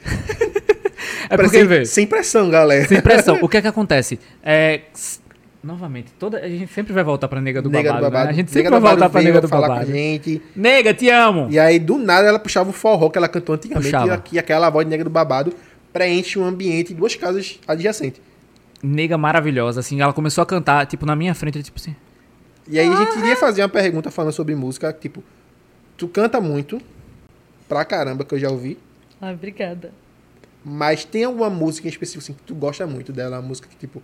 é 1.30 1.38
porque, 1.38 1.49
sem, 1.57 1.66
vê, 1.68 1.86
sem 1.86 2.07
pressão, 2.07 2.49
galera. 2.49 2.88
sem 2.88 3.01
pressão. 3.01 3.38
O 3.41 3.47
que 3.49 3.57
é 3.57 3.62
que 3.62 3.68
acontece? 3.68 4.20
É, 4.43 4.82
novamente, 5.64 6.12
toda, 6.18 6.39
a 6.39 6.47
gente 6.49 6.72
sempre 6.74 6.93
vai 6.93 7.03
voltar 7.03 7.28
pra 7.28 7.39
nega 7.41 7.62
do 7.62 7.70
Nega 7.70 7.89
babado, 7.93 8.05
do 8.05 8.12
babado. 8.12 8.26
né? 8.26 8.32
A 8.32 8.34
gente 8.34 8.49
sempre 8.51 8.64
Nega 8.70 8.80
vai 8.80 8.91
voltar 8.91 9.10
pra 9.10 9.22
nega 9.22 9.41
do 9.41 9.47
falar 9.47 9.68
babado. 9.68 9.86
com 9.86 9.91
a 9.91 9.95
gente. 9.95 10.41
Nega, 10.55 10.93
te 10.93 11.10
amo! 11.10 11.47
E 11.51 11.60
aí, 11.60 11.78
do 11.80 11.97
nada, 11.97 12.28
ela 12.28 12.39
puxava 12.39 12.70
o 12.70 12.74
forró 12.74 13.10
que 13.10 13.18
ela 13.18 13.28
cantou 13.28 13.55
antigamente. 13.55 13.91
Puxava. 13.91 14.24
E 14.32 14.39
aquela 14.39 14.70
voz 14.70 14.86
de 14.86 14.89
nega 14.91 15.03
do 15.03 15.10
babado 15.10 15.53
preenche 15.93 16.38
um 16.39 16.45
ambiente 16.45 16.93
duas 16.93 17.16
casas 17.16 17.60
adjacentes. 17.68 18.22
Nega 18.82 19.18
maravilhosa, 19.18 19.82
assim, 19.82 19.99
ela 20.01 20.14
começou 20.14 20.41
a 20.41 20.45
cantar, 20.45 20.86
tipo, 20.86 21.05
na 21.05 21.16
minha 21.16 21.36
frente, 21.36 21.62
tipo 21.62 21.78
assim. 21.80 21.93
E 22.70 22.80
aí 22.80 22.88
a 22.88 22.95
gente 22.95 23.17
iria 23.20 23.36
fazer 23.36 23.61
uma 23.63 23.70
pergunta 23.70 24.11
falando 24.11 24.32
sobre 24.34 24.53
música, 24.55 24.93
tipo, 24.93 25.24
tu 25.97 26.07
canta 26.07 26.39
muito, 26.39 26.80
pra 27.67 27.84
caramba, 27.84 28.24
que 28.24 28.36
eu 28.36 28.39
já 28.39 28.49
ouvi, 28.49 28.78
Ai, 29.22 29.34
obrigada. 29.34 29.91
mas 30.63 31.03
tem 31.03 31.24
alguma 31.24 31.49
música 31.49 31.88
em 31.88 31.91
específico 31.91 32.24
assim, 32.24 32.34
que 32.34 32.43
tu 32.43 32.53
gosta 32.55 32.86
muito 32.86 33.11
dela, 33.11 33.38
uma 33.39 33.47
música 33.47 33.67
que 33.67 33.76
tipo, 33.76 34.01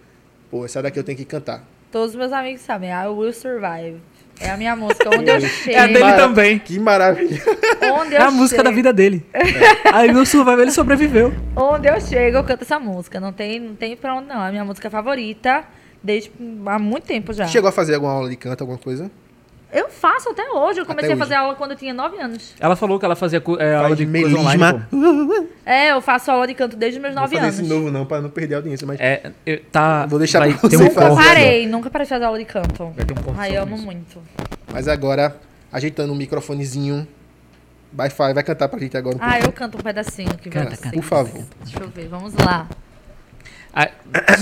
pô, 0.50 0.66
essa 0.66 0.82
daqui 0.82 0.98
eu 0.98 1.04
tenho 1.04 1.18
que 1.18 1.26
cantar. 1.26 1.64
Todos 1.92 2.10
os 2.12 2.16
meus 2.16 2.34
amigos 2.34 2.62
sabem, 2.62 2.90
I 2.90 3.08
Will 3.08 3.32
Survive. 3.32 3.98
É 4.38 4.50
a 4.50 4.58
minha 4.58 4.76
música, 4.76 5.10
onde 5.18 5.30
eu 5.30 5.40
chego. 5.40 5.78
É 5.78 5.80
a 5.80 5.88
dele 5.88 6.00
Mara- 6.00 6.18
também. 6.18 6.60
Que 6.60 6.78
maravilha. 6.78 7.42
Onde 8.02 8.16
eu 8.16 8.20
É 8.20 8.24
a 8.24 8.32
música 8.32 8.62
da 8.62 8.70
chego- 8.70 8.76
vida 8.76 8.92
dele. 8.92 9.26
Aí 9.94 10.12
no 10.12 10.26
Survival 10.26 10.60
ele 10.60 10.72
sobreviveu. 10.72 11.34
Onde 11.56 11.88
eu 11.88 12.02
chego, 12.02 12.36
eu 12.38 12.44
canto 12.44 12.64
essa 12.64 12.78
música. 12.78 13.18
Não 13.18 13.32
tem, 13.32 13.62
não 13.62 13.76
tem 13.76 13.96
pra 13.96 14.14
onde 14.14 14.28
não. 14.28 14.44
É 14.44 14.50
a 14.50 14.52
minha 14.52 14.66
música 14.66 14.90
favorita 14.90 15.64
desde 16.06 16.32
há 16.66 16.80
muito 16.80 17.04
tempo 17.06 17.34
já. 17.34 17.48
Chegou 17.48 17.68
a 17.68 17.72
fazer 17.72 17.96
alguma 17.96 18.14
aula 18.14 18.30
de 18.30 18.36
canto, 18.36 18.62
alguma 18.62 18.78
coisa? 18.80 19.10
Eu 19.74 19.90
faço 19.90 20.30
até 20.30 20.50
hoje. 20.52 20.80
Eu 20.80 20.86
comecei 20.86 21.12
Até 21.12 21.22
a 21.22 21.26
fazer 21.26 21.34
aula 21.36 21.56
quando 21.56 21.72
eu 21.72 21.78
tinha 21.78 21.94
9 21.94 22.18
anos. 22.18 22.54
Ela 22.62 22.78
falou 22.78 22.98
que 22.98 23.04
ela 23.04 23.16
fazia 23.16 23.44
é, 23.60 23.76
aula 23.76 23.94
de 23.96 24.06
coisa 24.06 24.38
online, 24.38 24.64
melisma. 24.64 24.88
pô. 24.90 25.48
É, 25.66 25.92
eu 25.92 26.00
faço 26.02 26.32
aula 26.32 26.48
de 26.48 26.54
canto 26.54 26.78
desde 26.78 26.98
os 26.98 27.02
meus 27.02 27.14
Não 27.14 27.24
vou 27.24 27.32
9 27.32 27.36
fazer 27.36 27.48
anos. 27.48 27.60
esse 27.60 27.68
novo 27.68 27.92
não, 27.92 28.06
pra 28.06 28.22
não 28.22 28.30
perder 28.30 28.54
a 28.56 28.58
audiência, 28.60 28.88
mas... 28.88 28.98
É, 29.02 29.32
eu- 29.46 29.60
tá. 29.72 30.06
Vou 30.06 30.18
deixar 30.18 30.40
vai 30.40 30.54
pra 30.54 30.62
você 30.70 30.78
um 30.78 30.90
fazer. 30.92 31.10
corte. 31.10 31.28
Parei, 31.28 31.68
nunca 31.68 31.90
parei 31.90 32.06
de 32.06 32.10
fazer 32.10 32.24
aula 32.24 32.38
de 32.38 32.46
canto. 32.46 32.86
Vai 32.96 33.06
ter 33.06 33.14
um 33.14 33.34
Ai, 33.38 33.58
eu 33.58 33.64
amo 33.64 33.76
isso. 33.76 33.84
muito. 33.86 34.20
Mas 34.72 34.88
agora, 34.88 35.36
ajeitando 35.74 36.14
um 36.14 36.16
microfonezinho, 36.16 37.06
vai, 37.92 38.08
vai 38.10 38.44
cantar 38.44 38.70
pra 38.70 38.80
gente 38.80 38.96
agora 38.96 39.18
um 39.18 39.20
Ah, 39.22 39.40
eu 39.42 39.52
canto 39.52 39.78
um 39.78 39.82
pedacinho 39.82 40.34
pra 40.38 40.52
Canta, 40.52 40.76
vocês. 40.76 40.94
Por 40.94 41.04
favor. 41.04 41.44
Deixa 41.64 41.80
eu 41.84 41.90
ver, 41.90 42.08
vamos 42.08 42.34
lá. 42.36 42.70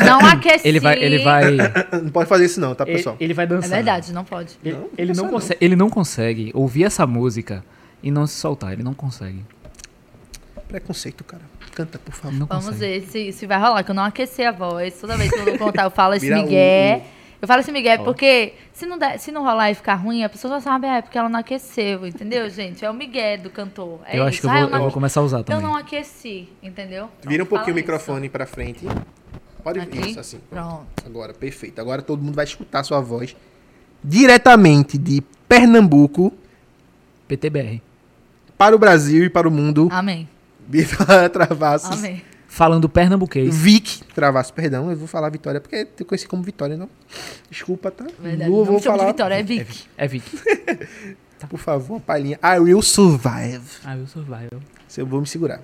Não 0.06 0.20
aqueci. 0.28 0.68
ele 0.68 0.80
vai. 0.80 0.98
Ele 1.02 1.20
vai. 1.24 1.44
Não 2.04 2.10
pode 2.12 2.30
fazer 2.30 2.46
isso 2.46 2.60
não, 2.62 2.76
tá, 2.76 2.84
ele, 2.86 2.98
pessoal? 2.98 3.16
ele 3.20 3.34
vai 3.34 3.46
É 3.46 3.48
dançar. 3.48 3.70
verdade, 3.72 4.14
não 4.14 4.24
pode. 4.24 4.54
Ele, 4.64 4.76
Não, 4.78 4.90
ele 4.98 5.14
não 5.14 5.24
não, 5.26 5.32
consegue, 5.32 5.58
ele 5.66 5.76
não 5.76 5.90
consegue 5.90 6.52
ouvir 6.54 6.84
essa 6.84 7.08
música 7.08 7.64
e 8.04 8.12
não 8.12 8.28
se 8.28 8.36
soltar. 8.36 8.74
Ele 8.74 8.84
não 8.84 8.94
consegue. 8.94 9.44
Preconceito, 10.68 11.24
cara. 11.24 11.42
Canta, 11.76 11.98
por 12.00 12.14
favor. 12.14 12.38
Não 12.38 12.46
Vamos 12.46 12.66
consegue. 12.66 13.00
ver 13.00 13.08
se, 13.08 13.32
se 13.32 13.46
vai 13.48 13.60
rolar, 13.60 13.84
que 13.84 13.92
eu 13.92 13.96
não 13.96 14.04
aqueci 14.04 14.44
a 14.44 14.52
voz. 14.52 14.94
Toda 15.00 15.18
vez 15.18 15.32
que 15.32 15.38
eu 15.40 15.46
vou 15.46 15.58
contar, 15.58 15.84
eu 15.84 15.92
falo 15.92 16.14
esse 16.14 16.32
o- 16.32 16.36
Eu 17.44 17.48
falo 17.48 17.60
esse 17.60 17.74
migué 17.74 17.98
Ó. 18.00 18.04
porque 18.06 18.54
se 18.72 18.86
não, 18.86 18.98
der, 18.98 19.20
se 19.20 19.30
não 19.30 19.44
rolar 19.44 19.70
e 19.70 19.76
ficar 19.76 19.96
ruim, 19.96 20.24
a 20.24 20.30
pessoa 20.30 20.54
só 20.54 20.60
sabe, 20.62 20.88
ah, 20.88 21.00
é 21.00 21.02
porque 21.02 21.18
ela 21.18 21.28
não 21.28 21.42
aqueceu, 21.42 22.08
entendeu, 22.08 22.50
gente? 22.50 22.86
É 22.86 22.90
o 22.90 22.94
migué 22.94 23.36
do 23.36 23.50
cantor. 23.50 24.00
É 24.06 24.18
eu 24.18 24.20
isso. 24.22 24.24
acho 24.30 24.40
que 24.42 24.48
eu 24.48 24.50
Ah, 24.50 24.62
vou, 24.62 24.70
não 24.70 24.78
eu 24.78 24.84
vou 24.84 24.92
começar 24.94 25.20
a 25.20 25.24
usar 25.24 25.38
Eu 25.40 25.44
também. 25.44 25.62
não 25.62 25.76
aqueci, 25.76 26.48
entendeu? 26.64 27.10
Vira 27.22 27.44
um 27.44 27.46
Pronto, 27.46 27.50
pouquinho 27.60 27.74
o 27.74 27.76
microfone 27.76 28.30
pra 28.30 28.46
frente. 28.46 28.88
Pode 29.62 29.78
Aqui? 29.78 30.10
isso, 30.12 30.22
assim. 30.22 30.40
Pronto. 30.50 30.86
Agora, 31.06 31.34
perfeito. 31.34 31.82
Agora 31.82 32.02
todo 32.02 32.24
mundo 32.24 32.36
vai 32.36 32.46
escutar 32.46 32.80
a 32.80 32.84
sua 32.86 33.02
voz 33.02 33.36
diretamente 34.02 34.98
de 34.98 35.22
Pernambuco 35.48 36.34
PTBR. 37.28 37.82
para 38.58 38.74
o 38.74 38.80
Brasil 38.80 39.26
e 39.26 39.30
para 39.30 39.50
o 39.50 39.52
mundo. 39.52 39.90
Amém. 39.92 40.30
Vitória 40.66 41.28
Travassos. 41.30 41.92
Amém. 42.00 42.22
Falando 42.54 42.88
pernambuquês. 42.88 43.58
Vic 43.58 44.04
Travassos, 44.14 44.52
perdão, 44.52 44.92
eu 44.92 44.96
vou 44.96 45.08
falar 45.08 45.28
Vitória 45.32 45.60
porque 45.60 45.88
eu 46.00 46.06
conheci 46.06 46.28
como 46.28 46.44
Vitória, 46.44 46.78
não. 46.78 46.88
Desculpa, 47.50 47.90
tá? 47.90 48.06
Verdade. 48.20 48.52
Eu 48.52 48.58
não 48.58 48.64
vou 48.64 48.80
falar, 48.80 49.08
Vitória, 49.08 49.34
é 49.34 49.42
Vic. 49.42 49.86
É 49.98 50.08
Vic. 50.08 50.24
por 51.50 51.58
favor, 51.58 51.96
uma 51.96 52.00
palhinha. 52.00 52.40
I 52.44 52.60
will 52.60 52.84
survive. 52.84 53.64
Eu 54.00 54.06
survival. 54.06 54.62
Se 54.88 55.02
eu 55.02 55.08
vou 55.08 55.20
me 55.20 55.26
segurar. 55.26 55.62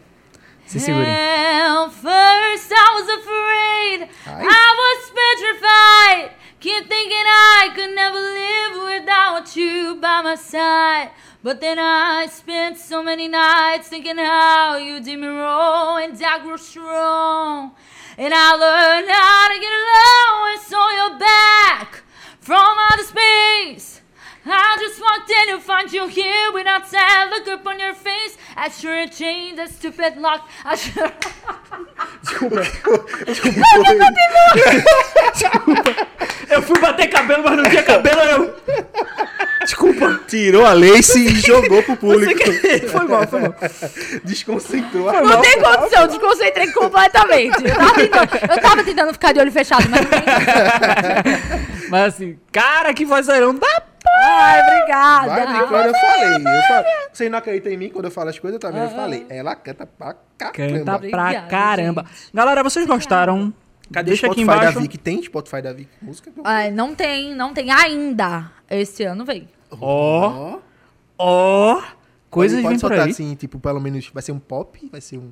Se 0.66 0.80
segurem. 0.80 1.08
Well, 1.08 1.92
first 1.92 2.72
I 2.72 2.96
was 2.96 3.10
afraid. 3.20 4.10
Ai. 4.26 4.46
I 4.46 4.76
was 4.82 5.12
petrified. 5.14 6.40
Keep 6.60 6.90
thinking 6.90 7.24
I 7.24 7.72
could 7.76 7.94
never 7.94 8.20
live 8.20 9.00
without 9.00 9.56
you 9.56 9.96
by 10.02 10.24
my 10.24 10.36
side. 10.36 11.12
But 11.42 11.62
then 11.62 11.80
I 11.80 12.28
spent 12.28 12.78
so 12.78 13.02
many 13.02 13.30
nights 13.30 13.88
thinking 13.88 14.18
how 14.18 14.76
you 14.76 15.00
did 15.00 15.20
me 15.20 15.28
wrong, 15.28 16.04
and 16.04 16.22
I 16.22 16.40
grew 16.40 16.58
strong. 16.58 17.72
And 18.18 18.34
I 18.34 18.56
learned 18.56 19.10
how 19.10 19.48
to 19.48 19.60
get 19.60 19.72
along 19.72 20.52
and 20.52 20.62
saw 20.62 20.92
your 20.92 21.18
back. 21.18 22.04
from 22.42 22.76
outer 22.92 23.04
space. 23.04 23.99
I 24.46 24.78
just 24.80 25.02
walked 25.02 25.30
in 25.30 25.56
to 25.56 25.60
find 25.60 25.92
you 25.92 26.08
here 26.08 26.52
without 26.54 26.88
sad 26.88 27.30
look 27.30 27.48
up 27.48 27.66
on 27.66 27.80
your 27.80 27.94
face. 27.94 28.38
I 28.56 28.70
sure 28.70 29.08
changed 29.08 29.58
the 29.58 29.68
stupid 29.68 30.18
lock. 30.18 30.48
I 30.66 30.76
sure. 30.76 31.10
Eu 36.50 36.62
fui 36.64 36.80
bater 36.80 37.08
cabelo, 37.10 37.44
mas 37.44 37.58
não 37.58 37.70
tinha 37.70 37.84
cabelo, 37.84 38.22
eu. 38.22 38.56
Desculpa. 39.62 40.20
Tirou 40.28 40.66
a 40.66 40.74
lace 40.74 41.20
e 41.20 41.40
jogou 41.40 41.84
pro 41.84 41.96
público. 41.96 42.40
Foi 42.90 43.08
mal, 43.08 43.28
foi 43.28 43.42
mal. 43.42 43.56
Desconcentrou 44.24 45.10
a 45.10 45.22
Não 45.22 45.42
tem 45.42 45.62
condição, 45.62 46.08
desconcentrei 46.08 46.72
completamente. 46.72 47.64
Eu 47.64 47.76
tava, 47.76 47.94
tentando, 47.94 48.52
eu 48.52 48.62
tava 48.62 48.84
tentando 48.84 49.14
ficar 49.14 49.32
de 49.32 49.40
olho 49.40 49.52
fechado, 49.52 49.88
mas 49.90 50.02
não 50.02 50.10
tem. 50.10 50.20
Mas 51.90 52.14
assim, 52.14 52.38
cara, 52.52 52.94
que 52.94 53.04
vozeirão 53.04 53.56
da. 53.56 53.82
Ai, 54.20 54.62
obrigada. 54.62 55.28
Vai 55.28 55.62
eu 55.62 55.68
falei. 55.68 56.36
Eu 56.36 56.62
falei. 56.64 56.94
Você 57.14 57.30
não 57.30 57.38
acredita 57.40 57.70
em 57.70 57.78
mim 57.78 57.90
quando 57.90 58.06
eu 58.06 58.12
falo 58.12 58.30
as 58.30 58.38
coisas, 58.40 58.60
tá 58.60 58.70
vendo? 58.70 58.84
Eu 58.84 58.90
falei. 58.90 59.26
Ela 59.30 59.56
canta 59.56 59.86
pra 59.86 60.14
Canta 60.38 60.52
caramba. 60.54 60.84
pra 60.86 60.96
Obrigada, 60.96 61.48
caramba. 61.48 62.06
Galera, 62.34 62.64
vocês 62.64 62.86
gostaram? 62.86 63.54
Cadê 63.92 64.10
Deixa 64.12 64.28
o 64.28 64.32
aqui 64.32 64.42
Spotify 64.42 64.60
embaixo. 64.60 64.76
da 64.76 64.82
Vic? 64.82 64.98
Tem 65.00 65.24
Spotify 65.24 65.62
da 65.62 65.74
Vic? 65.74 65.90
Música? 66.02 66.32
Ai, 66.44 66.70
não 66.72 66.94
tem, 66.94 67.34
não 67.34 67.54
tem 67.54 67.72
ainda. 67.72 68.52
Esse 68.70 69.04
ano 69.04 69.26
vem. 69.26 69.48
Ó, 69.82 70.60
ó. 71.18 71.82
Coisas 72.30 72.58
pode, 72.62 72.68
vêm 72.68 72.80
pode 72.80 72.82
por 72.82 72.88
soltar 72.90 73.06
aí. 73.06 73.12
assim, 73.12 73.34
tipo, 73.36 73.60
pelo 73.60 73.80
menos 73.80 74.08
vai 74.14 74.22
ser 74.22 74.32
um 74.32 74.40
pop, 74.40 74.88
vai 74.92 75.02
ser 75.02 75.18
um, 75.18 75.32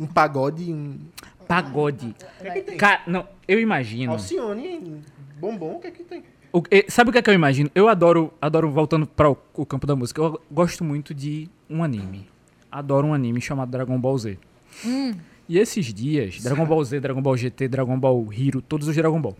um 0.00 0.06
pagode, 0.06 0.72
um... 0.72 1.00
Pagode. 1.48 2.14
O 2.38 2.42
que 2.42 2.48
é 2.48 2.50
que 2.52 2.62
tem? 2.62 2.76
Cara, 2.76 3.00
não, 3.08 3.26
eu 3.48 3.58
imagino. 3.58 4.12
Alcione, 4.12 5.02
bombom, 5.40 5.74
o 5.76 5.80
que 5.80 5.88
é 5.88 5.90
que 5.90 6.04
tem? 6.04 6.22
O- 6.58 6.62
sabe 6.88 7.10
o 7.10 7.12
que 7.12 7.18
é 7.18 7.22
que 7.22 7.28
eu 7.30 7.34
imagino? 7.34 7.70
Eu 7.74 7.88
adoro, 7.88 8.32
adoro 8.40 8.70
voltando 8.70 9.06
para 9.06 9.30
o, 9.30 9.36
o 9.54 9.66
campo 9.66 9.86
da 9.86 9.94
música. 9.96 10.20
Eu 10.20 10.40
gosto 10.50 10.82
muito 10.84 11.12
de 11.14 11.48
um 11.68 11.82
anime. 11.82 12.28
Adoro 12.70 13.08
um 13.08 13.14
anime 13.14 13.40
chamado 13.40 13.70
Dragon 13.70 13.98
Ball 13.98 14.16
Z. 14.18 14.38
E 15.48 15.58
esses 15.58 15.92
dias, 15.92 16.40
Dragon 16.42 16.64
Ball 16.66 16.84
Z, 16.84 17.00
Dragon 17.00 17.22
Ball 17.22 17.36
GT, 17.36 17.68
Dragon 17.68 17.98
Ball 17.98 18.26
Hero, 18.32 18.60
todos 18.60 18.88
os 18.88 18.94
Dragon 18.96 19.20
Ball. 19.20 19.36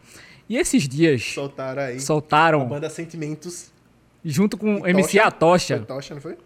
E 0.48 0.56
esses 0.56 0.88
dias 0.88 1.22
Soltaram 1.32 1.82
aí. 1.82 1.96
A 1.96 2.00
soltaram, 2.00 2.66
banda 2.68 2.88
Sentimentos. 2.88 3.72
junto 4.24 4.56
com 4.56 4.80
o 4.82 4.86
e 4.86 4.90
MC 4.90 5.18
Tocha. 5.18 5.26
Atocha, 5.28 5.76
Foi 5.78 5.86
Tocha, 5.86 6.14
não 6.14 6.20
foi? 6.20 6.36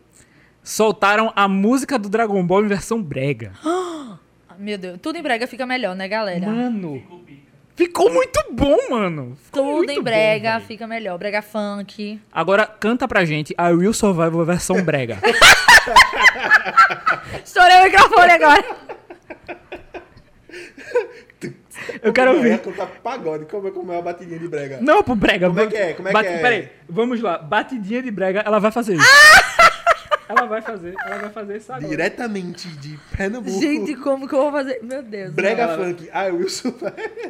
soltaram 0.63 1.33
a 1.37 1.47
música 1.49 1.99
do 1.99 2.09
Dragon 2.09 2.45
Ball 2.47 2.65
em 2.65 2.69
versão 2.69 3.03
brega. 3.03 3.53
Ah, 4.49 4.55
Meu 4.59 4.77
Deus, 4.77 4.99
tudo 5.01 5.17
em 5.17 5.23
brega 5.23 5.47
fica 5.47 5.65
melhor, 5.65 5.95
né, 5.97 6.07
galera? 6.09 6.45
Mano, 6.47 7.03
ficou 7.81 8.13
muito 8.13 8.39
bom, 8.53 8.77
mano. 8.91 9.39
Ficou 9.45 9.63
tudo 9.65 9.77
muito 9.77 9.91
em 9.93 9.97
bom, 9.97 10.03
brega 10.03 10.53
velho. 10.55 10.65
fica 10.67 10.87
melhor. 10.87 11.17
Brega 11.19 11.41
funk. 11.41 12.21
Agora 12.31 12.67
canta 12.67 13.09
pra 13.09 13.25
gente 13.25 13.55
a 13.57 13.69
Will 13.69 13.95
Survival 13.95 14.45
versão 14.45 14.83
brega. 14.83 15.17
Estourei 17.43 17.81
o 17.81 17.85
microfone 17.85 18.33
agora. 18.33 18.65
Eu 22.03 22.13
quero 22.13 22.33
Eu 22.33 22.45
ia 22.45 22.53
ouvir. 22.53 22.59
cantar 22.63 22.87
pagode, 23.03 23.47
como 23.47 23.69
é, 23.69 23.71
como 23.71 23.91
é 23.93 23.99
a 23.99 24.03
batidinha 24.03 24.39
de 24.39 24.47
brega? 24.47 24.79
Não, 24.83 25.03
pro 25.03 25.15
brega. 25.15 25.49
Como 25.49 25.61
é 25.61 25.67
que 25.67 25.77
é? 25.77 25.93
Como 25.95 26.09
é 26.09 26.13
que 26.13 26.19
é? 26.29 26.39
Peraí, 26.39 26.69
vamos 26.89 27.21
lá. 27.23 27.39
Batidinha 27.39 28.03
de 28.03 28.11
brega, 28.11 28.41
ela 28.45 28.59
vai 28.59 28.71
fazer 28.71 28.97
isso. 28.97 29.07
Ela 30.31 30.47
vai 30.47 30.63
fazer, 30.63 30.95
ela 31.05 31.19
vai 31.19 31.31
fazer 31.31 31.57
isso 31.57 31.73
agora. 31.73 31.89
Diretamente 31.89 32.69
de 32.77 32.99
Pernambuco. 33.17 33.61
Gente, 33.61 33.95
como 33.97 34.29
que 34.29 34.35
eu 34.35 34.39
vou 34.43 34.53
fazer? 34.53 34.81
Meu 34.83 35.03
Deus. 35.03 35.33
Brega 35.35 35.67
Não, 35.67 35.73
ela- 35.75 35.85
funk. 35.89 36.09
Ah, 36.13 36.25
Wilson. 36.27 36.75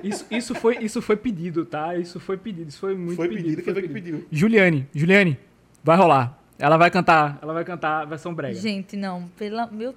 Isso, 0.05 0.27
isso, 0.31 0.55
foi, 0.55 0.78
isso 0.78 1.01
foi 1.02 1.16
pedido, 1.16 1.64
tá? 1.64 1.97
Isso 1.97 2.20
foi 2.20 2.36
pedido, 2.36 2.68
isso 2.68 2.78
foi 2.78 2.94
muito 2.94 3.16
Foi 3.16 3.28
pedido. 3.28 3.44
pedido, 3.44 3.62
quem 3.62 3.72
foi 3.74 3.82
que 3.82 3.89
pediu? 3.89 4.27
Juliane, 4.31 4.89
Juliane, 4.94 5.39
vai 5.82 5.97
rolar. 5.97 6.39
Ela 6.59 6.77
vai 6.77 6.90
cantar, 6.90 7.39
ela 7.43 7.55
vai 7.55 7.64
cantar 7.64 8.02
a 8.02 8.05
versão 8.05 8.35
brega. 8.35 8.55
Gente, 8.55 8.97
não. 8.97 9.28
Pela... 9.39 9.66
Meu... 9.66 9.94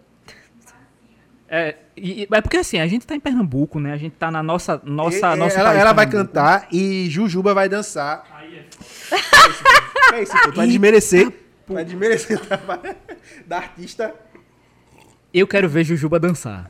É, 1.50 1.76
e- 1.96 2.28
é 2.32 2.42
porque 2.42 2.58
assim, 2.58 2.80
a 2.80 2.88
gente 2.88 3.06
tá 3.06 3.16
em 3.16 3.20
Pernambuco, 3.20 3.80
né? 3.80 3.94
A 3.94 3.98
gente 3.98 4.14
tá 4.14 4.32
na 4.32 4.42
nossa, 4.42 4.82
nossa, 4.84 5.34
E- 5.34 5.36
nosso 5.38 5.58
ela 5.58 5.70
país, 5.70 5.82
ela 5.82 5.94
vai 5.94 6.08
Pernambuco. 6.08 6.34
cantar 6.34 6.68
e 6.72 7.08
Jujuba 7.10 7.54
vai 7.54 7.68
dançar. 7.70 8.24
É 10.14 10.22
isso, 10.24 10.32
pô. 10.32 10.52
Tu 10.52 10.56
vai 10.56 10.68
desmerecer. 10.68 11.32
Vai 11.68 11.86
desmerecer 11.86 12.38
o 12.38 12.42
trabalho 12.46 12.96
da 13.46 13.58
artista. 13.58 14.14
Eu 15.34 15.48
quero 15.48 15.68
ver 15.70 15.84
Jujuba 15.84 16.20
dançar. 16.20 16.70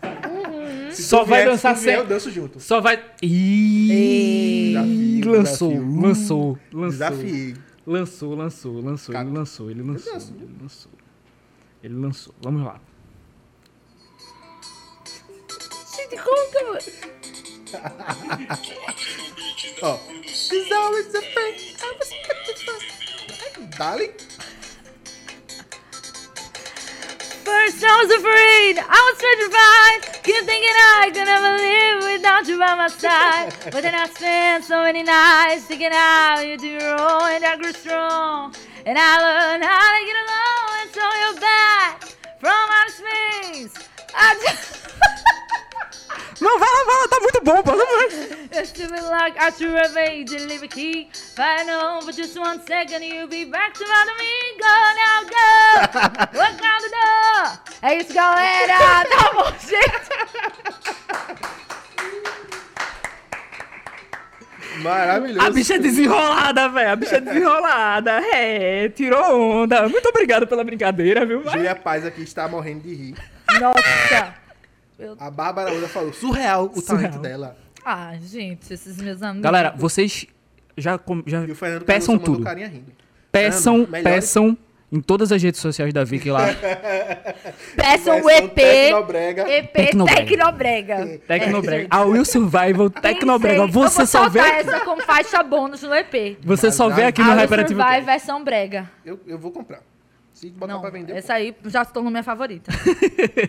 Se 0.92 1.04
Só 1.04 1.24
tu 1.24 1.30
vai 1.30 1.42
vier- 1.42 1.52
dançar 1.52 1.76
se 1.76 1.84
vier, 1.84 1.96
sem- 1.96 2.04
Eu 2.04 2.08
danço 2.08 2.32
junto. 2.32 2.60
Só 2.60 2.80
vai. 2.80 3.04
Ih, 3.22 4.74
Desafio, 4.74 5.32
lançou, 5.32 5.70
desafio. 5.72 6.02
lançou, 6.02 6.60
lançou. 6.72 6.90
Desafiei. 6.92 7.54
Lançou, 7.86 8.36
lançou, 8.36 8.82
lançou, 8.82 9.14
ele 9.16 9.24
Caco. 9.24 9.36
lançou, 9.38 9.70
ele 9.72 9.82
lançou, 9.82 10.14
danço. 10.14 10.34
ele 10.40 10.58
lançou. 10.62 10.92
Ele 11.84 11.96
lançou. 11.96 12.34
Vamos 12.42 12.64
lá. 12.64 12.80
Gente, 15.96 16.16
como 16.24 16.52
que 16.52 16.58
eu... 16.58 16.78
Ó. 19.82 20.00
It's 20.24 20.72
always 20.72 21.14
a 21.16 21.22
thing. 21.22 21.76
I 21.82 21.96
was 22.00 22.10
petrified. 22.28 24.14
First 27.44 27.84
I 27.84 27.94
was 28.00 28.12
afraid, 28.16 28.80
I 28.80 29.00
was 29.04 29.16
petrified. 29.20 30.24
Keep 30.24 30.46
thinking 30.48 30.72
I 30.72 31.12
could 31.12 31.28
never 31.28 31.52
live 31.60 32.16
without 32.16 32.48
you 32.48 32.58
by 32.58 32.74
my 32.76 32.88
side. 32.88 33.52
But 33.66 33.84
then 33.84 33.94
I 33.94 34.08
spent 34.08 34.64
so 34.64 34.82
many 34.84 35.04
nights 35.04 35.66
thinking 35.66 35.92
how 35.92 36.40
you 36.40 36.58
do 36.58 36.68
your 36.68 36.96
own 36.96 37.36
and 37.36 37.44
I 37.44 37.58
grew 37.58 37.74
strong. 37.74 38.56
And 38.86 38.98
I 38.98 39.20
learned 39.20 39.64
how 39.64 39.90
to 39.92 40.02
get 40.08 40.18
along 40.24 40.72
and 40.82 40.92
so 40.96 41.04
you're 41.20 41.42
back 41.42 42.04
from 42.40 42.64
outer 42.80 42.92
space. 42.96 43.90
I 44.16 44.40
just... 44.48 45.33
Não, 46.42 46.60
vai 46.60 46.70
lá, 46.70 46.84
vai 46.86 46.96
lá, 47.02 47.08
tá 47.08 47.20
muito 47.22 47.42
bom, 47.44 47.64
pelo 47.64 47.82
amor. 47.82 48.10
To 48.54 48.88
be 48.88 49.02
like 49.02 49.38
I 49.40 49.52
should 49.52 49.76
have 49.76 49.94
made 49.94 50.32
you 50.32 50.46
leave 50.48 50.64
a 50.64 50.68
key. 50.68 51.10
I 51.38 51.64
know 51.64 52.02
for 52.02 52.12
just 52.12 52.38
one 52.38 52.60
second 52.66 53.04
you'll 53.04 53.28
be 53.28 53.46
back 53.46 53.74
to 53.74 53.84
me. 53.84 54.58
Go 54.60 54.94
now, 55.00 55.24
go! 55.30 55.38
Walk 56.38 56.62
out 56.64 56.82
the 56.82 56.90
door! 56.90 57.60
É 57.82 57.98
isso, 57.98 58.14
galera! 58.14 59.06
Tá 59.10 59.32
bom, 59.34 59.52
gente? 59.60 60.14
Maravilhoso. 64.82 65.48
A 65.48 65.50
bicha 65.50 65.76
é 65.76 65.80
desenrolada, 65.80 66.70
velho. 66.70 66.92
A 66.92 66.96
bicha 66.96 67.18
é 67.18 67.22
desenrolada. 67.22 68.12
É, 68.34 68.90
tirou 68.90 69.64
onda. 69.64 69.88
Muito 69.88 70.10
obrigado 70.10 70.48
pela 70.48 70.64
brincadeira, 70.64 71.26
viu? 71.26 71.42
Vai. 71.42 71.54
Julia 71.54 71.76
Paz 71.76 72.06
aqui 72.06 72.24
está 72.24 72.48
morrendo 72.48 72.82
de 72.82 72.94
rir. 72.94 73.16
Nossa! 73.60 74.43
A 75.20 75.30
Bárbara 75.32 75.74
Oda 75.76 75.88
falou, 75.88 76.14
surreal 76.14 76.72
o 76.74 76.82
Surreal. 76.82 77.02
talento 77.12 77.22
dela. 77.22 77.58
Ah, 77.86 78.14
gente, 78.22 78.74
esses 78.74 78.98
meus 78.98 79.22
amigos. 79.22 79.42
Galera, 79.44 79.74
vocês 79.76 80.26
já, 80.78 80.98
com- 80.98 81.22
já 81.26 81.42
peçam 81.86 82.18
tudo. 82.18 82.44
Peçam, 83.32 83.86
Fernando, 83.86 84.04
peçam 84.04 84.58
em 84.92 85.02
todas 85.02 85.32
as 85.32 85.42
redes 85.42 85.60
sociais 85.60 85.92
da 85.92 86.04
Vicky 86.04 86.30
lá. 86.30 86.46
peçam 87.76 88.22
o 88.22 88.30
EP. 88.30 88.54
Tecnobrega. 88.54 89.50
EP 89.50 89.72
Tecnobrega. 89.74 90.26
Tecnobrega. 90.26 91.20
Tecnobrega. 91.28 91.84
É, 91.86 91.88
A 91.90 92.02
Will 92.04 92.24
Survival 92.26 92.90
Tecnobrega. 92.90 93.68
Você 93.68 94.04
Eu 94.04 94.08
só 94.08 94.30
vê. 94.30 94.40
essa 94.40 94.80
como 94.82 95.02
faixa 95.02 95.42
bônus 95.44 95.82
no 95.82 95.94
EP. 95.96 96.38
Você 96.44 96.72
só 96.72 96.90
vê 96.90 97.06
aqui 97.06 97.22
A 97.22 97.26
no 97.26 97.32
Will 97.32 97.40
Hyperativo. 97.42 97.80
Survive 97.82 97.96
Cast. 98.06 98.06
versão 98.06 98.44
brega. 98.44 98.90
Eu, 99.04 99.20
eu 99.26 99.38
vou 99.38 99.52
comprar. 99.52 99.82
Se 100.44 100.50
botar 100.52 100.74
Não, 100.74 100.82
pra 100.82 100.90
vender, 100.90 101.16
essa 101.16 101.36
aí 101.36 101.56
já 101.66 101.86
se 101.86 101.94
tornou 101.94 102.12
minha 102.12 102.24
favorita. 102.24 102.72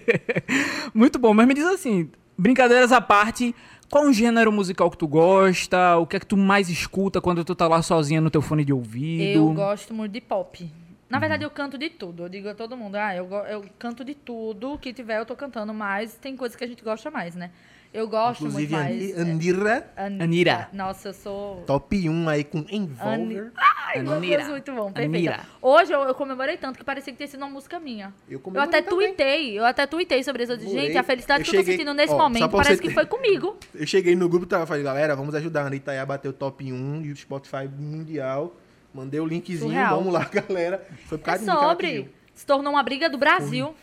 Muito 0.95 1.19
bom, 1.19 1.35
mas 1.35 1.47
me 1.47 1.55
diz 1.55 1.67
assim, 1.67 2.09
brincadeiras 2.39 2.93
à 2.93 3.01
parte, 3.01 3.55
qual 3.91 4.05
um 4.05 4.13
gênero 4.13 4.53
musical 4.53 4.91
que 4.91 4.99
tu 4.99 5.09
gosta? 5.09 5.97
O 5.97 6.07
que 6.07 6.17
é 6.17 6.21
que 6.21 6.27
tu 6.27 6.37
mais 6.37 6.69
escuta 6.69 7.21
quando 7.21 7.45
tu 7.45 7.55
tá 7.55 7.67
lá 7.67 7.83
sozinha 7.83 8.21
no 8.21 8.31
teu 8.31 8.41
fone 8.41 8.65
de 8.65 8.73
ouvido? 8.73 9.39
Eu 9.39 9.53
gosto 9.53 9.93
muito 9.93 10.13
de 10.13 10.21
pop. 10.21 10.71
Na 11.09 11.19
verdade, 11.19 11.45
eu 11.45 11.51
canto 11.51 11.77
de 11.77 11.91
tudo. 11.91 12.25
Eu 12.25 12.29
digo 12.29 12.49
a 12.49 12.55
todo 12.55 12.77
mundo, 12.77 12.97
ah, 12.97 13.15
eu, 13.15 13.29
eu 13.33 13.65
canto 13.79 14.05
de 14.05 14.15
tudo 14.15 14.79
que 14.79 14.93
tiver, 14.93 15.19
eu 15.19 15.27
tô 15.27 15.37
cantando, 15.37 15.75
mas 15.75 16.15
tem 16.15 16.37
coisas 16.37 16.57
que 16.57 16.65
a 16.65 16.67
gente 16.67 16.83
gosta 16.83 17.11
mais, 17.11 17.35
né? 17.35 17.51
Eu 17.95 18.09
gosto 18.09 18.41
Inclusive, 18.47 18.75
muito 18.75 18.85
Ani- 18.89 19.13
mais. 19.15 19.21
Anira, 19.21 19.93
é, 19.97 20.03
An- 20.07 20.23
Anira. 20.25 20.69
Nossa, 20.73 21.11
eu 21.11 21.15
sou. 21.15 21.63
top 21.65 22.09
1 22.11 22.29
aí 22.29 22.43
com 22.43 22.59
Ani- 22.59 22.67
Envolver. 22.77 23.53
Ai, 23.57 24.03
meu 24.03 24.15
Anira. 24.15 24.39
Deus, 24.39 24.49
muito 24.51 24.73
bom. 24.73 24.91
Anira. 24.97 25.41
Hoje 25.63 25.93
eu, 25.93 26.01
eu 26.03 26.13
comemorei 26.15 26.57
tanto 26.57 26.77
que 26.77 26.85
parecia 26.85 27.13
que 27.13 27.17
tinha 27.19 27.29
sido 27.29 27.39
uma 27.43 27.51
música 27.51 27.79
minha. 27.79 28.13
Eu, 28.29 28.35
Eu 28.35 28.41
comemorei 28.41 28.69
até 28.69 28.83
também. 28.83 29.07
tuitei, 29.09 29.57
eu 29.61 29.65
até 29.65 29.87
tuitei 29.87 30.25
sobre 30.25 30.43
isso. 30.43 30.51
Eu 30.53 30.57
disse, 30.57 30.69
Comemorei. 30.71 30.89
Gente, 30.93 30.99
a 30.99 31.05
felicidade 31.05 31.41
Eu 31.43 31.45
que 31.45 31.51
eu 31.51 31.61
tô 31.61 31.65
cheguei- 31.65 31.77
sentindo 31.77 31.95
nesse 31.95 32.13
ó, 32.13 32.19
momento 32.19 32.51
parece 32.51 32.77
você 32.77 32.83
que 32.83 32.89
ter- 32.89 32.95
foi 32.95 33.07
comigo. 33.07 33.57
Eu 33.73 33.87
cheguei 33.87 34.17
no 34.17 34.29
grupo 34.29 34.45
e 34.53 34.67
falei, 34.67 34.83
galera, 34.83 35.15
vamos 35.15 35.33
ajudar 35.37 35.63
a 35.63 35.67
Anitta 35.69 35.93
a 36.03 36.05
bater 36.05 36.29
o 36.29 36.33
top 36.33 36.73
1 36.73 37.01
e 37.05 37.13
o 37.13 37.17
Spotify 37.17 37.69
mundial. 37.79 38.57
Mandei 38.93 39.21
o 39.21 39.27
linkzinho, 39.27 39.61
Surreal. 39.71 39.97
vamos 39.99 40.13
lá, 40.13 40.25
galera. 40.35 40.85
Foi 41.07 41.17
por 41.17 41.23
É 41.23 41.27
causa 41.37 41.45
de 41.45 41.47
mim 41.51 41.57
que 41.57 41.63
ela 41.63 41.71
sobre. 41.71 41.87
pediu. 41.89 42.09
Se 42.35 42.45
tornou 42.45 42.73
uma 42.73 42.83
briga 42.83 43.09
do 43.09 43.17
Brasil. 43.17 43.67
Foi, 43.67 43.75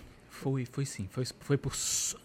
foi 0.66 0.86
sim. 0.86 1.08
Foi, 1.12 1.24
foi 1.40 1.58
por, 1.58 1.72
Não, 1.72 1.76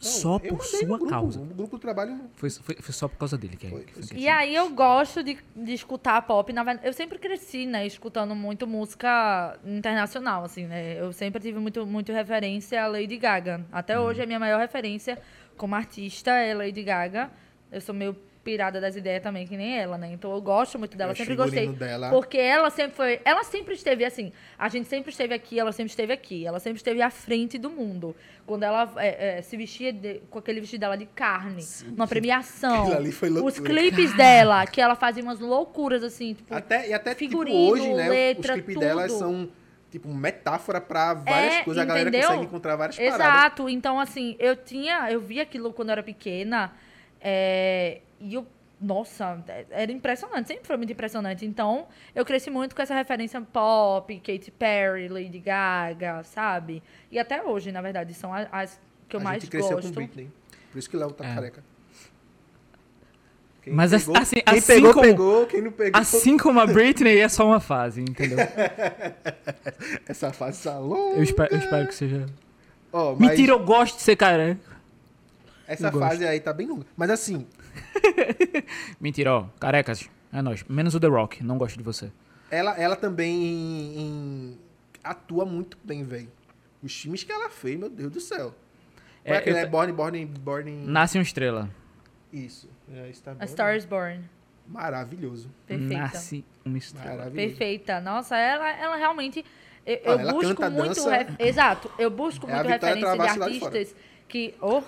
só 0.00 0.38
por 0.38 0.64
sua 0.64 0.86
grupo, 0.98 1.06
causa. 1.08 1.40
O 1.40 1.44
grupo 1.44 1.76
do 1.76 1.80
trabalho. 1.80 2.18
Foi, 2.34 2.48
foi, 2.50 2.74
foi 2.76 2.92
só 2.94 3.06
por 3.08 3.16
causa 3.18 3.36
dele 3.36 3.56
que, 3.56 3.66
é- 3.66 3.70
Foi, 3.70 3.84
que 3.84 3.92
foi 3.92 4.02
foi 4.02 4.16
que 4.16 4.22
E 4.22 4.28
aí 4.28 4.54
eu 4.54 4.70
gosto 4.70 5.22
de, 5.22 5.38
de 5.54 5.72
escutar 5.74 6.22
pop. 6.22 6.52
Na 6.52 6.62
verdade, 6.62 6.86
eu 6.86 6.92
sempre 6.92 7.18
cresci, 7.18 7.66
né, 7.66 7.86
escutando 7.86 8.34
muito 8.34 8.66
música 8.66 9.58
internacional, 9.64 10.44
assim, 10.44 10.66
né? 10.66 10.98
Eu 11.00 11.12
sempre 11.12 11.40
tive 11.40 11.58
muito, 11.58 11.86
muito 11.86 12.12
referência 12.12 12.82
a 12.82 12.86
Lady 12.86 13.16
Gaga. 13.16 13.64
Até 13.70 13.98
hoje 13.98 14.22
a 14.22 14.26
minha 14.26 14.38
maior 14.40 14.58
referência 14.58 15.18
como 15.56 15.74
artista 15.74 16.30
é 16.32 16.54
Lady 16.54 16.82
Gaga. 16.82 17.30
Eu 17.70 17.80
sou 17.80 17.94
meio 17.94 18.16
pirada 18.46 18.80
das 18.80 18.94
ideias 18.94 19.20
também, 19.24 19.44
que 19.44 19.56
nem 19.56 19.76
ela, 19.76 19.98
né? 19.98 20.08
Então 20.12 20.32
eu 20.32 20.40
gosto 20.40 20.78
muito 20.78 20.96
dela, 20.96 21.10
Eu 21.10 21.16
sempre 21.16 21.34
gostei. 21.34 21.66
dela- 21.66 22.10
Porque 22.10 22.38
ela 22.38 22.70
sempre 22.70 22.94
foi. 22.96 23.20
Ela 23.24 23.42
sempre 23.42 23.74
esteve 23.74 24.04
assim. 24.04 24.32
A 24.56 24.68
gente 24.68 24.86
sempre 24.86 25.10
esteve 25.10 25.34
aqui, 25.34 25.58
ela 25.58 25.72
sempre 25.72 25.90
esteve 25.90 26.12
aqui. 26.12 26.46
Ela 26.46 26.60
sempre 26.60 26.76
esteve 26.76 27.02
à 27.02 27.10
frente 27.10 27.58
do 27.58 27.68
mundo. 27.68 28.14
Quando 28.46 28.62
ela 28.62 28.88
é, 28.98 29.38
é, 29.38 29.42
se 29.42 29.56
vestia 29.56 29.92
de- 29.92 30.20
com 30.30 30.38
aquele 30.38 30.60
vestido 30.60 30.78
dela 30.82 30.96
de 30.96 31.06
carne, 31.06 31.64
numa 31.88 32.06
premiação. 32.06 32.82
Aquilo 32.82 32.96
ali 32.98 33.10
foi 33.10 33.30
Os 33.30 33.34
loucura. 33.34 33.64
clipes 33.68 34.16
dela, 34.16 34.64
que 34.66 34.80
ela 34.80 34.94
fazia 34.94 35.24
umas 35.24 35.40
loucuras 35.40 36.04
assim, 36.04 36.34
tipo. 36.34 36.54
Até, 36.54 36.88
e 36.88 36.94
até 36.94 37.14
tipo, 37.16 37.30
figurino, 37.30 37.58
hoje, 37.72 37.92
né? 37.94 38.04
os- 38.04 38.08
letra, 38.08 38.54
os 38.54 38.62
clipes 38.62 38.74
tudo. 38.76 39.08
são 39.18 39.48
tipo 39.90 40.08
metáfora 40.14 40.80
pra 40.80 41.14
várias 41.14 41.54
É, 41.54 41.62
coisas. 41.64 41.82
A 41.82 41.84
galera 41.86 42.08
entendeu? 42.08 42.28
consegue 42.28 42.44
encontrar 42.46 42.76
várias 42.76 42.96
paradas. 42.96 43.16
Exato. 43.20 43.68
Então, 43.68 43.98
assim, 43.98 44.36
eu 44.38 44.54
tinha. 44.54 45.10
Eu 45.10 45.20
vi 45.20 45.40
aquilo 45.40 45.72
quando 45.72 45.88
eu 45.88 45.92
era 45.94 46.02
pequena. 46.04 46.72
É, 47.28 48.00
e 48.20 48.34
eu. 48.34 48.46
Nossa, 48.78 49.42
é- 49.48 49.64
era 49.70 49.90
impressionante, 49.90 50.48
sempre 50.48 50.66
foi 50.66 50.76
muito 50.76 50.92
impressionante. 50.92 51.46
Então, 51.46 51.86
eu 52.14 52.26
cresci 52.26 52.50
muito 52.50 52.76
com 52.76 52.82
essa 52.82 52.94
referência 52.94 53.40
pop, 53.40 54.14
Katy 54.20 54.50
Perry, 54.50 55.08
Lady 55.08 55.38
Gaga, 55.38 56.22
sabe? 56.24 56.82
E 57.10 57.18
até 57.18 57.42
hoje, 57.42 57.72
na 57.72 57.80
verdade, 57.80 58.12
são 58.12 58.34
a- 58.34 58.46
as 58.52 58.78
que 59.08 59.16
eu 59.16 59.20
a 59.20 59.22
mais 59.24 59.40
gente 59.42 59.50
cresceu 59.50 59.76
gosto. 59.76 59.88
com 59.88 59.94
Britney. 59.94 60.30
Por 60.70 60.78
isso 60.78 60.90
que 60.90 60.96
Léo 60.96 61.10
tá 61.10 61.24
É. 61.26 61.34
careca. 61.34 61.64
Quem 63.62 63.72
Mas 63.72 63.90
pegou, 63.92 64.16
assim- 64.18 64.36
quem 64.44 64.58
assim 64.58 64.66
pegou, 64.74 64.92
como- 64.92 65.06
pegou. 65.06 65.46
Quem 65.46 65.62
não 65.62 65.72
pegou, 65.72 65.98
Assim 66.00 66.36
como 66.36 66.60
a 66.60 66.66
Britney 66.66 67.18
é 67.18 67.28
só 67.30 67.46
uma 67.46 67.58
fase, 67.60 68.02
entendeu? 68.02 68.36
essa 70.06 70.32
fase 70.32 70.62
tá 70.62 70.78
longa. 70.78 71.16
Eu 71.16 71.22
espero, 71.22 71.54
eu 71.54 71.58
espero 71.58 71.88
que 71.88 71.94
seja. 71.94 72.26
Ó, 72.92 73.12
mas 73.18 73.30
Mentira, 73.30 73.52
eu 73.52 73.58
gosto 73.64 73.96
de 73.96 74.02
ser 74.02 74.16
careca. 74.16 74.75
Essa 75.66 75.86
eu 75.88 75.92
gosto. 75.92 76.08
fase 76.08 76.26
aí 76.26 76.40
tá 76.40 76.52
bem 76.52 76.66
longa. 76.66 76.86
Mas 76.96 77.10
assim, 77.10 77.46
Mentira, 79.00 79.32
ó. 79.34 79.46
Carecas. 79.60 80.08
É 80.32 80.42
nóis. 80.42 80.64
Menos 80.68 80.94
o 80.94 81.00
The 81.00 81.06
Rock. 81.08 81.42
Não 81.44 81.58
gosto 81.58 81.76
de 81.76 81.82
você. 81.82 82.10
ela, 82.50 82.72
ela 82.78 82.96
também 82.96 83.34
em- 83.34 83.98
em- 84.00 84.58
atua 85.02 85.44
muito 85.44 85.78
bem, 85.84 86.04
velho. 86.04 86.30
Os 86.82 86.94
filmes 87.00 87.22
que 87.24 87.32
ela 87.32 87.48
fez, 87.48 87.78
meu 87.78 87.88
Deus 87.88 88.12
do 88.12 88.20
céu. 88.20 88.54
É, 89.24 89.32
É, 89.32 89.36
aquele 89.38 89.56
eu 89.56 89.60
é 89.60 89.66
Born, 89.66 89.92
Born, 89.92 90.24
Born... 90.26 90.70
Nasce 90.86 91.18
uma 91.18 91.22
estrela. 91.22 91.68
Isso. 92.32 92.68
É, 92.92 93.08
está 93.08 93.34
A. 93.38 93.46
Star 93.46 93.74
is 93.76 93.84
Born. 93.84 94.22
Maravilhoso. 94.68 95.50
Perfeita. 95.66 95.94
Nasce 95.96 96.44
uma 96.64 96.78
estrela. 96.78 97.30
Perfeita. 97.30 98.00
Nossa, 98.00 98.36
ela, 98.36 98.68
ela 98.70 98.96
realmente. 98.96 99.44
Eu, 99.84 100.00
Olha, 100.04 100.10
eu 100.12 100.18
ela 100.20 100.32
busco 100.32 100.54
canta, 100.56 100.70
muito. 100.70 101.08
re- 101.08 101.26
Exato. 101.38 101.90
Eu 101.98 102.10
busco 102.10 102.48
É 102.50 102.54
muito 102.54 102.68
referência 102.68 103.16
de 103.16 103.22
artistas 103.42 103.94
que. 104.28 104.54
Oh, 104.60 104.82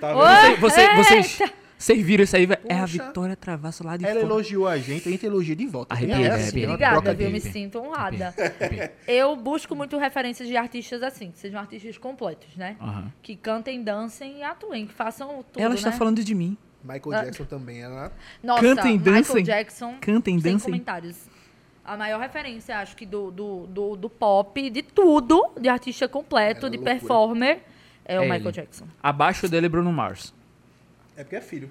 Tá 0.00 0.12
vendo? 0.14 0.60
Você, 0.60 0.94
vocês, 0.96 1.38
vocês 1.76 2.02
viram 2.04 2.24
isso 2.24 2.36
aí, 2.36 2.46
velho? 2.46 2.60
É 2.68 2.74
a 2.76 2.80
Poxa. 2.80 2.92
Vitória 3.06 3.36
Travasso 3.36 3.84
lá 3.84 3.96
de 3.96 4.04
Ela 4.04 4.14
fora. 4.14 4.26
elogiou 4.26 4.66
a 4.66 4.78
gente, 4.78 5.08
a 5.08 5.12
gente 5.12 5.24
elogia 5.26 5.54
de 5.54 5.66
volta. 5.66 5.94
Arrepiei, 5.94 6.24
É 6.26 6.30
arrepiei. 6.32 6.64
uma 6.66 6.74
Obrigada, 6.74 6.94
troca 6.96 7.14
viu? 7.14 7.30
Me 7.30 7.40
sinto 7.40 7.78
honrada. 7.78 8.34
Eu 9.06 9.36
busco 9.36 9.74
muito 9.74 9.96
referências 9.98 10.48
de 10.48 10.56
artistas 10.56 11.02
assim, 11.02 11.30
que 11.30 11.38
sejam 11.38 11.60
artistas 11.60 11.98
completos, 11.98 12.56
né? 12.56 12.76
Aham. 12.80 13.12
Que 13.22 13.36
cantem, 13.36 13.82
dancem 13.82 14.38
e 14.38 14.42
atuem, 14.42 14.86
que 14.86 14.94
façam 14.94 15.44
tudo, 15.52 15.62
Ela 15.62 15.74
está 15.74 15.90
né? 15.90 15.96
falando 15.96 16.22
de 16.24 16.34
mim. 16.34 16.56
Michael 16.82 17.12
Ah. 17.12 17.24
Jackson 17.24 17.44
também, 17.44 17.82
ela... 17.82 18.12
Nossa, 18.42 18.62
Cantem, 18.62 18.96
Michael 18.98 19.14
dancem. 19.16 19.42
Jackson, 19.42 19.94
Cantem, 20.00 20.40
sem 20.40 20.52
dancem. 20.52 20.70
comentários. 20.72 21.16
A 21.84 21.96
maior 21.96 22.20
referência, 22.20 22.78
acho 22.78 22.94
que, 22.96 23.04
do, 23.06 23.30
do, 23.30 23.66
do, 23.66 23.96
do 23.96 24.08
pop, 24.10 24.70
de 24.70 24.82
tudo, 24.82 25.50
de 25.60 25.68
artista 25.68 26.06
completo, 26.06 26.66
Era 26.66 26.70
de 26.70 26.76
loucura. 26.76 26.94
performer, 26.98 27.62
é 28.08 28.18
o 28.18 28.22
É 28.22 28.24
Michael 28.24 28.42
ele. 28.46 28.52
Jackson. 28.52 28.86
Abaixo 29.02 29.48
dele, 29.48 29.68
Bruno 29.68 29.92
Mars. 29.92 30.34
É 31.16 31.22
porque 31.22 31.36
é 31.36 31.40
filho. 31.40 31.70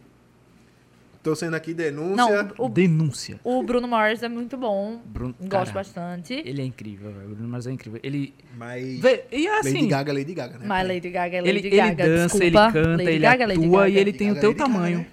Tô 1.24 1.36
sendo 1.36 1.56
aqui 1.56 1.74
denúncia. 1.74 2.16
Não, 2.16 2.54
o, 2.66 2.70
Denúncia. 2.70 3.40
o 3.44 3.62
Bruno 3.62 3.86
Mars 3.86 4.24
é 4.24 4.30
muito 4.30 4.56
bom, 4.56 5.02
Bruno, 5.04 5.36
gosto 5.42 5.50
cara, 5.50 5.72
bastante. 5.74 6.34
Ele 6.34 6.62
é 6.62 6.66
incrível, 6.66 7.12
velho. 7.12 7.32
O 7.32 7.36
Bruno 7.36 7.50
Mars 7.50 7.68
é 7.68 7.72
incrível. 7.72 8.00
Ele. 8.02 8.34
Mas... 8.56 9.00
Vê, 9.02 9.26
e 9.30 9.46
assim. 9.46 9.74
Lady 9.74 9.88
Gaga, 9.88 10.14
Lady 10.14 10.34
Gaga, 10.34 10.58
né? 10.60 10.66
Mas 10.66 10.88
Lady 10.88 11.10
Gaga 11.10 11.38
é 11.38 11.42
Lady 11.42 11.50
ele, 11.58 11.68
ele 11.68 11.76
Gaga, 11.76 12.06
dança, 12.06 12.38
ele 12.38 12.52
desculpa. 12.52 12.72
canta, 12.72 12.90
Lady 12.92 13.10
ele 13.10 13.20
Gaga, 13.20 13.46
Lady 13.48 13.66
atua 13.66 13.80
Gaga. 13.80 13.90
e 13.90 13.98
ele 13.98 14.14
tem 14.14 14.32
o 14.32 14.36
Gaga, 14.36 14.40
teu 14.42 14.50
Lady 14.52 14.60
Gaga, 14.60 14.74
tamanho. 14.74 14.98
né? 15.00 15.08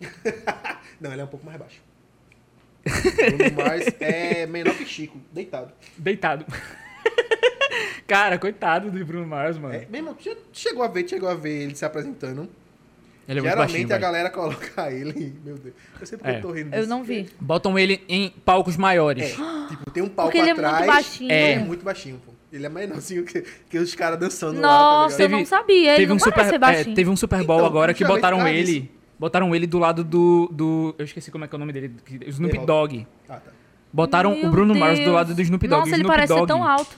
Não, 1.00 1.12
ele 1.12 1.20
é 1.20 1.24
um 1.24 1.28
pouco 1.28 1.46
mais 1.46 1.58
baixo. 1.58 1.80
Bruno 3.36 3.56
Mars 3.56 3.86
é 4.00 4.46
menor 4.46 4.74
que 4.74 4.84
Chico, 4.86 5.20
deitado. 5.32 5.72
Deitado. 5.96 6.44
Cara, 8.06 8.38
coitado 8.38 8.90
do 8.90 9.04
Bruno 9.04 9.26
Mars, 9.26 9.58
mano. 9.58 9.74
É, 9.74 9.86
mesmo, 9.90 10.16
chegou 10.52 10.82
a 10.82 10.88
ver, 10.88 11.08
chegou 11.08 11.28
a 11.28 11.34
ver 11.34 11.62
ele 11.64 11.74
se 11.74 11.84
apresentando. 11.84 12.48
Ele 13.28 13.40
é 13.40 13.42
muito 13.42 13.50
Geralmente 13.50 13.56
baixinho, 13.72 13.84
a 13.86 13.88
velho. 13.88 14.00
galera 14.00 14.30
coloca 14.30 14.90
ele, 14.92 15.34
meu 15.44 15.56
Deus. 15.58 15.74
Eu 16.00 16.06
sempre 16.06 16.30
É. 16.30 16.38
tô 16.40 16.52
rindo 16.52 16.72
Eu 16.72 16.78
disso, 16.80 16.88
não 16.88 16.98
porque- 17.00 17.22
vi. 17.24 17.30
Botam 17.40 17.76
ele 17.76 18.00
em 18.08 18.30
palcos 18.44 18.76
maiores. 18.76 19.24
É, 19.32 19.68
tipo, 19.68 19.90
tem 19.90 20.02
um 20.02 20.08
palco 20.08 20.30
Porque 20.30 20.38
ele 20.38 20.50
é 20.50 20.54
muito 20.54 20.66
atrás. 20.66 20.86
baixinho. 20.86 21.32
É, 21.32 21.52
É. 21.54 21.58
muito 21.58 21.84
baixinho, 21.84 22.20
pô. 22.24 22.32
Ele 22.52 22.64
é 22.64 22.68
menorzinho 22.68 23.24
que, 23.24 23.42
que 23.68 23.76
os 23.78 23.92
caras 23.96 24.18
dançando 24.20 24.60
lá, 24.60 24.68
Nossa, 24.68 25.16
tá 25.16 25.22
eu 25.24 25.26
ligado? 25.26 25.38
não 25.40 25.46
sabia. 25.46 25.88
Ele 25.90 25.96
teve 25.96 26.06
não 26.06 26.16
um 26.16 26.18
super, 26.20 26.34
parece 26.34 26.54
é, 26.54 26.58
baixinho. 26.58 26.94
teve 26.94 27.10
um 27.10 27.16
Super 27.16 27.42
Bowl 27.42 27.56
Então, 27.58 27.66
agora 27.66 27.92
que 27.92 27.98
justamente 27.98 28.18
botaram 28.22 28.38
por 28.38 28.46
ele. 28.48 28.80
causa. 28.80 28.96
Botaram 29.18 29.54
ele 29.54 29.66
do 29.66 29.78
lado 29.80 30.04
do, 30.04 30.48
do. 30.52 30.94
Eu 30.96 31.04
esqueci 31.04 31.30
como 31.32 31.44
é 31.44 31.48
que 31.48 31.54
é 31.54 31.56
o 31.56 31.58
nome 31.58 31.72
dele. 31.72 31.92
que- 32.04 32.20
Snoop. 32.30 32.56
Dogg. 32.64 33.06
Ah, 33.28 33.34
tá. 33.36 33.50
Botaram 33.92 34.36
Meu 34.36 34.46
o 34.46 34.50
Bruno 34.50 34.74
Mars 34.74 34.98
do 34.98 35.04
Deus. 35.04 35.14
lado 35.14 35.34
do 35.34 35.42
Snoop 35.42 35.66
Dogg. 35.66 35.78
Nossa, 35.80 35.90
ele 35.90 35.96
Snoop 36.02 36.14
parece 36.14 36.32
ser 36.32 36.38
Dogg 36.38 36.46
tão 36.48 36.62
alto. 36.64 36.96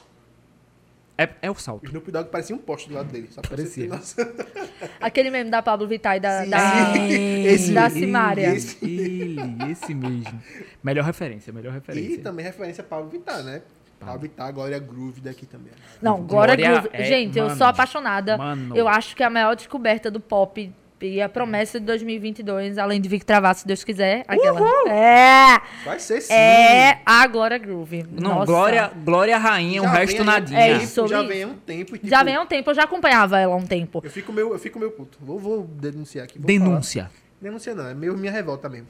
É, 1.20 1.28
é 1.42 1.50
o 1.50 1.52
O 1.52 1.58
salto. 1.58 1.84
Snoop 1.86 2.10
Dogg 2.12 2.30
parecia 2.30 2.54
um 2.54 2.58
poste 2.60 2.88
do 2.88 2.94
lado 2.94 3.10
dele. 3.10 3.26
Só 3.32 3.40
Parecia. 3.42 3.90
Aquele 5.00 5.30
meme 5.30 5.50
da 5.50 5.60
Pablo 5.60 5.86
Vittar 5.88 6.16
e 6.16 6.20
da, 6.20 6.44
Sim. 6.44 6.50
da, 6.50 6.96
Esse- 7.08 7.72
da 7.72 7.90
Simária. 7.90 8.54
esse- 8.54 8.78
Ele, 8.84 9.40
esse 9.70 9.92
mesmo. 9.94 10.40
Melhor 10.82 11.04
referência, 11.04 11.52
melhor 11.52 11.70
E 11.72 11.74
referência. 11.74 12.22
também 12.22 12.44
referência 12.44 12.82
a 12.82 12.86
Pablo 12.86 13.08
Vittar, 13.10 13.42
né? 13.42 13.62
Pablo 13.98 14.20
Vittar, 14.20 14.52
Glória 14.52 14.78
Groove 14.78 15.20
daqui 15.20 15.44
também. 15.44 15.72
Não, 16.00 16.22
Glória 16.22 16.54
Glória 16.56 16.80
Groove. 16.82 16.88
é- 16.92 17.04
Gente, 17.04 17.36
eu 17.36 17.46
mano, 17.46 17.56
sou 17.58 17.66
apaixonada. 17.66 18.38
mano. 18.38 18.76
Eu 18.76 18.86
acho 18.86 19.16
que 19.16 19.22
a 19.24 19.28
maior 19.30 19.56
descoberta 19.56 20.08
do 20.10 20.20
pop 20.20 20.72
e 21.00 21.20
a 21.22 21.28
promessa 21.28 21.78
de 21.78 21.86
2022, 21.86 22.78
além 22.78 23.00
de 23.00 23.08
Vic 23.08 23.24
Travasso, 23.24 23.60
se 23.60 23.66
Deus 23.66 23.84
quiser, 23.84 24.24
aquela. 24.26 24.60
É! 24.90 25.60
Vai 25.84 25.98
ser 26.00 26.20
sim. 26.20 26.32
É 26.32 27.00
a 27.06 27.26
Glória 27.26 27.56
Groove. 27.58 28.04
Não, 28.10 28.34
Nossa. 28.36 28.46
Glória, 28.46 28.92
Glória 29.04 29.38
Rainha, 29.38 29.80
o 29.82 29.84
Já 29.84 29.90
resto 29.92 30.12
vem 30.12 30.20
aí- 30.20 30.26
nadinha. 30.26 30.60
É 30.60 30.76
isso, 30.78 31.06
já 31.06 31.22
vem 31.22 31.42
há 31.42 31.46
um 31.46 31.54
tempo. 31.54 31.92
tipo, 31.94 32.06
Já 32.08 32.22
vem 32.22 32.34
há 32.34 32.42
um 32.42 32.46
tempo, 32.46 32.70
eu 32.70 32.74
já 32.74 32.82
acompanhava 32.84 33.38
ela 33.38 33.54
há 33.54 33.56
um 33.56 33.66
tempo. 33.66 34.00
Eu 34.04 34.10
fico 34.10 34.32
meio, 34.32 34.52
eu 34.52 34.58
fico 34.58 34.78
meio 34.78 34.90
puto. 34.90 35.18
Vou, 35.20 35.38
vou 35.38 35.62
denunciar 35.64 36.24
aqui. 36.24 36.38
vou 36.38 36.46
Denúncia. 36.46 37.04
falar. 37.04 37.14
Denuncia 37.40 37.74
não, 37.74 37.86
é 37.88 37.94
meio 37.94 38.16
minha 38.16 38.32
revolta 38.32 38.68
mesmo. 38.68 38.88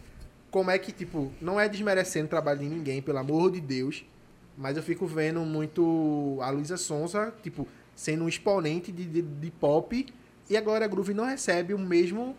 Como 0.51 0.71
é 0.71 0.79
que, 0.79 0.91
tipo, 0.93 1.31
não 1.41 1.61
é 1.61 1.69
desmerecendo 1.69 2.25
o 2.27 2.29
trabalho 2.31 2.61
de 2.61 2.67
ninguém, 2.67 3.03
pelo 3.03 3.19
amor 3.19 3.51
de 3.53 3.61
Deus, 3.61 4.05
mas 4.57 4.77
eu 4.79 4.83
fico 4.83 5.07
vendo 5.07 5.41
muito 5.41 6.39
a 6.41 6.49
Luísa 6.49 6.79
Sonza, 6.79 7.35
tipo, 7.43 7.69
sendo 7.95 8.25
um 8.25 8.29
exponente 8.29 8.91
de, 8.91 9.05
de, 9.05 9.21
de 9.21 9.51
pop, 9.51 10.07
e 10.49 10.57
agora 10.57 10.85
a 10.85 10.89
Groove 10.89 11.15
não 11.15 11.25
recebe 11.25 11.75
o 11.75 11.79
mesmo, 11.79 12.37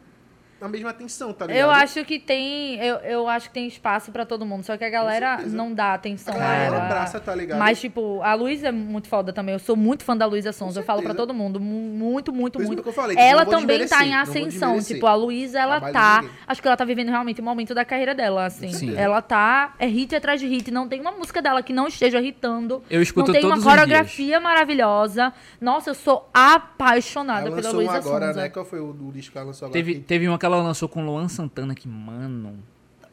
a 0.66 0.68
mesma 0.70 0.90
atenção, 0.90 1.34
tá 1.34 1.46
ligado? 1.46 1.62
Eu 1.64 1.70
acho 1.72 2.04
que 2.06 2.20
tem. 2.20 2.76
Eu, 2.80 2.96
eu 2.98 3.28
acho 3.28 3.48
que 3.48 3.54
tem 3.54 3.68
espaço 3.68 4.12
pra 4.12 4.26
todo 4.26 4.46
mundo. 4.46 4.64
Só 4.64 4.76
que 4.78 4.84
a 4.84 4.90
galera 4.90 5.38
não 5.48 5.74
dá 5.74 5.94
atenção 5.94 6.34
A 6.34 6.38
a 6.38 6.40
galera 6.40 6.66
ela. 6.66 6.86
abraça, 6.86 7.20
tá 7.20 7.34
ligado? 7.36 7.58
Mas, 7.60 7.80
tipo, 7.80 8.22
a 8.22 8.34
Luísa 8.34 8.68
é 8.68 8.72
muito 8.72 9.08
foda 9.08 9.32
também. 9.34 9.54
Eu 9.54 9.60
sou 9.60 9.76
muito 9.76 10.04
fã 10.04 10.16
da 10.16 10.26
Luísa 10.26 10.52
Sonza. 10.52 10.80
Eu 10.80 10.84
falo 10.84 11.02
pra 11.02 11.12
certeza. 11.12 11.28
todo 11.28 11.34
mundo. 11.36 11.60
mu- 11.60 11.90
Muito, 12.00 12.32
muito, 12.34 12.60
muito. 12.60 12.82
que 12.84 12.90
eu 12.90 12.94
falei, 12.94 13.16
tipo, 13.16 13.28
ela 13.28 13.46
também 13.46 13.88
tá 13.88 14.06
em 14.06 14.14
ascensão. 14.16 14.80
Tipo, 14.82 15.08
a 15.08 15.16
Luísa, 15.16 15.60
ela 15.60 15.80
Trabalho 15.82 15.94
tá. 16.28 16.34
Acho 16.48 16.62
que 16.62 16.68
ela 16.68 16.78
tá 16.78 16.86
vivendo 16.86 17.10
realmente 17.10 17.42
o 17.42 17.44
momento 17.44 17.74
da 17.76 17.84
carreira 17.86 18.14
dela, 18.16 18.46
assim. 18.46 18.72
Sim. 18.72 18.96
Ela 18.98 19.22
tá. 19.22 19.74
É 19.80 19.86
hit 19.86 20.16
atrás 20.16 20.40
de 20.40 20.48
hit. 20.48 20.72
Não 20.72 20.88
tem 20.88 21.00
uma 21.02 21.12
música 21.12 21.42
dela 21.42 21.62
que 21.64 21.72
não 21.74 21.88
esteja 21.88 22.22
hitando. 22.22 22.84
Eu 22.90 23.02
escuto 23.02 23.28
Não 23.28 23.34
tem 23.34 23.44
uma 23.46 23.56
todos 23.56 23.66
os 23.66 23.72
coreografia 23.72 24.40
maravilhosa. 24.40 25.34
Nossa, 25.62 25.90
eu 25.92 25.96
sou 25.96 26.30
apaixonada 26.34 27.48
Ela 27.48 27.56
pela 27.56 27.72
Luísa 27.72 27.98
agora, 27.98 28.28
Sonza. 28.28 28.42
né? 28.42 28.50
Qual 28.50 28.66
foi 28.66 28.80
o, 28.80 28.90
o 28.90 29.12
disco 29.12 29.32
que 29.32 29.38
ela 29.38 29.48
lançou 29.48 29.66
agora? 29.68 29.74
Teve, 29.84 30.00
teve 30.00 30.28
uma 30.28 30.38
que 30.38 30.46
ela 30.54 30.64
lançou 30.64 30.90
com 30.90 31.06
Luan 31.06 31.28
Santana 31.28 31.74
que, 31.76 31.88
mano. 31.88 32.60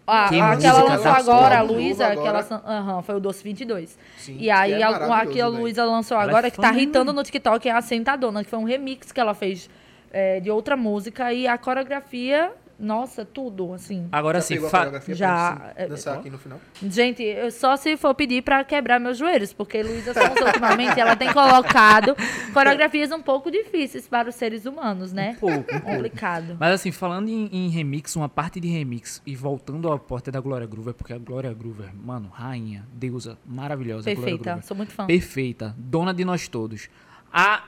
Ah, 0.06 0.28
Que 0.28 0.38
a 0.40 0.50
que 0.50 0.54
música 0.54 0.68
ela 0.68 0.82
lançou 0.84 1.12
agora, 1.12 1.58
a 1.58 1.62
Luísa, 1.62 2.08
novo 2.10 2.22
que 2.22 2.28
ela 2.28 2.38
agora. 2.38 2.62
aham, 2.64 3.02
foi 3.02 3.14
o 3.16 3.20
Doce 3.20 3.42
22. 3.42 3.98
Sim, 4.18 4.36
e 4.38 4.48
aí, 4.50 4.72
é 4.74 4.82
a, 4.82 4.88
a 4.90 5.26
que 5.26 5.40
a. 5.40 5.48
Luísa 5.48 5.84
lançou 5.84 6.16
Ela 6.16 6.26
é 6.26 6.28
agora, 6.28 6.50
que 6.50 6.56
tá 6.60 6.72
mano? 6.72 7.12
no 7.12 7.22
TikTok, 7.24 7.68
é 7.68 7.72
a 7.72 7.82
Sentadona, 7.82 8.44
que 8.44 8.50
foi 8.50 8.58
um 8.58 8.64
remix 8.64 9.10
que 9.10 9.18
ela 9.18 9.34
fez 9.34 9.68
é, 10.12 10.38
de 10.38 10.50
outra 10.50 10.76
música. 10.76 11.32
E 11.32 11.48
a 11.48 11.58
coreografia 11.58 12.52
Nossa, 12.78 13.24
tudo, 13.24 13.72
assim. 13.72 14.06
Agora 14.12 14.38
Já 14.38 14.42
sim, 14.44 14.60
fa- 14.68 15.00
Já, 15.08 15.56
pra 15.56 15.72
é- 15.76 15.86
dançar 15.88 16.18
aqui 16.18 16.28
no 16.28 16.36
final? 16.38 16.60
Gente, 16.82 17.22
eu 17.22 17.50
só 17.50 17.74
se 17.76 17.96
for 17.96 18.14
pedir 18.14 18.42
pra 18.42 18.62
quebrar 18.64 19.00
meus 19.00 19.16
joelhos, 19.16 19.52
porque 19.52 19.82
Luísa 19.82 20.12
Sonza, 20.12 20.44
ultimamente, 20.44 21.00
ela 21.00 21.16
tem 21.16 21.32
colocado 21.32 22.14
coreografias 22.52 23.10
um 23.12 23.22
pouco 23.22 23.50
difíceis 23.50 24.06
para 24.06 24.28
os 24.28 24.34
seres 24.34 24.66
humanos, 24.66 25.12
né? 25.12 25.36
pouco, 25.40 25.56
um 25.58 25.62
pouco. 25.62 25.86
Complicado. 25.86 26.56
Mas 26.60 26.72
assim, 26.74 26.92
falando 26.92 27.28
em, 27.28 27.48
em 27.50 27.68
remix, 27.70 28.14
uma 28.14 28.28
parte 28.28 28.60
de 28.60 28.68
remix 28.68 29.22
e 29.26 29.34
voltando 29.34 29.88
ao 29.88 29.98
porta 29.98 30.30
da 30.30 30.40
Glória 30.40 30.66
Groover, 30.66 30.92
porque 30.92 31.12
a 31.14 31.18
Glória 31.18 31.52
Groover, 31.54 31.90
mano, 31.94 32.28
rainha, 32.28 32.86
deusa, 32.92 33.38
maravilhosa. 33.46 34.02
Glória 34.14 34.36
Perfeita, 34.36 34.62
sou 34.62 34.76
muito 34.76 34.92
fã. 34.92 35.06
Perfeita, 35.06 35.74
dona 35.78 36.12
de 36.12 36.24
nós 36.24 36.46
todos. 36.46 36.88
A 37.32 37.64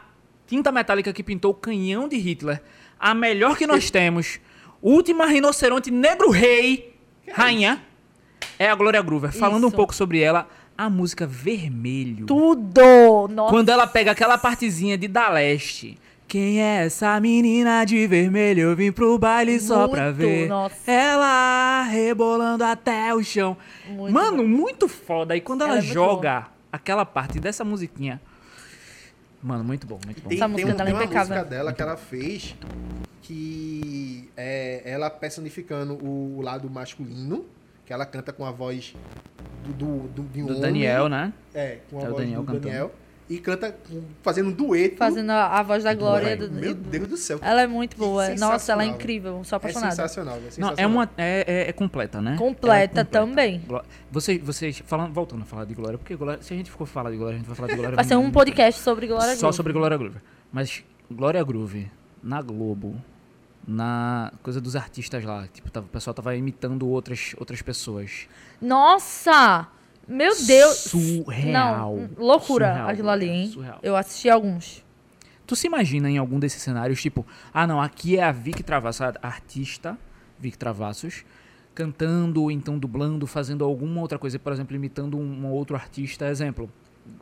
tinta 0.47 0.71
metálica 0.71 1.13
que 1.13 1.23
pintou 1.23 1.53
o 1.53 1.55
canhão 1.55 2.09
de 2.09 2.17
Hitler, 2.19 2.63
a 2.99 3.15
melhor 3.15 3.57
que 3.57 3.67
nós 3.67 3.89
temos, 3.91 4.39
última 4.83 5.27
rinoceronte 5.27 5.91
negro 5.91 6.31
rei, 6.31 6.95
rainha, 7.33 7.83
é 8.59 8.69
a 8.71 8.75
Glória 8.75 9.01
Groover. 9.03 9.33
Falando 9.33 9.65
um 9.65 9.69
Isso. 9.69 9.77
pouco 9.77 9.95
sobre 9.95 10.21
ela, 10.21 10.49
a 10.77 10.89
música 10.89 11.27
Vermelho. 11.27 12.27
Tudo! 12.27 13.29
Nossa. 13.31 13.51
Quando 13.51 13.69
ela 13.69 13.87
pega 13.87 14.13
aquela 14.13 14.39
partezinha 14.39 14.97
de 14.99 15.09
Da 15.09 15.29
Leste. 15.29 15.99
Quem 16.27 16.61
é 16.61 16.85
essa 16.85 17.19
menina 17.21 17.87
de 17.87 18.07
vermelho? 18.07 18.61
Eu 18.65 18.77
vim 18.77 18.93
pro 18.93 19.19
baile 19.19 19.59
só 19.59 19.79
Muito, 19.81 19.93
pra 19.93 20.11
ver. 20.11 20.47
nossa. 20.47 20.91
Ela 20.91 21.85
rebolando 21.85 22.63
até 22.65 23.15
o 23.15 23.25
chão. 23.25 23.57
Muito 23.89 24.13
Mano, 24.13 24.43
bom. 24.43 24.47
muito 24.49 24.89
foda. 24.89 25.35
E 25.35 25.41
quando 25.41 25.63
ela, 25.63 25.71
Ela 25.77 25.79
é 25.79 25.83
joga 25.83 26.49
aquela 26.71 27.07
parte 27.07 27.41
dessa 27.41 27.65
musiquinha. 27.65 28.21
Mano, 29.43 29.63
muito 29.65 29.87
bom, 29.87 29.99
muito 30.05 30.21
bom. 30.23 30.29
Tem, 30.29 30.37
Essa 30.39 30.47
tem 30.47 30.53
música 30.53 30.73
um- 30.73 30.77
dela 30.77 30.89
é 30.89 30.93
tem 30.93 30.95
uma 31.01 31.05
impecável. 31.05 31.37
música 31.37 31.51
dela 31.51 31.73
que 31.73 31.83
ela 31.83 31.97
fez 31.97 32.57
que 33.23 34.31
é 34.37 34.83
ela 34.85 35.11
personificando 35.11 35.95
o 36.05 36.41
lado 36.41 36.69
masculino, 36.71 37.45
que 37.85 37.93
ela 37.93 38.07
canta 38.07 38.33
com 38.33 38.45
a 38.45 38.51
voz 38.51 38.95
do, 39.65 39.73
do, 39.73 40.09
do, 40.09 40.23
de 40.25 40.43
um 40.43 40.47
Do 40.47 40.51
homem. 40.53 40.63
Daniel, 40.63 41.09
né? 41.09 41.33
É, 41.55 41.79
com 41.91 41.99
a 41.99 42.03
É 42.03 42.05
o 42.05 42.11
voz 42.11 42.23
Daniel 42.23 42.41
do 42.41 42.47
cantando. 42.47 42.65
Daniel. 42.67 42.95
E 43.31 43.39
canta 43.39 43.77
fazendo 44.23 44.49
um 44.49 44.53
dueto. 44.53 44.97
Fazendo 44.97 45.29
a, 45.31 45.59
a 45.59 45.63
voz 45.63 45.85
da 45.85 45.93
Glória. 45.93 46.35
Do- 46.35 46.51
Meu 46.51 46.75
Deus 46.75 47.09
do 47.09 47.17
céu. 47.19 47.39
Ela 47.43 47.61
é 47.63 47.67
muito 47.67 47.95
boa. 47.97 48.31
Nossa, 48.31 48.43
ela 48.45 48.55
é 48.55 48.59
sensacional. 48.59 48.87
incrível. 48.87 49.45
Sou 49.45 49.57
É 49.57 49.59
apaixonada. 49.59 49.91
sensacional, 49.91 50.35
é 50.37 50.41
Não, 50.41 50.45
sensacional. 50.51 50.75
é 50.79 50.87
uma. 50.87 51.11
É, 51.19 51.45
é- 51.47 51.69
é 51.69 51.73
completa, 51.73 52.23
né? 52.23 52.37
Completa 52.39 52.67
Ela 52.73 52.81
é 52.83 52.87
completa. 52.89 53.05
também. 53.11 53.63
Vocês, 54.11 54.41
vocês 54.43 54.83
falando, 54.87 55.13
voltando 55.13 55.43
a 55.43 55.45
falar 55.45 55.67
de 55.67 55.75
Glória, 55.75 55.99
porque 55.99 56.17
Glória, 56.17 56.43
se 56.43 56.55
a 56.55 56.57
gente 56.57 56.71
for 56.71 56.87
falar 56.87 57.11
de 57.11 57.19
Glória, 57.19 57.35
a 57.35 57.39
gente 57.39 57.47
vai 57.47 57.57
falar 57.57 57.69
de 57.69 57.77
Glória. 57.77 57.97
Vai 57.97 58.05
ser 58.05 58.17
um 58.17 58.31
podcast 58.31 58.81
sobre 58.81 59.07
Glória 59.07 59.35
Só 59.35 59.41
Groove. 59.41 59.57
sobre 59.57 59.73
Glória 59.75 59.97
Groove. 59.99 60.17
Mas 60.51 60.83
Glória 61.11 61.45
Groove, 61.45 61.91
na 62.23 62.41
Globo, 62.41 62.97
na 63.67 64.33
coisa 64.43 64.59
dos 64.61 64.75
artistas 64.75 65.23
lá, 65.23 65.47
tipo, 65.53 65.71
tava- 65.71 65.85
o 65.85 65.89
pessoal 65.91 66.15
tava 66.15 66.35
imitando 66.35 66.89
outras, 66.89 67.35
outras 67.39 67.61
pessoas. 67.61 68.27
Nossa! 68.61 69.69
Meu 70.09 70.33
Deus! 70.47 70.77
Surreal. 70.77 71.97
Não, 71.97 72.09
loucura 72.17 72.69
Surreal, 72.69 72.89
aquilo 72.89 73.11
ali, 73.11 73.29
hein? 73.29 73.51
surreal. 73.51 73.79
Eu 73.83 73.95
assisti 73.95 74.31
alguns. 74.31 74.83
Tu 75.47 75.55
se 75.55 75.67
imagina 75.67 76.11
em 76.11 76.19
algum 76.19 76.39
desses 76.39 76.61
cenários, 76.63 77.01
tipo, 77.01 77.27
ah 77.53 77.67
não, 77.67 77.81
aqui 77.81 78.19
é 78.19 78.23
a 78.23 78.33
Vic 78.33 78.63
Travassos, 78.63 79.01
a 79.01 79.15
artista 79.23 79.97
Vic 80.39 80.57
Travassos, 80.59 81.25
cantando, 81.75 82.43
ou 82.43 82.51
então 82.51 82.79
dublando, 82.79 83.27
fazendo 83.27 83.65
alguma 83.65 84.01
outra 84.01 84.19
coisa, 84.19 84.39
por 84.39 84.53
exemplo, 84.53 84.75
imitando 84.77 85.19
um, 85.19 85.47
outro 85.47 85.77
artista, 85.77 86.27
exemplo, 86.29 86.71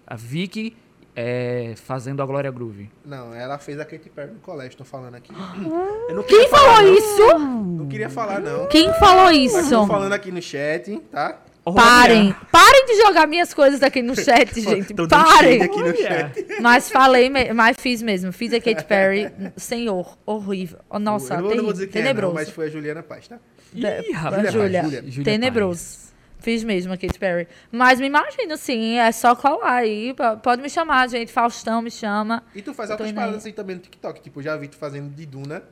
a 0.07 0.17
Vic 0.17 0.77
é, 1.15 1.75
fazendo 1.77 2.23
a 2.23 2.27
Glória 2.27 2.51
Groove. 2.51 2.91
Não, 3.05 3.35
ela 3.35 3.59
fez 3.59 3.81
a 3.81 3.85
Katy 3.85 4.11
Perry 4.11 4.33
no 4.33 4.41
colégio, 4.41 4.77
tô 4.77 4.85
falando 4.85 5.15
aqui. 5.15 5.33
Eu 6.09 6.17
não 6.17 6.23
Quem 6.23 6.49
falar, 6.49 6.77
falou 6.77 6.91
não. 6.91 6.99
isso? 6.99 7.39
Não 7.39 7.87
queria 7.89 8.11
falar, 8.11 8.41
não. 8.41 8.67
Quem 8.67 8.93
falou 8.95 9.25
Mas 9.27 9.37
isso? 9.55 9.71
tô 9.71 9.87
falando 9.87 10.13
aqui 10.13 10.31
no 10.31 10.43
chat, 10.43 10.99
tá? 11.11 11.39
Parem! 11.75 12.35
Parem 12.53 12.87
de 12.87 12.97
jogar 13.03 13.27
minhas 13.27 13.53
coisas 13.53 13.83
aqui 13.83 14.01
no 14.03 14.15
chat, 14.15 14.61
gente. 14.61 14.95
Parem! 15.09 15.63
aqui 15.63 15.77
no 15.77 15.87
Olha. 15.87 15.97
chat. 15.97 16.47
Mas 16.61 16.91
falei, 16.91 17.29
mas 17.53 17.77
fiz 17.79 18.01
mesmo. 18.03 18.33
Fiz 18.33 18.53
a 18.53 18.61
Katy 18.61 18.85
Perry. 18.85 19.31
Senhor, 19.57 20.17
horrível. 20.25 20.79
Oh, 20.89 20.99
Nossa, 20.99 21.35
eu 21.35 21.43
não, 21.43 21.51
eu 21.51 21.57
não 21.57 21.65
vou 21.65 21.73
terrível, 21.73 21.73
dizer 21.73 21.87
quem 21.89 22.01
é, 22.03 22.05
tenebroso. 22.05 22.35
não, 22.35 22.41
mas 22.41 22.51
foi 22.51 22.67
a 22.67 22.69
Juliana 22.71 23.03
Paz, 23.03 23.27
tá? 23.29 23.39
Ih, 23.75 24.13
rapaz. 24.13 24.43
Da- 24.45 24.51
Júlia, 24.51 24.85
tenebroso. 25.25 26.07
Fiz 26.39 26.63
mesmo 26.63 26.93
a 26.93 26.97
Katy 26.97 27.19
Perry. 27.19 27.49
Mas 27.73 27.99
me 27.99 28.07
imagino, 28.07 28.57
sim, 28.57 28.99
é 28.99 29.11
só 29.11 29.35
colar 29.35 29.73
aí. 29.79 30.15
Pode 30.43 30.63
me 30.63 30.71
chamar, 30.71 31.09
gente. 31.09 31.33
Faustão 31.33 31.83
me 31.83 31.91
chama. 31.91 32.45
E 32.55 32.63
tu 32.63 32.73
faz 32.73 32.91
indo 32.91 32.99
paradas 32.99 33.19
aí. 33.35 33.37
assim 33.39 33.53
também 33.53 33.75
no 33.77 33.83
TikTok. 33.83 34.21
Tipo, 34.21 34.41
já 34.41 34.57
vi 34.57 34.69
tu 34.69 34.77
fazendo 34.77 35.13
de 35.13 35.27
Duna. 35.27 35.63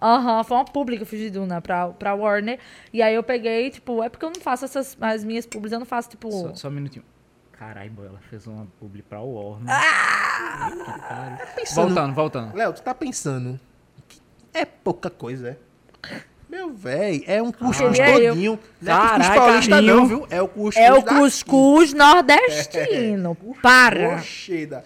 Aham, 0.00 0.44
foi 0.44 0.56
uma 0.56 0.64
pública 0.64 0.98
que 0.98 1.02
eu 1.02 1.06
fiz 1.06 1.20
de 1.20 1.30
Duna 1.30 1.60
pra, 1.60 1.88
pra 1.88 2.14
Warner. 2.14 2.58
E 2.92 3.02
aí 3.02 3.14
eu 3.14 3.22
peguei, 3.22 3.70
tipo, 3.70 4.02
é 4.02 4.08
porque 4.08 4.24
eu 4.24 4.30
não 4.30 4.40
faço 4.40 4.64
essas. 4.64 4.96
As 5.00 5.24
minhas 5.24 5.44
públicas, 5.46 5.72
eu 5.72 5.78
não 5.80 5.86
faço, 5.86 6.08
tipo. 6.10 6.30
Só, 6.30 6.54
só 6.54 6.68
um 6.68 6.72
minutinho. 6.72 7.04
Caralho, 7.52 7.90
boy, 7.90 8.06
ela 8.06 8.20
fez 8.30 8.46
uma 8.46 8.66
publi 8.78 9.02
pra 9.02 9.20
Warner. 9.20 9.66
Ah! 9.68 10.70
Pariu. 11.08 11.46
Pensando- 11.56 11.86
Voltando, 11.88 12.14
voltando. 12.14 12.56
Léo, 12.56 12.72
tu 12.72 12.82
tá 12.82 12.94
pensando 12.94 13.58
que 14.06 14.20
é 14.54 14.64
pouca 14.64 15.10
coisa, 15.10 15.48
é? 15.50 16.20
Meu 16.48 16.72
véi, 16.72 17.24
é 17.26 17.42
um 17.42 17.50
cuscuz 17.52 17.98
Ah. 18.00 18.08
Eu- 18.10 18.30
todinho. 18.30 18.58
Não 18.80 18.94
é 18.94 19.08
cuscuz 19.18 19.28
paulista 19.36 19.82
não, 19.82 20.06
viu? 20.06 20.26
É 20.30 20.40
o 20.40 20.48
cuscuz 20.48 20.76
É 20.76 20.92
o 20.92 21.02
daqui. 21.02 21.18
cuscuz 21.20 21.92
nordestino. 21.92 23.36
Para! 23.60 24.14
Oxeda. 24.16 24.84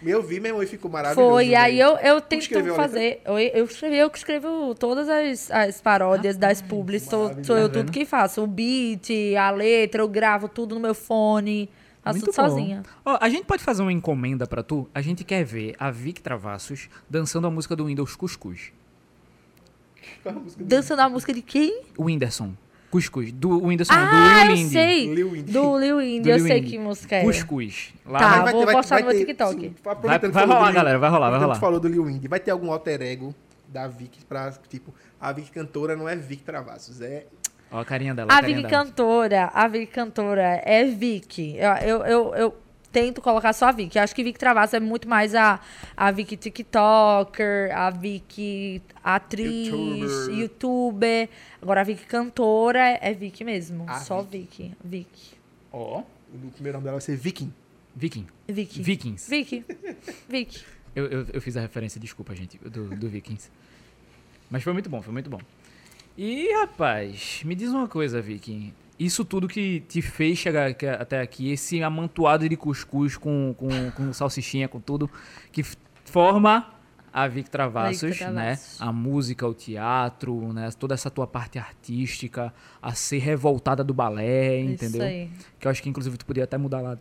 Eu 0.00 0.22
vi, 0.22 0.38
meu 0.38 0.50
irmão, 0.50 0.62
e 0.62 0.66
ficou 0.66 0.90
maravilhoso. 0.90 1.28
Foi, 1.30 1.48
e 1.48 1.54
aí 1.56 1.78
eu, 1.80 1.96
eu 1.96 2.20
tento 2.20 2.48
fazer. 2.76 3.20
Eu, 3.24 3.38
eu 3.38 3.64
escrevi, 3.64 3.96
eu 3.96 4.08
que 4.08 4.18
escrevo 4.18 4.74
todas 4.74 5.08
as, 5.08 5.50
as 5.50 5.80
paródias 5.80 6.36
das 6.36 6.62
publis. 6.62 7.02
Sou, 7.02 7.32
sou 7.42 7.56
eu 7.56 7.66
vendo? 7.68 7.72
tudo 7.72 7.92
que 7.92 8.04
faço. 8.04 8.42
O 8.42 8.46
beat, 8.46 9.08
a 9.36 9.50
letra, 9.50 10.00
eu 10.02 10.08
gravo 10.08 10.48
tudo 10.48 10.74
no 10.76 10.80
meu 10.80 10.94
fone. 10.94 11.68
Faço 12.00 12.18
Muito 12.20 12.30
tudo 12.32 12.36
bom. 12.42 12.48
sozinha. 12.48 12.82
Ó, 13.04 13.18
a 13.20 13.28
gente 13.28 13.44
pode 13.44 13.62
fazer 13.64 13.82
uma 13.82 13.92
encomenda 13.92 14.46
pra 14.46 14.62
tu? 14.62 14.88
A 14.94 15.02
gente 15.02 15.24
quer 15.24 15.44
ver 15.44 15.74
a 15.80 15.90
Vic 15.90 16.20
Travassos 16.22 16.88
dançando 17.10 17.48
a 17.48 17.50
música 17.50 17.74
do 17.74 17.86
Windows 17.86 18.14
Cuscuz. 18.14 18.72
Qual 20.22 20.36
a 20.36 20.38
música 20.38 20.62
do- 20.62 20.68
Dançando 20.68 21.00
a 21.02 21.08
música 21.08 21.34
de 21.34 21.42
quem? 21.42 21.82
O 21.96 22.04
Whindersson. 22.04 22.52
Cuscuz. 22.90 23.32
Do 23.32 23.58
Whindersson, 23.66 23.92
Ah, 23.92 24.44
do 24.44 24.50
eu 24.50 24.54
Lindy. 24.56 24.70
sei. 24.70 25.14
Lil 25.14 25.36
Indy. 25.36 25.52
Do 25.52 25.78
Lil 25.78 26.00
Indy, 26.00 26.20
Do 26.22 26.28
eu 26.30 26.36
Lil 26.36 26.46
sei 26.46 26.58
Indy. 26.58 26.70
que 26.70 26.78
música 26.78 27.16
é. 27.16 27.22
Cuscuz. 27.22 27.92
Lá 28.06 28.18
Tá, 28.18 28.42
vai- 28.44 28.52
vou 28.52 28.66
postar 28.66 29.00
no 29.00 29.06
meu 29.08 29.16
TikTok. 29.18 29.60
sim, 29.60 29.74
Vai- 29.84 29.92
aproveitando 29.92 30.32
vai 30.32 30.46
rolar, 30.46 30.72
galera, 30.72 30.98
vai 30.98 31.10
rolar, 31.10 31.28
vai 31.30 31.36
aproveitando 31.38 31.42
rolar. 31.48 31.60
falou 31.60 31.80
do 31.80 31.88
Lil 31.88 32.08
Indy. 32.08 32.28
Vai 32.28 32.40
ter 32.40 32.50
algum 32.50 32.72
alter 32.72 33.02
ego 33.02 33.34
da 33.68 33.86
Vic 33.86 34.24
pra, 34.24 34.50
tipo, 34.70 34.94
a 35.20 35.30
Vic 35.32 35.50
cantora 35.50 35.94
não 35.94 36.08
é 36.08 36.16
Vic 36.16 36.42
Travassos, 36.42 37.02
é... 37.02 37.26
Ó 37.70 37.78
a 37.80 37.84
carinha 37.84 38.14
dela. 38.14 38.32
A 38.32 38.36
carinha 38.36 38.56
Vicky 38.56 38.70
dela. 38.70 38.84
cantora, 38.86 39.50
a 39.52 39.68
Vicky 39.68 39.92
cantora 39.92 40.62
é 40.64 40.84
Vicky. 40.86 41.56
Eu, 41.58 41.72
eu, 41.86 42.06
eu, 42.06 42.34
eu 42.34 42.54
tento 42.92 43.20
colocar 43.20 43.52
só 43.52 43.66
a 43.66 43.72
Vicky. 43.72 43.98
Eu 43.98 44.02
acho 44.02 44.14
que 44.14 44.22
Vicky 44.22 44.38
Travasso 44.38 44.76
é 44.76 44.80
muito 44.80 45.08
mais 45.08 45.34
a, 45.34 45.60
a 45.96 46.10
Vicky 46.10 46.36
TikToker, 46.36 47.70
a 47.76 47.90
Vicky 47.90 48.82
atriz, 49.02 49.68
Youtuber. 49.68 50.38
youtuber. 50.38 51.28
Agora 51.60 51.80
a 51.80 51.84
Vicky 51.84 52.06
cantora 52.06 52.98
é 53.00 53.12
Vicky 53.12 53.44
mesmo. 53.44 53.84
A 53.88 54.00
só 54.00 54.22
Vicky. 54.22 54.74
Vicky. 54.82 55.36
Ó. 55.72 56.02
O 56.32 56.50
primeiro 56.50 56.76
nome 56.76 56.84
dela 56.84 56.96
vai 56.96 57.00
ser 57.00 57.16
Viking. 57.16 57.52
Viking. 57.94 58.26
Vicky. 58.46 58.82
Vikings. 58.82 59.30
Vicky. 59.30 59.64
Vicky. 60.28 60.64
Eu, 60.94 61.06
eu, 61.06 61.26
eu 61.32 61.40
fiz 61.40 61.56
a 61.56 61.60
referência, 61.60 62.00
desculpa, 62.00 62.34
gente, 62.34 62.58
do, 62.58 62.88
do 62.96 63.08
Vikings. 63.08 63.50
Mas 64.50 64.62
foi 64.62 64.72
muito 64.72 64.88
bom, 64.88 65.02
foi 65.02 65.12
muito 65.12 65.28
bom. 65.28 65.40
E, 66.16 66.52
rapaz, 66.60 67.42
me 67.44 67.54
diz 67.54 67.70
uma 67.70 67.86
coisa, 67.86 68.20
Viking. 68.20 68.72
Isso 68.98 69.24
tudo 69.24 69.46
que 69.46 69.80
te 69.80 70.02
fez 70.02 70.38
chegar 70.38 70.74
até 70.98 71.20
aqui, 71.20 71.52
esse 71.52 71.82
amontoado 71.82 72.48
de 72.48 72.56
cuscuz 72.56 73.16
com, 73.16 73.54
com, 73.56 73.90
com 73.92 74.12
salsichinha, 74.12 74.66
com 74.66 74.80
tudo, 74.80 75.08
que 75.52 75.62
forma 76.04 76.66
a 77.12 77.26
Vic 77.26 77.48
Travassos, 77.48 78.20
né? 78.20 78.58
A 78.78 78.92
música, 78.92 79.46
o 79.46 79.54
teatro, 79.54 80.52
né? 80.52 80.68
Toda 80.78 80.94
essa 80.94 81.10
tua 81.10 81.26
parte 81.26 81.58
artística, 81.58 82.52
a 82.82 82.92
ser 82.92 83.18
revoltada 83.18 83.82
do 83.84 83.94
balé, 83.94 84.60
entendeu? 84.60 85.00
Isso 85.00 85.02
aí. 85.02 85.30
Que 85.58 85.66
eu 85.66 85.70
acho 85.70 85.82
que, 85.82 85.88
inclusive, 85.88 86.16
tu 86.16 86.26
podia 86.26 86.44
até 86.44 86.58
mudar 86.58 86.80
lá, 86.80 86.98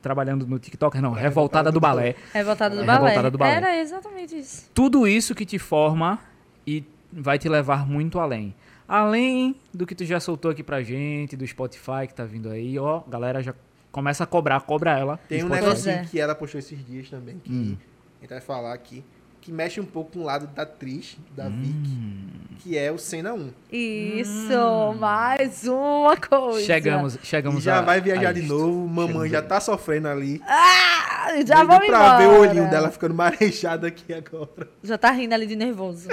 trabalhando 0.00 0.46
no 0.46 0.58
TikTok. 0.58 1.00
Não, 1.00 1.12
revoltada 1.12 1.70
do 1.70 1.80
balé. 1.80 2.14
Revoltada 2.32 2.74
do, 2.74 2.82
É, 2.82 2.86
balé. 2.86 3.00
Revoltada 3.00 3.30
do 3.30 3.38
balé. 3.38 3.54
Era 3.54 3.76
exatamente 3.76 4.38
isso. 4.38 4.70
tudo 4.74 5.06
isso 5.06 5.34
que 5.34 5.44
te 5.44 5.58
forma 5.58 6.18
e 6.66 6.84
vai 7.12 7.38
te 7.38 7.48
levar 7.48 7.86
muito 7.86 8.18
além. 8.18 8.54
Além 8.90 9.54
do 9.72 9.86
que 9.86 9.94
tu 9.94 10.04
já 10.04 10.18
soltou 10.18 10.50
aqui 10.50 10.64
pra 10.64 10.82
gente, 10.82 11.36
do 11.36 11.46
Spotify 11.46 12.08
que 12.08 12.12
tá 12.14 12.24
vindo 12.24 12.50
aí, 12.50 12.76
ó, 12.76 13.02
galera 13.06 13.40
já 13.40 13.54
começa 13.92 14.24
a 14.24 14.26
cobrar, 14.26 14.60
cobra 14.62 14.98
ela. 14.98 15.16
Tem 15.28 15.44
um 15.44 15.48
negocinho 15.48 15.94
é. 15.94 16.04
que 16.04 16.18
ela 16.18 16.34
postou 16.34 16.58
esses 16.58 16.84
dias 16.84 17.08
também, 17.08 17.38
que 17.38 17.52
Hum. 17.52 17.76
a 18.18 18.20
gente 18.22 18.30
vai 18.30 18.40
falar 18.40 18.74
aqui, 18.74 19.04
que 19.40 19.50
mexe 19.50 19.80
um 19.80 19.84
pouco 19.84 20.12
com 20.12 20.18
o 20.20 20.24
lado 20.24 20.46
da 20.48 20.62
atriz, 20.62 21.16
da 21.36 21.48
Vic, 21.48 21.88
Hum. 21.88 22.28
que 22.58 22.76
é 22.76 22.92
o 22.92 22.98
Cena 22.98 23.32
1. 23.32 23.50
Isso, 23.72 24.94
mais 24.98 25.66
uma 25.66 26.16
coisa. 26.16 26.60
Chegamos, 26.66 27.14
E 27.14 27.18
chegamos 27.26 27.62
já 27.62 27.78
a- 27.78 27.82
vai 27.82 27.98
a 27.98 28.00
viajar 28.02 28.32
de 28.32 28.40
isto. 28.40 28.52
novo, 28.52 28.86
mamãe 28.86 29.06
Chegamos 29.06 29.30
já 29.30 29.42
tá 29.42 29.60
sofrendo 29.60 30.08
ali. 30.08 30.42
Ah, 30.46 31.32
já 31.46 31.64
vamos 31.64 31.86
pra 31.86 31.98
embora. 31.98 32.18
ver 32.18 32.26
o 32.26 32.40
olhinho 32.40 32.68
dela 32.70 32.90
ficando 32.90 33.14
marejado 33.14 33.86
aqui 33.86 34.12
agora. 34.12 34.68
Já 34.82 34.98
tá 34.98 35.10
rindo 35.10 35.32
ali 35.34 35.46
de 35.46 35.56
nervoso. 35.56 36.08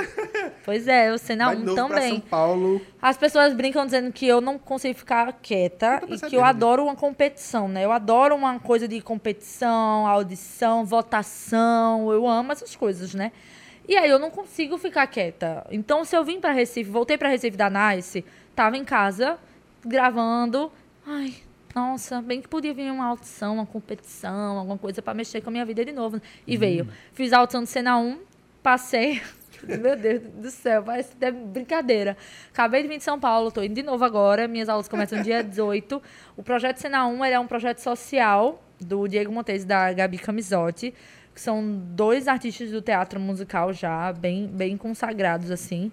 Pois 0.64 0.88
é, 0.88 1.14
o 1.14 1.18
Cena 1.18 1.48
Vai 1.48 1.56
de 1.58 1.62
1 1.64 1.66
novo 1.66 1.76
pra 1.76 1.88
São 1.88 1.95
também. 2.08 2.20
Paulo. 2.22 2.82
As 3.02 3.15
pessoas 3.15 3.53
brincam 3.53 3.86
dizendo 3.86 4.11
que 4.11 4.28
eu 4.28 4.41
não 4.41 4.57
consigo 4.57 4.98
ficar 4.98 5.32
quieta 5.34 6.02
e 6.07 6.19
que 6.19 6.36
eu 6.36 6.44
adoro 6.44 6.84
uma 6.84 6.95
competição, 6.95 7.68
né? 7.68 7.86
Eu 7.86 7.91
adoro 7.91 8.36
uma 8.36 8.60
coisa 8.60 8.88
de 8.88 8.99
competição, 9.02 10.07
audição, 10.07 10.84
votação. 10.84 12.11
Eu 12.11 12.28
amo 12.28 12.52
essas 12.52 12.76
coisas, 12.76 13.14
né? 13.14 13.32
E 13.88 13.95
aí 13.95 14.10
eu 14.10 14.19
não 14.19 14.32
consigo 14.32 14.78
ficar 14.78 15.06
quieta. 15.07 15.65
Então, 15.69 16.03
se 16.03 16.15
eu 16.15 16.24
vim 16.24 16.41
pra 16.41 16.52
Recife, 16.52 16.90
voltei 16.90 17.18
pra 17.18 17.30
Recife 17.30 17.56
da 17.56 17.69
Nice, 17.69 18.26
tava 18.56 18.76
em 18.76 18.84
casa, 18.84 19.38
gravando. 19.86 20.72
Ai, 21.06 21.36
nossa, 21.74 22.22
bem 22.22 22.41
que 22.41 22.48
podia 22.48 22.74
vir 22.74 22.91
uma 22.91 23.06
audição, 23.06 23.53
uma 23.53 23.65
competição, 23.65 24.57
alguma 24.57 24.78
coisa 24.78 25.02
pra 25.02 25.14
mexer 25.14 25.40
com 25.41 25.49
a 25.49 25.52
minha 25.52 25.65
vida 25.65 25.86
de 25.86 25.91
novo. 25.94 26.19
E 26.45 26.57
veio. 26.57 26.88
Fiz 27.14 27.32
a 27.32 27.38
audição 27.38 27.61
do 27.61 27.68
Cena 27.68 27.98
1, 27.98 28.19
passei. 28.61 29.22
Meu 29.82 29.96
Deus 29.96 30.22
do 30.22 30.52
céu, 30.52 30.84
parece 30.84 31.14
até 31.14 31.32
brincadeira. 31.32 32.18
Acabei 32.52 32.82
de 32.82 32.88
vir 32.88 32.98
de 32.98 33.04
São 33.04 33.20
Paulo, 33.20 33.52
tô 33.52 33.62
indo 33.62 33.74
de 33.74 33.84
novo 33.84 34.04
agora. 34.04 34.48
Minhas 34.48 34.70
aulas 34.70 34.88
começam 34.88 35.22
dia 35.22 35.44
18. 35.44 36.02
O 36.36 36.44
projeto 36.44 36.78
Cena 36.78 37.06
1 37.08 37.26
ele 37.26 37.36
é 37.36 37.40
um 37.40 37.48
projeto 37.48 37.80
social 37.80 38.64
do 38.80 39.08
Diego 39.08 39.32
Montes 39.32 39.64
e 39.64 39.66
da 39.66 39.92
Gabi 39.92 40.18
Camisotti, 40.18 40.94
que 41.34 41.42
são 41.42 41.82
dois 41.92 42.28
artistas 42.28 42.72
do 42.72 42.82
teatro 42.82 43.20
musical 43.20 43.74
já, 43.74 44.12
bem, 44.14 44.48
bem 44.48 44.78
consagrados, 44.78 45.50
assim. 45.52 45.92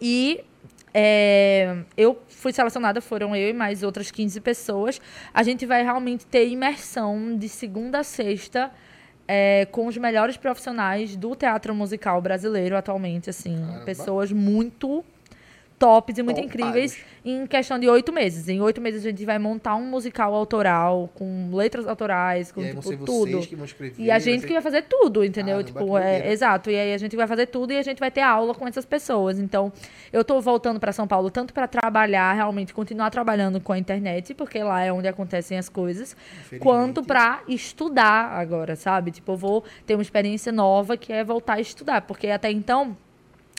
E 0.00 0.44
é, 0.92 1.82
eu 1.96 2.20
fui 2.28 2.52
selecionada, 2.52 3.00
foram 3.00 3.34
eu 3.34 3.50
e 3.50 3.52
mais 3.52 3.82
outras 3.82 4.10
15 4.10 4.40
pessoas. 4.40 5.00
A 5.32 5.42
gente 5.42 5.66
vai 5.66 5.82
realmente 5.82 6.26
ter 6.26 6.48
imersão 6.48 7.36
de 7.36 7.48
segunda 7.48 8.00
a 8.00 8.04
sexta 8.04 8.70
é, 9.28 9.66
com 9.70 9.86
os 9.86 9.96
melhores 9.98 10.38
profissionais 10.38 11.14
do 11.14 11.36
teatro 11.36 11.74
musical 11.74 12.20
brasileiro 12.22 12.74
atualmente, 12.76 13.28
assim. 13.28 13.60
Caramba. 13.60 13.84
Pessoas 13.84 14.32
muito 14.32 15.04
tops 15.78 16.18
e 16.18 16.22
muito 16.22 16.40
incríveis 16.40 16.98
em 17.24 17.46
questão 17.46 17.78
de 17.78 17.88
oito 17.88 18.12
meses. 18.12 18.48
Em 18.48 18.60
oito 18.60 18.80
meses 18.80 19.04
a 19.04 19.10
gente 19.10 19.24
vai 19.24 19.38
montar 19.38 19.76
um 19.76 19.84
musical 19.84 20.34
autoral, 20.34 21.10
com 21.14 21.50
letras 21.52 21.86
autorais, 21.86 22.50
com 22.50 22.60
e 22.60 22.74
tipo, 22.74 23.04
tudo. 23.04 23.38
escrever. 23.64 23.94
E 24.02 24.10
a 24.10 24.18
gente 24.18 24.40
ser- 24.40 24.46
que 24.46 24.52
vai 24.52 24.62
fazer 24.62 24.82
tudo, 24.82 25.24
entendeu? 25.24 25.58
Caramba, 25.58 25.80
tipo, 25.80 25.98
é, 25.98 26.32
exato. 26.32 26.70
E 26.70 26.76
aí 26.76 26.92
a 26.92 26.98
gente 26.98 27.14
vai 27.16 27.26
fazer 27.26 27.46
tudo 27.46 27.72
e 27.72 27.78
a 27.78 27.82
gente 27.82 27.98
vai 27.98 28.10
ter 28.10 28.22
aula 28.22 28.54
com 28.54 28.66
essas 28.66 28.84
pessoas. 28.84 29.38
Então, 29.38 29.72
eu 30.12 30.24
tô 30.24 30.40
voltando 30.40 30.80
para 30.80 30.92
São 30.92 31.06
Paulo 31.06 31.30
tanto 31.30 31.52
para 31.54 31.68
trabalhar, 31.68 32.32
realmente 32.34 32.74
continuar 32.74 33.10
trabalhando 33.10 33.60
com 33.60 33.72
a 33.72 33.78
internet, 33.78 34.34
porque 34.34 34.62
lá 34.62 34.82
é 34.82 34.92
onde 34.92 35.06
acontecem 35.08 35.58
as 35.58 35.68
coisas, 35.68 36.16
quanto 36.58 37.02
para 37.02 37.42
estudar 37.46 38.32
agora, 38.32 38.74
sabe? 38.76 39.10
Tipo, 39.10 39.32
eu 39.32 39.36
vou 39.36 39.64
ter 39.86 39.94
uma 39.94 40.02
experiência 40.02 40.50
nova 40.50 40.96
que 40.96 41.12
é 41.12 41.22
voltar 41.22 41.54
a 41.54 41.60
estudar, 41.60 42.02
porque 42.02 42.28
até 42.28 42.50
então 42.50 42.96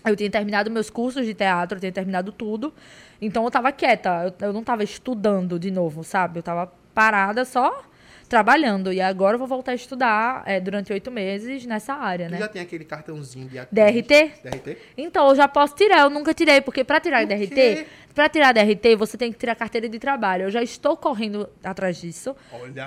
eu 0.05 0.15
tinha 0.15 0.29
terminado 0.29 0.71
meus 0.71 0.89
cursos 0.89 1.25
de 1.25 1.33
teatro, 1.33 1.77
eu 1.77 1.79
tinha 1.79 1.91
terminado 1.91 2.31
tudo. 2.31 2.73
Então 3.21 3.43
eu 3.43 3.51
tava 3.51 3.71
quieta, 3.71 4.33
eu, 4.39 4.47
eu 4.47 4.53
não 4.53 4.63
tava 4.63 4.83
estudando 4.83 5.59
de 5.59 5.71
novo, 5.71 6.03
sabe? 6.03 6.39
Eu 6.39 6.43
tava 6.43 6.71
parada 6.93 7.45
só 7.45 7.83
trabalhando. 8.29 8.93
E 8.93 9.01
agora 9.01 9.33
eu 9.35 9.39
vou 9.39 9.47
voltar 9.47 9.71
a 9.71 9.75
estudar 9.75 10.43
é, 10.45 10.59
durante 10.59 10.93
oito 10.93 11.09
meses 11.11 11.65
nessa 11.65 11.93
área, 11.95 12.27
Tu 12.27 12.31
né? 12.31 12.37
já 12.37 12.47
tem 12.47 12.61
aquele 12.61 12.85
cartãozinho 12.85 13.49
de. 13.49 13.57
DRT? 13.71 14.33
DRT? 14.43 14.77
Então, 14.95 15.29
eu 15.29 15.35
já 15.35 15.47
posso 15.47 15.75
tirar, 15.75 16.01
eu 16.01 16.09
nunca 16.09 16.33
tirei, 16.33 16.61
porque 16.61 16.83
para 16.83 16.99
tirar 16.99 17.25
Por 17.25 17.35
DRT, 17.35 17.87
para 18.13 18.29
tirar 18.29 18.53
DRT, 18.53 18.95
você 18.95 19.17
tem 19.17 19.31
que 19.31 19.39
tirar 19.39 19.55
carteira 19.55 19.89
de 19.89 19.97
trabalho. 19.97 20.43
Eu 20.43 20.51
já 20.51 20.61
estou 20.61 20.95
correndo 20.95 21.49
atrás 21.63 21.99
disso 21.99 22.35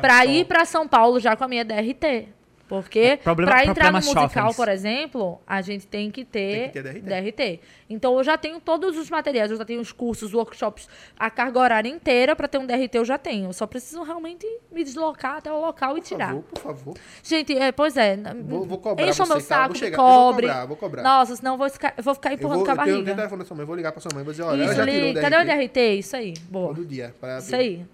para 0.01 0.25
ir 0.25 0.47
para 0.47 0.65
São 0.65 0.87
Paulo 0.87 1.19
já 1.19 1.37
com 1.37 1.45
a 1.45 1.49
minha 1.49 1.65
DRT. 1.65 2.29
Porque 2.73 2.99
É, 3.01 3.17
problema- 3.19 3.53
para 3.53 3.67
entrar 3.67 3.93
no 3.93 3.99
musical, 3.99 4.31
chofens. 4.31 4.57
por 4.57 4.67
exemplo, 4.67 5.39
a 5.47 5.61
gente 5.61 5.87
tem 5.87 6.11
que 6.11 6.25
ter, 6.25 6.71
Tem 6.73 6.83
que 6.83 6.91
ter 6.93 7.01
DRT. 7.03 7.61
Então 7.91 8.17
eu 8.17 8.25
já 8.25 8.39
tenho 8.39 8.59
todos 8.61 8.97
os 8.97 9.11
materiais, 9.11 9.51
eu 9.51 9.59
já 9.59 9.65
tenho 9.67 9.79
os 9.79 9.93
cursos, 9.93 10.33
workshops, 10.33 10.89
a 11.19 11.29
carga 11.29 11.59
horária 11.61 11.87
inteira 11.91 12.35
para 12.35 12.49
ter 12.49 12.57
um 12.57 12.65
DRT 12.65 12.97
eu 12.97 13.05
já 13.05 13.19
tenho. 13.19 13.51
Eu 13.51 13.53
só 13.53 13.67
preciso 13.67 14.03
realmente 14.03 14.47
me 14.71 14.83
deslocar 14.83 15.37
até 15.37 15.53
o 15.53 15.61
local 15.61 15.99
e 15.99 16.01
Por 16.01 16.07
tirar. 16.07 16.29
favor, 16.29 16.43
por 16.45 16.59
favor. 16.63 16.95
Gente, 17.23 17.55
é, 17.59 17.71
pois 17.73 17.95
é. 17.99 18.17
Vou, 18.43 18.65
vou 18.65 18.79
cobrar 18.79 19.07
Encha 19.07 19.23
o 19.23 19.29
meu 19.29 19.37
tá? 19.37 19.43
saco, 19.43 19.77
chegar, 19.77 19.99
eu 19.99 20.03
vou 20.03 20.15
cobre. 20.33 20.47
cobrar, 20.47 20.65
vou 20.65 20.77
cobrar. 20.79 21.03
Nossa, 21.03 21.37
senão 21.37 21.53
eu 21.53 21.59
vou 21.59 21.69
ficar, 21.69 21.93
eu 21.95 22.03
vou 22.03 22.15
ficar 22.15 22.31
eu 22.31 22.35
empurrando 22.37 22.57
vou, 22.57 22.65
com 22.65 22.71
a 22.71 22.75
eu 22.75 22.79
tenho, 22.79 22.89
eu 22.89 22.93
tenho 22.95 23.03
o 23.03 23.05
barriga. 23.05 23.17
telefone 23.23 23.39
da 23.43 23.45
sua 23.47 23.57
mãe, 23.59 23.67
vou 23.67 23.77
ligar 23.77 23.93
pra 23.93 24.01
sua 24.01 24.11
mãe, 24.15 24.25
vou 24.25 24.33
dizer, 24.33 24.45
olha, 24.45 24.63
ela 24.63 24.65
Isso 24.65 24.75
já 24.77 24.87
tirou 24.87 25.11
o 25.11 25.13
DRT. 25.13 25.21
cadê 25.31 25.37
o 25.37 25.45
DRT? 25.45 25.81
Isso 25.99 26.17
aí, 26.17 26.33
boa. 26.49 26.69
Todo 26.75 26.87
dia. 26.87 27.15
Isso 27.39 27.55
aí. 27.55 27.85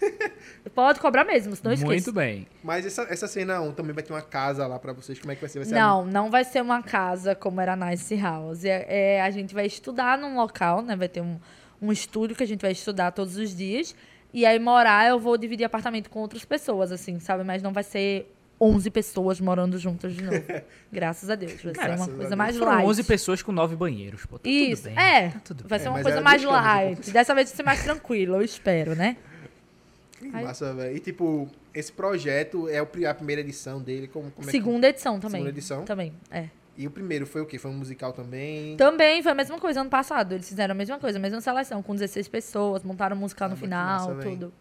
Pode 0.74 1.00
cobrar 1.00 1.24
mesmo, 1.24 1.54
senão 1.56 1.72
esqueça. 1.72 1.92
Muito 1.92 2.12
bem. 2.12 2.46
Mas 2.62 2.84
essa, 2.84 3.02
essa 3.08 3.26
cena 3.26 3.60
1 3.60 3.72
também 3.72 3.92
vai 3.94 4.02
ter 4.02 4.12
uma 4.12 4.22
casa 4.22 4.66
lá 4.66 4.78
pra 4.78 4.92
vocês, 4.92 5.18
como 5.18 5.32
é 5.32 5.34
que 5.34 5.40
vai 5.40 5.48
ser? 5.48 5.60
Vai 5.60 5.68
ser 5.68 5.74
Não, 5.74 6.04
não 6.04 6.30
vai 6.30 6.44
ser 6.44 6.60
uma 6.62 6.82
casa 6.82 7.34
como 7.34 7.60
era 7.60 7.72
a 7.72 7.76
Nice 7.76 8.14
House. 8.16 8.64
É, 8.64 8.86
é, 8.88 9.22
a 9.22 9.30
gente 9.30 9.54
vai 9.54 9.66
estudar 9.66 10.18
num 10.18 10.36
local, 10.36 10.82
né? 10.82 10.96
Vai 10.96 11.08
ter 11.08 11.20
um, 11.20 11.38
um 11.80 11.92
estúdio 11.92 12.36
que 12.36 12.42
a 12.42 12.46
gente 12.46 12.60
vai 12.60 12.72
estudar 12.72 13.12
todos 13.12 13.36
os 13.36 13.56
dias. 13.56 13.94
E 14.34 14.44
aí 14.44 14.58
morar, 14.58 15.08
eu 15.08 15.18
vou 15.18 15.38
dividir 15.38 15.64
apartamento 15.64 16.10
com 16.10 16.18
outras 16.20 16.44
pessoas, 16.44 16.92
assim, 16.92 17.18
sabe? 17.20 17.42
Mas 17.44 17.62
não 17.62 17.72
vai 17.72 17.82
ser 17.82 18.30
11 18.60 18.90
pessoas 18.90 19.40
morando 19.40 19.78
juntas 19.78 20.12
de 20.14 20.22
novo. 20.22 20.42
Graças 20.92 21.30
a 21.30 21.34
Deus. 21.34 21.52
Vai 21.52 21.60
ser 21.60 21.72
Graças 21.72 21.96
uma 22.00 22.04
a 22.04 22.08
coisa 22.08 22.28
Deus. 22.30 22.34
mais 22.38 22.56
Foram 22.56 22.72
light. 22.72 22.86
11 22.86 23.04
pessoas 23.04 23.42
com 23.42 23.52
9 23.52 23.76
banheiros. 23.76 24.26
Pô, 24.26 24.38
tá 24.38 24.48
Isso, 24.48 24.82
tudo 24.84 24.94
bem. 24.94 25.04
é. 25.04 25.28
Tá 25.30 25.40
tudo 25.44 25.68
vai 25.68 25.78
bem. 25.78 25.82
ser 25.84 25.88
uma 25.88 25.94
mas 25.94 26.02
coisa 26.02 26.16
era 26.18 26.24
mais 26.24 26.42
light. 26.42 27.10
Dessa 27.10 27.34
vez 27.34 27.48
vai 27.48 27.56
ser 27.56 27.62
mais 27.62 27.82
tranquilo, 27.82 28.36
eu 28.36 28.42
espero, 28.42 28.94
né? 28.94 29.16
Que 30.18 30.28
Massa, 30.28 30.72
velho. 30.74 30.96
E 30.96 31.00
tipo, 31.00 31.48
esse 31.74 31.92
projeto 31.92 32.68
é 32.68 32.78
a 32.78 33.14
primeira 33.14 33.40
edição 33.42 33.80
dele, 33.80 34.08
como, 34.08 34.30
como 34.30 34.48
é 34.48 34.50
que- 34.50 34.56
Segunda 34.58 34.88
edição 34.88 35.20
também. 35.20 35.40
Segunda 35.40 35.50
edição? 35.50 35.84
Também, 35.84 36.12
é. 36.30 36.48
E 36.78 36.86
o 36.86 36.90
primeiro 36.90 37.26
foi 37.26 37.40
o 37.40 37.46
quê? 37.46 37.58
Foi 37.58 37.70
um 37.70 37.74
musical 37.74 38.12
também? 38.12 38.76
Também 38.76 39.22
foi 39.22 39.32
a 39.32 39.34
mesma 39.34 39.58
coisa 39.58 39.80
ano 39.80 39.88
passado. 39.90 40.32
Eles 40.34 40.46
fizeram 40.48 40.72
a 40.72 40.74
mesma 40.74 40.98
coisa, 40.98 41.18
a 41.18 41.20
mesma 41.20 41.40
seleção, 41.40 41.82
com 41.82 41.94
16 41.94 42.28
pessoas, 42.28 42.82
montaram 42.82 43.16
um 43.16 43.20
musical 43.20 43.48
no 43.48 43.56
Caramba, 43.56 43.98
que 43.98 44.04
final, 44.06 44.16
massa, 44.16 44.28
tudo. 44.30 44.52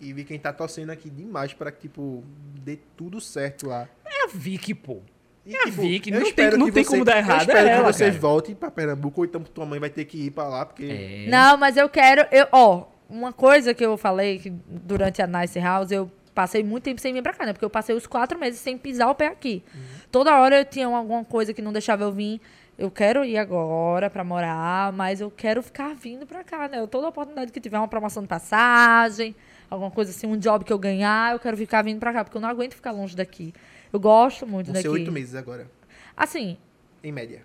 E 0.00 0.12
vi 0.12 0.24
quem 0.24 0.38
tá 0.38 0.52
torcendo 0.52 0.90
aqui 0.90 1.08
demais 1.08 1.52
pra 1.54 1.70
que, 1.70 1.82
tipo, 1.82 2.22
dê 2.62 2.78
tudo 2.96 3.20
certo 3.20 3.68
lá. 3.68 3.88
É 4.04 4.24
a 4.24 4.26
Vicky, 4.32 4.74
pô. 4.74 4.98
E, 5.44 5.54
É 5.54 5.62
a 5.62 5.66
Vicky, 5.70 6.10
não 6.10 6.32
tem- 6.32 6.50
não 6.58 6.66
que 6.66 6.72
tem 6.72 6.82
você- 6.84 6.90
como 6.90 7.04
dar 7.04 7.18
errado, 7.18 7.38
Eu 7.38 7.42
espero 7.42 7.58
é 7.60 7.62
que 7.70 7.76
ela, 7.78 7.92
vocês 7.92 8.10
cara. 8.10 8.20
voltem 8.20 8.54
pra 8.54 8.68
Pernambuco, 8.70 9.20
ou 9.20 9.24
então 9.24 9.40
tua 9.42 9.64
mãe 9.64 9.78
vai 9.78 9.88
ter 9.88 10.04
que 10.04 10.26
ir 10.26 10.30
pra 10.32 10.48
lá, 10.48 10.66
porque... 10.66 10.84
É. 10.84 11.30
Não, 11.30 11.56
mas 11.56 11.76
eu 11.76 11.88
quero. 11.88 12.26
Eu, 12.32 12.48
ó, 12.50 12.86
uma 13.08 13.32
coisa 13.32 13.72
que 13.74 13.84
eu 13.84 13.96
falei 13.96 14.38
que 14.38 14.50
durante 14.50 15.22
a 15.22 15.26
Nice 15.26 15.58
House, 15.58 15.90
eu 15.90 16.10
passei 16.34 16.62
muito 16.62 16.84
tempo 16.84 17.00
sem 17.00 17.12
vir 17.14 17.22
pra 17.22 17.32
cá, 17.32 17.46
né? 17.46 17.52
Porque 17.52 17.64
eu 17.64 17.70
passei 17.70 17.94
os 17.94 18.06
quatro 18.06 18.38
meses 18.38 18.60
sem 18.60 18.76
pisar 18.76 19.08
o 19.08 19.14
pé 19.14 19.28
aqui. 19.28 19.64
Toda 20.10 20.36
hora 20.38 20.58
eu 20.60 20.64
tinha 20.64 20.86
alguma 20.86 21.24
coisa 21.24 21.54
que 21.54 21.62
não 21.62 21.72
deixava 21.72 22.04
eu 22.04 22.12
vir. 22.12 22.40
Eu 22.78 22.90
quero 22.90 23.24
ir 23.24 23.38
agora 23.38 24.10
pra 24.10 24.22
morar, 24.22 24.92
mas 24.92 25.20
eu 25.22 25.30
quero 25.30 25.62
ficar 25.62 25.94
vindo 25.94 26.26
pra 26.26 26.44
cá, 26.44 26.68
né? 26.68 26.78
Eu, 26.78 26.86
toda 26.86 27.08
oportunidade 27.08 27.50
que 27.50 27.58
tiver 27.58 27.78
uma 27.78 27.88
promoção 27.88 28.22
de 28.22 28.28
passagem, 28.28 29.34
alguma 29.70 29.90
coisa 29.90 30.10
assim, 30.10 30.26
um 30.26 30.36
job 30.36 30.62
que 30.62 30.72
eu 30.72 30.78
ganhar, 30.78 31.32
eu 31.32 31.38
quero 31.38 31.56
ficar 31.56 31.80
vindo 31.82 31.98
pra 31.98 32.12
cá, 32.12 32.22
porque 32.22 32.36
eu 32.36 32.40
não 32.42 32.50
aguento 32.50 32.74
ficar 32.74 32.90
longe 32.90 33.16
daqui. 33.16 33.54
Eu 33.90 33.98
gosto 33.98 34.46
muito 34.46 34.66
Vão 34.66 34.74
daqui. 34.74 34.82
ser 34.82 34.88
oito 34.90 35.10
meses 35.10 35.34
agora, 35.34 35.70
Assim, 36.14 36.58
em 37.02 37.12
média. 37.12 37.42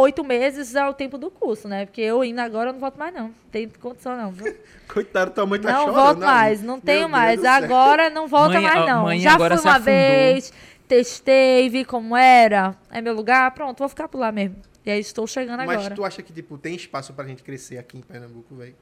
Oito 0.00 0.24
meses 0.24 0.74
é 0.74 0.86
o 0.88 0.94
tempo 0.94 1.18
do 1.18 1.30
curso, 1.30 1.66
né? 1.68 1.86
Porque 1.86 2.00
eu 2.00 2.22
indo 2.24 2.40
agora 2.40 2.70
eu 2.70 2.72
não 2.72 2.80
volto 2.80 2.98
mais, 2.98 3.12
não. 3.14 3.32
Tem 3.50 3.68
condição, 3.68 4.16
não. 4.16 4.32
Coitado, 4.88 5.30
tua 5.32 5.44
mãe 5.46 5.60
tá 5.60 5.72
não 5.72 5.80
chorando. 5.80 5.94
volto 5.96 6.16
ali. 6.18 6.26
mais, 6.26 6.62
não 6.62 6.74
Meu 6.76 6.82
tenho 6.84 6.98
Deus 7.00 7.10
mais. 7.10 7.44
Agora 7.44 8.08
não 8.10 8.26
volta 8.26 8.54
Mãe, 8.54 8.62
mais, 8.62 8.86
não. 8.86 9.02
mãe 9.02 9.20
Já 9.20 9.34
agora 9.34 9.56
fui 9.58 9.70
uma 9.70 9.78
vez, 9.78 10.52
testei, 10.86 11.68
vi 11.68 11.84
como 11.84 12.16
era. 12.16 12.74
É 12.90 13.00
meu 13.00 13.14
lugar, 13.14 13.50
pronto, 13.52 13.78
vou 13.80 13.88
ficar 13.88 14.08
por 14.08 14.18
lá 14.18 14.32
mesmo. 14.32 14.56
E 14.86 14.90
aí 14.90 15.00
estou 15.00 15.26
chegando 15.26 15.58
Mas 15.66 15.78
agora. 15.78 15.94
tu 15.94 16.04
acha 16.04 16.22
que, 16.22 16.32
tipo, 16.32 16.56
tem 16.56 16.74
espaço 16.74 17.12
pra 17.12 17.26
gente 17.26 17.42
crescer 17.42 17.76
aqui 17.76 17.98
em 17.98 18.00
Pernambuco, 18.00 18.54
velho? 18.54 18.74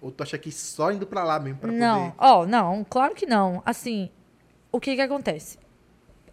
Ou 0.00 0.10
tu 0.10 0.22
acha 0.22 0.38
que 0.38 0.50
só 0.50 0.90
indo 0.92 1.06
pra 1.06 1.22
lá 1.24 1.38
mesmo 1.38 1.58
pra 1.58 1.70
Não, 1.72 2.12
poder... 2.12 2.14
ó, 2.18 2.46
não, 2.46 2.86
claro 2.88 3.14
que 3.14 3.26
não. 3.26 3.62
Assim, 3.66 4.08
o 4.72 4.80
que 4.80 4.94
que 4.94 5.00
acontece? 5.02 5.58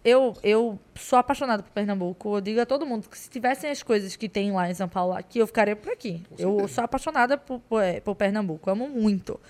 Eu, 0.08 0.36
eu 0.40 0.78
sou 0.94 1.18
apaixonada 1.18 1.64
por 1.64 1.72
Pernambuco. 1.72 2.36
Eu 2.36 2.40
digo 2.40 2.60
a 2.60 2.64
todo 2.66 2.86
mundo 2.86 3.08
que 3.08 3.18
se 3.18 3.28
tivessem 3.28 3.68
as 3.70 3.82
coisas 3.82 4.14
que 4.14 4.28
tem 4.28 4.52
lá 4.52 4.70
em 4.70 4.74
São 4.74 4.88
Paulo 4.88 5.12
aqui, 5.12 5.40
eu 5.40 5.46
ficaria 5.48 5.74
por 5.74 5.92
aqui. 5.92 6.22
Eu 6.38 6.68
sou 6.68 6.84
apaixonada 6.84 7.36
por, 7.36 7.58
por, 7.58 7.82
é, 7.82 7.98
por 7.98 8.14
Pernambuco, 8.14 8.70
amo 8.70 8.88
muito. 8.88 9.40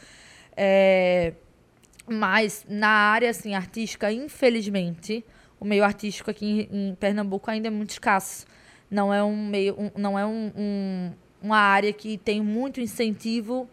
É, 0.56 1.34
mas 2.08 2.64
na 2.66 2.88
área 2.88 3.28
assim, 3.28 3.54
artística, 3.54 4.10
infelizmente, 4.10 5.22
o 5.60 5.64
meio 5.66 5.84
artístico 5.84 6.30
aqui 6.30 6.66
em, 6.72 6.88
em 6.90 6.94
Pernambuco 6.94 7.50
ainda 7.50 7.68
é 7.68 7.70
muito 7.70 7.90
escasso. 7.90 8.46
Não 8.90 9.12
é 9.12 9.22
um 9.22 9.36
meio, 9.48 9.78
um- 9.78 9.90
não 9.94 10.18
é 10.18 10.24
um- 10.24 10.52
um- 10.56 11.12
uma 11.42 11.58
área 11.58 11.92
que 11.92 12.16
tem 12.16 12.40
muito 12.40 12.80
incentivo 12.80 13.68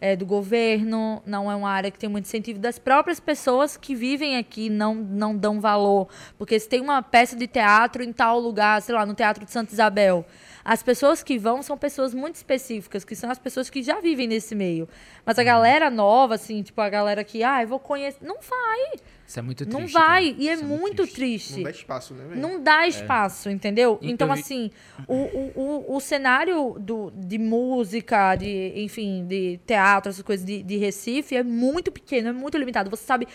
é, 0.00 0.14
do 0.14 0.26
governo, 0.26 1.22
não 1.24 1.50
é 1.50 1.56
uma 1.56 1.70
área 1.70 1.90
que 1.90 1.98
tem 1.98 2.08
muito 2.08 2.26
incentivo 2.26 2.58
das 2.58 2.78
próprias 2.78 3.18
pessoas 3.18 3.76
que 3.76 3.94
vivem 3.94 4.36
aqui, 4.36 4.68
não, 4.68 4.94
não 4.94 5.36
dão 5.36 5.60
valor. 5.60 6.08
Porque 6.36 6.58
se 6.58 6.68
tem 6.68 6.80
uma 6.80 7.02
peça 7.02 7.34
de 7.34 7.46
teatro 7.46 8.02
em 8.02 8.12
tal 8.12 8.38
lugar, 8.38 8.80
sei 8.82 8.94
lá, 8.94 9.06
no 9.06 9.14
Teatro 9.14 9.44
de 9.44 9.50
Santa 9.50 9.72
Isabel, 9.72 10.24
as 10.64 10.82
pessoas 10.82 11.22
que 11.22 11.38
vão 11.38 11.62
são 11.62 11.78
pessoas 11.78 12.12
muito 12.12 12.34
específicas, 12.34 13.04
que 13.04 13.14
são 13.14 13.30
as 13.30 13.38
pessoas 13.38 13.70
que 13.70 13.82
já 13.82 14.00
vivem 14.00 14.26
nesse 14.26 14.54
meio. 14.54 14.88
Mas 15.24 15.38
a 15.38 15.44
galera 15.44 15.88
nova, 15.88 16.34
assim, 16.34 16.62
tipo, 16.62 16.80
a 16.80 16.88
galera 16.88 17.22
que, 17.24 17.42
ah, 17.42 17.62
eu 17.62 17.68
vou 17.68 17.78
conhecer. 17.78 18.18
Não 18.24 18.36
vai. 18.40 19.00
Isso 19.26 19.38
é 19.38 19.42
muito 19.42 19.66
triste. 19.66 19.80
não 19.80 19.88
vai. 19.88 20.30
cara. 20.30 20.42
E 20.42 20.48
é 20.48 20.54
Isso 20.54 20.64
muito 20.64 21.06
triste. 21.06 21.56
Não 21.56 21.62
dá 21.64 21.70
espaço, 21.70 22.14
né, 22.14 22.24
velho? 22.24 22.40
Não 22.40 22.62
dá 22.62 22.86
espaço, 22.86 23.50
entendeu? 23.50 23.98
Então, 24.00 24.26
Então, 24.26 24.32
assim, 24.32 24.70
o, 25.08 25.14
o, 25.14 25.52
o, 25.54 25.96
o 25.96 26.00
cenário 26.00 26.76
do, 26.78 27.10
de 27.10 27.38
música, 27.38 28.36
de, 28.36 28.72
enfim, 28.76 29.26
de 29.26 29.58
teatro, 29.66 30.10
essas 30.10 30.22
coisas 30.22 30.46
de, 30.46 30.62
de 30.62 30.76
Recife 30.76 31.34
é 31.36 31.42
muito 31.42 31.90
pequeno, 31.90 32.28
é 32.28 32.32
muito 32.32 32.56
limitado. 32.56 32.88
Você 32.88 33.04
sabe 33.04 33.26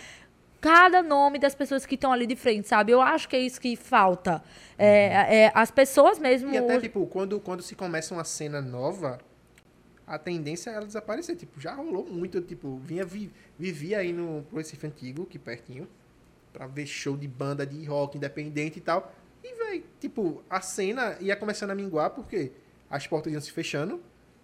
cada 0.61 1.01
nome 1.01 1.39
das 1.39 1.55
pessoas 1.55 1.85
que 1.85 1.95
estão 1.95 2.13
ali 2.13 2.27
de 2.27 2.35
frente, 2.35 2.67
sabe? 2.67 2.91
Eu 2.91 3.01
acho 3.01 3.27
que 3.27 3.35
é 3.35 3.39
isso 3.39 3.59
que 3.59 3.75
falta. 3.75 4.43
É, 4.77 5.45
é, 5.45 5.51
as 5.55 5.71
pessoas 5.71 6.19
mesmo. 6.19 6.53
E 6.53 6.57
até, 6.57 6.79
tipo, 6.79 7.05
quando, 7.07 7.39
quando 7.39 7.63
se 7.63 7.75
começa 7.75 8.13
uma 8.13 8.23
cena 8.23 8.61
nova, 8.61 9.17
a 10.11 10.19
tendência 10.19 10.69
é 10.69 10.73
ela 10.73 10.85
desaparecer. 10.85 11.37
Tipo, 11.37 11.59
já 11.61 11.73
rolou 11.73 12.05
muito, 12.05 12.41
tipo, 12.41 12.77
vinha, 12.79 13.05
vi, 13.05 13.31
vivia 13.57 13.99
aí 13.99 14.11
no 14.11 14.45
Recife 14.53 14.85
Antigo, 14.85 15.23
aqui 15.23 15.39
pertinho, 15.39 15.87
pra 16.51 16.67
ver 16.67 16.85
show 16.85 17.15
de 17.15 17.29
banda 17.29 17.65
de 17.65 17.85
rock 17.85 18.17
independente 18.17 18.77
e 18.79 18.81
tal. 18.81 19.15
E, 19.41 19.55
véi, 19.55 19.85
tipo, 20.01 20.43
a 20.49 20.59
cena 20.59 21.15
ia 21.21 21.33
começando 21.37 21.71
a 21.71 21.75
minguar, 21.75 22.09
porque 22.09 22.51
as 22.89 23.07
portas 23.07 23.31
iam 23.31 23.41
se 23.41 23.51
fechando, 23.53 24.01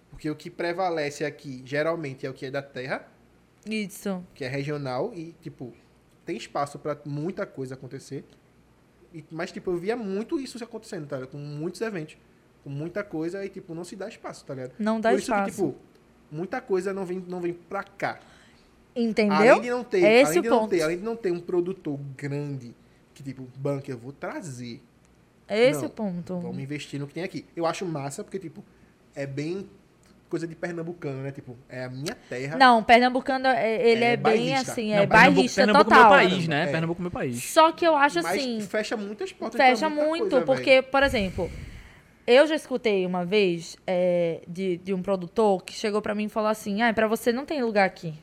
porque 0.09 0.29
o 0.29 0.35
que 0.35 0.49
prevalece 0.49 1.25
aqui, 1.25 1.61
geralmente, 1.65 2.25
é 2.25 2.29
o 2.29 2.33
que 2.33 2.45
é 2.45 2.51
da 2.51 2.61
terra, 2.61 3.05
Isso. 3.69 4.23
que 4.33 4.45
é 4.45 4.47
regional, 4.47 5.11
e, 5.13 5.33
tipo, 5.41 5.73
tem 6.25 6.37
espaço 6.37 6.79
pra 6.79 6.97
muita 7.05 7.45
coisa 7.45 7.73
acontecer. 7.73 8.23
E- 9.13 9.23
mas, 9.29 9.51
tipo, 9.51 9.69
eu 9.71 9.77
via 9.77 9.97
muito 9.97 10.39
isso 10.39 10.63
acontecendo, 10.63 11.07
tá? 11.07 11.27
Com 11.27 11.37
muitos 11.37 11.81
eventos. 11.81 12.15
Com 12.67 12.73
muita 12.73 13.01
coisa 13.01 13.45
e, 13.45 13.47
tipo, 13.49 13.73
não 13.73 13.85
se 13.85 13.95
dá 13.95 14.09
espaço, 14.09 14.43
tá 14.43 14.53
ligado? 14.53 14.73
Não 14.77 14.99
dá 14.99 15.11
Por 15.11 15.19
isso 15.19 15.31
espaço. 15.31 15.45
que, 15.45 15.51
tipo, 15.55 15.75
muita 16.29 16.59
coisa 16.59 16.91
não 16.93 17.05
vem, 17.05 17.23
não 17.25 17.39
vem 17.39 17.53
pra 17.53 17.81
cá. 17.81 18.19
Entendeu? 18.93 19.33
Além 19.37 19.61
de 19.61 19.69
não 19.69 19.85
ter, 19.85 20.03
É 20.03 20.21
esse 20.21 20.31
além 20.31 20.39
o 20.39 20.41
de 20.43 20.49
não 20.49 20.59
ponto. 20.59 20.69
ter, 20.71 20.81
além 20.81 20.97
de 20.97 21.03
não 21.03 21.15
ter 21.15 21.31
um 21.31 21.39
produtor 21.39 21.97
grande 22.17 22.75
que, 23.13 23.23
tipo, 23.23 23.47
banco, 23.55 23.89
eu 23.89 23.97
vou 23.97 24.11
trazer. 24.11 24.81
É 25.47 25.69
esse 25.69 25.79
Não, 25.79 25.87
o 25.87 25.91
ponto. 25.91 26.39
Vamos 26.41 26.59
investir 26.61 26.99
no 26.99 27.07
que 27.07 27.13
tem 27.13 27.23
aqui. 27.23 27.45
Eu 27.55 27.65
acho 27.65 27.85
massa, 27.85 28.21
porque, 28.21 28.37
tipo, 28.37 28.61
é 29.15 29.25
bem 29.25 29.69
coisa 30.27 30.45
de 30.45 30.53
pernambucano, 30.53 31.21
né? 31.23 31.31
Tipo, 31.31 31.55
é 31.69 31.85
a 31.85 31.89
minha 31.89 32.17
terra. 32.27 32.57
Não, 32.57 32.83
Pernambucano, 32.83 33.47
é- 33.47 33.81
ele 33.89 34.03
É 34.03 34.11
é, 34.11 34.17
bem 34.17 34.23
bairrista. 34.23 34.73
assim, 34.73 34.89
Não, 34.89 34.97
é 34.97 35.07
Pernambuco, 35.07 35.35
bairrista 35.35 35.61
Pernambuco 35.61 35.89
é 35.93 35.95
total. 35.95 36.09
meu 36.09 36.29
país, 36.29 36.47
né? 36.49 36.63
É. 36.63 36.67
Pernambuco 36.67 36.99
é 36.99 37.03
meu 37.03 37.11
país. 37.11 37.43
Só 37.45 37.71
que 37.71 37.87
eu 37.87 37.95
acho 37.95 38.21
mas 38.21 38.25
assim. 38.37 38.59
fecha 38.59 38.97
muitas 38.97 39.31
portas. 39.31 39.57
Fecha 39.57 39.87
muita 39.89 40.05
muito, 40.09 40.29
coisa, 40.31 40.45
porque, 40.45 40.81
velho. 40.81 40.83
por 40.83 41.03
exemplo, 41.03 41.49
eu 42.27 42.45
já 42.45 42.55
escutei 42.55 43.05
uma 43.05 43.23
vez 43.25 43.77
é, 43.87 44.41
de, 44.47 44.77
de 44.77 44.93
um 44.93 45.01
produtor 45.01 45.63
que 45.63 45.73
chegou 45.73 46.01
pra 46.01 46.13
mim 46.13 46.25
e 46.25 46.29
falou 46.29 46.49
assim: 46.49 46.81
ah, 46.81 46.93
pra 46.93 47.07
você 47.07 47.31
não 47.31 47.45
tem 47.45 47.63
lugar 47.63 47.85
aqui. 47.85 48.13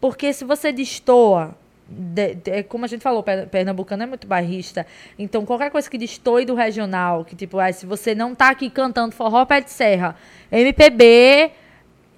Porque 0.00 0.32
se 0.32 0.44
você 0.44 0.70
destoa, 0.70 1.56
de- 1.88 2.34
de- 2.36 2.62
como 2.64 2.84
a 2.84 2.88
gente 2.88 3.00
falou, 3.02 3.22
per- 3.22 3.48
Pernambucano 3.48 4.04
é 4.04 4.06
muito 4.06 4.26
bairrista, 4.26 4.86
então 5.18 5.44
qualquer 5.44 5.70
coisa 5.70 5.90
que 5.90 5.98
destoe 5.98 6.44
do 6.44 6.54
regional, 6.54 7.24
que 7.24 7.34
tipo, 7.34 7.58
ah, 7.58 7.72
se 7.72 7.84
você 7.84 8.14
não 8.14 8.34
tá 8.34 8.50
aqui 8.50 8.70
cantando 8.70 9.12
forró 9.14 9.44
pé 9.44 9.60
de 9.60 9.70
serra, 9.70 10.14
MPB. 10.52 11.50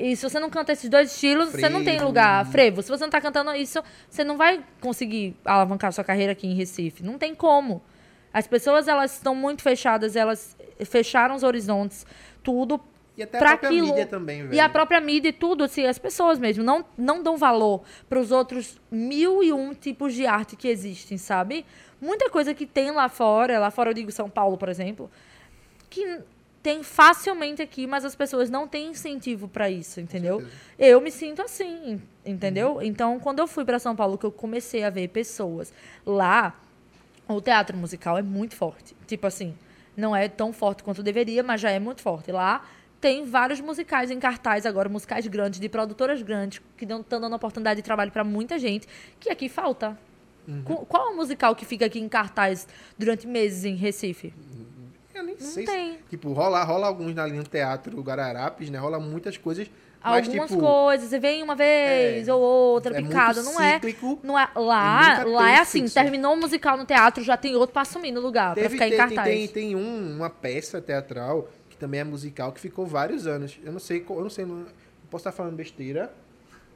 E 0.03 0.17
se 0.17 0.23
você 0.29 0.41
não 0.41 0.49
canta 0.49 0.73
esses 0.73 0.89
dois 0.89 1.13
estilos, 1.13 1.51
você 1.51 1.69
não 1.69 1.81
tem 1.85 1.95
Frevo. 1.97 2.07
lugar. 2.07 2.47
Frevo, 2.47 2.81
se 2.83 2.89
você 2.89 3.03
não 3.05 3.11
tá 3.11 3.21
cantando 3.21 3.55
isso, 3.55 3.83
você 4.09 4.25
não 4.25 4.39
vai 4.39 4.61
conseguir 4.81 5.37
alavancar 5.45 5.93
sua 5.93 6.03
carreira 6.03 6.33
aqui 6.33 6.47
em 6.47 6.55
Recife. 6.55 7.03
Não 7.03 7.19
tem 7.19 7.35
como. 7.35 7.83
As 8.33 8.47
pessoas, 8.47 8.89
elas 8.89 9.15
estão 9.15 9.35
muito 9.35 9.63
fechadas, 9.63 10.17
elas 10.17 10.57
fecharam 10.85 11.35
os 11.35 11.43
horizontes, 11.43 12.07
tudo 12.43 12.81
E 13.17 13.23
até 13.23 13.39
a 13.39 13.41
própria 13.41 13.69
aquilo. 13.69 13.89
mídia 13.89 14.07
também, 14.07 14.43
velho. 14.43 14.55
E 14.55 14.61
a 14.61 14.69
própria 14.69 15.01
mídia 15.01 15.29
e 15.29 15.33
tudo, 15.33 15.65
assim, 15.65 15.85
as 15.85 15.99
pessoas 15.99 16.39
mesmo 16.39 16.63
não, 16.63 16.85
não 16.97 17.23
dão 17.23 17.37
valor 17.37 17.83
para 18.09 18.21
os 18.21 18.31
outros 18.31 18.81
mil 18.91 19.43
e 19.43 19.53
um 19.53 19.75
tipos 19.75 20.15
de 20.15 20.27
arte 20.27 20.57
que 20.57 20.69
existem, 20.69 21.19
sabe? 21.19 21.67
Muita 22.01 22.31
coisa 22.31 22.55
que 22.55 22.65
tem 22.67 22.91
lá 22.93 23.09
fora, 23.09 23.59
lá 23.59 23.71
fora 23.71 23.91
eu 23.91 23.95
digo 23.95 24.11
São 24.13 24.31
Paulo, 24.31 24.57
por 24.57 24.69
exemplo, 24.69 25.11
que 25.91 26.21
tem 26.63 26.83
facilmente 26.83 27.63
aqui, 27.63 27.87
mas 27.87 28.05
as 28.05 28.15
pessoas 28.15 28.49
não 28.51 28.69
têm 28.69 28.91
incentivo 28.91 29.49
para 29.49 29.71
isso, 29.71 29.99
entendeu? 30.01 30.47
Eu 30.79 31.01
me 31.01 31.11
sinto 31.11 31.43
assim, 31.43 32.01
entendeu? 32.25 32.81
Então, 32.83 33.19
quando 33.19 33.39
eu 33.39 33.47
fui 33.47 33.65
para 33.65 33.79
São 33.79 33.97
Paulo, 33.97 34.17
que 34.19 34.25
eu 34.27 34.33
comecei 34.33 34.85
a 34.85 34.91
ver 34.91 35.09
pessoas 35.09 35.73
lá, 36.05 36.55
o 37.37 37.41
teatro 37.41 37.77
musical 37.77 38.17
é 38.19 38.23
muito 38.23 38.55
forte. 38.57 38.95
Tipo 39.07 39.27
assim, 39.27 39.55
não 39.97 40.15
é 40.15 40.29
tão 40.29 40.53
forte 40.53 40.83
quanto 40.83 41.03
deveria, 41.03 41.43
mas 41.43 41.61
já 41.61 41.71
é 41.71 41.79
muito 41.79 42.01
forte. 42.03 42.31
Lá 42.33 42.65
tem 43.01 43.25
vários 43.25 43.61
musicais 43.61 44.11
em 44.11 44.19
cartaz 44.21 44.67
agora, 44.67 44.89
musicais 44.89 45.27
grandes, 45.27 45.59
de 45.59 45.69
produtoras 45.69 46.21
grandes, 46.23 46.61
que 46.77 46.85
estão 46.85 47.21
dando 47.21 47.35
oportunidade 47.35 47.79
de 47.79 47.83
trabalho 47.83 48.11
para 48.13 48.23
muita 48.25 48.59
gente, 48.59 48.87
que 49.19 49.31
aqui 49.31 49.49
falta. 49.49 49.99
Qu- 50.65 50.85
Qual 50.87 51.09
é 51.09 51.13
o 51.13 51.17
musical 51.17 51.55
que 51.55 51.65
fica 51.65 51.87
aqui 51.87 51.99
em 52.01 52.09
cartaz 52.09 52.67
durante 52.99 53.27
meses 53.27 53.65
em 53.65 53.75
Recife? 53.77 54.35
Eu 55.15 55.23
nem 55.23 55.35
Não 55.35 55.41
sei. 55.47 55.65
tem. 55.65 55.93
Se, 55.95 55.99
tipo, 56.11 56.33
rola, 56.33 56.63
rola 56.65 56.87
alguns 56.87 57.17
ali 57.19 57.37
no 57.37 57.45
teatro 57.45 58.01
Guararapes, 58.01 58.69
né? 58.71 58.79
Rola 58.79 58.99
muitas 58.99 59.37
coisas. 59.37 59.71
Mas, 60.03 60.27
Algumas 60.27 60.51
tipo, 60.51 60.63
coisas, 60.63 61.11
você 61.11 61.19
vem 61.19 61.43
uma 61.43 61.55
vez 61.55 62.27
é, 62.27 62.33
ou 62.33 62.41
outra, 62.41 62.97
é 62.97 63.03
picado, 63.03 63.43
não 63.43 63.61
é? 63.61 63.75
cíclico 63.75 64.19
Não 64.23 64.39
é 64.39 64.49
lá, 64.57 65.19
nunca 65.19 65.29
lá 65.31 65.51
é 65.51 65.59
assim, 65.59 65.83
fixo. 65.83 65.95
terminou 65.95 66.33
o 66.33 66.37
musical 66.39 66.79
no 66.79 66.87
teatro, 66.87 67.23
já 67.23 67.37
tem 67.37 67.55
outro 67.55 67.75
pra 67.75 67.83
assumir 67.83 68.11
no 68.11 68.21
lugar, 68.21 68.55
pra 68.55 68.63
Teve, 68.63 68.75
ficar 68.75 68.87
em 68.87 68.91
tem, 68.91 68.99
cartaz. 68.99 69.29
tem, 69.29 69.49
tem 69.49 69.77
um, 69.77 70.17
uma 70.17 70.31
peça 70.31 70.81
teatral 70.81 71.51
que 71.69 71.77
também 71.77 72.01
é 72.01 72.05
musical 72.05 72.51
que 72.51 72.61
ficou 72.61 72.87
vários 72.87 73.27
anos. 73.27 73.59
Eu 73.63 73.73
não 73.73 73.79
sei, 73.79 74.03
eu 74.09 74.23
não 74.23 74.31
sei, 74.31 74.47
não, 74.47 74.65
posso 75.11 75.23
estar 75.29 75.33
falando 75.33 75.55
besteira, 75.55 76.11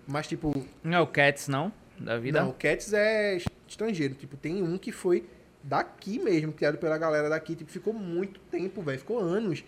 mas 0.06 0.26
tipo, 0.26 0.52
Não 0.82 0.98
é 0.98 1.00
o 1.00 1.06
Cats, 1.06 1.48
não? 1.48 1.72
Da 1.98 2.18
vida? 2.18 2.42
não, 2.42 2.50
o 2.50 2.52
Cats 2.52 2.92
é 2.92 3.38
estrangeiro, 3.66 4.14
tipo, 4.14 4.36
tem 4.36 4.62
um 4.62 4.76
que 4.76 4.92
foi 4.92 5.26
daqui 5.62 6.18
mesmo, 6.18 6.52
criado 6.52 6.76
pela 6.76 6.98
galera 6.98 7.30
daqui, 7.30 7.54
tipo, 7.56 7.70
ficou 7.70 7.94
muito 7.94 8.38
tempo, 8.50 8.82
velho, 8.82 8.98
ficou 8.98 9.18
anos 9.18 9.64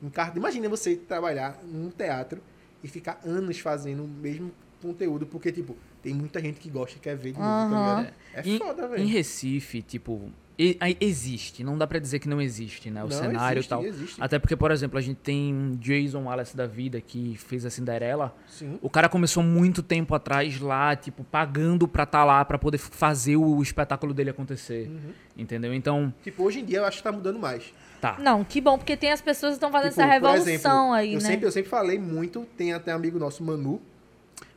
em 0.00 0.08
cartaz. 0.08 0.36
Imagina 0.36 0.68
você 0.68 0.94
trabalhar 0.94 1.58
num 1.64 1.90
teatro 1.90 2.40
e 2.84 2.88
ficar 2.88 3.18
anos 3.24 3.58
fazendo 3.58 4.04
o 4.04 4.08
mesmo 4.08 4.52
conteúdo, 4.80 5.24
porque 5.26 5.50
tipo, 5.50 5.74
tem 6.02 6.12
muita 6.14 6.38
gente 6.40 6.60
que 6.60 6.68
gosta 6.68 6.96
e 6.98 7.00
quer 7.00 7.16
ver 7.16 7.32
de 7.32 7.38
novo, 7.38 7.48
tá 7.74 8.00
ligado? 8.02 8.14
É 8.34 8.48
Em- 8.48 8.58
foda, 8.58 8.84
Em 8.84 8.88
velho. 8.90 9.08
Recife, 9.08 9.80
tipo, 9.80 10.30
e- 10.58 10.78
existe, 11.00 11.64
não 11.64 11.78
dá 11.78 11.86
pra 11.86 11.98
dizer 11.98 12.18
que 12.18 12.28
não 12.28 12.40
existe, 12.40 12.90
né? 12.90 13.00
O 13.02 13.08
Não, 13.08 13.10
cenário 13.16 13.58
existe, 13.58 13.66
e 13.66 13.70
tal. 13.70 13.84
existe. 13.84 14.22
Até 14.22 14.38
porque, 14.38 14.54
por 14.54 14.70
exemplo, 14.70 14.98
a 14.98 15.00
gente 15.00 15.16
tem 15.16 15.54
um 15.54 15.74
Jason 15.76 16.24
Wallace 16.24 16.54
da 16.56 16.66
vida 16.66 17.00
que 17.00 17.34
fez 17.38 17.64
a 17.64 17.70
Cinderela. 17.70 18.36
Sim. 18.46 18.78
O 18.82 18.90
cara 18.90 19.08
começou 19.08 19.42
muito 19.42 19.82
tempo 19.82 20.14
atrás 20.14 20.60
lá, 20.60 20.94
tipo, 20.94 21.24
pagando 21.24 21.88
pra 21.88 22.04
estar 22.04 22.22
lá, 22.24 22.44
pra 22.44 22.58
poder 22.58 22.76
fazer 22.78 23.36
o 23.36 23.60
espetáculo 23.62 24.12
dele 24.12 24.30
acontecer. 24.30 24.88
Uhum. 24.88 25.12
Entendeu? 25.36 25.72
Então, 25.74 26.12
Tipo, 26.22 26.44
hoje 26.44 26.60
em 26.60 26.64
dia 26.64 26.78
eu 26.78 26.84
acho 26.84 26.98
que 26.98 27.02
tá 27.02 27.10
mudando 27.10 27.38
mais. 27.38 27.72
Tá. 28.04 28.18
Não, 28.20 28.44
que 28.44 28.60
bom, 28.60 28.76
porque 28.76 28.96
tem 28.96 29.10
as 29.10 29.22
pessoas 29.22 29.52
que 29.52 29.56
estão 29.56 29.72
fazendo 29.72 29.90
Tipo, 29.90 30.02
essa 30.02 30.12
revolução 30.12 30.46
exemplo, 30.46 30.92
aí, 30.92 31.14
eu 31.14 31.20
né? 31.20 31.28
Sempre, 31.28 31.46
eu 31.46 31.52
sempre 31.52 31.70
falei 31.70 31.98
muito, 31.98 32.46
tem 32.56 32.74
até 32.74 32.92
um 32.92 32.96
amigo 32.96 33.18
nosso, 33.18 33.42
Manu. 33.42 33.80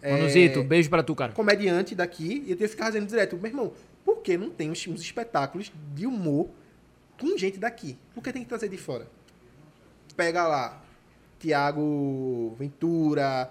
é, 0.02 0.11
Manuzito, 0.11 0.64
beijo 0.64 0.90
pra 0.90 1.02
tu, 1.02 1.15
cara. 1.15 1.32
comediante 1.32 1.95
daqui, 1.95 2.44
e 2.45 2.52
eu 2.52 2.57
tenho 2.57 2.69
que 2.69 2.76
ficar 2.76 2.88
dizendo 2.88 3.07
direto, 3.07 3.38
meu 3.38 3.45
irmão, 3.45 3.72
por 4.03 4.18
que 4.18 4.38
não 4.38 4.49
tem 4.49 4.69
uns, 4.69 4.86
uns 4.88 5.02
espetáculos 5.02 5.72
de 5.95 6.06
humor 6.06 6.49
com 7.19 7.38
gente 7.38 7.57
daqui? 7.57 7.98
Por 8.14 8.22
que 8.22 8.34
tem 8.34 8.44
que 8.44 8.49
trazer 8.49 8.68
de 8.68 8.78
fora? 8.78 9.07
Pega 10.15 10.45
lá, 10.45 10.84
Tiago 11.40 12.56
Ventura, 12.60 13.49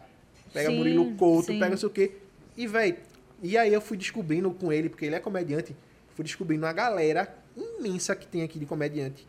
pega 0.52 0.70
Sim, 0.70 0.76
Murilo 0.76 1.14
Couto, 1.16 1.52
sim. 1.52 1.58
pega 1.58 1.70
não 1.70 1.78
sei 1.78 1.88
o 1.88 1.92
quê. 1.92 2.12
E, 2.56 2.66
velho, 2.66 2.96
e 3.42 3.56
aí 3.56 3.72
eu 3.72 3.80
fui 3.80 3.96
descobrindo 3.96 4.50
com 4.50 4.70
ele, 4.72 4.88
porque 4.88 5.06
ele 5.06 5.14
é 5.14 5.20
comediante, 5.20 5.74
fui 6.14 6.24
descobrindo 6.24 6.66
uma 6.66 6.72
galera 6.72 7.34
imensa 7.56 8.14
que 8.14 8.26
tem 8.26 8.42
aqui 8.42 8.58
de 8.58 8.66
comediante 8.66 9.26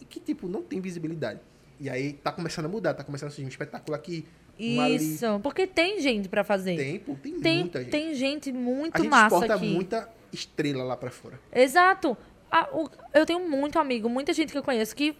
e 0.00 0.04
que, 0.04 0.20
tipo, 0.20 0.48
não 0.48 0.62
tem 0.62 0.80
visibilidade. 0.80 1.40
E 1.80 1.88
aí 1.88 2.12
tá 2.14 2.32
começando 2.32 2.64
a 2.66 2.68
mudar, 2.68 2.94
tá 2.94 3.04
começando 3.04 3.28
a 3.28 3.30
surgir 3.30 3.44
um 3.46 3.48
espetáculo 3.48 3.94
aqui, 3.96 4.26
um 4.58 4.80
ali. 4.80 4.96
Isso, 4.96 5.38
porque 5.42 5.66
tem 5.66 6.00
gente 6.00 6.28
pra 6.28 6.42
fazer. 6.42 6.76
Tem, 6.76 6.98
pô, 6.98 7.14
tem, 7.22 7.38
tem, 7.40 7.58
muita 7.60 7.78
gente. 7.80 7.90
tem 7.90 8.14
gente 8.14 8.52
muito 8.52 8.96
a 8.96 8.98
gente 8.98 9.08
massa 9.10 9.26
exporta 9.36 9.54
aqui. 9.54 9.66
muita 9.72 10.08
estrela 10.32 10.82
lá 10.84 10.96
pra 10.96 11.10
fora. 11.10 11.38
Exato. 11.52 12.16
Ah, 12.50 12.68
o- 12.72 12.88
eu 13.14 13.24
tenho 13.24 13.48
muito 13.48 13.78
amigo, 13.78 14.08
muita 14.08 14.32
gente 14.32 14.50
que 14.52 14.58
eu 14.58 14.62
conheço 14.62 14.96
que 14.96 15.16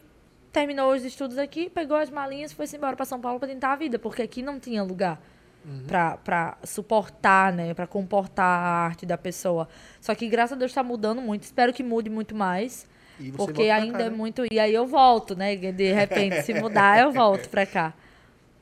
terminou 0.52 0.92
os 0.94 1.04
estudos 1.04 1.38
aqui, 1.38 1.68
pegou 1.70 1.96
as 1.96 2.10
malinhas 2.10 2.50
e 2.50 2.54
foi 2.54 2.66
embora 2.74 2.96
pra 2.96 3.04
São 3.04 3.20
Paulo 3.20 3.38
pra 3.38 3.46
tentar 3.48 3.72
a 3.72 3.76
vida, 3.76 3.98
porque 3.98 4.22
aqui 4.22 4.42
não 4.42 4.58
tinha 4.58 4.82
lugar 4.82 5.22
Uhum. 5.64 5.84
pra 5.86 6.16
pra 6.16 6.56
suportar, 6.64 7.52
né, 7.52 7.74
Pra 7.74 7.86
comportar 7.86 8.44
a 8.46 8.84
arte 8.86 9.04
da 9.04 9.18
pessoa. 9.18 9.68
Só 10.00 10.14
que 10.14 10.26
graças 10.28 10.54
a 10.56 10.58
Deus 10.58 10.72
tá 10.72 10.82
mudando 10.82 11.20
muito, 11.20 11.42
espero 11.42 11.72
que 11.72 11.82
mude 11.82 12.08
muito 12.10 12.34
mais. 12.34 12.88
Porque 13.36 13.64
ainda 13.64 13.98
cá, 13.98 14.04
é 14.04 14.10
né? 14.10 14.16
muito. 14.16 14.44
E 14.50 14.58
aí 14.58 14.72
eu 14.72 14.86
volto, 14.86 15.36
né? 15.36 15.56
De 15.56 15.92
repente, 15.92 16.42
se 16.42 16.54
mudar, 16.54 17.00
eu 17.00 17.12
volto 17.12 17.48
pra 17.48 17.66
cá. 17.66 17.94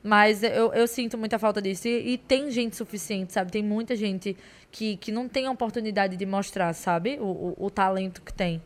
Mas 0.03 0.41
eu, 0.41 0.73
eu 0.73 0.87
sinto 0.87 1.17
muita 1.17 1.37
falta 1.37 1.61
disso. 1.61 1.87
E, 1.87 2.13
e 2.13 2.17
tem 2.17 2.49
gente 2.49 2.75
suficiente, 2.75 3.33
sabe? 3.33 3.51
Tem 3.51 3.63
muita 3.63 3.95
gente 3.95 4.37
que, 4.71 4.95
que 4.97 5.11
não 5.11 5.27
tem 5.27 5.47
a 5.47 5.51
oportunidade 5.51 6.15
de 6.15 6.25
mostrar, 6.25 6.73
sabe? 6.73 7.17
O, 7.19 7.55
o, 7.57 7.65
o 7.65 7.69
talento 7.69 8.21
que 8.21 8.33
tem. 8.33 8.61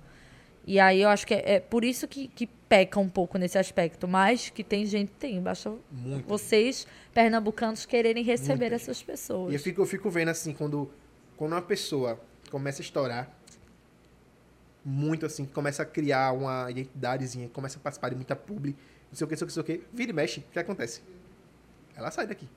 E 0.66 0.80
aí 0.80 1.02
eu 1.02 1.10
acho 1.10 1.26
que 1.26 1.34
é, 1.34 1.56
é 1.56 1.60
por 1.60 1.84
isso 1.84 2.08
que, 2.08 2.28
que 2.28 2.46
peca 2.46 3.00
um 3.00 3.10
pouco 3.10 3.38
nesse 3.38 3.58
aspecto. 3.58 4.08
Mas 4.08 4.50
que 4.50 4.64
tem 4.64 4.86
gente, 4.86 5.12
tem. 5.14 5.42
Basta 5.42 5.74
Muito. 5.92 6.28
vocês, 6.28 6.86
pernambucanos, 7.14 7.86
quererem 7.86 8.24
receber 8.24 8.72
essas 8.72 9.02
pessoas. 9.02 9.52
E 9.52 9.56
eu 9.56 9.60
fico, 9.60 9.82
eu 9.82 9.86
fico 9.86 10.10
vendo 10.10 10.30
assim, 10.30 10.54
quando, 10.54 10.92
quando 11.36 11.54
uma 11.54 11.62
pessoa 11.62 12.20
começa 12.52 12.82
a 12.82 12.84
estourar 12.84 13.41
muito 14.84 15.26
assim, 15.26 15.46
começa 15.46 15.84
a 15.84 15.86
criar 15.86 16.32
uma 16.34 16.70
identidadezinha, 16.72 17.50
começa 17.50 17.78
a 17.78 17.82
participar 17.82 18.10
de 18.10 18.16
muita 18.16 18.36
publi, 18.36 18.76
não 19.10 19.16
sei 19.16 19.26
o 19.26 19.28
que, 19.28 19.34
não 19.34 19.38
sei 19.38 19.46
o 19.46 19.48
que, 19.48 19.58
não 19.60 19.66
sei 19.66 19.76
o 19.76 19.80
que, 19.80 19.88
vira 19.96 20.12
e 20.12 20.14
mexe, 20.14 20.40
o 20.40 20.52
que 20.52 20.60
acontece? 20.60 21.02
Ela 21.96 22.10
sai 22.12 22.26
daqui. 22.28 22.48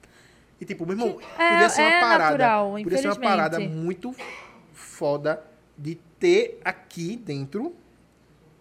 E 0.61 0.65
tipo, 0.65 0.87
meu 0.87 0.95
irmão, 0.95 1.19
é- 1.39 1.49
podia 1.51 1.69
ser 1.69 1.83
uma 1.83 1.91
é 1.91 2.01
parada. 2.01 2.31
natural, 2.31 2.73
podia 2.83 2.99
ser 2.99 3.09
uma 3.09 3.17
parada 3.17 3.61
muito 3.61 4.15
foda 4.73 5.43
de 5.77 5.97
ter 6.19 6.61
aqui 6.65 7.17
dentro 7.17 7.75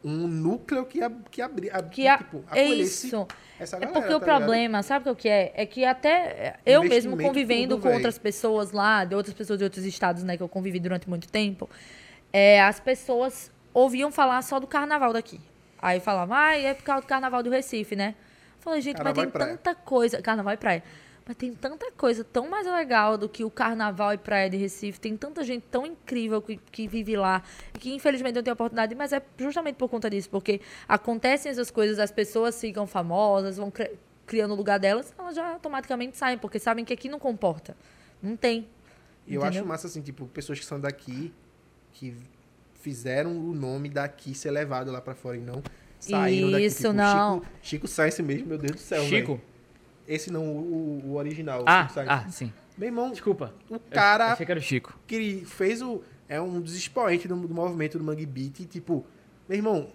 um 0.04 0.28
núcleo 0.28 0.86
que, 0.86 1.02
ab, 1.02 1.16
que 1.32 1.42
abri, 1.42 1.70
ab, 1.70 1.90
Que 1.90 2.06
a- 2.08 2.18
tipo, 2.18 2.44
é 2.52 2.66
isso. 2.66 3.26
essa 3.58 3.78
É 3.78 3.80
galera, 3.80 3.94
porque 4.02 4.14
o 4.14 4.20
tá 4.20 4.26
ligado? 4.26 4.40
problema, 4.42 4.84
sabe 4.84 5.10
o 5.10 5.16
que 5.16 5.30
é? 5.30 5.54
É 5.56 5.66
que 5.66 5.86
até 5.86 6.60
eu 6.66 6.84
mesmo 6.84 7.16
convivendo 7.16 7.78
com 7.78 7.84
véi. 7.88 7.94
outras 7.94 8.18
pessoas 8.18 8.72
lá, 8.74 9.06
de 9.06 9.16
outras 9.16 9.34
pessoas 9.34 9.60
de 9.60 9.64
outros 9.64 9.86
estados, 9.86 10.24
né, 10.24 10.36
que 10.36 10.44
eu 10.44 10.50
convivi 10.50 10.78
durante 10.78 11.08
muito 11.08 11.30
tempo, 11.30 11.70
é, 12.34 12.62
as 12.62 12.82
pessoas 12.82 13.50
ouviam 13.74 14.12
falar 14.12 14.42
só 14.42 14.60
do 14.60 14.68
carnaval 14.68 15.12
daqui. 15.14 15.40
Aí 15.82 16.00
falavam, 16.00 16.36
ah, 16.38 16.56
é 16.56 16.74
por 16.74 16.84
causa 16.84 17.02
do 17.02 17.08
carnaval 17.08 17.44
do 17.44 17.50
Recife, 17.50 17.96
né? 17.96 18.16
Eu 18.58 18.62
falei, 18.64 18.80
gente, 18.82 18.96
Carnaval 18.98 19.26
mas 19.26 19.34
tem 19.34 19.48
tanta 19.48 19.76
coisa. 19.76 20.22
Carnaval 20.22 20.54
e 20.54 20.58
praia. 20.58 20.84
Mas 21.26 21.36
tem 21.38 21.54
tanta 21.54 21.92
coisa 21.92 22.24
tão 22.24 22.50
mais 22.50 22.66
legal 22.66 23.18
do 23.18 23.28
que 23.30 23.44
o 23.44 23.50
carnaval 23.50 24.14
e 24.14 24.18
praia 24.18 24.50
de 24.50 24.56
Recife. 24.58 25.00
Tem 25.00 25.16
tanta 25.18 25.44
gente 25.44 25.64
tão 25.70 25.86
incrível 25.86 26.42
que, 26.42 26.58
que 26.58 26.88
vive 26.88 27.16
lá. 27.18 27.42
E 27.74 27.80
que 27.80 27.94
infelizmente 27.94 28.36
não 28.36 28.44
tem 28.44 28.54
oportunidade. 28.54 28.96
Mas 28.96 29.12
é 29.12 29.22
justamente 29.38 29.76
por 29.76 29.90
conta 29.90 30.10
disso. 30.10 30.30
Porque 30.30 30.62
acontecem 30.88 31.50
essas 31.52 31.70
coisas, 31.72 32.00
as 32.00 32.12
pessoas 32.12 32.60
ficam 32.60 32.88
famosas, 32.88 33.58
vão 33.58 33.70
cri- 33.72 33.92
criando 34.26 34.52
o 34.52 34.56
lugar 34.56 34.80
delas, 34.80 35.14
elas 35.18 35.36
já 35.36 35.54
automaticamente 35.54 36.16
saem. 36.18 36.38
Porque 36.38 36.60
sabem 36.60 36.86
que 36.86 36.94
aqui 36.94 37.10
não 37.10 37.20
comporta. 37.20 37.76
Não 38.22 38.38
tem. 38.38 38.68
E 39.28 39.36
eu 39.36 39.44
acho 39.44 39.66
massa, 39.66 39.88
assim, 39.88 40.02
tipo, 40.02 40.26
pessoas 40.28 40.60
que 40.60 40.66
são 40.66 40.80
daqui, 40.80 41.34
que 41.94 42.16
fizeram 42.84 43.32
o 43.32 43.56
nome 43.56 43.88
daqui 43.90 44.36
ser 44.36 44.52
levado 44.52 44.92
lá 44.92 45.00
pra 45.00 45.16
fora 45.16 45.38
e 45.38 45.40
não 45.40 45.64
saíram 46.00 46.52
daqui. 46.52 46.66
Isso, 46.66 46.78
tipo, 46.82 46.94
não. 46.94 47.40
Chico, 47.40 47.48
Chico 47.62 47.88
Sainz 47.88 48.20
mesmo, 48.20 48.48
meu 48.48 48.58
Deus 48.58 48.74
do 48.74 48.80
céu, 48.80 49.02
Chico? 49.04 49.36
velho. 49.36 49.42
Esse 50.06 50.30
não, 50.30 50.44
o, 50.46 51.02
o 51.06 51.16
original. 51.16 51.64
Ah, 51.66 51.88
ah, 52.08 52.30
sim. 52.30 52.52
Meu 52.78 52.88
irmão, 52.90 53.10
Desculpa. 53.12 53.54
o 53.70 53.76
Eu 53.76 53.80
cara 53.90 54.34
achei 54.34 54.46
que 54.46 54.52
era 54.52 54.60
o 54.60 54.64
Chico. 54.64 55.00
que 55.08 55.16
ele 55.16 55.46
fez 55.46 55.82
o... 55.82 56.02
É 56.28 56.42
um 56.42 56.60
dos 56.60 56.76
expoentes 56.76 57.26
do, 57.28 57.36
do 57.36 57.54
movimento 57.54 57.98
do 57.98 58.04
Mangue 58.04 58.26
Beat. 58.26 58.60
E, 58.62 58.66
tipo, 58.66 59.06
meu 59.48 59.58
irmão, 59.58 59.90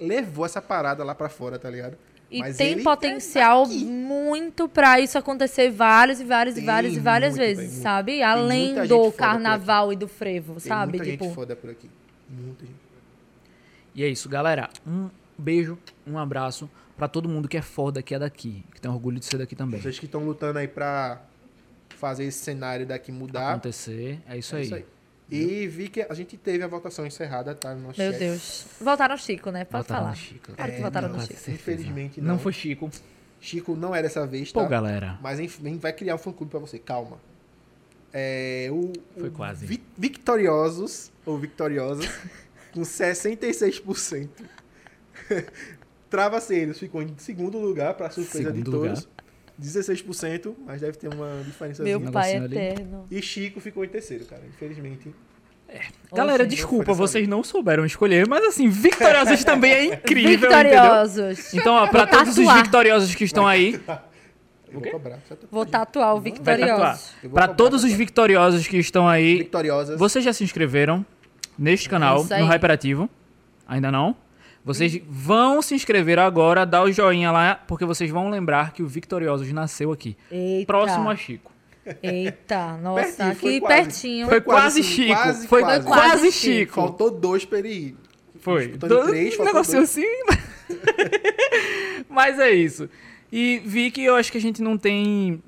levou 0.00 0.46
essa 0.46 0.62
parada 0.62 1.04
lá 1.04 1.14
pra 1.14 1.28
fora, 1.28 1.58
tá 1.58 1.68
ligado? 1.68 1.98
E 2.30 2.38
Mas 2.38 2.56
tem 2.56 2.82
potencial 2.82 3.64
é 3.64 3.68
muito 3.84 4.68
pra 4.68 5.00
isso 5.00 5.18
acontecer 5.18 5.68
várias 5.70 6.20
e 6.20 6.24
várias 6.24 6.54
e 6.54 6.58
Tem 6.58 6.66
várias 6.66 6.94
e 6.96 7.00
várias 7.00 7.36
vezes, 7.36 7.70
muito. 7.72 7.82
sabe? 7.82 8.22
Além 8.22 8.86
do 8.86 9.10
carnaval 9.10 9.92
e 9.92 9.96
do 9.96 10.06
frevo, 10.06 10.52
Tem 10.54 10.60
sabe? 10.68 10.92
muita 10.98 11.10
tipo, 11.10 11.24
gente 11.24 11.34
foda 11.34 11.56
por 11.56 11.68
aqui. 11.70 11.90
Muita 12.30 12.64
gente. 12.66 12.78
E 13.94 14.04
é 14.04 14.08
isso, 14.08 14.28
galera. 14.28 14.70
Um 14.86 15.10
beijo, 15.36 15.76
um 16.06 16.16
abraço 16.18 16.70
pra 16.96 17.08
todo 17.08 17.28
mundo 17.28 17.48
que 17.48 17.56
é 17.56 17.62
foda, 17.62 18.02
que 18.02 18.14
é 18.14 18.18
daqui. 18.18 18.64
Que 18.74 18.80
tem 18.80 18.90
orgulho 18.90 19.18
de 19.18 19.24
ser 19.26 19.38
daqui 19.38 19.56
também. 19.56 19.80
Vocês 19.80 19.98
que 19.98 20.06
estão 20.06 20.24
lutando 20.24 20.58
aí 20.58 20.68
pra 20.68 21.20
fazer 21.96 22.24
esse 22.24 22.38
cenário 22.38 22.86
daqui 22.86 23.10
mudar. 23.10 23.50
Acontecer, 23.52 24.20
é 24.28 24.38
isso 24.38 24.54
É 24.54 24.58
aí. 24.58 24.64
isso 24.64 24.74
aí. 24.74 24.84
E 25.32 25.66
vi 25.68 25.88
que 25.88 26.02
a 26.02 26.12
gente 26.14 26.36
teve 26.36 26.64
a 26.64 26.66
votação 26.66 27.06
encerrada, 27.06 27.54
tá? 27.54 27.72
No 27.74 27.82
meu 27.82 27.92
chat. 27.94 28.18
Deus. 28.18 28.66
Voltaram 28.80 29.14
no 29.14 29.20
Chico, 29.20 29.50
né? 29.50 29.64
Pode 29.64 29.84
Votaram 29.84 30.02
falar. 30.06 30.16
Chico. 30.16 30.52
Claro 30.54 30.72
que 30.72 30.78
É, 30.78 30.82
votaram 30.82 31.08
não, 31.08 31.16
no 31.18 31.22
Chico. 31.22 31.50
Infelizmente, 31.50 32.20
Não 32.20 32.32
não. 32.32 32.38
foi 32.38 32.52
Chico. 32.52 32.90
Chico 33.40 33.76
não 33.76 33.94
é 33.94 34.02
dessa 34.02 34.26
vez, 34.26 34.50
Pô, 34.50 34.62
tá? 34.62 34.68
galera. 34.68 35.18
Mas 35.22 35.38
enfim, 35.38 35.78
vai 35.78 35.92
criar 35.92 36.16
um 36.16 36.18
fã-clube 36.18 36.50
pra 36.50 36.58
você, 36.60 36.78
calma. 36.80 37.18
É, 38.12 38.68
o, 38.72 38.92
Foi 39.18 39.28
o 39.28 39.32
quase. 39.32 39.64
Vi- 39.66 39.82
Victoriosos, 39.96 41.12
ou 41.24 41.38
Victoriosas, 41.38 42.06
com 42.72 42.80
66%. 42.82 44.28
Travaceiros 46.08 46.78
ficou 46.78 47.02
em 47.02 47.14
segundo 47.18 47.58
lugar, 47.58 47.94
pra 47.94 48.10
surpresa 48.10 48.50
de 48.52 48.58
Segundo 48.58 48.70
todos. 48.80 49.08
16%, 49.62 50.54
mas 50.66 50.80
deve 50.80 50.96
ter 50.96 51.08
uma 51.12 51.42
diferença. 51.44 51.82
Meu 51.82 52.00
pai 52.00 52.32
negocinho 52.38 52.44
ali. 52.44 52.56
eterno. 52.72 53.06
E 53.10 53.22
Chico 53.22 53.60
ficou 53.60 53.84
em 53.84 53.88
terceiro, 53.88 54.24
cara. 54.24 54.42
Infelizmente. 54.48 55.14
Galera, 56.12 56.42
Oxe. 56.42 56.56
desculpa, 56.56 56.92
vocês 56.92 57.28
não 57.28 57.44
souberam 57.44 57.84
escolher, 57.86 58.26
mas 58.26 58.42
assim, 58.44 58.68
vitoriosos 58.68 59.44
também 59.44 59.70
é 59.72 59.84
incrível, 59.94 60.32
entendeu? 60.32 60.62
Vitoriosos. 60.62 61.54
Então, 61.54 61.74
ó, 61.74 61.86
pra 61.86 62.06
todos 62.08 62.30
os 62.30 62.44
tatuar. 62.44 62.64
vitoriosos 62.64 63.14
que 63.14 63.22
estão 63.22 63.46
aí, 63.46 63.80
Eu 64.72 64.80
vou 64.80 64.90
cobrar. 64.90 65.18
Tô- 65.28 65.36
Vou 65.50 65.66
tatuar 65.66 66.14
o 66.16 66.20
Pra 66.22 66.30
cobrar, 67.22 67.48
todos 67.48 67.82
os 67.84 67.90
tatuar. 67.90 67.98
vitoriosos 68.06 68.66
que 68.68 68.76
estão 68.78 69.08
aí, 69.08 69.38
Victoriosas. 69.38 69.98
vocês 69.98 70.24
já 70.24 70.32
se 70.32 70.44
inscreveram 70.44 71.04
neste 71.58 71.88
canal, 71.88 72.22
Isso 72.22 72.32
aí. 72.34 72.40
no 72.42 72.46
Hyperativo? 72.48 73.08
Ainda 73.66 73.90
não? 73.90 74.16
Vocês 74.64 75.00
vão 75.08 75.62
se 75.62 75.74
inscrever 75.74 76.18
agora, 76.18 76.64
dar 76.66 76.82
o 76.82 76.92
joinha 76.92 77.30
lá, 77.32 77.54
porque 77.66 77.84
vocês 77.84 78.10
vão 78.10 78.28
lembrar 78.28 78.72
que 78.72 78.82
o 78.82 78.86
Victoriosos 78.86 79.50
nasceu 79.52 79.90
aqui. 79.90 80.16
Eita. 80.30 80.66
Próximo 80.66 81.08
a 81.10 81.16
Chico. 81.16 81.50
Eita, 82.02 82.76
nossa, 82.82 83.00
Pertinho, 83.02 83.34
foi 83.36 83.50
aqui 83.50 83.60
quase. 83.60 83.82
pertinho. 83.82 84.28
Foi 84.28 84.40
quase 84.40 84.82
Chico. 84.82 85.12
quase, 85.14 85.46
Foi 85.48 85.62
quase. 85.62 85.86
quase 85.86 86.32
Chico. 86.32 86.74
Faltou 86.74 87.10
dois 87.10 87.44
pra 87.44 87.58
ele 87.58 87.68
ir. 87.72 87.96
Foi. 88.40 88.66
Disputando 88.68 88.90
Do- 89.02 89.08
três, 89.08 89.38
um 89.38 89.44
negocinho 89.44 89.78
dois. 89.78 89.90
assim. 89.90 90.04
Mas 92.08 92.38
é 92.38 92.50
isso. 92.50 92.88
E 93.32 93.60
vi 93.64 93.90
que 93.90 94.02
eu 94.04 94.16
acho 94.16 94.30
que 94.32 94.38
a 94.38 94.40
gente 94.40 94.60
não 94.60 94.76
tem 94.76 95.42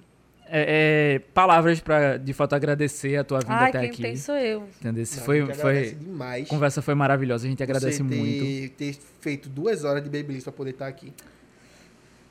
é, 0.47 1.15
é, 1.15 1.19
palavras 1.35 1.81
pra 1.81 2.17
de 2.17 2.33
fato 2.33 2.55
agradecer 2.55 3.17
a 3.17 3.25
tua 3.25 3.41
vinda 3.41 3.55
Ai, 3.55 3.69
até 3.71 3.81
quem 3.81 3.89
aqui. 3.91 4.03
tem 4.03 4.17
sou 4.17 4.37
eu. 4.37 4.65
Entendeu? 4.81 5.05
Não, 5.05 5.23
a 5.23 5.25
foi, 5.25 5.41
gente 5.47 5.57
foi, 5.57 5.91
demais. 5.95 6.47
a 6.47 6.49
conversa 6.49 6.83
foi 6.83 6.95
maravilhosa. 6.95 7.47
A 7.47 7.51
gente 7.51 7.63
agradece 7.63 7.99
você 7.99 8.05
ter, 8.09 8.15
muito. 8.15 8.75
ter 8.77 8.97
feito 9.21 9.49
duas 9.49 9.83
horas 9.85 10.03
de 10.03 10.09
Babyliss 10.11 10.45
pra 10.45 10.53
poder 10.53 10.71
estar 10.71 10.87
aqui. 10.87 11.13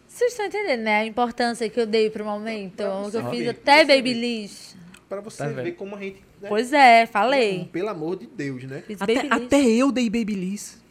Vocês 0.07 0.31
estão 0.33 0.45
entendendo, 0.45 0.81
né? 0.81 0.97
A 1.01 1.05
importância 1.05 1.69
que 1.69 1.79
eu 1.79 1.85
dei 1.85 2.09
pro 2.09 2.23
momento. 2.25 2.75
Pra 2.77 2.85
Que 2.97 3.03
você 3.11 3.17
eu 3.17 3.29
fiz 3.29 3.39
ver, 3.39 3.49
até 3.49 3.85
Babyliss. 3.85 4.75
Pra 5.07 5.21
você 5.21 5.37
Tá 5.39 5.47
ver 5.49 5.63
vendo? 5.63 5.75
como 5.75 5.95
a 5.95 5.99
gente. 5.99 6.21
Né? 6.41 6.49
Pois 6.49 6.71
é, 6.73 7.05
falei. 7.05 7.69
Pelo 7.71 7.89
amor 7.89 8.17
de 8.17 8.27
Deus, 8.27 8.63
né? 8.63 8.83
Até, 8.99 9.17
até 9.29 9.61
eu 9.61 9.91
dei 9.91 10.09
Babyliss. 10.09 10.81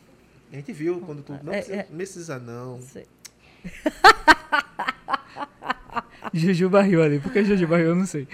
A 0.53 0.57
gente 0.57 0.73
viu 0.73 1.01
quando 1.01 1.23
tu. 1.23 1.32
Não 1.43 1.53
É, 1.53 1.57
precisa, 1.59 1.77
é. 1.77 1.87
não 1.89 1.97
precisa, 1.97 2.39
não. 2.39 2.81
Sei. 2.82 3.05
Juju 6.32 6.69
barriu 6.69 7.03
ali. 7.03 7.19
Por 7.19 7.32
que 7.32 7.45
Juju 7.45 7.66
barriu? 7.66 7.87
Eu 7.89 7.97
não 7.97 8.07
sei. 8.07 8.27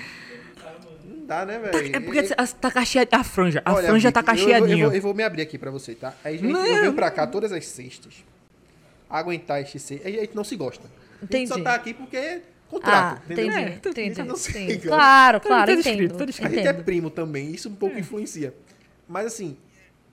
Não 1.05 1.27
dá, 1.27 1.45
né, 1.47 1.59
velho? 1.59 1.97
É 1.97 2.01
porque 2.01 2.19
a, 2.37 2.47
tá 2.47 2.71
cacheada, 2.71 3.17
a 3.17 3.25
franja. 3.25 3.63
A 3.65 3.73
Olha, 3.75 3.89
franja 3.89 4.11
Vicky, 4.11 4.25
tá 4.25 4.33
eu- 4.33 4.37
Eu, 4.37 4.43
eu, 4.43 4.47
cacheadinha. 4.61 4.87
vou, 4.87 4.95
eu 4.95 5.03
vou 5.03 5.15
me 5.15 5.23
abrir 5.23 5.43
aqui 5.43 5.59
pra 5.59 5.71
você, 5.71 5.95
tá? 5.95 6.15
Aí, 6.25 6.39
gente, 6.39 6.53
Não. 6.53 6.65
eu 6.67 6.81
venho 6.83 6.93
pra 6.93 7.11
cá 7.11 7.27
todas 7.27 7.53
as 7.53 7.65
sextas. 7.67 8.15
Aguentar 9.09 9.61
este 9.63 9.79
ser. 9.79 10.03
A 10.05 10.11
gente 10.11 10.35
não 10.35 10.45
se 10.45 10.57
gosta. 10.57 10.87
A 10.87 11.37
gente 11.37 11.49
só 11.49 11.55
Entendi. 11.55 11.65
tá 11.65 11.75
aqui 11.75 11.95
porque 11.95 12.17
é 12.17 12.43
contrato. 12.69 13.21
Ah, 13.21 13.23
entendeu? 13.33 13.59
entendi, 13.59 14.01
É, 14.01 14.07
entendi. 14.13 14.23
Não. 14.25 14.35
Claro, 14.97 15.41
Tá- 15.41 15.47
claro, 15.49 15.67
tá 15.71 15.75
descrito, 15.77 16.15
entendo. 16.15 16.33
tá 16.33 16.47
A 16.47 16.51
gente 16.51 16.69
é 16.69 16.73
primo 16.73 17.11
também, 17.11 17.51
isso 17.53 17.69
um 17.69 17.75
pouco 17.75 17.99
influencia. 17.99 18.53
Mas 19.09 19.27
assim, 19.27 19.57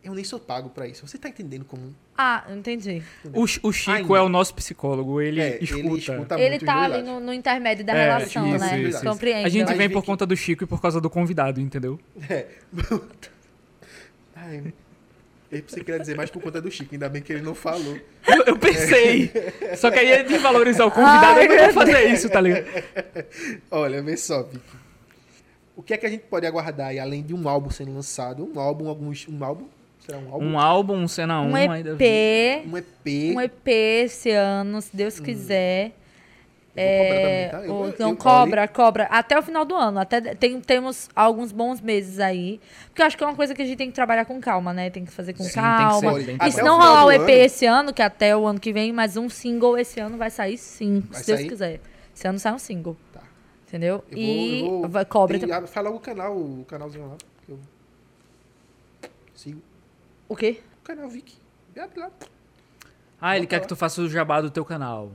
eu 0.04 0.14
nem 0.14 0.24
sou 0.24 0.40
pago 0.40 0.70
pra 0.70 0.86
isso. 0.88 1.08
Você 1.08 1.18
tá 1.18 1.30
entendendo 1.30 1.64
como. 1.66 1.96
Ah, 2.18 2.44
entendi. 2.50 3.02
O, 3.34 3.44
o 3.44 3.72
Chico 3.72 4.16
é 4.16 4.22
o 4.22 4.28
nosso 4.30 4.54
psicólogo. 4.54 5.22
Ele 5.22 5.40
é, 5.42 5.58
escuta. 5.64 5.80
ele 5.88 5.98
escuta 5.98 6.40
Ele 6.40 6.50
muito 6.50 6.66
tá 6.66 6.82
ali 6.84 7.02
no, 7.02 7.20
no 7.20 7.34
intermédio 7.34 7.86
da 7.86 7.94
É, 7.96 8.06
relação, 8.06 8.48
isso, 8.50 8.60
né? 8.66 8.80
isso, 8.82 8.90
isso. 8.98 9.06
Compreendo. 9.06 9.46
A 9.46 9.50
gente 9.50 9.72
Aí 9.72 9.78
vem 9.78 9.88
vi 9.88 9.94
por 9.94 10.02
que- 10.02 10.08
conta 10.08 10.26
do 10.26 10.36
Chico 10.36 10.64
e 10.64 10.68
por 10.68 10.82
causa 10.82 11.00
do 11.02 11.10
convidado, 11.10 11.60
entendeu? 11.62 12.00
É. 12.30 12.48
Ai, 14.36 14.74
eu 15.52 15.62
pensei 15.62 15.84
que 15.84 15.92
ele 15.92 15.98
ia 15.98 16.02
dizer 16.02 16.16
mais 16.18 16.30
por 16.32 16.42
conta 16.42 16.60
do 16.60 16.70
Chico, 16.72 16.94
ainda 16.96 17.08
bem 17.08 17.22
que 17.22 17.32
ele 17.32 17.42
não 17.44 17.54
falou. 17.54 17.98
Eu, 18.28 18.44
eu 18.48 18.58
pensei. 18.58 19.32
Só 19.78 19.92
que 19.92 20.00
aí 20.00 20.08
é 20.12 20.24
desvalorizar 20.24 20.88
o 20.88 20.92
convidado, 20.92 21.40
Ai, 21.40 21.46
eu 21.48 21.50
não 21.56 21.64
vou 21.66 21.74
fazer 21.74 22.08
isso, 22.12 22.30
tá 22.30 22.42
ligado? 22.42 22.66
Olha, 23.70 24.02
vê 24.02 24.18
só, 24.18 24.44
Vicky. 24.44 24.60
O 25.76 25.82
que 25.82 25.94
é 25.94 25.98
que 25.98 26.06
a 26.06 26.10
gente 26.10 26.24
pode 26.26 26.46
aguardar 26.46 26.88
aí, 26.90 27.00
além 27.00 27.24
de 27.24 27.34
um 27.34 27.48
álbum 27.48 27.70
sendo 27.70 27.94
lançado? 27.94 28.44
Um 28.52 28.60
álbum, 28.60 28.88
alguns. 28.88 29.28
Um 29.28 29.44
álbum? 29.44 29.68
Será 30.06 30.18
um 30.18 30.32
álbum? 30.34 30.46
Um 30.46 30.60
álbum, 30.60 30.96
um 30.96 31.08
cena 31.08 31.42
1 31.42 31.46
Um 31.50 31.54
vi. 31.54 31.90
EP, 31.90 32.68
Um 32.68 32.78
EP. 32.78 33.36
um 33.36 33.42
EP 33.42 33.68
esse 33.68 34.32
ano, 34.32 34.82
se 34.82 34.96
Deus 34.96 35.20
quiser. 35.20 35.92
Eu 36.76 36.82
vou 36.84 37.04
cobrar 37.06 37.20
É, 37.20 37.48
também, 37.50 37.50
tá? 37.52 37.68
Eu 37.68 37.94
não, 38.00 38.10
eu- 38.10 38.16
cobra, 38.18 38.68
cobra. 38.68 39.04
Até 39.06 39.38
o 39.38 39.44
final 39.44 39.64
do 39.64 39.76
ano. 39.76 40.00
Até 40.00 40.20
tem, 40.34 40.60
temos 40.60 41.08
alguns 41.16 41.52
bons 41.52 41.80
meses 41.80 42.20
aí. 42.20 42.60
Porque 42.88 43.02
eu 43.02 43.06
acho 43.06 43.16
que 43.16 43.24
é 43.24 43.28
uma 43.28 43.36
coisa 43.36 43.54
que 43.54 43.62
a 43.62 43.66
gente 43.66 43.78
tem 43.78 43.90
que 43.90 43.94
trabalhar 43.94 44.26
com 44.26 44.42
calma, 44.42 44.74
né? 44.74 44.90
Tem 44.90 45.06
que 45.06 45.12
fazer 45.12 45.34
com 45.34 45.44
Sim, 45.44 45.52
tem 45.54 45.62
que 45.62 45.62
calma. 45.62 46.20
ser 46.20 46.38
E 46.48 46.52
se 46.52 46.62
não 46.64 46.78
rolar 46.80 47.06
o 47.06 47.12
EP 47.12 47.22
ano- 47.22 47.30
esse 47.30 47.66
ano, 47.68 47.94
que 47.94 48.02
é 48.02 48.06
até 48.06 48.36
o 48.36 48.46
ano 48.48 48.60
que 48.60 48.74
vem, 48.74 48.92
mas 48.92 49.16
um 49.16 49.30
single 49.30 49.78
esse 49.78 50.00
ano 50.00 50.18
vai 50.18 50.32
sair 50.32 50.58
sim, 50.58 51.04
Vai 51.12 51.22
se 51.22 51.28
Deus 51.28 51.40
sair? 51.42 51.50
quiser. 51.50 51.80
Esse 52.14 52.28
ano 52.28 52.40
sai 52.40 52.54
um 52.54 52.60
single. 52.60 52.98
Tá. 53.14 53.22
Entendeu? 53.68 54.04
Eu 54.10 54.18
vou, 54.18 54.26
e 54.26 54.60
eu 54.66 54.90
vou, 54.90 55.06
cobra 55.06 55.40
tem- 55.40 55.48
também. 55.48 55.68
Fala 55.68 55.92
o 55.92 56.00
canal, 56.00 56.36
o 56.36 56.66
canalzinho 56.68 57.08
lá. 57.08 57.16
que 57.46 57.52
Eu 57.52 57.60
sigo. 59.36 59.62
O 60.34 60.36
quê? 60.36 60.60
O 60.82 60.84
canal 60.84 61.08
Vicky. 61.08 61.36
Abre 61.80 62.00
lá. 62.00 62.10
Ah, 63.22 63.36
ele 63.38 63.46
Bota 63.46 63.50
quer 63.52 63.56
lá. 63.58 63.62
que 63.62 63.68
tu 63.68 63.76
faça 63.76 64.02
o 64.02 64.10
jabá 64.10 64.42
do 64.42 64.50
teu 64.50 64.66
canal. 64.66 65.12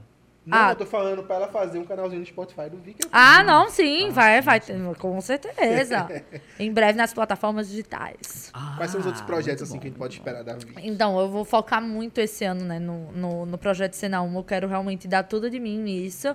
Não, 0.46 0.56
Ah. 0.56 0.70
eu 0.70 0.76
tô 0.76 0.86
falando 0.86 1.24
pra 1.24 1.34
ela 1.34 1.48
fazer 1.48 1.80
um 1.80 1.84
canalzinho 1.84 2.20
no 2.20 2.26
Spotify 2.26 2.70
do 2.70 2.76
Vic. 2.78 3.00
eu 3.02 3.08
Ah, 3.12 3.42
não, 3.42 3.68
sim, 3.68 4.10
vai, 4.10 4.40
vai, 4.40 4.60
ter, 4.60 4.78
com 4.96 5.20
certeza. 5.20 6.06
em 6.56 6.72
breve 6.72 6.96
nas 6.96 7.12
plataformas 7.12 7.68
digitais. 7.68 8.52
Quais 8.76 8.92
são 8.92 9.00
os 9.00 9.06
Ah, 9.06 9.08
outros 9.08 9.26
projetos 9.26 9.64
assim 9.64 9.80
que 9.80 9.88
a 9.88 9.90
gente 9.90 9.98
pode 9.98 10.14
esperar 10.14 10.44
da 10.44 10.54
Vic? 10.54 10.72
Então, 10.86 11.18
eu 11.18 11.28
vou 11.28 11.44
focar 11.44 11.82
muito 11.82 12.18
esse 12.18 12.44
ano, 12.44 12.64
né, 12.64 12.78
no, 12.78 13.10
no, 13.10 13.44
no 13.44 13.58
projeto 13.58 13.94
Cena 13.94 14.22
1. 14.22 14.36
Eu 14.36 14.44
quero 14.44 14.68
realmente 14.68 15.08
dar 15.08 15.24
tudo 15.24 15.50
de 15.50 15.58
mim 15.58 15.78
nisso. 15.78 16.34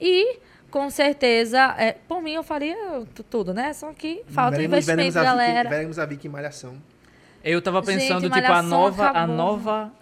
E, 0.00 0.40
com 0.68 0.90
certeza, 0.90 1.76
é, 1.78 1.92
por 1.92 2.20
mim 2.20 2.32
eu 2.32 2.42
faria 2.42 2.76
tu- 3.14 3.22
tudo, 3.22 3.54
né? 3.54 3.72
Só 3.72 3.92
que 3.92 4.24
falta 4.26 4.56
Veremos- 4.56 4.78
investimento, 4.78 4.96
veremos 5.12 5.16
a 5.16 5.20
Vic- 5.20 5.30
galera. 5.30 5.70
veremos 5.70 5.98
a 6.00 6.04
Vic 6.04 6.26
em 6.26 6.30
Malhação. 6.30 6.76
Eu 7.48 7.62
tava 7.62 7.80
Gente, 7.82 8.00
pensando, 8.00 8.22
tipo, 8.24 8.34
a 8.34 8.40
Malhação 8.40 8.68
nova, 8.68 9.08
a 9.10 9.26
nova 9.26 9.92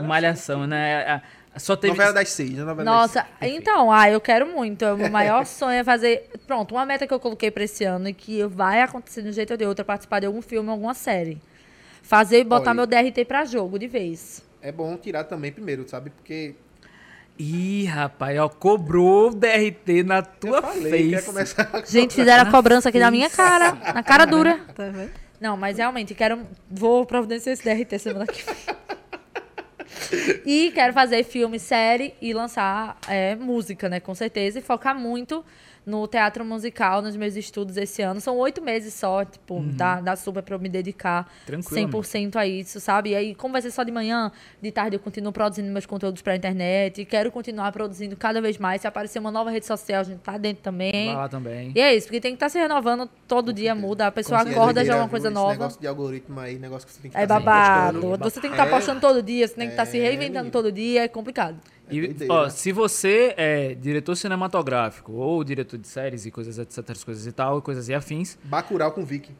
malhação, 0.00 0.66
né? 0.66 1.04
A- 1.04 1.22
a- 1.54 1.58
Só 1.58 1.74
teve. 1.76 1.92
Novela 1.92 2.12
das 2.12 2.28
seis, 2.30 2.52
né? 2.52 2.64
Novela 2.64 2.84
Nossa, 2.84 3.20
das 3.22 3.28
seis. 3.40 3.54
então, 3.56 3.90
ah, 3.92 4.08
eu 4.08 4.20
quero 4.20 4.46
muito. 4.46 4.84
O 4.86 4.96
meu 4.96 5.10
maior 5.10 5.44
sonho 5.44 5.78
é 5.80 5.84
fazer. 5.84 6.30
Pronto, 6.46 6.74
uma 6.74 6.86
meta 6.86 7.06
que 7.06 7.12
eu 7.12 7.18
coloquei 7.20 7.50
pra 7.50 7.64
esse 7.64 7.84
ano 7.84 8.08
e 8.08 8.14
que 8.14 8.44
vai 8.46 8.80
acontecer 8.80 9.20
de 9.22 9.28
um 9.28 9.32
jeito 9.32 9.50
ou 9.50 9.56
de 9.56 9.66
outro 9.66 9.82
é 9.82 9.84
participar 9.84 10.20
de 10.20 10.26
algum 10.26 10.40
filme, 10.40 10.70
alguma 10.70 10.94
série. 10.94 11.40
Fazer 12.02 12.38
e 12.40 12.44
botar 12.44 12.70
Olha. 12.70 12.74
meu 12.76 12.86
DRT 12.86 13.24
pra 13.24 13.44
jogo 13.44 13.78
de 13.78 13.86
vez. 13.88 14.42
É 14.62 14.70
bom 14.72 14.96
tirar 14.96 15.24
também 15.24 15.50
primeiro, 15.52 15.86
sabe? 15.88 16.10
Porque 16.10 16.54
Ih, 17.38 17.84
rapaz, 17.86 18.38
ó, 18.38 18.48
cobrou 18.48 19.30
o 19.30 19.34
DRT 19.34 20.02
na 20.04 20.22
tua 20.22 20.58
eu 20.58 20.62
falei 20.62 20.90
que 21.02 21.08
ia 21.08 21.16
face. 21.18 21.26
começar 21.26 21.70
a 21.72 21.80
Gente, 21.84 22.14
fizeram 22.14 22.42
a 22.48 22.50
cobrança 22.50 22.88
aqui 22.90 22.98
na 22.98 23.10
minha 23.10 23.28
cara, 23.28 23.72
na 23.94 24.02
cara 24.02 24.24
dura. 24.24 24.60
Tá 24.74 24.84
vendo? 24.88 25.10
Não, 25.42 25.56
mas 25.56 25.76
realmente, 25.78 26.14
quero. 26.14 26.46
Vou 26.70 27.04
providenciar 27.04 27.54
esse 27.54 27.64
DRT 27.64 27.98
semana 27.98 28.26
que 28.28 28.44
vem. 28.44 28.54
E 30.46 30.70
quero 30.72 30.92
fazer 30.92 31.24
filme, 31.24 31.58
série 31.58 32.14
e 32.20 32.32
lançar 32.32 32.96
é, 33.08 33.34
música, 33.34 33.88
né? 33.88 33.98
Com 33.98 34.14
certeza. 34.14 34.60
E 34.60 34.62
focar 34.62 34.96
muito 34.96 35.44
no 35.84 36.06
teatro 36.06 36.44
musical, 36.44 37.02
nos 37.02 37.16
meus 37.16 37.34
estudos 37.36 37.76
esse 37.76 38.02
ano. 38.02 38.20
São 38.20 38.36
oito 38.38 38.62
meses 38.62 38.94
só, 38.94 39.24
tipo, 39.24 39.60
dá, 39.74 40.00
dá 40.00 40.14
super 40.16 40.42
pra 40.42 40.54
eu 40.54 40.60
me 40.60 40.68
dedicar 40.68 41.28
Tranquilo, 41.44 41.88
100% 41.90 42.36
a 42.36 42.46
isso, 42.46 42.78
sabe? 42.78 43.10
E 43.10 43.14
aí, 43.16 43.34
como 43.34 43.52
vai 43.52 43.62
ser 43.62 43.70
só 43.72 43.82
de 43.82 43.90
manhã, 43.90 44.30
de 44.60 44.70
tarde 44.70 44.96
eu 44.96 45.00
continuo 45.00 45.32
produzindo 45.32 45.70
meus 45.72 45.84
conteúdos 45.86 46.22
pra 46.22 46.36
internet. 46.36 47.00
E 47.00 47.04
quero 47.04 47.32
continuar 47.32 47.72
produzindo 47.72 48.16
cada 48.16 48.40
vez 48.40 48.58
mais. 48.58 48.80
Se 48.82 48.86
aparecer 48.86 49.18
uma 49.18 49.30
nova 49.30 49.50
rede 49.50 49.66
social, 49.66 50.00
a 50.00 50.04
gente 50.04 50.20
tá 50.20 50.38
dentro 50.38 50.62
também. 50.62 51.06
Vai 51.06 51.16
lá 51.16 51.28
também. 51.28 51.72
E 51.74 51.80
é 51.80 51.94
isso, 51.94 52.06
porque 52.06 52.20
tem 52.20 52.32
que 52.32 52.36
estar 52.36 52.48
se 52.48 52.58
renovando 52.58 53.08
todo 53.26 53.52
dia, 53.52 53.74
muda. 53.74 54.06
A 54.06 54.12
pessoa 54.12 54.40
acorda 54.40 54.84
já 54.84 54.94
é 54.94 54.96
uma 54.98 55.08
coisa 55.08 55.28
esse 55.28 55.34
nova. 55.34 55.52
negócio 55.52 55.80
de 55.80 55.86
algoritmo 55.86 56.38
aí, 56.38 56.58
negócio 56.58 56.86
que 56.86 56.92
você 56.94 57.00
tem 57.00 57.10
que 57.10 57.16
É 57.16 57.22
estar 57.22 57.40
babado. 57.40 58.00
postando. 58.00 58.24
Você 58.30 58.40
tem 58.40 58.50
que 58.50 58.56
estar 58.56 58.66
É, 58.68 58.70
postando 58.70 59.00
todo 59.00 59.22
dia, 59.22 59.48
você 59.48 59.54
tem 59.54 59.66
que 59.66 59.72
estar 59.72 59.86
se 59.86 59.98
É, 59.98 60.02
reinventando 60.02 60.32
menino. 60.44 60.52
todo 60.52 60.70
dia, 60.70 61.02
é 61.04 61.08
complicado. 61.08 61.56
E, 61.92 62.00
doideira. 62.06 62.32
ó, 62.32 62.48
se 62.48 62.72
você 62.72 63.34
é 63.36 63.74
diretor 63.74 64.16
cinematográfico 64.16 65.12
ou 65.12 65.42
diretor 65.44 65.78
de 65.78 65.88
séries 65.88 66.26
e 66.26 66.30
coisas, 66.30 66.58
etc, 66.58 67.04
coisas 67.04 67.26
e 67.26 67.32
tal, 67.32 67.60
coisas 67.62 67.88
e 67.88 67.94
afins, 67.94 68.38
Bacurau 68.44 68.92
com 68.92 69.04
Vic. 69.04 69.30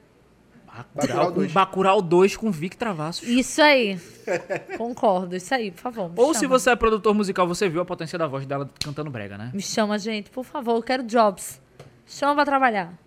Bacurau, 0.67 0.87
Bacurau 0.95 1.27
com 1.27 1.35
2. 1.35 1.53
Bacurau 1.53 2.03
2 2.03 2.37
com 2.37 2.51
Vic 2.51 2.77
Travassos. 2.77 3.29
Isso 3.29 3.61
aí. 3.61 3.99
Concordo, 4.79 5.37
isso 5.37 5.55
aí, 5.55 5.71
por 5.71 5.81
favor. 5.81 6.11
Ou 6.17 6.33
se 6.33 6.41
chama. 6.41 6.59
você 6.59 6.71
é 6.71 6.77
produtor 6.77 7.15
musical, 7.15 7.47
você 7.47 7.69
viu 7.69 7.83
a 7.83 7.85
potência 7.85 8.19
da 8.19 8.27
voz 8.27 8.47
dela 8.47 8.71
cantando 8.83 9.11
brega, 9.11 9.37
né? 9.37 9.51
Me 9.53 9.61
chama, 9.61 9.99
gente, 9.99 10.31
por 10.31 10.45
favor, 10.45 10.77
eu 10.77 10.83
quero 10.83 11.03
jobs. 11.03 11.61
Chama 12.07 12.35
pra 12.35 12.45
trabalhar. 12.47 13.02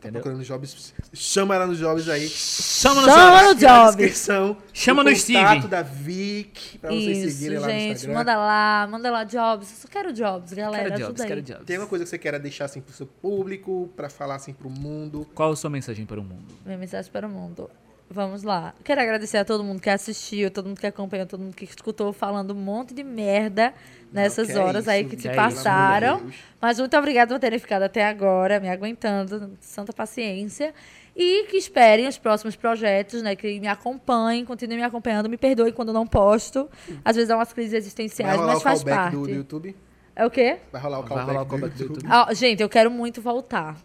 Entendeu? 0.00 0.22
Procurando 0.22 0.42
jobs. 0.46 0.94
Chama 1.12 1.54
ela 1.54 1.66
nos 1.66 1.76
jobs 1.76 2.08
aí. 2.08 2.26
Chama 2.26 3.02
no 3.02 3.06
Chama 3.08 3.36
zap. 3.36 3.44
no 3.48 3.54
jobs. 3.54 3.96
descrição. 3.96 4.56
Chama 4.72 5.04
no 5.04 5.10
contato 5.10 5.20
Steve. 5.20 5.68
da 5.68 5.82
Vic, 5.82 6.78
pra 6.78 6.90
vocês 6.90 7.18
Isso, 7.18 7.36
seguirem 7.36 7.58
lá 7.58 7.66
no 7.66 7.72
Instagram. 7.74 8.14
manda 8.18 8.36
lá, 8.36 8.88
manda 8.90 9.10
lá 9.10 9.24
jobs. 9.24 9.70
Eu 9.70 9.76
só 9.76 9.88
quero 9.88 10.10
jobs, 10.14 10.54
galera, 10.54 10.88
Quero 10.90 11.00
jobs, 11.04 11.22
quero 11.22 11.42
jobs. 11.42 11.64
Tem 11.66 11.76
alguma 11.76 11.88
coisa 11.90 12.04
que 12.04 12.08
você 12.10 12.16
queira 12.18 12.38
deixar 12.38 12.64
assim 12.64 12.80
pro 12.80 12.94
seu 12.94 13.06
público, 13.06 13.90
pra 13.94 14.08
falar 14.08 14.36
assim 14.36 14.54
pro 14.54 14.70
mundo? 14.70 15.26
Qual 15.34 15.52
a 15.52 15.56
sua 15.56 15.68
mensagem 15.68 16.06
para 16.06 16.18
o 16.18 16.24
mundo? 16.24 16.46
Minha 16.64 16.78
mensagem 16.78 17.12
para 17.12 17.26
o 17.26 17.30
mundo. 17.30 17.68
Vamos 18.12 18.42
lá. 18.42 18.74
Quero 18.82 19.00
agradecer 19.00 19.38
a 19.38 19.44
todo 19.44 19.62
mundo 19.62 19.80
que 19.80 19.88
assistiu, 19.88 20.50
todo 20.50 20.66
mundo 20.66 20.80
que 20.80 20.86
acompanhou, 20.86 21.26
todo 21.26 21.40
mundo 21.40 21.54
que 21.54 21.64
escutou 21.64 22.12
falando 22.12 22.50
um 22.50 22.56
monte 22.56 22.92
de 22.92 23.04
merda 23.04 23.72
nessas 24.12 24.48
que 24.48 24.52
é 24.52 24.58
horas 24.58 24.88
aí 24.88 25.02
isso, 25.02 25.10
que 25.10 25.16
que 25.16 25.22
se 25.22 25.28
é 25.28 25.30
isso, 25.30 25.40
passaram. 25.40 26.18
Deus. 26.18 26.34
Mas 26.60 26.80
muito 26.80 26.96
obrigada 26.96 27.32
por 27.32 27.40
terem 27.40 27.58
ficado 27.60 27.84
até 27.84 28.04
agora, 28.04 28.58
me 28.58 28.68
aguentando, 28.68 29.56
santa 29.60 29.92
paciência. 29.92 30.74
E 31.14 31.44
que 31.44 31.56
esperem 31.56 32.08
os 32.08 32.18
próximos 32.18 32.56
projetos, 32.56 33.22
né? 33.22 33.36
Que 33.36 33.60
me 33.60 33.68
acompanhem, 33.68 34.44
continuem 34.44 34.80
me 34.80 34.84
acompanhando. 34.84 35.28
Me 35.28 35.36
perdoem 35.36 35.72
quando 35.72 35.92
não 35.92 36.04
posto. 36.04 36.68
Às 37.04 37.14
vezes 37.14 37.28
dá 37.28 37.36
umas 37.36 37.52
crises 37.52 37.72
Vai 37.72 37.78
existenciais, 37.78 38.36
rolar 38.36 38.52
mas 38.54 38.58
o 38.58 38.62
faz 38.62 38.82
callback 38.82 39.02
parte. 39.02 39.16
do, 39.16 39.22
do 39.22 39.30
YouTube? 39.30 39.76
É 40.16 40.26
o 40.26 40.30
quê? 40.30 40.58
Vai 40.72 40.82
rolar 40.82 40.98
o 40.98 41.02
Vai 41.02 41.08
callback, 41.08 41.28
rolar 41.28 41.42
o 41.42 41.44
do, 41.44 41.50
callback 41.50 41.76
do 41.76 41.82
YouTube. 41.82 42.04
YouTube. 42.04 42.12
Ah, 42.12 42.34
gente, 42.34 42.60
eu 42.60 42.68
quero 42.68 42.90
muito 42.90 43.22
voltar. 43.22 43.76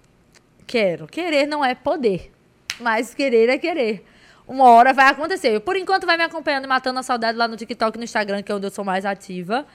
Quero. 0.65 1.05
Querer 1.05 1.45
não 1.45 1.63
é 1.63 1.75
poder. 1.75 2.31
Mas 2.79 3.13
querer 3.13 3.49
é 3.49 3.57
querer. 3.57 4.03
Uma 4.47 4.65
hora 4.69 4.93
vai 4.93 5.07
acontecer. 5.09 5.59
Por 5.61 5.75
enquanto, 5.75 6.05
vai 6.05 6.17
me 6.17 6.23
acompanhando 6.23 6.65
e 6.65 6.67
matando 6.67 6.99
a 6.99 7.03
saudade 7.03 7.37
lá 7.37 7.47
no 7.47 7.57
TikTok 7.57 7.95
e 7.95 7.99
no 7.99 8.03
Instagram, 8.03 8.43
que 8.43 8.51
é 8.51 8.55
onde 8.55 8.67
eu 8.67 8.71
sou 8.71 8.85
mais 8.85 9.05
ativa. 9.05 9.65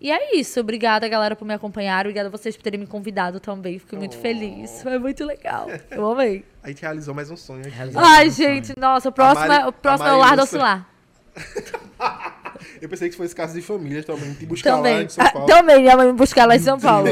E 0.00 0.10
é 0.10 0.34
isso. 0.36 0.58
Obrigada, 0.60 1.06
galera, 1.06 1.36
por 1.36 1.44
me 1.44 1.52
acompanhar. 1.52 2.00
Obrigada 2.06 2.28
a 2.28 2.30
vocês 2.30 2.56
por 2.56 2.62
terem 2.62 2.80
me 2.80 2.86
convidado 2.86 3.38
também. 3.38 3.78
Fico 3.78 3.96
muito 3.96 4.16
Oh. 4.16 4.20
feliz. 4.20 4.82
Foi 4.82 4.98
muito 4.98 5.22
legal. 5.26 5.66
Eu 5.90 6.10
amei. 6.10 6.42
A 6.62 6.68
gente 6.68 6.80
realizou 6.80 7.14
mais 7.14 7.30
um 7.30 7.36
sonho. 7.36 7.60
aqui. 7.60 7.70
Realizou. 7.70 8.02
Ai, 8.02 8.28
um 8.28 8.30
sonho. 8.30 8.48
gente, 8.48 8.72
nossa, 8.78 9.10
o 9.10 9.12
próximo, 9.12 9.46
Mari- 9.48 9.62
é, 9.64 9.66
o 9.66 9.72
próximo 9.72 10.08
é 10.08 10.12
o 10.14 10.18
lar 10.18 10.36
do 10.36 10.42
oscilar. 10.42 10.88
Eu 12.80 12.88
pensei 12.88 13.08
que 13.10 13.16
fosse 13.16 13.34
caso 13.34 13.54
de 13.54 13.62
família 13.62 14.02
também. 14.02 14.34
Te 14.34 14.46
buscar 14.46 14.70
lá 14.76 14.76
Também. 14.82 15.04
em 15.04 15.08
São 15.08 15.24
Ah, 15.24 15.30
Paulo. 15.30 15.46
também, 15.48 15.80
minha 15.82 15.96
mãe 15.96 16.06
me 16.06 16.12
buscar 16.12 16.46
lá 16.46 16.56
em 16.56 16.58
São 16.58 16.78
Paulo. 16.80 17.08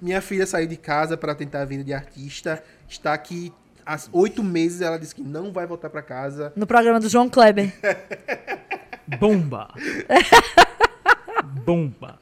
Minha 0.00 0.20
filha 0.20 0.46
saiu 0.46 0.66
de 0.66 0.76
casa 0.76 1.16
para 1.16 1.34
tentar 1.34 1.62
a 1.62 1.64
vida 1.64 1.82
de 1.84 1.92
artista. 1.92 2.62
Está 2.88 3.12
aqui 3.12 3.52
há 3.86 3.98
oito 4.12 4.42
meses. 4.42 4.80
Ela 4.80 4.98
disse 4.98 5.14
que 5.14 5.22
não 5.22 5.52
vai 5.52 5.66
voltar 5.66 5.90
para 5.90 6.02
casa. 6.02 6.52
No 6.56 6.66
programa 6.66 7.00
do 7.00 7.08
João 7.08 7.28
Kleber. 7.28 7.72
Bomba! 9.20 9.68
Bomba! 11.64 12.18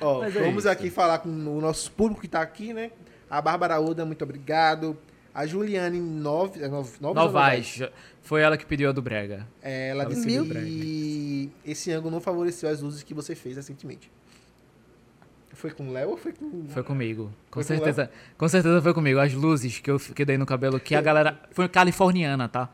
Ó, 0.00 0.24
é 0.24 0.30
vamos 0.30 0.58
isso. 0.64 0.68
aqui 0.68 0.90
falar 0.90 1.18
com 1.18 1.28
o 1.28 1.60
nosso 1.60 1.90
público 1.92 2.20
que 2.20 2.28
tá 2.28 2.40
aqui, 2.40 2.72
né? 2.72 2.90
A 3.28 3.40
Bárbara 3.42 3.80
Oda, 3.80 4.04
muito 4.04 4.22
obrigado. 4.22 4.96
A 5.32 5.46
Juliane 5.46 6.00
Nove, 6.00 6.62
é, 6.62 6.68
Nov- 6.68 6.96
Novas 7.00 7.24
Novaes. 7.24 7.82
Foi 8.22 8.40
ela 8.42 8.56
que 8.56 8.66
pediu 8.66 8.88
a 8.88 8.92
do 8.92 9.00
brega. 9.00 9.46
É, 9.62 9.88
ela 9.90 10.02
Ela 10.04 10.12
disse 10.12 10.26
que 10.26 11.50
esse 11.64 11.92
ângulo 11.92 12.10
não 12.10 12.20
favoreceu 12.20 12.68
as 12.68 12.80
luzes 12.80 13.02
que 13.02 13.14
você 13.14 13.34
fez 13.34 13.56
recentemente. 13.56 14.10
Foi 15.60 15.70
com 15.70 15.88
o 15.88 15.92
Léo 15.92 16.10
ou 16.10 16.16
foi 16.16 16.32
com... 16.32 16.64
Foi 16.70 16.82
comigo. 16.82 17.24
Com 17.50 17.62
Foi 17.62 17.76
com 17.76 17.84
certeza. 17.84 18.10
Com 18.38 18.48
certeza 18.48 18.80
foi 18.80 18.94
comigo. 18.94 19.18
As 19.20 19.34
luzes 19.34 19.78
que 19.78 19.90
eu 19.90 19.98
que 19.98 20.24
dei 20.24 20.38
no 20.38 20.46
cabelo, 20.46 20.80
que 20.80 20.94
a 20.94 21.02
galera. 21.02 21.38
Foi 21.52 21.68
californiana, 21.68 22.48
tá? 22.48 22.70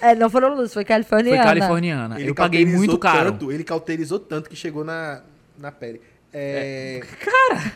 É, 0.00 0.14
não 0.14 0.30
foram 0.30 0.54
luz, 0.54 0.72
foi 0.72 0.82
Foi 0.82 0.84
californiana. 0.84 1.42
californiana. 1.42 2.20
Ele 2.20 2.30
eu 2.30 2.34
paguei 2.34 2.64
muito 2.64 2.96
caro. 2.98 3.32
Tanto, 3.32 3.50
ele 3.50 3.64
cauterizou 3.64 4.20
tanto 4.20 4.48
que 4.48 4.54
chegou 4.54 4.84
na, 4.84 5.22
na 5.58 5.72
pele. 5.72 6.00
É, 6.32 7.00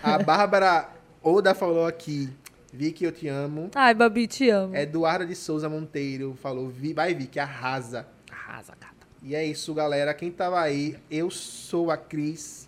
A 0.02 0.19
Bárbara 0.19 0.89
Oda 1.23 1.55
falou 1.55 1.86
aqui, 1.86 2.28
Vicky, 2.73 3.05
eu 3.05 3.12
te 3.12 3.27
amo. 3.28 3.70
Ai, 3.74 3.94
Babi, 3.94 4.27
te 4.27 4.48
amo. 4.51 4.77
Eduarda 4.77 5.27
de 5.27 5.35
Souza 5.35 5.69
Monteiro 5.69 6.36
falou, 6.40 6.69
"Vi- 6.69 6.93
vai 6.93 7.15
Vicky, 7.15 7.40
arrasa. 7.40 8.06
Arrasa, 8.31 8.73
gata. 8.81 8.94
E 9.23 9.35
é 9.35 9.44
isso, 9.44 9.74
galera. 9.74 10.15
Quem 10.15 10.31
tava 10.31 10.60
aí, 10.60 10.97
eu 11.10 11.28
sou 11.31 11.90
a 11.90 11.97
Cris. 11.97 12.68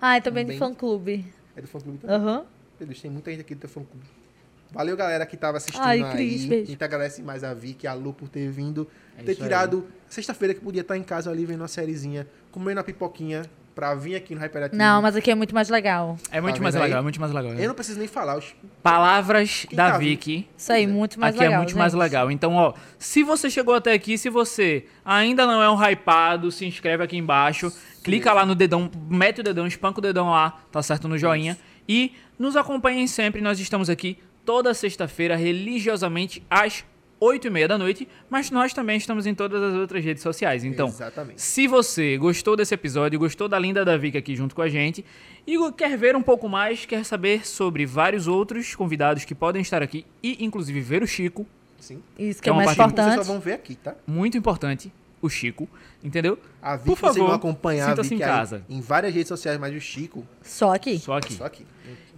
Ai, 0.00 0.20
também 0.20 0.44
de 0.44 0.50
Bem- 0.52 0.58
fã-clube. 0.58 1.26
É 1.56 1.60
do 1.60 1.66
fã 1.68 1.78
clube 1.80 1.98
também. 1.98 2.16
Aham. 2.16 2.44
Meu 2.78 2.86
Deus, 2.86 3.00
tem 3.00 3.10
muita 3.10 3.30
gente 3.30 3.40
aqui 3.40 3.54
do 3.54 3.60
teu 3.60 3.68
fã 3.70 3.82
clube. 3.84 4.06
Valeu, 4.72 4.96
galera, 4.96 5.26
que 5.26 5.36
tava 5.36 5.56
assistindo 5.56 5.82
Ai, 5.82 6.02
aí. 6.02 6.12
Cris, 6.12 6.44
A 6.44 6.48
beijo. 6.48 6.70
gente 6.70 6.84
agradece 6.84 7.22
mais 7.22 7.42
a 7.42 7.52
Vicky 7.52 7.86
e 7.86 7.88
a 7.88 7.92
Lu 7.92 8.12
por 8.14 8.28
ter 8.28 8.48
vindo. 8.50 8.86
É 9.18 9.22
ter 9.22 9.32
aí. 9.32 9.36
tirado 9.36 9.86
sexta-feira 10.08 10.54
que 10.54 10.60
podia 10.60 10.82
estar 10.82 10.96
em 10.96 11.02
casa 11.02 11.28
ali 11.30 11.44
vendo 11.44 11.60
uma 11.60 11.68
sériezinha, 11.68 12.26
comendo 12.52 12.78
a 12.80 12.84
pipoquinha 12.84 13.42
pra 13.74 13.94
vir 13.94 14.14
aqui 14.16 14.34
no 14.34 14.40
Hyperativo. 14.40 14.76
Não, 14.76 15.00
mas 15.00 15.16
aqui 15.16 15.30
é 15.30 15.34
muito 15.34 15.54
mais 15.54 15.68
legal. 15.68 16.16
É 16.30 16.40
muito 16.40 16.56
Tá 16.56 16.62
mais 16.62 16.74
vendo 16.74 16.82
aí? 16.82 16.88
legal, 16.88 17.00
é 17.00 17.02
muito 17.02 17.20
mais 17.20 17.32
legal. 17.32 17.52
Eu 17.54 17.68
não 17.68 17.74
preciso 17.74 17.98
nem 17.98 18.08
falar. 18.08 18.36
os- 18.36 18.54
Palavras 18.82 19.66
Quem 19.68 19.76
da 19.76 19.92
tá 19.92 19.98
Vicky. 19.98 20.48
Isso 20.56 20.72
aí, 20.72 20.86
muito 20.86 21.18
mais 21.20 21.34
aqui 21.34 21.44
legal. 21.44 21.54
é 21.54 21.64
muito 21.64 21.78
mais 21.78 21.92
gente. 21.92 22.00
legal. 22.02 22.30
Então, 22.30 22.54
ó, 22.54 22.74
se 22.98 23.22
você 23.22 23.48
chegou 23.48 23.74
até 23.74 23.92
aqui, 23.92 24.18
se 24.18 24.28
você 24.28 24.84
ainda 25.04 25.46
não 25.46 25.62
é 25.62 25.70
um 25.70 25.76
hypado, 25.80 26.50
se 26.50 26.66
inscreve 26.66 27.02
aqui 27.04 27.16
embaixo, 27.16 27.72
clica 28.02 28.32
lá 28.32 28.44
no 28.44 28.54
dedão, 28.54 28.90
mete 29.08 29.40
o 29.40 29.44
dedão, 29.44 29.66
espanca 29.66 29.98
o 29.98 30.02
dedão 30.02 30.30
lá, 30.30 30.58
tá 30.72 30.82
certo? 30.82 31.06
No 31.06 31.16
joinha. 31.16 31.56
E 31.88 32.12
nos 32.38 32.56
acompanhem 32.56 33.06
sempre, 33.06 33.40
nós 33.40 33.60
estamos 33.60 33.88
aqui 33.88 34.18
toda 34.44 34.74
sexta-feira, 34.74 35.36
religiosamente, 35.36 36.42
às 36.50 36.84
8 37.20 37.46
e 37.46 37.50
meia 37.50 37.68
da 37.68 37.76
noite, 37.76 38.08
mas 38.30 38.50
nós 38.50 38.72
também 38.72 38.96
estamos 38.96 39.26
em 39.26 39.34
todas 39.34 39.62
as 39.62 39.74
outras 39.74 40.02
redes 40.02 40.22
sociais. 40.22 40.64
Então, 40.64 40.88
Exatamente. 40.88 41.40
se 41.40 41.66
você 41.68 42.16
gostou 42.16 42.56
desse 42.56 42.72
episódio, 42.74 43.18
gostou 43.18 43.46
da 43.46 43.58
linda 43.58 43.84
da 43.84 43.96
Vicky 43.98 44.16
aqui 44.16 44.34
junto 44.34 44.54
com 44.54 44.62
a 44.62 44.68
gente 44.68 45.04
e 45.46 45.56
quer 45.72 45.96
ver 45.98 46.16
um 46.16 46.22
pouco 46.22 46.48
mais, 46.48 46.86
quer 46.86 47.04
saber 47.04 47.46
sobre 47.46 47.84
vários 47.84 48.26
outros 48.26 48.74
convidados 48.74 49.24
que 49.26 49.34
podem 49.34 49.60
estar 49.60 49.82
aqui 49.82 50.06
e 50.22 50.42
inclusive 50.44 50.80
ver 50.80 51.02
o 51.02 51.06
Chico, 51.06 51.46
Sim. 51.78 52.02
Isso 52.18 52.40
que 52.40 52.44
Que 52.44 52.48
é 52.48 52.50
é 52.50 52.52
o 52.52 52.56
uma 52.56 52.64
mais 52.64 52.76
parte- 52.76 52.90
Vocês 52.94 53.04
só 53.06 53.12
importante. 53.12 53.26
vão 53.26 53.40
ver 53.40 53.52
aqui, 53.54 53.74
tá? 53.74 53.94
muito 54.06 54.36
importante, 54.36 54.92
o 55.22 55.28
Chico, 55.30 55.66
entendeu? 56.04 56.38
A 56.62 56.76
Vicky 56.76 56.88
Por 56.90 56.98
vocês 56.98 57.16
vão 57.16 57.26
favor, 57.26 57.36
acompanhar 57.36 57.86
a 57.86 57.90
sinta-se 57.90 58.10
Vicky 58.10 58.22
em 58.22 58.24
aí 58.26 58.30
casa. 58.30 58.62
em 58.68 58.80
várias 58.82 59.14
redes 59.14 59.28
sociais, 59.28 59.58
mas 59.58 59.74
o 59.74 59.80
Chico, 59.80 60.26
Só 60.42 60.74
aqui. 60.74 60.98
Só 60.98 61.16
aqui. 61.16 61.32
só 61.34 61.44
aqui. 61.46 61.66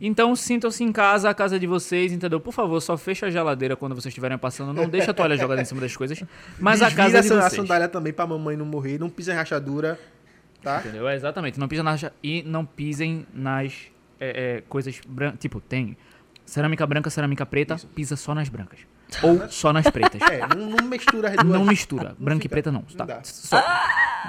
Então 0.05 0.35
sintam-se 0.35 0.83
em 0.83 0.91
casa, 0.91 1.31
a 1.31 1.35
casa 1.35 1.59
de 1.61 1.67
vocês, 1.67 2.13
entendeu? 2.13 2.41
Por 2.41 2.53
favor, 2.53 2.81
só 2.81 2.97
fecha 2.99 3.27
a 3.27 3.31
geladeira 3.31 3.77
quando 3.77 3.95
vocês 3.95 4.07
estiverem 4.11 4.37
passando. 4.37 4.73
Não 4.73 4.89
deixa 4.89 5.13
a 5.13 5.15
toalha 5.15 5.37
jogada 5.37 5.63
em 5.63 5.65
cima 5.65 5.81
das 5.81 5.97
coisas. 5.97 6.21
Mas 6.59 6.83
a 6.83 6.87
Desvira 6.87 7.05
casa 7.05 7.21
de 7.21 7.27
essa- 7.27 7.39
a 7.39 7.49
vocês. 7.49 7.63
sandália 7.63 7.89
também 7.89 8.13
pra 8.13 8.27
mamãe 8.27 8.57
não 8.57 8.67
morrer. 8.67 8.99
Não 8.99 9.09
pisa 9.09 9.33
em 9.33 9.37
rachadura, 9.37 9.97
tá? 10.61 10.81
Entendeu? 10.81 11.09
É, 11.09 11.15
exatamente. 11.15 11.59
Não 11.61 11.69
pisem 11.69 11.85
nas 11.85 12.05
e 12.23 12.43
não 12.43 12.67
pisem 12.67 13.25
nas 13.33 13.73
é, 14.19 14.57
é, 14.59 14.63
coisas 14.69 15.01
brancas. 15.07 15.39
Tipo, 15.39 15.61
tem 15.61 15.97
cerâmica 16.45 16.85
branca, 16.85 17.09
cerâmica 17.09 17.47
preta, 17.47 17.77
pisa 17.95 18.17
só 18.17 18.35
nas 18.35 18.49
brancas. 18.49 18.81
Ou 19.23 19.47
só 19.51 19.73
nas 19.73 19.89
pretas. 19.89 20.21
É, 20.23 20.41
não, 20.57 20.69
não 20.71 20.89
mistura 20.89 21.29
as 21.29 21.37
duas. 21.37 21.47
Não 21.47 21.65
mistura. 21.65 22.17
Branca 22.19 22.45
e 22.45 22.49
preta 22.49 22.73
não. 22.73 22.85
não 22.99 23.07
Tá. 23.07 23.21
Só. 23.23 23.63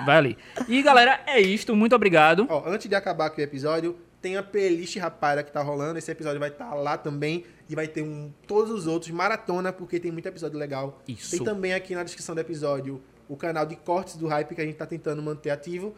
Vai 0.05 0.17
ali. 0.17 0.37
E 0.67 0.83
galera, 0.83 1.19
é 1.25 1.41
isto. 1.41 1.75
Muito 1.75 1.95
obrigado. 1.95 2.45
Ó, 2.47 2.63
antes 2.67 2.87
de 2.87 2.93
acabar 2.95 3.27
aqui 3.27 3.41
o 3.41 3.43
episódio, 3.43 3.95
tem 4.23 4.37
a 4.37 4.41
playlist 4.41 4.95
Rapara 4.95 5.43
que 5.43 5.51
tá 5.51 5.61
rolando. 5.61 5.99
Esse 5.99 6.09
episódio 6.09 6.39
vai 6.39 6.47
estar 6.47 6.73
lá 6.73 6.97
também. 6.97 7.43
E 7.69 7.75
vai 7.75 7.87
ter 7.87 8.01
um, 8.01 8.31
todos 8.47 8.71
os 8.71 8.87
outros, 8.87 9.11
maratona, 9.11 9.73
porque 9.73 9.99
tem 9.99 10.11
muito 10.11 10.25
episódio 10.25 10.57
legal. 10.57 11.01
Isso. 11.07 11.31
Tem 11.31 11.43
também 11.43 11.73
aqui 11.73 11.93
na 11.93 12.03
descrição 12.03 12.33
do 12.33 12.39
episódio 12.39 13.01
o 13.27 13.35
canal 13.35 13.65
de 13.65 13.75
cortes 13.75 14.15
do 14.15 14.27
hype 14.27 14.55
que 14.55 14.61
a 14.61 14.65
gente 14.65 14.75
tá 14.75 14.85
tentando 14.85 15.21
manter 15.21 15.49
ativo. 15.49 15.93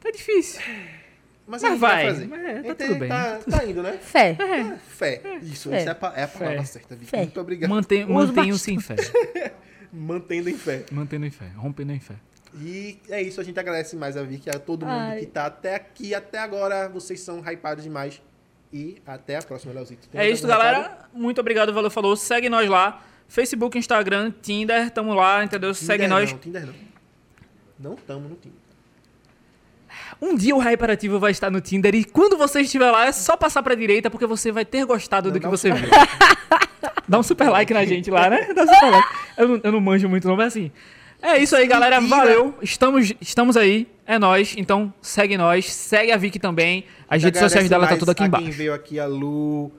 Tá 0.00 0.10
difícil. 0.10 0.60
Mas, 1.46 1.62
Mas 1.62 1.64
a 1.64 1.68
gente 1.70 1.80
vai. 1.80 2.06
fazer. 2.06 2.28
Mas 2.28 2.40
é, 2.40 2.52
tá 2.54 2.62
gente 2.62 2.76
tudo 2.76 2.94
bem. 2.96 3.08
Tá, 3.08 3.38
tá 3.50 3.64
indo, 3.64 3.82
né? 3.82 3.98
Fé. 4.02 4.36
Fé. 4.88 5.22
Isso, 5.42 5.70
Fé. 5.70 5.76
essa 5.78 5.90
é 5.90 5.92
a, 5.92 6.12
é 6.20 6.22
a 6.22 6.28
palavra 6.28 6.58
Fé. 6.58 6.64
certa, 6.64 6.94
Vicky. 6.94 7.10
Fé. 7.10 7.18
Muito 7.18 7.40
obrigado. 7.40 7.70
Mantenham-se 7.70 8.72
em 8.72 8.80
fé. 8.80 8.96
Mantendo 9.90 10.50
em 10.50 10.56
fé. 10.56 10.84
Mantendo 10.92 11.24
em 11.24 11.30
fé. 11.30 11.46
Rompendo 11.56 11.92
em 11.92 12.00
fé. 12.00 12.14
E 12.54 12.98
é 13.10 13.20
isso, 13.22 13.40
a 13.40 13.44
gente 13.44 13.58
agradece 13.60 13.94
mais 13.96 14.16
a 14.16 14.22
Vicky, 14.22 14.48
a 14.48 14.58
todo 14.58 14.86
mundo 14.86 14.98
Ai. 14.98 15.20
que 15.20 15.26
tá 15.26 15.46
até 15.46 15.74
aqui, 15.74 16.14
até 16.14 16.38
agora. 16.38 16.88
Vocês 16.88 17.20
são 17.20 17.40
hypados 17.46 17.84
demais. 17.84 18.20
E 18.72 18.96
até 19.06 19.36
a 19.36 19.42
próxima, 19.42 19.72
Leozito. 19.72 20.08
Tem 20.08 20.20
É 20.20 20.30
isso, 20.30 20.44
algum 20.46 20.58
recado? 20.62 20.74
galera. 20.82 20.98
Muito 21.12 21.40
obrigado, 21.40 21.72
valeu, 21.72 21.90
falou. 21.90 22.16
Segue 22.16 22.48
nós 22.48 22.68
lá. 22.68 23.02
Facebook, 23.28 23.76
Instagram, 23.78 24.32
Tinder, 24.42 24.90
tamo 24.90 25.12
lá, 25.14 25.44
entendeu? 25.44 25.74
Segue 25.74 26.04
Tinder 26.04 26.08
nós. 26.08 26.32
Não, 26.32 26.38
Tinder 26.38 26.66
não. 26.66 26.74
Não 27.78 27.96
tamo 27.96 28.28
no 28.28 28.36
Tinder. 28.36 28.58
Um 30.20 30.34
dia 30.34 30.54
o 30.54 30.58
Hyperativo 30.58 31.18
vai 31.18 31.30
estar 31.30 31.50
no 31.50 31.60
Tinder 31.60 31.94
e 31.94 32.04
quando 32.04 32.36
você 32.36 32.60
estiver 32.60 32.90
lá 32.90 33.06
é 33.06 33.12
só 33.12 33.36
passar 33.36 33.62
pra 33.62 33.74
direita 33.74 34.10
porque 34.10 34.26
você 34.26 34.50
vai 34.50 34.64
ter 34.64 34.84
gostado 34.84 35.28
Não, 35.28 35.34
do 35.34 35.40
que 35.40 35.46
um 35.46 35.50
você 35.50 35.70
viu. 35.72 35.88
Dá 37.08 37.18
um 37.18 37.22
super 37.22 37.48
like 37.48 37.72
na 37.72 37.84
gente 37.84 38.10
lá, 38.10 38.28
né? 38.28 38.52
Dá 38.52 38.64
um 38.64 38.66
super 38.66 38.90
like. 38.90 39.08
Eu 39.36 39.48
não, 39.48 39.60
eu 39.64 39.72
não 39.72 39.80
manjo 39.80 40.08
muito 40.08 40.26
não, 40.28 40.36
mas 40.36 40.48
assim. 40.48 40.70
É 41.20 41.38
isso 41.38 41.56
aí, 41.56 41.66
galera. 41.66 42.00
Mentira. 42.00 42.16
Valeu. 42.16 42.54
Estamos, 42.62 43.12
estamos 43.20 43.56
aí. 43.56 43.88
É 44.06 44.18
nós. 44.18 44.54
Então 44.56 44.92
segue 45.02 45.36
nós. 45.36 45.72
Segue 45.72 46.12
a 46.12 46.16
Vicky 46.16 46.38
também. 46.38 46.84
As 47.08 47.22
redes 47.22 47.40
sociais 47.40 47.68
dela 47.68 47.86
tá 47.86 47.96
tudo 47.96 48.10
aqui 48.10 48.22
a 48.22 48.28
Quem 48.28 48.40
embaixo. 48.40 48.56
veio 48.58 48.72
aqui, 48.74 49.00
a 49.00 49.06
Lu, 49.06 49.70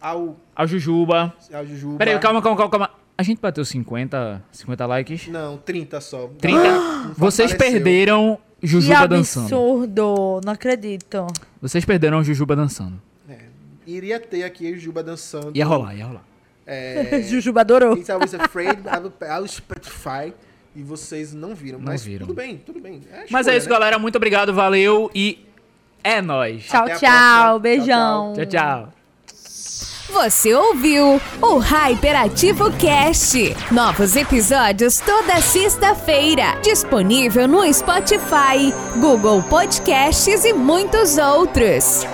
ao, 0.00 0.36
A 0.56 0.66
Jujuba. 0.66 1.32
ao 1.52 1.64
Jujuba. 1.66 1.98
Pera 1.98 2.10
aí, 2.12 2.18
calma, 2.18 2.42
calma, 2.42 2.56
calma, 2.56 2.70
calma. 2.70 2.90
A 3.16 3.22
gente 3.22 3.40
bateu 3.40 3.64
50, 3.64 4.42
50 4.50 4.86
likes. 4.86 5.28
Não, 5.28 5.56
30 5.58 6.00
só. 6.00 6.28
30. 6.40 6.62
Não 6.62 7.14
Vocês 7.16 7.54
perderam 7.54 8.36
Que 8.60 8.66
Jujuba 8.66 9.06
dançando. 9.06 9.44
absurdo. 9.44 10.40
Não 10.44 10.52
acredito. 10.52 11.26
Vocês 11.62 11.84
perderam 11.84 12.24
Jujuba 12.24 12.56
dançando. 12.56 13.00
É, 13.28 13.38
iria 13.86 14.18
ter 14.18 14.42
aqui 14.42 14.66
a 14.68 14.72
Jujuba 14.72 15.02
dançando. 15.04 15.52
Ia 15.54 15.64
rolar, 15.64 15.94
ia 15.94 16.06
rolar. 16.06 16.24
É, 16.66 17.22
Jujuba 17.28 17.60
adorou. 17.60 17.96
It's 17.96 18.10
Always 18.10 18.34
Afraid, 18.34 18.80
ao 19.30 19.46
Spotify. 19.46 20.32
E 20.76 20.82
vocês 20.82 21.32
não 21.32 21.54
viram. 21.54 21.78
Não 21.78 21.86
mas 21.86 22.04
viram. 22.04 22.26
tudo 22.26 22.34
bem, 22.34 22.56
tudo 22.58 22.80
bem. 22.80 23.00
É 23.12 23.26
Mas 23.30 23.46
é 23.46 23.56
isso, 23.56 23.68
né? 23.68 23.72
galera. 23.74 23.98
Muito 23.98 24.16
obrigado, 24.16 24.52
valeu 24.52 25.10
e 25.14 25.46
é 26.02 26.20
nóis. 26.20 26.64
Tchau, 26.64 26.82
Até 26.82 26.96
tchau. 26.96 27.60
Beijão. 27.60 28.32
Tchau, 28.34 28.46
tchau. 28.46 28.92
Você 30.12 30.54
ouviu 30.54 31.20
o 31.40 31.58
Hyperativo 31.58 32.70
Cast. 32.72 33.56
Novos 33.72 34.14
episódios 34.14 35.00
toda 35.00 35.40
sexta-feira. 35.40 36.60
Disponível 36.62 37.48
no 37.48 37.72
Spotify, 37.72 38.72
Google 39.00 39.42
Podcasts 39.44 40.44
e 40.44 40.52
muitos 40.52 41.18
outros. 41.18 42.04